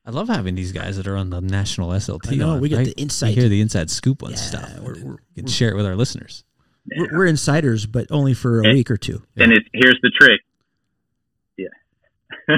I 0.05 0.11
love 0.11 0.27
having 0.29 0.53
these 0.55 0.71
guys 0.71 0.97
that 0.97 1.07
are 1.07 1.17
on 1.17 1.29
the 1.31 1.41
national 1.41 1.89
SLT. 1.89 2.33
I 2.33 2.35
know, 2.35 2.49
on, 2.51 2.61
we 2.61 2.69
get 2.69 2.77
right? 2.77 2.85
the 2.85 2.93
insight. 3.01 3.35
We 3.35 3.41
hear 3.41 3.49
the 3.49 3.59
inside 3.61 3.89
scoop 3.89 4.21
on 4.23 4.31
Yeah, 4.31 4.35
stuff. 4.37 4.79
we're- 4.79 5.01
we're- 5.03 5.17
we 5.35 5.41
can 5.41 5.47
share 5.47 5.71
it 5.71 5.75
with 5.75 5.85
our 5.85 5.95
listeners. 5.95 6.43
We're, 6.95 7.09
we're 7.17 7.25
insiders, 7.25 7.85
but 7.87 8.05
only 8.11 8.33
for 8.35 8.59
a 8.61 8.65
And- 8.67 8.73
week 8.77 8.91
or 8.91 8.97
two. 8.97 9.23
And 9.35 9.51
it's 9.51 9.67
here's 9.73 9.99
the 10.03 10.11
trick. 10.11 10.41
Yeah. 11.57 11.67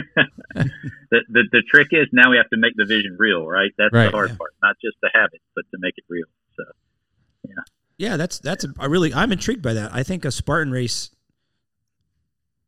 the, 0.55 1.21
the 1.29 1.43
the 1.51 1.63
trick 1.69 1.87
is 1.91 2.07
now 2.11 2.29
we 2.31 2.37
have 2.37 2.49
to 2.49 2.57
make 2.57 2.73
the 2.75 2.85
vision 2.85 3.15
real, 3.17 3.47
right? 3.47 3.71
That's 3.77 3.93
Right, 3.93 4.05
the 4.05 4.11
hard 4.11 4.31
yeah. 4.31 4.35
part. 4.37 4.51
Not 4.61 4.75
just 4.83 4.97
to 5.03 5.09
have 5.13 5.29
it, 5.33 5.41
but 5.55 5.63
to 5.71 5.77
make 5.79 5.93
it 5.97 6.03
real. 6.09 6.25
So 6.57 6.63
Yeah, 7.97 8.17
that's 8.17 8.39
that's 8.39 8.65
a, 8.65 8.73
I 8.79 8.85
really 8.85 9.13
I'm 9.13 9.31
intrigued 9.31 9.61
by 9.61 9.73
that. 9.73 9.93
I 9.93 10.03
think 10.03 10.25
a 10.25 10.31
Spartan 10.31 10.71
race, 10.73 11.11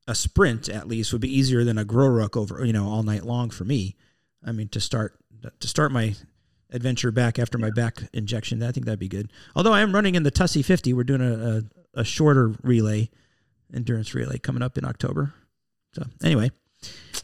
a 0.09 0.15
sprint 0.15 0.67
at 0.67 0.87
least, 0.87 1.13
would 1.13 1.21
be 1.21 1.33
easier 1.33 1.63
than 1.63 1.77
a 1.77 1.85
Grow 1.85 2.07
Ruck 2.07 2.35
over 2.35 2.65
you 2.65 2.73
know 2.73 2.87
all 2.87 3.03
night 3.03 3.23
long 3.23 3.49
for 3.51 3.63
me. 3.63 3.95
I 4.43 4.51
mean 4.51 4.67
to 4.69 4.81
start 4.81 5.15
to 5.59 5.67
start 5.67 5.91
my 5.91 6.15
adventure 6.71 7.11
back 7.11 7.39
after 7.39 7.57
my 7.57 7.69
back 7.69 8.01
injection, 8.13 8.61
I 8.61 8.71
think 8.71 8.85
that'd 8.85 8.99
be 8.99 9.07
good. 9.07 9.31
Although 9.55 9.73
I 9.73 9.81
am 9.81 9.93
running 9.93 10.15
in 10.15 10.23
the 10.23 10.31
Tussy 10.31 10.61
50, 10.61 10.93
we're 10.93 11.03
doing 11.03 11.21
a, 11.21 11.63
a, 11.95 12.01
a 12.01 12.03
shorter 12.03 12.53
relay, 12.61 13.09
endurance 13.73 14.13
relay 14.13 14.37
coming 14.37 14.61
up 14.61 14.77
in 14.77 14.85
October. 14.85 15.33
So 15.93 16.03
anyway, 16.23 16.51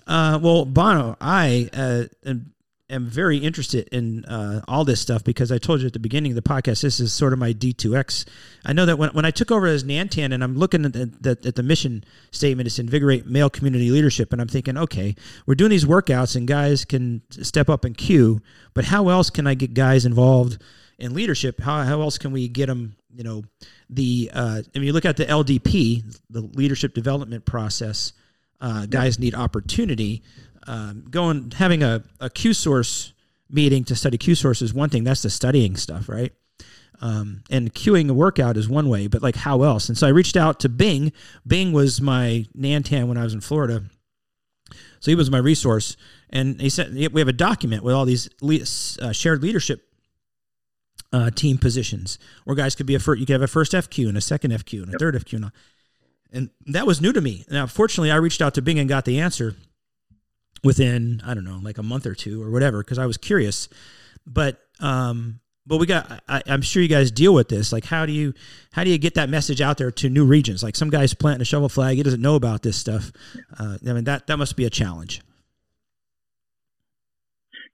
uh, 0.08 0.40
well, 0.42 0.66
Bono, 0.66 1.16
I 1.22 1.70
uh, 1.74 2.04
am, 2.26 2.54
am 2.90 3.08
very 3.08 3.38
interested 3.38 3.88
in 3.92 4.26
uh, 4.26 4.62
all 4.68 4.86
this 4.86 5.02
stuff 5.02 5.24
because 5.24 5.52
I 5.52 5.58
told 5.58 5.82
you 5.82 5.88
at 5.88 5.94
the 5.94 6.00
beginning 6.00 6.32
of 6.32 6.36
the 6.36 6.42
podcast, 6.42 6.82
this 6.82 7.00
is 7.00 7.14
sort 7.14 7.34
of 7.34 7.40
my 7.40 7.52
D2X. 7.54 8.26
I 8.64 8.74
know 8.74 8.86
that 8.86 8.98
when, 8.98 9.10
when 9.10 9.26
I 9.26 9.32
took 9.32 9.52
over 9.52 9.66
as 9.66 9.84
Nantan 9.84 10.34
and 10.34 10.44
I'm 10.44 10.56
looking 10.56 10.86
at 10.86 10.94
the, 10.94 11.38
at 11.46 11.56
the 11.56 11.64
mission 11.64 12.04
statement, 12.32 12.68
it's 12.68 12.78
invigorate 12.78 13.26
male 13.26 13.50
community 13.50 13.90
leadership. 13.90 14.32
And 14.32 14.42
I'm 14.42 14.48
thinking, 14.48 14.78
okay, 14.78 15.16
we're 15.46 15.56
doing 15.56 15.72
these 15.72 15.86
workouts 15.86 16.36
and 16.36 16.48
guys 16.48 16.86
can 16.86 17.22
step 17.32 17.70
up 17.70 17.86
and 17.86 17.98
queue, 17.98 18.42
but 18.74 18.86
how 18.86 19.10
else 19.10 19.30
can 19.30 19.48
I 19.48 19.56
get 19.56 19.74
guys 19.74 20.06
involved 20.06 20.62
in 21.00 21.14
leadership? 21.14 21.60
How, 21.60 21.84
how 21.84 22.02
else 22.02 22.18
can 22.20 22.32
we 22.32 22.48
get 22.48 22.68
them, 22.68 22.96
you 23.16 23.24
know, 23.24 23.44
the, 23.90 24.30
uh, 24.34 24.62
I 24.76 24.80
mean, 24.80 24.88
you 24.88 24.94
look 24.94 25.06
at 25.06 25.18
the 25.18 25.26
LDP, 25.26 26.04
the 26.30 26.42
leadership 26.42 26.94
development 26.94 27.46
process, 27.46 28.14
uh, 28.62 28.86
guys 28.86 29.20
need 29.20 29.36
opportunity. 29.36 30.24
Um, 30.68 31.06
going 31.10 31.52
having 31.52 31.84
a, 31.84 32.04
a 32.20 32.30
Q 32.30 32.54
source 32.54 33.14
meeting 33.50 33.84
to 33.86 33.96
study 33.96 34.18
Q 34.18 34.36
sources, 34.36 34.74
one 34.74 34.90
thing. 34.90 35.04
That's 35.04 35.22
the 35.22 35.30
studying 35.30 35.76
stuff, 35.76 36.10
right? 36.10 36.34
Um, 37.02 37.44
and 37.50 37.74
queuing 37.74 38.10
a 38.10 38.14
workout 38.14 38.58
is 38.58 38.70
one 38.70 38.90
way, 38.90 39.08
but 39.08 39.22
like 39.22 39.36
how 39.36 39.64
else? 39.64 39.90
And 39.90 39.98
so 39.98 40.08
I 40.08 40.12
reached 40.12 40.38
out 40.38 40.60
to 40.62 40.70
Bing. 40.70 41.12
Bing 41.46 41.72
was 41.74 42.02
my 42.02 42.46
Nantan 42.58 43.08
when 43.08 43.18
I 43.18 43.24
was 43.24 43.34
in 43.34 43.42
Florida. 43.42 43.84
So 45.00 45.12
he 45.12 45.16
was 45.16 45.30
my 45.30 45.38
resource. 45.38 45.98
And 46.30 46.60
he 46.60 46.70
said, 46.70 46.94
we 47.12 47.22
have 47.22 47.28
a 47.28 47.34
document 47.34 47.84
with 47.84 47.94
all 47.94 48.06
these 48.06 48.30
le- 48.42 48.62
uh, 49.02 49.12
shared 49.12 49.44
leadership 49.44 49.82
uh, 51.14 51.30
team 51.30 51.58
positions 51.58 52.18
where 52.44 52.56
guys 52.56 52.76
could 52.76 52.86
be 52.86 52.96
a 52.96 53.00
first, 53.00 53.20
you 53.20 53.26
could 53.26 53.34
have 53.34 53.42
a 53.42 53.48
first 53.48 53.74
FQ 53.74 54.10
and 54.10 54.18
a 54.18 54.22
second 54.22 54.52
FQ 54.52 54.84
and 54.84 54.96
a 54.96 54.98
third 54.98 55.16
FQ. 55.16 55.34
And, 55.34 55.46
all. 55.46 55.52
and 56.32 56.50
that 56.68 56.88
was 56.88 57.02
new 57.02 57.14
to 57.14 57.22
me. 57.22 57.46
Now, 57.50 57.68
fortunately, 57.68 58.12
I 58.12 58.16
reached 58.16 58.42
out 58.42 58.54
to 58.56 58.62
Bing 58.62 58.80
and 58.80 58.90
got 58.90 59.06
the 59.06 59.20
answer 59.20 59.56
within, 60.66 61.22
I 61.26 61.34
don't 61.34 61.46
know, 61.46 61.60
like 61.62 61.78
a 61.78 61.84
month 61.84 62.06
or 62.06 62.16
two 62.16 62.44
or 62.44 62.52
whatever, 62.52 62.84
because 62.84 63.00
I 63.00 63.06
was 63.06 63.18
curious. 63.18 63.70
But, 64.28 64.60
um, 64.80 65.40
but 65.68 65.78
we 65.78 65.86
got 65.86 66.24
I, 66.28 66.44
i'm 66.48 66.62
sure 66.62 66.82
you 66.82 66.90
guys 66.90 67.12
deal 67.12 67.34
with 67.34 67.50
this. 67.50 67.74
Like 67.74 67.86
how 67.86 68.06
do 68.06 68.12
you 68.12 68.34
how 68.72 68.84
do 68.84 68.90
you 68.90 68.98
get 68.98 69.16
that 69.16 69.30
message 69.30 69.62
out 69.62 69.78
there 69.78 69.92
to 69.92 70.10
new 70.10 70.26
regions? 70.26 70.64
Like 70.64 70.76
some 70.76 70.90
guy's 70.90 71.14
planting 71.14 71.42
a 71.42 71.46
shovel 71.46 71.70
flag 71.70 71.98
he 71.98 72.04
doesn't 72.04 72.22
know 72.22 72.36
about 72.36 72.62
this 72.62 72.78
stuff. 72.78 73.12
Uh, 73.58 73.78
i 73.88 73.94
mean 73.94 74.04
that 74.04 74.28
that 74.28 74.38
must 74.38 74.56
be 74.56 74.66
a 74.66 74.70
challenge. 74.70 75.22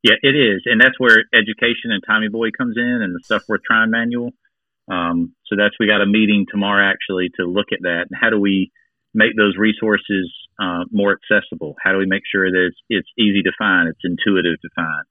Yeah 0.04 0.16
it 0.22 0.36
is. 0.36 0.62
And 0.66 0.80
that's 0.80 1.00
where 1.00 1.18
education 1.34 1.92
and 1.92 2.02
tommy 2.08 2.30
boy 2.30 2.52
comes 2.58 2.78
in 2.78 3.02
and 3.02 3.14
the 3.14 3.20
stuff 3.24 3.44
worth 3.48 3.62
trying 3.64 3.92
manual. 3.92 4.32
Um, 4.88 5.36
so 5.46 5.56
that's 5.58 5.76
we 5.80 5.88
got 5.88 6.02
a 6.02 6.06
meeting 6.06 6.46
tomorrow 6.50 6.90
actually 6.90 7.30
to 7.40 7.46
look 7.46 7.68
at 7.72 7.80
that. 7.84 8.08
And 8.10 8.20
how 8.20 8.30
do 8.30 8.40
we 8.40 8.72
make 9.14 9.36
those 9.38 9.56
resources 9.58 10.32
uh, 10.62 10.86
more 10.92 11.18
accessible 11.18 11.76
how 11.84 11.92
do 11.92 11.98
we 11.98 12.06
make 12.06 12.24
sure 12.32 12.50
that 12.52 12.68
it's, 12.70 12.78
it's 12.90 13.10
easy 13.18 13.42
to 13.42 13.52
find 13.58 13.90
it's 13.90 14.06
intuitive 14.06 14.62
to 14.62 14.70
find 14.76 15.06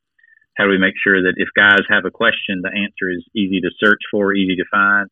how 0.60 0.64
do 0.64 0.70
we 0.70 0.78
make 0.78 0.94
sure 1.02 1.22
that 1.22 1.34
if 1.36 1.48
guys 1.56 1.80
have 1.88 2.04
a 2.04 2.10
question, 2.10 2.60
the 2.62 2.68
answer 2.68 3.08
is 3.08 3.24
easy 3.34 3.60
to 3.60 3.70
search 3.82 4.00
for, 4.10 4.34
easy 4.34 4.56
to 4.56 4.64
find, 4.70 5.08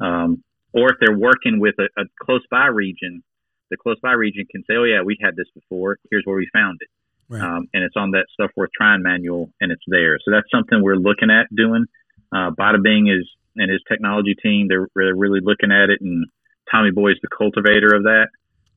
um, 0.00 0.42
or 0.72 0.90
if 0.90 0.96
they're 1.00 1.16
working 1.16 1.60
with 1.60 1.74
a, 1.78 1.88
a 2.00 2.04
close 2.22 2.44
by 2.50 2.66
region, 2.66 3.22
the 3.70 3.76
close 3.76 3.98
by 4.02 4.12
region 4.12 4.46
can 4.50 4.62
say, 4.62 4.74
"Oh 4.76 4.84
yeah, 4.84 5.02
we've 5.04 5.20
had 5.20 5.36
this 5.36 5.48
before. 5.54 5.98
Here's 6.10 6.22
where 6.24 6.36
we 6.36 6.48
found 6.52 6.78
it," 6.80 6.88
right. 7.28 7.42
um, 7.42 7.68
and 7.74 7.82
it's 7.84 7.96
on 7.96 8.12
that 8.12 8.26
stuff 8.32 8.50
worth 8.56 8.70
trying 8.76 9.02
manual, 9.02 9.50
and 9.60 9.72
it's 9.72 9.82
there. 9.86 10.18
So 10.24 10.30
that's 10.30 10.50
something 10.54 10.82
we're 10.82 10.96
looking 10.96 11.30
at 11.30 11.54
doing. 11.54 11.86
Uh, 12.32 12.50
Bada 12.50 12.82
Bing 12.82 13.08
is 13.08 13.28
and 13.56 13.70
his 13.70 13.80
technology 13.88 14.34
team 14.34 14.68
they're, 14.68 14.86
they're 14.94 15.14
really 15.14 15.40
looking 15.42 15.72
at 15.72 15.90
it, 15.90 16.00
and 16.00 16.26
Tommy 16.70 16.90
Boy 16.90 17.10
is 17.10 17.18
the 17.22 17.28
cultivator 17.36 17.94
of 17.94 18.04
that. 18.04 18.28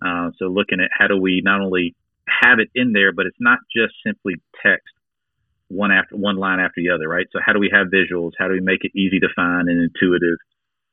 Uh, 0.02 0.32
so 0.38 0.45
looking 0.45 0.80
at 0.80 0.89
how 0.97 1.08
do 1.08 1.18
we 1.18 1.41
not 1.43 1.62
only 1.62 1.95
have 2.41 2.60
it 2.60 2.70
in 2.76 2.93
there, 2.93 3.12
but 3.12 3.26
it's 3.26 3.39
not 3.39 3.60
just 3.76 3.93
simply 4.06 4.36
text 4.64 4.93
one 5.68 5.91
after 5.91 6.16
one 6.16 6.38
line 6.38 6.60
after 6.60 6.82
the 6.82 6.89
other, 6.89 7.08
right? 7.08 7.28
So 7.32 7.39
how 7.43 7.54
do 7.54 7.60
we 7.60 7.70
have 7.74 7.88
visuals? 7.88 8.32
How 8.38 8.47
do 8.47 8.54
we 8.54 8.62
make 8.62 8.84
it 8.84 8.91
easy 8.95 9.20
to 9.20 9.28
find 9.36 9.70
and 9.70 9.82
intuitive 9.82 10.38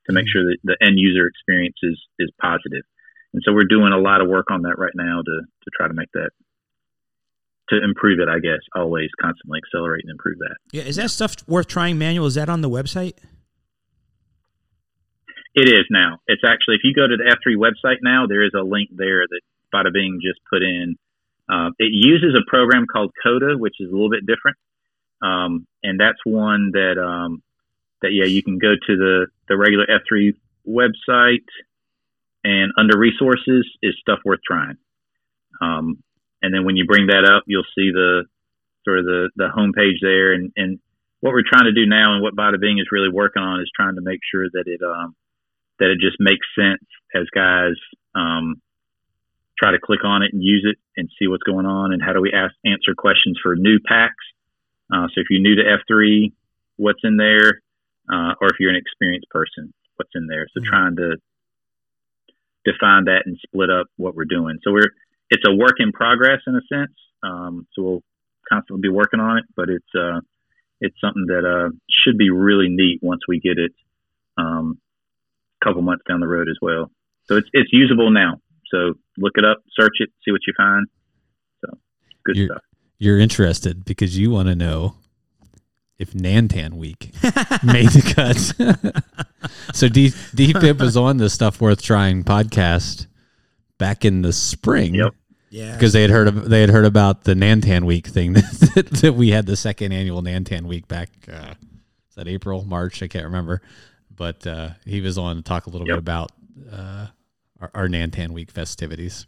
to 0.07 0.13
make 0.13 0.27
sure 0.29 0.45
that 0.45 0.59
the 0.65 0.77
end 0.81 0.99
user 0.99 1.27
experience 1.27 1.77
is 1.83 2.01
is 2.19 2.31
positive? 2.41 2.85
And 3.33 3.43
so 3.45 3.53
we're 3.53 3.65
doing 3.69 3.93
a 3.93 3.99
lot 3.99 4.21
of 4.21 4.29
work 4.29 4.51
on 4.51 4.63
that 4.63 4.79
right 4.79 4.95
now 4.95 5.23
to 5.23 5.41
to 5.43 5.71
try 5.77 5.89
to 5.89 5.95
make 5.95 6.11
that 6.13 6.31
to 7.71 7.83
improve 7.83 8.21
it. 8.21 8.29
I 8.29 8.39
guess 8.39 8.61
always 8.75 9.09
constantly 9.21 9.61
accelerate 9.65 10.05
and 10.05 10.11
improve 10.11 10.39
that. 10.39 10.57
Yeah, 10.73 10.83
is 10.83 10.97
that 10.97 11.11
stuff 11.11 11.37
worth 11.47 11.67
trying? 11.67 11.99
Manual 11.99 12.27
is 12.27 12.35
that 12.35 12.49
on 12.49 12.61
the 12.61 12.71
website? 12.71 13.15
It 15.57 15.71
is 15.71 15.87
now. 15.91 16.19
It's 16.27 16.43
actually 16.47 16.77
if 16.77 16.83
you 16.85 16.93
go 16.93 17.09
to 17.09 17.17
the 17.17 17.25
F3 17.25 17.57
website 17.57 17.99
now, 18.03 18.27
there 18.29 18.45
is 18.45 18.53
a 18.55 18.63
link 18.63 18.91
there 18.93 19.25
that 19.27 19.41
Bada 19.75 19.91
Bing 19.91 20.21
just 20.23 20.39
put 20.51 20.63
in. 20.63 20.97
Uh, 21.49 21.71
it 21.79 21.91
uses 21.93 22.35
a 22.37 22.49
program 22.49 22.85
called 22.87 23.13
Coda, 23.25 23.57
which 23.57 23.77
is 23.81 23.89
a 23.89 23.93
little 23.93 24.11
bit 24.11 24.27
different. 24.27 24.59
Um, 25.23 25.67
and 25.83 25.99
that's 25.99 26.19
one 26.25 26.73
that, 26.73 27.01
um, 27.01 27.43
that, 28.03 28.13
yeah, 28.13 28.27
you 28.27 28.43
can 28.43 28.59
go 28.59 28.75
to 28.75 28.97
the, 28.97 29.27
the 29.49 29.57
regular 29.57 29.87
F3 29.87 30.35
website 30.69 31.49
and 32.45 32.73
under 32.77 32.99
resources 32.99 33.67
is 33.83 33.95
stuff 33.99 34.19
worth 34.27 34.41
trying. 34.47 34.77
Um, 35.63 36.03
and 36.43 36.53
then 36.53 36.67
when 36.67 36.77
you 36.77 36.85
bring 36.85 37.07
that 37.07 37.25
up, 37.25 37.45
you'll 37.47 37.65
see 37.75 37.93
the 37.93 38.25
sort 38.85 38.99
of 38.99 39.07
the, 39.07 39.31
the 39.37 39.49
homepage 39.57 40.03
there. 40.03 40.35
And, 40.35 40.53
and 40.55 40.81
what 41.21 41.33
we're 41.33 41.49
trying 41.49 41.65
to 41.65 41.73
do 41.73 41.87
now 41.87 42.13
and 42.13 42.23
what 42.23 42.37
Bada 42.37 42.61
Bing 42.61 42.79
is 42.79 42.93
really 42.93 43.09
working 43.11 43.43
on 43.43 43.63
is 43.63 43.71
trying 43.75 43.95
to 43.95 44.03
make 44.03 44.21
sure 44.31 44.45
that 44.53 44.65
it, 44.67 44.81
um, 44.83 45.17
that 45.79 45.91
it 45.91 45.99
just 46.01 46.17
makes 46.19 46.47
sense 46.59 46.85
as 47.15 47.25
guys, 47.35 47.77
um, 48.15 48.61
try 49.59 49.71
to 49.73 49.79
click 49.83 50.05
on 50.05 50.23
it 50.23 50.33
and 50.33 50.43
use 50.43 50.67
it 50.69 50.79
and 50.97 51.09
see 51.19 51.29
what's 51.29 51.43
going 51.43 51.67
on 51.67 51.93
and 51.93 52.03
how 52.03 52.13
do 52.13 52.21
we 52.21 52.33
ask, 52.33 52.55
answer 52.65 52.95
questions 52.95 53.39
for 53.43 53.57
new 53.57 53.79
packs 53.87 54.25
uh, 54.93 55.07
so 55.09 55.21
if 55.21 55.27
you're 55.31 55.41
new 55.41 55.57
to 55.57 55.63
F3, 55.63 56.33
what's 56.77 57.01
in 57.03 57.17
there, 57.17 57.63
uh, 58.13 58.35
or 58.41 58.49
if 58.49 58.61
you're 58.61 58.71
an 58.71 58.77
experienced 58.77 59.29
person, 59.31 59.73
what's 59.97 60.13
in 60.15 60.27
there. 60.27 60.47
So 60.55 60.61
mm-hmm. 60.61 60.71
trying 60.71 60.97
to 60.97 61.17
define 62.65 63.05
that 63.05 63.23
and 63.27 63.39
split 63.43 63.71
up 63.71 63.87
what 63.97 64.15
we're 64.15 64.25
doing. 64.25 64.59
So 64.63 64.73
we're 64.73 64.91
it's 65.29 65.43
a 65.47 65.55
work 65.55 65.77
in 65.79 65.91
progress 65.91 66.41
in 66.47 66.55
a 66.55 66.63
sense. 66.73 66.95
Um, 67.23 67.67
so 67.75 67.83
we'll 67.83 68.03
constantly 68.49 68.83
be 68.83 68.95
working 68.95 69.19
on 69.19 69.39
it, 69.39 69.45
but 69.57 69.69
it's 69.69 69.95
uh, 69.99 70.21
it's 70.81 70.97
something 71.01 71.27
that 71.29 71.45
uh, 71.45 71.71
should 71.91 72.17
be 72.17 72.31
really 72.31 72.69
neat 72.69 73.01
once 73.03 73.23
we 73.27 73.41
get 73.41 73.59
it 73.59 73.73
um, 74.39 74.79
couple 75.67 75.83
months 75.83 76.05
down 76.09 76.21
the 76.21 76.29
road 76.29 76.49
as 76.49 76.57
well. 76.63 76.91
So 77.25 77.37
it's 77.37 77.49
it's 77.53 77.71
usable 77.73 78.11
now. 78.11 78.41
So 78.71 78.95
look 79.19 79.33
it 79.37 79.45
up, 79.45 79.59
search 79.79 79.97
it, 80.01 80.11
see 80.25 80.33
what 80.33 80.41
you 80.47 80.53
find. 80.57 80.87
So 81.65 81.79
good 82.25 82.37
you're, 82.37 82.47
stuff 82.47 82.63
you're 82.99 83.19
interested 83.19 83.85
because 83.85 84.19
you 84.19 84.31
want 84.31 84.49
to 84.49 84.55
know 84.55 84.95
if 85.99 86.13
Nantan 86.13 86.75
Week 86.75 87.11
made 87.63 87.89
the 87.89 88.13
cut. 88.15 89.55
so 89.75 89.89
D 89.89 90.09
DPIP 90.09 90.81
was 90.81 90.97
on 90.97 91.17
the 91.19 91.31
Stuff 91.31 91.61
Worth 91.61 91.83
Trying 91.83 92.25
podcast 92.25 93.07
back 93.79 94.05
in 94.05 94.23
the 94.23 94.33
spring. 94.33 94.95
Yep. 94.95 95.15
Yeah. 95.51 95.73
Because 95.73 95.93
they 95.93 96.03
had 96.03 96.11
heard 96.11 96.29
of, 96.29 96.49
they 96.49 96.61
had 96.61 96.71
heard 96.71 96.85
about 96.85 97.25
the 97.25 97.35
Nantan 97.35 97.85
Week 97.85 98.07
thing 98.07 98.33
that, 98.35 98.89
that 99.03 99.15
we 99.15 99.31
had 99.31 99.47
the 99.47 99.57
second 99.57 99.93
annual 99.93 100.23
Nantan 100.23 100.63
Week 100.63 100.89
back. 100.89 101.11
Uh, 101.31 101.55
is 102.11 102.17
that 102.17 102.29
April, 102.29 102.65
March? 102.65 103.03
I 103.03 103.09
can't 103.09 103.25
remember. 103.25 103.63
But 104.17 104.47
uh, 104.47 104.71
he 104.85 105.01
was 105.01 105.19
on 105.19 105.37
to 105.37 105.43
talk 105.43 105.67
a 105.67 105.71
little 105.71 105.87
yep. 105.87 105.95
bit 105.95 105.99
about 105.99 106.33
uh, 106.73 107.07
our, 107.61 107.71
our 107.75 107.89
Nantan 107.89 108.31
Week 108.31 108.51
festivities. 108.51 109.27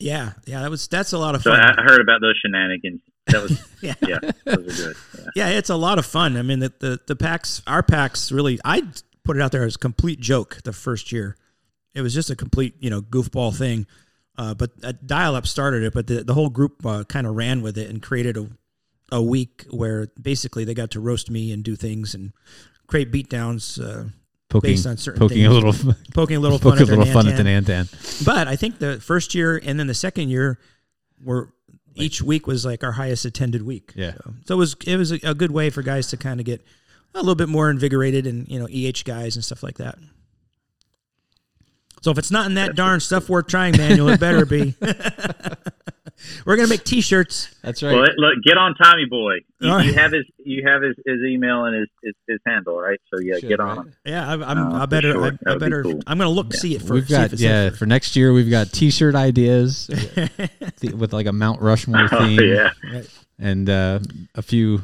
Yeah, 0.00 0.32
yeah, 0.46 0.62
that 0.62 0.70
was 0.70 0.86
that's 0.86 1.12
a 1.12 1.18
lot 1.18 1.34
of 1.34 1.42
so 1.42 1.50
fun. 1.50 1.60
I 1.60 1.82
heard 1.82 2.00
about 2.00 2.20
those 2.20 2.36
shenanigans. 2.44 3.00
That 3.26 3.42
was 3.42 3.68
yeah, 3.82 3.94
yeah, 4.00 4.18
those 4.44 4.80
are 4.80 4.86
good. 4.88 4.96
Yeah. 5.34 5.48
yeah. 5.48 5.58
it's 5.58 5.70
a 5.70 5.76
lot 5.76 5.98
of 5.98 6.06
fun. 6.06 6.36
I 6.36 6.42
mean, 6.42 6.60
the, 6.60 6.72
the 6.78 7.00
the 7.06 7.16
packs, 7.16 7.62
our 7.66 7.82
packs, 7.82 8.30
really. 8.30 8.60
I 8.64 8.82
put 9.24 9.36
it 9.36 9.42
out 9.42 9.52
there 9.52 9.64
as 9.64 9.74
a 9.74 9.78
complete 9.78 10.20
joke 10.20 10.62
the 10.62 10.72
first 10.72 11.10
year. 11.10 11.36
It 11.94 12.02
was 12.02 12.14
just 12.14 12.30
a 12.30 12.36
complete, 12.36 12.74
you 12.78 12.90
know, 12.90 13.02
goofball 13.02 13.56
thing. 13.56 13.86
Uh, 14.36 14.54
but 14.54 14.70
a 14.84 14.92
dial 14.92 15.34
up 15.34 15.48
started 15.48 15.82
it, 15.82 15.92
but 15.92 16.06
the, 16.06 16.22
the 16.22 16.32
whole 16.32 16.48
group 16.48 16.86
uh, 16.86 17.02
kind 17.02 17.26
of 17.26 17.34
ran 17.34 17.60
with 17.60 17.76
it 17.76 17.90
and 17.90 18.00
created 18.00 18.36
a 18.36 18.48
a 19.10 19.22
week 19.22 19.64
where 19.70 20.08
basically 20.20 20.64
they 20.64 20.74
got 20.74 20.90
to 20.90 21.00
roast 21.00 21.30
me 21.30 21.52
and 21.52 21.64
do 21.64 21.76
things 21.76 22.14
and 22.14 22.32
create 22.88 23.12
beatdowns. 23.12 23.80
Uh, 23.80 24.08
poking, 24.48 24.70
based 24.70 24.86
on 24.86 24.96
certain 24.96 25.20
poking 25.20 25.36
things. 25.36 25.46
a 25.46 25.50
little, 25.50 25.94
poking 26.14 26.36
a 26.36 26.40
little 26.40 26.58
poking 26.58 26.86
fun, 26.86 26.94
a 26.94 26.98
little 26.98 27.12
fun 27.12 27.28
at 27.28 27.36
the 27.36 27.44
Nantan. 27.44 28.24
But 28.24 28.48
I 28.48 28.56
think 28.56 28.78
the 28.78 29.00
first 29.00 29.34
year 29.34 29.60
and 29.62 29.78
then 29.78 29.86
the 29.86 29.94
second 29.94 30.30
year 30.30 30.58
were 31.22 31.52
each 31.94 32.22
week 32.22 32.46
was 32.46 32.64
like 32.64 32.82
our 32.82 32.92
highest 32.92 33.24
attended 33.24 33.62
week. 33.62 33.92
Yeah. 33.94 34.12
So, 34.12 34.34
so 34.46 34.54
it 34.54 34.58
was 34.58 34.76
it 34.86 34.96
was 34.96 35.12
a, 35.12 35.20
a 35.22 35.34
good 35.34 35.50
way 35.50 35.70
for 35.70 35.82
guys 35.82 36.08
to 36.08 36.16
kind 36.16 36.40
of 36.40 36.46
get 36.46 36.64
a 37.14 37.18
little 37.18 37.34
bit 37.34 37.48
more 37.48 37.70
invigorated 37.70 38.26
and 38.26 38.48
you 38.48 38.58
know 38.58 38.68
EH 38.70 39.02
guys 39.04 39.36
and 39.36 39.44
stuff 39.44 39.62
like 39.62 39.78
that. 39.78 39.98
So 42.02 42.10
if 42.10 42.18
it's 42.18 42.30
not 42.30 42.46
in 42.46 42.54
that 42.54 42.74
darn 42.76 43.00
stuff 43.00 43.28
worth 43.28 43.46
trying 43.48 43.76
manual, 43.76 44.08
it 44.10 44.20
better 44.20 44.46
be. 44.46 44.74
We're 46.44 46.56
gonna 46.56 46.68
make 46.68 46.82
T-shirts. 46.82 47.54
That's 47.62 47.80
right. 47.82 47.92
Well, 47.94 48.02
look, 48.16 48.42
get 48.44 48.56
on 48.58 48.74
Tommy 48.74 49.04
Boy. 49.04 49.34
You, 49.60 49.70
All 49.70 49.76
right. 49.76 49.86
you 49.86 49.92
have 49.94 50.10
his 50.10 50.24
you 50.44 50.66
have 50.66 50.82
his, 50.82 50.96
his 51.06 51.20
email 51.24 51.64
and 51.66 51.76
his, 51.76 51.88
his, 52.02 52.14
his 52.26 52.38
handle, 52.44 52.76
right? 52.80 53.00
So 53.12 53.20
yeah, 53.20 53.38
Should, 53.38 53.48
get 53.48 53.60
on 53.60 53.68
right? 53.76 53.86
him. 53.86 53.94
Yeah, 54.04 54.28
I, 54.28 54.32
I'm. 54.32 54.58
Uh, 54.58 54.82
I 54.82 54.86
better. 54.86 55.12
sure. 55.12 55.24
I, 55.24 55.26
I 55.26 55.30
would 55.52 55.58
be 55.60 55.64
better. 55.66 55.82
cool. 55.84 56.00
I'm 56.08 56.18
gonna 56.18 56.30
look 56.30 56.52
Yeah. 56.54 56.58
see 56.58 56.74
it 56.74 56.82
1st 56.82 56.90
We've 56.90 57.08
got 57.08 57.32
yeah 57.34 57.70
for 57.70 57.86
next 57.86 58.16
year. 58.16 58.32
We've 58.32 58.50
got 58.50 58.72
T-shirt 58.72 59.14
ideas 59.14 59.88
with 60.92 61.12
like 61.12 61.26
a 61.26 61.32
Mount 61.32 61.60
Rushmore 61.62 62.08
Oh, 62.12 62.18
theme 62.26 62.40
yeah. 62.42 62.70
and 63.38 63.70
uh, 63.70 64.00
a 64.34 64.42
few 64.42 64.82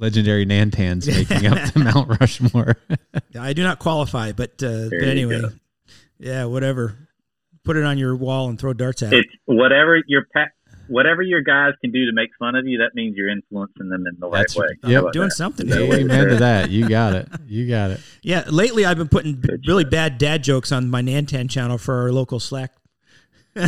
legendary 0.00 0.46
Nantans 0.46 1.06
making 1.06 1.46
up 1.46 1.72
the 1.72 1.78
Mount 1.78 2.20
Rushmore. 2.20 2.76
I 3.38 3.52
do 3.52 3.62
not 3.62 3.78
qualify, 3.78 4.32
but 4.32 4.60
uh, 4.62 4.88
but 4.90 5.02
anyway, 5.04 5.40
go. 5.42 5.50
Yeah, 6.22 6.44
whatever. 6.46 7.08
Put 7.64 7.76
it 7.76 7.84
on 7.84 7.98
your 7.98 8.16
wall 8.16 8.48
and 8.48 8.58
throw 8.58 8.72
darts 8.72 9.02
at 9.02 9.12
it. 9.12 9.18
It's 9.20 9.34
whatever 9.44 10.00
your 10.08 10.24
pa- 10.34 10.46
whatever 10.88 11.22
your 11.22 11.42
guys 11.42 11.74
can 11.80 11.92
do 11.92 12.06
to 12.06 12.12
make 12.12 12.30
fun 12.38 12.56
of 12.56 12.66
you. 12.66 12.78
That 12.78 12.90
means 12.94 13.16
you're 13.16 13.28
influencing 13.28 13.88
them 13.88 14.04
in 14.06 14.16
the 14.18 14.26
right 14.28 14.40
That's 14.40 14.56
way. 14.56 14.66
right. 14.66 14.76
How 14.82 15.04
Yep. 15.04 15.12
Doing 15.12 15.28
that? 15.28 15.34
something. 15.34 15.68
Is 15.68 15.74
that 15.74 15.82
Yeah, 15.82 15.88
what 15.88 15.98
it 15.98 16.02
Amen 16.04 16.28
to 16.28 16.36
that. 16.36 16.70
You 16.70 16.88
got 16.88 17.14
it. 17.14 17.28
You 17.46 17.68
got 17.68 17.90
it. 17.92 18.00
Yeah, 18.22 18.44
lately 18.50 18.84
I've 18.84 18.98
been 18.98 19.08
putting 19.08 19.40
Good 19.40 19.64
really 19.66 19.84
job. 19.84 19.90
bad 19.92 20.18
dad 20.18 20.42
jokes 20.42 20.72
on 20.72 20.90
my 20.90 21.02
Nantan 21.02 21.48
channel 21.50 21.78
for 21.78 21.94
our 22.02 22.10
local 22.12 22.40
Slack 22.40 22.72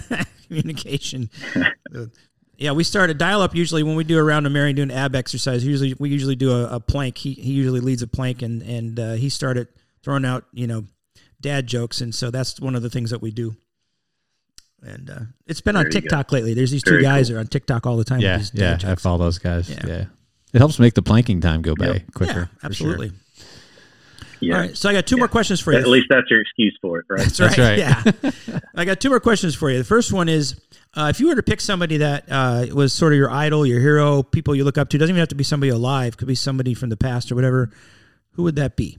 communication. 0.48 1.30
Yeah, 2.56 2.70
we 2.70 2.84
start 2.84 3.10
a 3.10 3.14
dial 3.14 3.42
up 3.42 3.56
usually 3.56 3.82
when 3.82 3.96
we 3.96 4.04
do 4.04 4.16
a 4.16 4.22
round 4.22 4.46
of 4.46 4.52
Marion 4.52 4.76
doing 4.76 4.92
ab 4.92 5.16
exercise. 5.16 5.66
Usually, 5.66 5.92
we 5.98 6.08
usually 6.08 6.36
do 6.36 6.52
a, 6.52 6.76
a 6.76 6.80
plank. 6.80 7.18
He 7.18 7.32
he 7.32 7.50
usually 7.52 7.80
leads 7.80 8.00
a 8.00 8.06
plank, 8.06 8.42
and 8.42 8.62
and 8.62 9.00
uh, 9.00 9.12
he 9.14 9.28
started 9.28 9.66
throwing 10.04 10.24
out 10.24 10.44
you 10.52 10.68
know 10.68 10.84
dad 11.44 11.66
jokes, 11.66 12.00
and 12.00 12.14
so 12.14 12.30
that's 12.30 12.58
one 12.58 12.74
of 12.74 12.82
the 12.82 12.88
things 12.90 13.10
that 13.10 13.20
we 13.20 13.30
do. 13.30 13.54
And 14.82 15.08
uh, 15.10 15.18
it's 15.46 15.60
been 15.60 15.76
on 15.76 15.84
There 15.84 15.88
you 15.88 15.92
go. 15.92 16.00
TikTok 16.00 16.32
lately. 16.32 16.54
There's 16.54 16.70
these 16.70 16.82
two 16.82 16.92
Very 16.92 17.02
guys 17.02 17.28
cool. 17.28 17.34
that 17.34 17.38
are 17.38 17.40
on 17.40 17.46
TikTok 17.46 17.86
all 17.86 17.96
the 17.96 18.04
time. 18.04 18.20
Yeah, 18.20 18.38
with 18.38 18.52
these 18.52 18.60
yeah. 18.60 18.76
dad 18.76 18.84
I 18.84 18.94
follow 18.96 19.18
those 19.18 19.38
guys. 19.38 19.68
Yeah. 19.70 19.80
Yeah. 19.86 20.04
It 20.52 20.58
helps 20.58 20.78
make 20.78 20.94
the 20.94 21.02
planking 21.02 21.40
time 21.40 21.62
go 21.62 21.74
by 21.74 21.86
Yep. 21.86 22.02
quicker. 22.14 22.32
Yeah, 22.32 22.68
for 22.68 22.74
sure. 22.74 22.88
absolutely. 22.88 23.12
Yeah. 24.40 24.54
All 24.54 24.60
right, 24.60 24.76
so 24.76 24.88
I 24.90 24.92
got 24.92 25.06
two 25.06 25.16
more 25.16 25.28
questions 25.28 25.60
for 25.60 25.72
you. 25.72 25.78
At 25.78 25.86
least 25.86 26.06
that's 26.10 26.30
your 26.30 26.40
excuse 26.40 26.76
for 26.82 26.98
it, 26.98 27.06
right? 27.08 27.20
That's 27.20 27.38
That's 27.38 27.56
right. 27.58 27.80
right. 27.82 28.14
Yeah. 28.52 28.58
I 28.74 28.84
got 28.84 29.00
two 29.00 29.08
more 29.08 29.20
questions 29.20 29.54
for 29.54 29.70
you. 29.70 29.78
The 29.78 29.84
first 29.84 30.12
one 30.12 30.28
is 30.28 30.60
uh, 30.94 31.06
if 31.10 31.18
you 31.18 31.28
were 31.28 31.34
to 31.34 31.42
pick 31.42 31.60
somebody 31.60 31.96
that 31.98 32.24
uh, 32.30 32.66
was 32.74 32.92
sort 32.92 33.12
of 33.12 33.18
your 33.18 33.30
idol, 33.30 33.64
your 33.64 33.80
hero, 33.80 34.22
people 34.22 34.54
you 34.54 34.64
look 34.64 34.76
up 34.76 34.90
to, 34.90 34.98
doesn't 34.98 35.12
even 35.14 35.20
have 35.20 35.28
to 35.28 35.34
be 35.34 35.44
somebody 35.44 35.70
alive, 35.70 36.16
could 36.18 36.28
be 36.28 36.34
somebody 36.34 36.74
from 36.74 36.90
the 36.90 36.96
past 36.96 37.32
or 37.32 37.36
whatever, 37.36 37.70
who 38.32 38.42
would 38.42 38.56
that 38.56 38.76
be? 38.76 38.98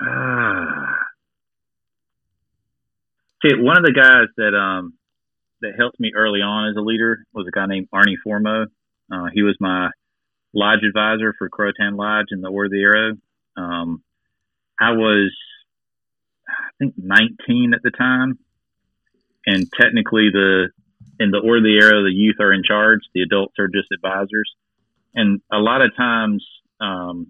Ah. 0.00 0.98
See, 3.42 3.54
one 3.56 3.76
of 3.76 3.84
the 3.84 3.92
guys 3.92 4.28
that 4.36 4.56
um 4.56 4.94
that 5.60 5.72
helped 5.76 6.00
me 6.00 6.12
early 6.14 6.40
on 6.40 6.70
as 6.70 6.76
a 6.76 6.80
leader 6.80 7.24
was 7.32 7.46
a 7.46 7.50
guy 7.50 7.66
named 7.66 7.88
Arnie 7.94 8.16
Formo. 8.26 8.66
Uh, 9.12 9.28
he 9.32 9.42
was 9.42 9.56
my 9.60 9.90
lodge 10.54 10.82
advisor 10.86 11.34
for 11.38 11.48
Croatan 11.48 11.96
Lodge 11.96 12.26
in 12.30 12.40
the 12.40 12.48
Order 12.48 12.66
of 12.66 12.70
the 12.72 12.82
Arrow. 12.82 13.12
Um, 13.56 14.02
I 14.80 14.92
was, 14.92 15.34
I 16.48 16.70
think, 16.78 16.94
19 16.96 17.74
at 17.74 17.82
the 17.82 17.90
time, 17.90 18.38
and 19.46 19.70
technically 19.72 20.30
the 20.32 20.70
in 21.20 21.30
the 21.30 21.38
Order 21.38 21.58
of 21.58 21.64
the 21.64 21.78
Arrow, 21.80 22.02
the 22.02 22.10
youth 22.10 22.36
are 22.40 22.52
in 22.52 22.62
charge. 22.64 23.00
The 23.14 23.22
adults 23.22 23.54
are 23.58 23.68
just 23.68 23.88
advisors, 23.92 24.50
and 25.14 25.40
a 25.52 25.58
lot 25.58 25.82
of 25.82 25.94
times. 25.96 26.44
Um, 26.80 27.28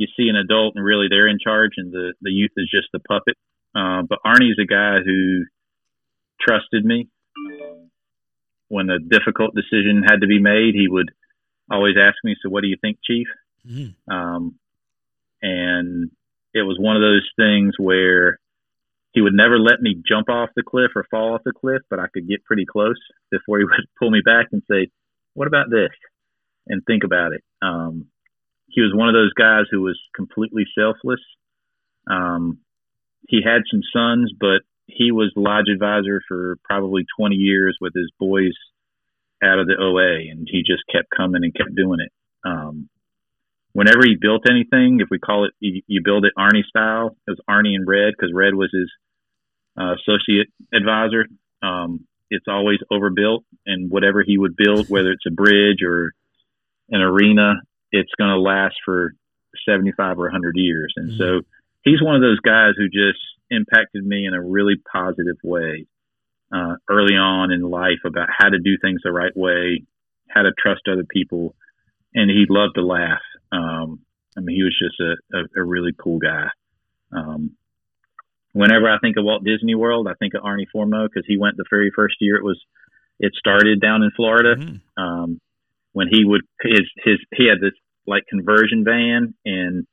you 0.00 0.06
see 0.16 0.30
an 0.30 0.36
adult 0.36 0.76
and 0.76 0.84
really 0.84 1.08
they're 1.10 1.28
in 1.28 1.38
charge 1.38 1.72
and 1.76 1.92
the, 1.92 2.14
the 2.22 2.30
youth 2.30 2.52
is 2.56 2.70
just 2.72 2.88
the 2.90 3.00
puppet. 3.00 3.36
Uh, 3.76 4.00
but 4.08 4.18
Arnie's 4.24 4.58
a 4.58 4.64
guy 4.64 5.00
who 5.04 5.44
trusted 6.40 6.86
me. 6.86 7.08
When 8.68 8.88
a 8.88 8.98
difficult 8.98 9.54
decision 9.54 10.02
had 10.02 10.22
to 10.22 10.26
be 10.26 10.40
made, 10.40 10.74
he 10.74 10.86
would 10.88 11.10
always 11.70 11.96
ask 12.00 12.16
me, 12.24 12.34
So, 12.40 12.48
what 12.48 12.62
do 12.62 12.68
you 12.68 12.76
think, 12.80 12.98
Chief? 13.04 13.26
Mm-hmm. 13.68 14.10
Um, 14.10 14.54
and 15.42 16.10
it 16.54 16.62
was 16.62 16.78
one 16.78 16.96
of 16.96 17.02
those 17.02 17.28
things 17.36 17.74
where 17.78 18.38
he 19.12 19.20
would 19.20 19.34
never 19.34 19.58
let 19.58 19.82
me 19.82 20.00
jump 20.08 20.28
off 20.28 20.50
the 20.56 20.62
cliff 20.62 20.92
or 20.94 21.04
fall 21.10 21.34
off 21.34 21.42
the 21.44 21.52
cliff, 21.52 21.82
but 21.90 21.98
I 21.98 22.06
could 22.14 22.28
get 22.28 22.44
pretty 22.44 22.64
close 22.64 22.98
before 23.30 23.58
he 23.58 23.64
would 23.70 23.86
pull 23.98 24.10
me 24.10 24.22
back 24.24 24.46
and 24.52 24.62
say, 24.70 24.88
What 25.34 25.48
about 25.48 25.68
this? 25.68 25.90
And 26.68 26.82
think 26.86 27.04
about 27.04 27.32
it. 27.32 27.42
Um, 27.60 28.06
he 28.70 28.80
was 28.80 28.92
one 28.94 29.08
of 29.08 29.14
those 29.14 29.32
guys 29.32 29.64
who 29.70 29.80
was 29.82 29.98
completely 30.14 30.64
selfless. 30.78 31.20
Um, 32.08 32.58
he 33.28 33.40
had 33.44 33.62
some 33.70 33.82
sons, 33.92 34.32
but 34.38 34.62
he 34.86 35.12
was 35.12 35.32
lodge 35.36 35.68
advisor 35.72 36.22
for 36.26 36.56
probably 36.64 37.04
20 37.18 37.36
years 37.36 37.76
with 37.80 37.92
his 37.94 38.10
boys 38.18 38.54
out 39.42 39.58
of 39.58 39.66
the 39.66 39.76
OA, 39.78 40.30
and 40.30 40.48
he 40.50 40.62
just 40.62 40.82
kept 40.92 41.08
coming 41.16 41.44
and 41.44 41.54
kept 41.54 41.74
doing 41.74 42.00
it. 42.00 42.12
Um, 42.44 42.88
whenever 43.72 44.00
he 44.04 44.16
built 44.20 44.42
anything, 44.48 45.00
if 45.00 45.08
we 45.10 45.18
call 45.18 45.44
it, 45.44 45.52
you, 45.60 45.82
you 45.86 46.02
build 46.04 46.24
it 46.24 46.32
Arnie 46.38 46.64
style, 46.64 47.16
it 47.26 47.30
was 47.30 47.40
Arnie 47.48 47.74
and 47.74 47.86
Red 47.86 48.14
because 48.16 48.32
Red 48.34 48.54
was 48.54 48.70
his 48.72 48.90
uh, 49.78 49.94
associate 49.94 50.48
advisor. 50.72 51.26
Um, 51.62 52.06
it's 52.30 52.46
always 52.48 52.78
overbuilt, 52.90 53.44
and 53.66 53.90
whatever 53.90 54.22
he 54.22 54.38
would 54.38 54.56
build, 54.56 54.88
whether 54.88 55.10
it's 55.10 55.26
a 55.26 55.32
bridge 55.32 55.82
or 55.84 56.12
an 56.90 57.00
arena, 57.00 57.54
it's 57.92 58.12
going 58.18 58.30
to 58.30 58.40
last 58.40 58.76
for 58.84 59.12
75 59.68 60.18
or 60.18 60.24
100 60.24 60.54
years. 60.56 60.92
And 60.96 61.16
so 61.18 61.40
he's 61.82 62.00
one 62.02 62.14
of 62.14 62.22
those 62.22 62.40
guys 62.40 62.72
who 62.76 62.86
just 62.88 63.20
impacted 63.50 64.04
me 64.06 64.26
in 64.26 64.34
a 64.34 64.40
really 64.42 64.76
positive 64.92 65.36
way 65.42 65.86
uh, 66.54 66.74
early 66.88 67.14
on 67.14 67.50
in 67.52 67.62
life 67.62 68.00
about 68.04 68.28
how 68.36 68.48
to 68.48 68.58
do 68.58 68.76
things 68.80 69.00
the 69.02 69.12
right 69.12 69.36
way, 69.36 69.82
how 70.28 70.42
to 70.42 70.52
trust 70.58 70.82
other 70.90 71.04
people. 71.08 71.54
And 72.14 72.30
he 72.30 72.46
loved 72.48 72.74
to 72.76 72.82
laugh. 72.82 73.22
Um, 73.52 74.00
I 74.36 74.40
mean, 74.40 74.56
he 74.56 74.62
was 74.62 74.76
just 74.80 75.00
a, 75.00 75.36
a, 75.36 75.62
a 75.62 75.64
really 75.64 75.92
cool 75.98 76.18
guy. 76.18 76.46
Um, 77.12 77.56
whenever 78.52 78.88
I 78.90 78.98
think 78.98 79.16
of 79.16 79.24
Walt 79.24 79.44
Disney 79.44 79.74
World, 79.74 80.06
I 80.08 80.14
think 80.14 80.34
of 80.34 80.42
Arnie 80.42 80.66
Formo 80.74 81.06
because 81.08 81.24
he 81.26 81.36
went 81.38 81.56
the 81.56 81.64
very 81.70 81.90
first 81.94 82.16
year 82.20 82.36
it 82.36 82.44
was 82.44 82.60
it 83.18 83.32
started 83.36 83.80
down 83.80 84.02
in 84.02 84.10
Florida 84.16 84.54
Mhm. 84.56 84.80
um, 84.96 85.40
when 85.92 86.08
he 86.10 86.24
would 86.24 86.42
his 86.62 86.82
his 87.04 87.18
he 87.34 87.46
had 87.48 87.60
this 87.60 87.74
like 88.06 88.24
conversion 88.28 88.84
van 88.84 89.34
and 89.44 89.86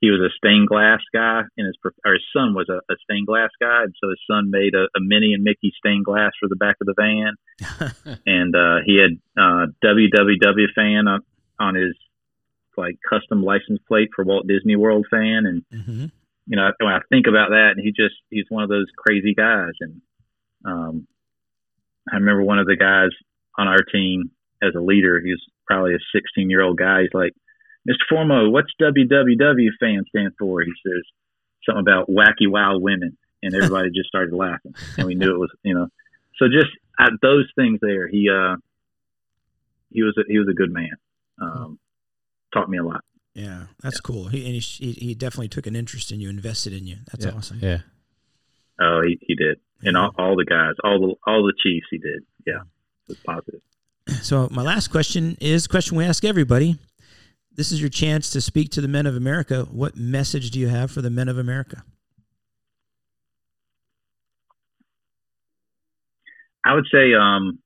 he 0.00 0.10
was 0.10 0.20
a 0.20 0.28
stained 0.36 0.68
glass 0.68 1.00
guy 1.14 1.40
and 1.56 1.66
his 1.66 1.76
or 2.04 2.12
his 2.12 2.22
son 2.36 2.52
was 2.54 2.68
a, 2.68 2.76
a 2.92 2.96
stained 3.04 3.26
glass 3.26 3.50
guy 3.60 3.84
and 3.84 3.94
so 4.02 4.08
his 4.10 4.20
son 4.30 4.50
made 4.50 4.74
a, 4.74 4.84
a 4.96 5.00
Minnie 5.00 5.32
and 5.32 5.42
Mickey 5.42 5.72
stained 5.78 6.04
glass 6.04 6.32
for 6.38 6.48
the 6.48 6.56
back 6.56 6.76
of 6.80 6.86
the 6.86 6.94
van 6.96 8.16
and 8.26 8.54
uh, 8.54 8.78
he 8.84 8.96
had 9.00 9.12
uh, 9.40 9.66
WWW 9.82 10.66
fan 10.74 11.08
on, 11.08 11.20
on 11.58 11.74
his 11.74 11.94
like 12.76 12.96
custom 13.08 13.42
license 13.42 13.78
plate 13.88 14.10
for 14.14 14.24
Walt 14.24 14.46
Disney 14.46 14.76
World 14.76 15.06
fan 15.10 15.46
and 15.46 15.62
Mhm. 15.72 16.10
you 16.46 16.56
know, 16.56 16.70
when 16.80 16.92
I 16.92 16.98
think 17.08 17.26
about 17.26 17.50
that, 17.50 17.70
and 17.76 17.80
he 17.82 17.90
just, 17.92 18.16
he's 18.28 18.44
one 18.50 18.62
of 18.64 18.68
those 18.68 18.86
crazy 18.98 19.32
guys. 19.32 19.72
And 19.80 20.02
um, 20.66 21.06
I 22.12 22.16
remember 22.16 22.42
one 22.42 22.58
of 22.58 22.66
the 22.66 22.76
guys 22.76 23.10
on 23.56 23.66
our 23.68 23.78
team 23.90 24.30
as 24.66 24.74
a 24.74 24.80
leader, 24.80 25.20
He's 25.20 25.40
probably 25.66 25.94
a 25.94 25.98
16 26.14 26.50
year 26.50 26.62
old 26.62 26.78
guy. 26.78 27.02
He's 27.02 27.14
like, 27.14 27.32
Mr. 27.88 28.04
Formo, 28.10 28.50
what's 28.50 28.72
WWW 28.80 29.68
fan 29.80 30.04
stand 30.08 30.32
for? 30.38 30.62
He 30.62 30.72
says 30.86 31.02
something 31.66 31.80
about 31.80 32.08
wacky 32.08 32.48
wild 32.48 32.82
women. 32.82 33.16
And 33.42 33.54
everybody 33.54 33.90
just 33.90 34.08
started 34.08 34.34
laughing. 34.34 34.74
And 34.96 35.06
we 35.06 35.14
knew 35.14 35.34
it 35.34 35.38
was, 35.38 35.50
you 35.62 35.74
know, 35.74 35.88
so 36.38 36.46
just 36.48 36.70
at 36.98 37.10
those 37.20 37.44
things 37.56 37.78
there, 37.82 38.08
he, 38.08 38.30
uh, 38.30 38.56
he 39.90 40.02
was, 40.02 40.16
a, 40.16 40.22
he 40.26 40.38
was 40.38 40.48
a 40.48 40.54
good 40.54 40.72
man. 40.72 40.92
Um, 41.40 41.78
taught 42.54 42.70
me 42.70 42.78
a 42.78 42.82
lot. 42.84 43.04
Yeah, 43.34 43.64
that's 43.82 44.00
cool. 44.00 44.28
He, 44.28 44.44
and 44.46 44.54
he, 44.54 44.60
he 44.60 44.92
he 44.92 45.14
definitely 45.14 45.48
took 45.48 45.66
an 45.66 45.76
interest 45.76 46.10
in 46.12 46.20
you, 46.20 46.30
invested 46.30 46.72
in 46.72 46.86
you. 46.86 46.96
That's 47.12 47.26
Yeah. 47.26 47.32
awesome. 47.32 47.58
Yeah. 47.60 47.78
Oh, 48.80 49.02
he, 49.02 49.18
he 49.20 49.34
did. 49.34 49.60
And 49.82 49.96
all, 49.96 50.12
all 50.16 50.36
the 50.36 50.44
guys, 50.46 50.74
all 50.82 50.98
the, 51.00 51.14
all 51.30 51.42
the 51.44 51.52
chiefs, 51.62 51.86
he 51.90 51.98
did. 51.98 52.24
Yeah. 52.46 52.60
It 52.62 53.08
was 53.08 53.18
positive. 53.18 53.60
So 54.22 54.48
my 54.50 54.62
last 54.62 54.88
question 54.88 55.36
is 55.40 55.66
question 55.66 55.96
we 55.96 56.04
ask 56.04 56.24
everybody. 56.24 56.78
This 57.56 57.72
is 57.72 57.80
your 57.80 57.90
chance 57.90 58.30
to 58.30 58.40
speak 58.40 58.70
to 58.70 58.80
the 58.80 58.88
men 58.88 59.06
of 59.06 59.16
America. 59.16 59.66
What 59.70 59.96
message 59.96 60.50
do 60.50 60.58
you 60.58 60.68
have 60.68 60.90
for 60.90 61.02
the 61.02 61.10
men 61.10 61.28
of 61.28 61.38
America? 61.38 61.84
I 66.64 66.74
would 66.74 66.86
say 66.90 67.12
um, 67.14 67.58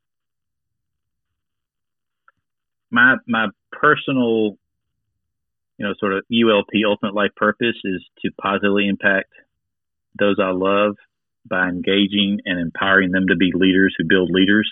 my 2.91 3.17
my 3.27 3.47
personal, 3.73 4.59
you 5.79 5.87
know, 5.87 5.95
sort 5.99 6.15
of 6.15 6.25
ULP 6.33 6.85
ultimate 6.87 7.15
life 7.15 7.31
purpose 7.37 7.77
is 7.85 8.05
to 8.23 8.31
positively 8.41 8.89
impact 8.89 9.31
those 10.19 10.37
I 10.43 10.51
love 10.51 10.97
by 11.49 11.69
engaging 11.69 12.41
and 12.45 12.59
empowering 12.61 13.13
them 13.13 13.29
to 13.29 13.37
be 13.37 13.53
leaders 13.55 13.95
who 13.97 14.05
build 14.07 14.31
leaders. 14.31 14.69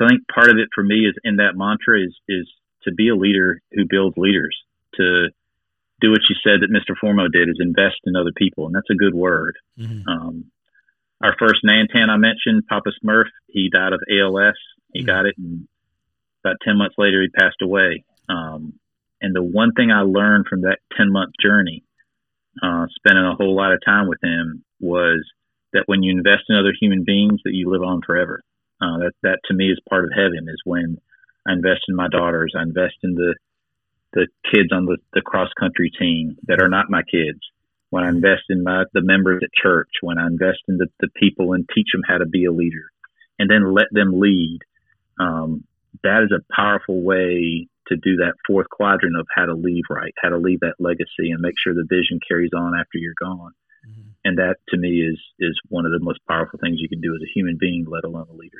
So 0.00 0.06
I 0.06 0.08
think 0.08 0.22
part 0.32 0.48
of 0.48 0.56
it 0.56 0.68
for 0.74 0.82
me 0.82 1.06
is 1.06 1.14
in 1.24 1.36
that 1.36 1.56
mantra 1.56 2.00
is 2.00 2.16
is 2.26 2.50
to 2.84 2.92
be 2.92 3.08
a 3.10 3.14
leader 3.14 3.60
who 3.72 3.84
builds 3.88 4.16
leaders. 4.16 4.56
To 4.94 5.28
do 6.00 6.10
what 6.10 6.22
you 6.30 6.36
said 6.42 6.60
that 6.62 6.72
Mr. 6.72 6.96
Formo 6.96 7.30
did 7.30 7.50
is 7.50 7.58
invest 7.60 8.00
in 8.06 8.16
other 8.16 8.32
people, 8.34 8.66
and 8.66 8.74
that's 8.74 8.88
a 8.90 8.94
good 8.94 9.14
word. 9.14 9.56
Mhm. 9.78 10.02
Um, 10.08 10.44
our 11.20 11.36
first 11.38 11.62
Nantan 11.64 12.08
I 12.08 12.16
mentioned, 12.16 12.66
Papa 12.66 12.90
Smurf, 13.04 13.28
he 13.48 13.68
died 13.68 13.92
of 13.92 14.00
ALS. 14.10 14.56
He 14.94 15.02
Mhm. 15.02 15.06
got 15.06 15.26
it, 15.26 15.36
and 15.36 15.68
about 16.42 16.56
10 16.64 16.78
months 16.78 16.96
later, 16.96 17.20
he 17.20 17.28
passed 17.28 17.60
away. 17.60 18.04
Um, 18.30 18.72
and 19.20 19.36
the 19.36 19.42
one 19.42 19.72
thing 19.72 19.92
I 19.92 20.00
learned 20.00 20.46
from 20.46 20.62
that 20.62 20.78
10 20.96 21.12
month 21.12 21.34
journey, 21.38 21.84
uh, 22.62 22.86
spending 22.94 23.24
a 23.24 23.34
whole 23.34 23.54
lot 23.54 23.74
of 23.74 23.82
time 23.84 24.08
with 24.08 24.22
him, 24.22 24.64
was 24.80 25.30
that 25.74 25.86
when 25.86 26.02
you 26.02 26.10
invest 26.10 26.44
in 26.48 26.56
other 26.56 26.72
human 26.72 27.04
beings, 27.04 27.42
that 27.44 27.54
you 27.54 27.68
live 27.68 27.82
on 27.82 28.00
forever. 28.00 28.40
Uh, 28.80 28.98
that, 28.98 29.12
that 29.22 29.38
to 29.46 29.54
me 29.54 29.70
is 29.70 29.80
part 29.88 30.04
of 30.04 30.10
heaven, 30.14 30.46
is 30.48 30.62
when 30.64 30.98
I 31.46 31.52
invest 31.52 31.82
in 31.88 31.96
my 31.96 32.08
daughters, 32.08 32.54
I 32.56 32.62
invest 32.62 32.96
in 33.02 33.14
the, 33.14 33.34
the 34.12 34.26
kids 34.50 34.72
on 34.72 34.86
the, 34.86 34.98
the 35.12 35.20
cross 35.20 35.50
country 35.58 35.90
team 35.96 36.36
that 36.46 36.62
are 36.62 36.68
not 36.68 36.90
my 36.90 37.02
kids 37.02 37.40
when 37.90 38.04
I 38.04 38.08
invest 38.08 38.44
in 38.48 38.62
my, 38.62 38.84
the 38.94 39.02
members 39.02 39.42
at 39.44 39.52
church, 39.52 39.90
when 40.00 40.16
I 40.16 40.26
invest 40.26 40.60
in 40.68 40.78
the, 40.78 40.86
the 41.00 41.08
people 41.16 41.52
and 41.52 41.68
teach 41.74 41.88
them 41.92 42.02
how 42.06 42.18
to 42.18 42.26
be 42.26 42.44
a 42.44 42.52
leader 42.52 42.90
and 43.38 43.50
then 43.50 43.74
let 43.74 43.86
them 43.90 44.18
lead. 44.18 44.60
Um, 45.18 45.64
that 46.02 46.22
is 46.22 46.32
a 46.32 46.54
powerful 46.54 47.02
way 47.02 47.68
to 47.88 47.96
do 47.96 48.16
that 48.16 48.34
fourth 48.46 48.68
quadrant 48.70 49.18
of 49.18 49.26
how 49.34 49.46
to 49.46 49.54
leave 49.54 49.84
right, 49.90 50.14
how 50.22 50.28
to 50.28 50.38
leave 50.38 50.60
that 50.60 50.76
legacy 50.78 51.32
and 51.32 51.40
make 51.40 51.56
sure 51.58 51.74
the 51.74 51.86
vision 51.88 52.20
carries 52.26 52.52
on 52.56 52.78
after 52.78 52.98
you're 52.98 53.14
gone. 53.20 53.52
And 54.24 54.38
that 54.38 54.56
to 54.68 54.76
me 54.76 55.00
is 55.00 55.18
is 55.38 55.58
one 55.68 55.86
of 55.86 55.92
the 55.92 55.98
most 56.00 56.20
powerful 56.28 56.58
things 56.62 56.78
you 56.80 56.88
can 56.88 57.00
do 57.00 57.14
as 57.14 57.22
a 57.22 57.30
human 57.34 57.56
being, 57.58 57.86
let 57.88 58.04
alone 58.04 58.26
a 58.30 58.34
leader. 58.34 58.58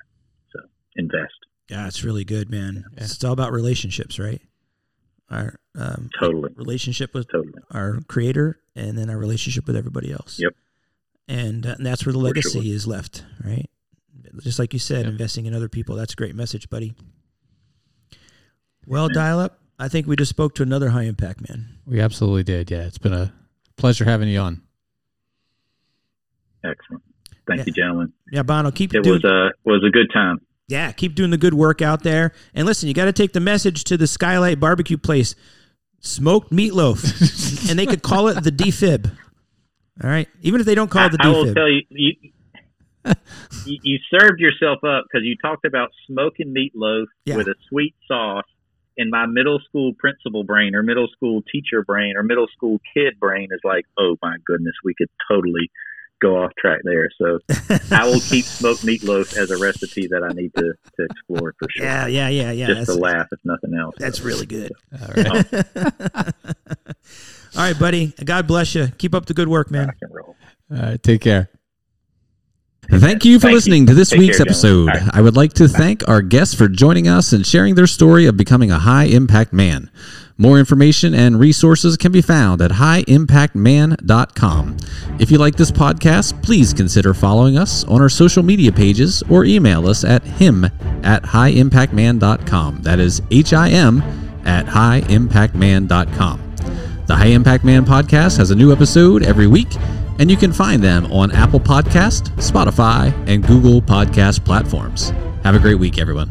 So 0.53 0.61
invest. 0.97 1.35
Yeah, 1.69 1.87
it's 1.87 2.03
really 2.03 2.25
good, 2.25 2.51
man. 2.51 2.85
It's 2.97 3.23
all 3.23 3.33
about 3.33 3.53
relationships, 3.53 4.19
right? 4.19 4.41
Our 5.31 5.55
um, 5.77 6.11
Totally. 6.19 6.51
relationship 6.57 7.15
with 7.15 7.29
Totally. 7.31 7.63
our 7.71 8.01
creator, 8.09 8.59
and 8.75 8.99
then 8.99 9.09
our 9.09 9.17
relationship 9.17 9.67
with 9.69 9.77
everybody 9.77 10.11
else. 10.11 10.41
Yep. 10.41 10.55
And, 11.29 11.65
uh, 11.65 11.75
and 11.79 11.87
that's 11.87 12.05
where 12.05 12.13
the 12.13 12.19
For 12.19 12.25
legacy 12.25 12.63
sure. 12.65 12.75
is 12.75 12.89
left, 12.89 13.25
right? 13.45 13.71
Just 14.43 14.59
like 14.59 14.73
you 14.73 14.81
said, 14.81 15.05
Yep. 15.05 15.13
investing 15.13 15.47
in 15.47 15.55
other 15.55 15.69
people. 15.69 15.95
That's 15.95 16.13
a 16.15 16.17
great 16.17 16.35
message, 16.35 16.69
buddy. 16.69 16.95
Well, 18.87 19.07
man. 19.09 19.15
dial 19.15 19.39
up. 19.39 19.61
I 19.79 19.87
think 19.89 20.07
we 20.09 20.17
just 20.17 20.31
spoke 20.31 20.57
to 20.57 20.63
another 20.65 20.91
high 20.91 21.05
impact 21.05 21.49
man. 21.49 21.69
We 21.87 22.01
absolutely 22.01 22.43
did. 22.43 22.71
Yeah, 22.71 22.83
it's 22.87 22.99
been 22.99 23.13
a 23.15 23.33
pleasure 23.77 24.05
having 24.05 24.29
you 24.29 24.41
on. 24.41 24.63
Excellent. 26.65 27.03
Thank 27.47 27.59
Yeah. 27.61 27.65
you, 27.67 27.73
gentlemen. 27.73 28.13
Yeah, 28.33 28.43
Bono, 28.43 28.71
keep 28.71 28.95
It 28.95 29.03
doing. 29.03 29.15
was 29.23 29.25
a 29.25 29.51
was 29.65 29.83
a 29.87 29.91
good 29.91 30.11
time. 30.13 30.39
yeah, 30.69 30.93
keep 30.93 31.15
doing 31.15 31.31
the 31.31 31.39
good 31.39 31.55
work 31.55 31.83
out 31.83 32.03
there. 32.03 32.33
And 32.55 32.67
listen, 32.67 32.89
you 32.89 32.95
got 32.95 33.07
to 33.07 33.13
take 33.13 33.33
the 33.33 33.41
message 33.41 33.85
to 33.85 33.97
the 33.97 34.07
Skylight 34.07 34.61
Barbecue 34.61 34.97
place, 34.99 35.35
smoked 36.01 36.51
meatloaf, 36.53 37.69
and 37.71 37.79
they 37.79 37.87
could 37.87 38.03
call 38.03 38.29
it 38.29 38.43
the 38.45 38.53
defib. 38.53 39.11
All 40.03 40.09
right, 40.11 40.29
even 40.43 40.61
if 40.61 40.67
they 40.67 40.75
don't 40.75 40.91
call 40.91 41.07
it 41.07 41.13
the 41.13 41.19
I, 41.21 41.27
I 41.27 41.31
will 41.31 41.53
tell 41.55 41.69
you, 41.69 41.83
you, 41.91 42.13
you, 43.67 43.79
you 43.83 43.99
served 44.11 44.41
yourself 44.41 44.79
up 44.85 45.05
because 45.05 45.25
you 45.25 45.35
talked 45.43 45.65
about 45.67 45.91
smoking 46.07 46.55
meatloaf 46.55 47.07
Yeah. 47.25 47.37
with 47.37 47.49
a 47.49 47.55
sweet 47.69 47.95
sauce. 48.07 48.45
And 48.99 49.11
my 49.11 49.25
middle 49.25 49.61
school 49.67 49.93
principal 49.99 50.45
brain, 50.45 50.75
or 50.75 50.83
middle 50.83 51.09
school 51.09 51.43
teacher 51.51 51.83
brain, 51.83 52.15
or 52.17 52.23
middle 52.23 52.49
school 52.55 52.81
kid 52.95 53.19
brain 53.19 53.49
is 53.51 53.61
like, 53.65 53.87
oh 53.99 54.17
my 54.21 54.37
goodness, 54.45 54.75
we 54.85 54.93
could 54.95 55.09
totally 55.31 55.71
go 56.21 56.43
off 56.43 56.53
track 56.59 56.81
there. 56.85 57.11
So 57.19 57.39
I 57.91 58.05
will 58.05 58.21
keep 58.21 58.45
smoked 58.45 58.83
meatloaf 58.83 59.37
as 59.37 59.51
a 59.51 59.59
recipe 59.59 60.07
that 60.09 60.23
I 60.23 60.33
need 60.33 60.53
to, 60.55 60.63
to 60.97 61.05
explore 61.05 61.55
for 61.59 61.69
sure. 61.71 61.85
yeah, 61.85 62.07
yeah, 62.07 62.29
yeah, 62.29 62.53
yeah. 62.53 62.67
Just 62.67 62.87
to 62.87 62.95
laugh, 62.95 63.27
if 63.33 63.41
nothing 63.45 63.75
else. 63.75 63.95
that's 63.99 64.21
really 64.21 64.47
good. 64.47 64.73
All 65.01 65.09
right. 65.17 65.55
All 67.57 67.63
right, 67.63 67.79
buddy. 67.79 68.13
God 68.25 68.47
bless 68.47 68.75
you. 68.75 68.89
Keep 68.99 69.15
up 69.15 69.27
the 69.27 69.35
good 69.35 69.49
work, 69.49 69.71
man. 69.71 69.93
Rock. 70.11 70.37
All 70.71 70.79
right. 70.79 71.03
Take 71.03 71.23
care. 71.23 71.51
Thank 72.89 73.25
you 73.25 73.39
for 73.39 73.43
Thank 73.43 73.51
you. 73.51 73.57
listening 73.57 73.87
to 73.87 73.95
this 73.95 74.11
Take 74.11 74.21
week's 74.21 74.39
care, 74.39 74.47
episode. 74.47 74.87
Bye. 74.87 75.09
I 75.13 75.21
would 75.21 75.37
like 75.37 75.53
to 75.55 75.69
thank 75.69 76.09
our 76.09 76.23
guests 76.23 76.55
for 76.55 76.69
joining 76.69 77.07
us 77.07 77.33
and 77.33 77.47
sharing 77.47 77.77
their 77.77 77.87
story 77.87 78.27
of 78.27 78.37
becoming 78.37 78.71
a 78.71 78.79
high 78.79 79.05
impact 79.05 79.53
man. 79.53 79.91
More 80.41 80.59
information 80.59 81.15
and 81.15 81.39
resources 81.39 81.99
can 81.99 82.11
be 82.13 82.23
found 82.23 82.63
at 82.63 82.71
highimpactman.com. 82.71 84.77
If 85.19 85.31
you 85.31 85.37
like 85.37 85.57
this 85.57 85.71
podcast, 85.71 86.43
please 86.43 86.73
consider 86.73 87.13
following 87.13 87.59
us 87.59 87.85
on 87.85 88.01
our 88.01 88.09
social 88.09 88.43
media 88.43 88.73
pages 88.73 89.23
or 89.29 89.45
email 89.45 89.87
us 89.87 90.03
at 90.03 90.23
him 90.23 90.65
at 90.65 91.25
highimpactman.com. 91.25 92.81
That 92.81 93.01
is 93.01 93.21
H 93.31 93.53
I 93.53 93.69
M 93.69 94.01
at 94.47 94.65
highimpactman.com. 94.65 96.55
The 97.07 97.17
High 97.17 97.27
Impact 97.27 97.63
Man 97.63 97.85
podcast 97.85 98.39
has 98.39 98.51
a 98.51 98.57
new 98.57 98.73
episode 98.73 99.23
every 99.23 99.47
week, 99.47 99.69
and 100.19 100.31
you 100.31 100.39
can 100.39 100.55
find 100.55 100.83
them 100.83 101.05
on 101.13 101.33
Apple 101.33 101.61
Podcast, 101.61 102.35
Spotify, 102.37 103.13
and 103.29 103.47
Google 103.47 103.83
Podcast 103.83 104.43
platforms. 104.47 105.11
Have 105.45 105.55
a 105.55 105.59
great 105.59 105.79
week, 105.79 105.99
everyone. 105.99 106.31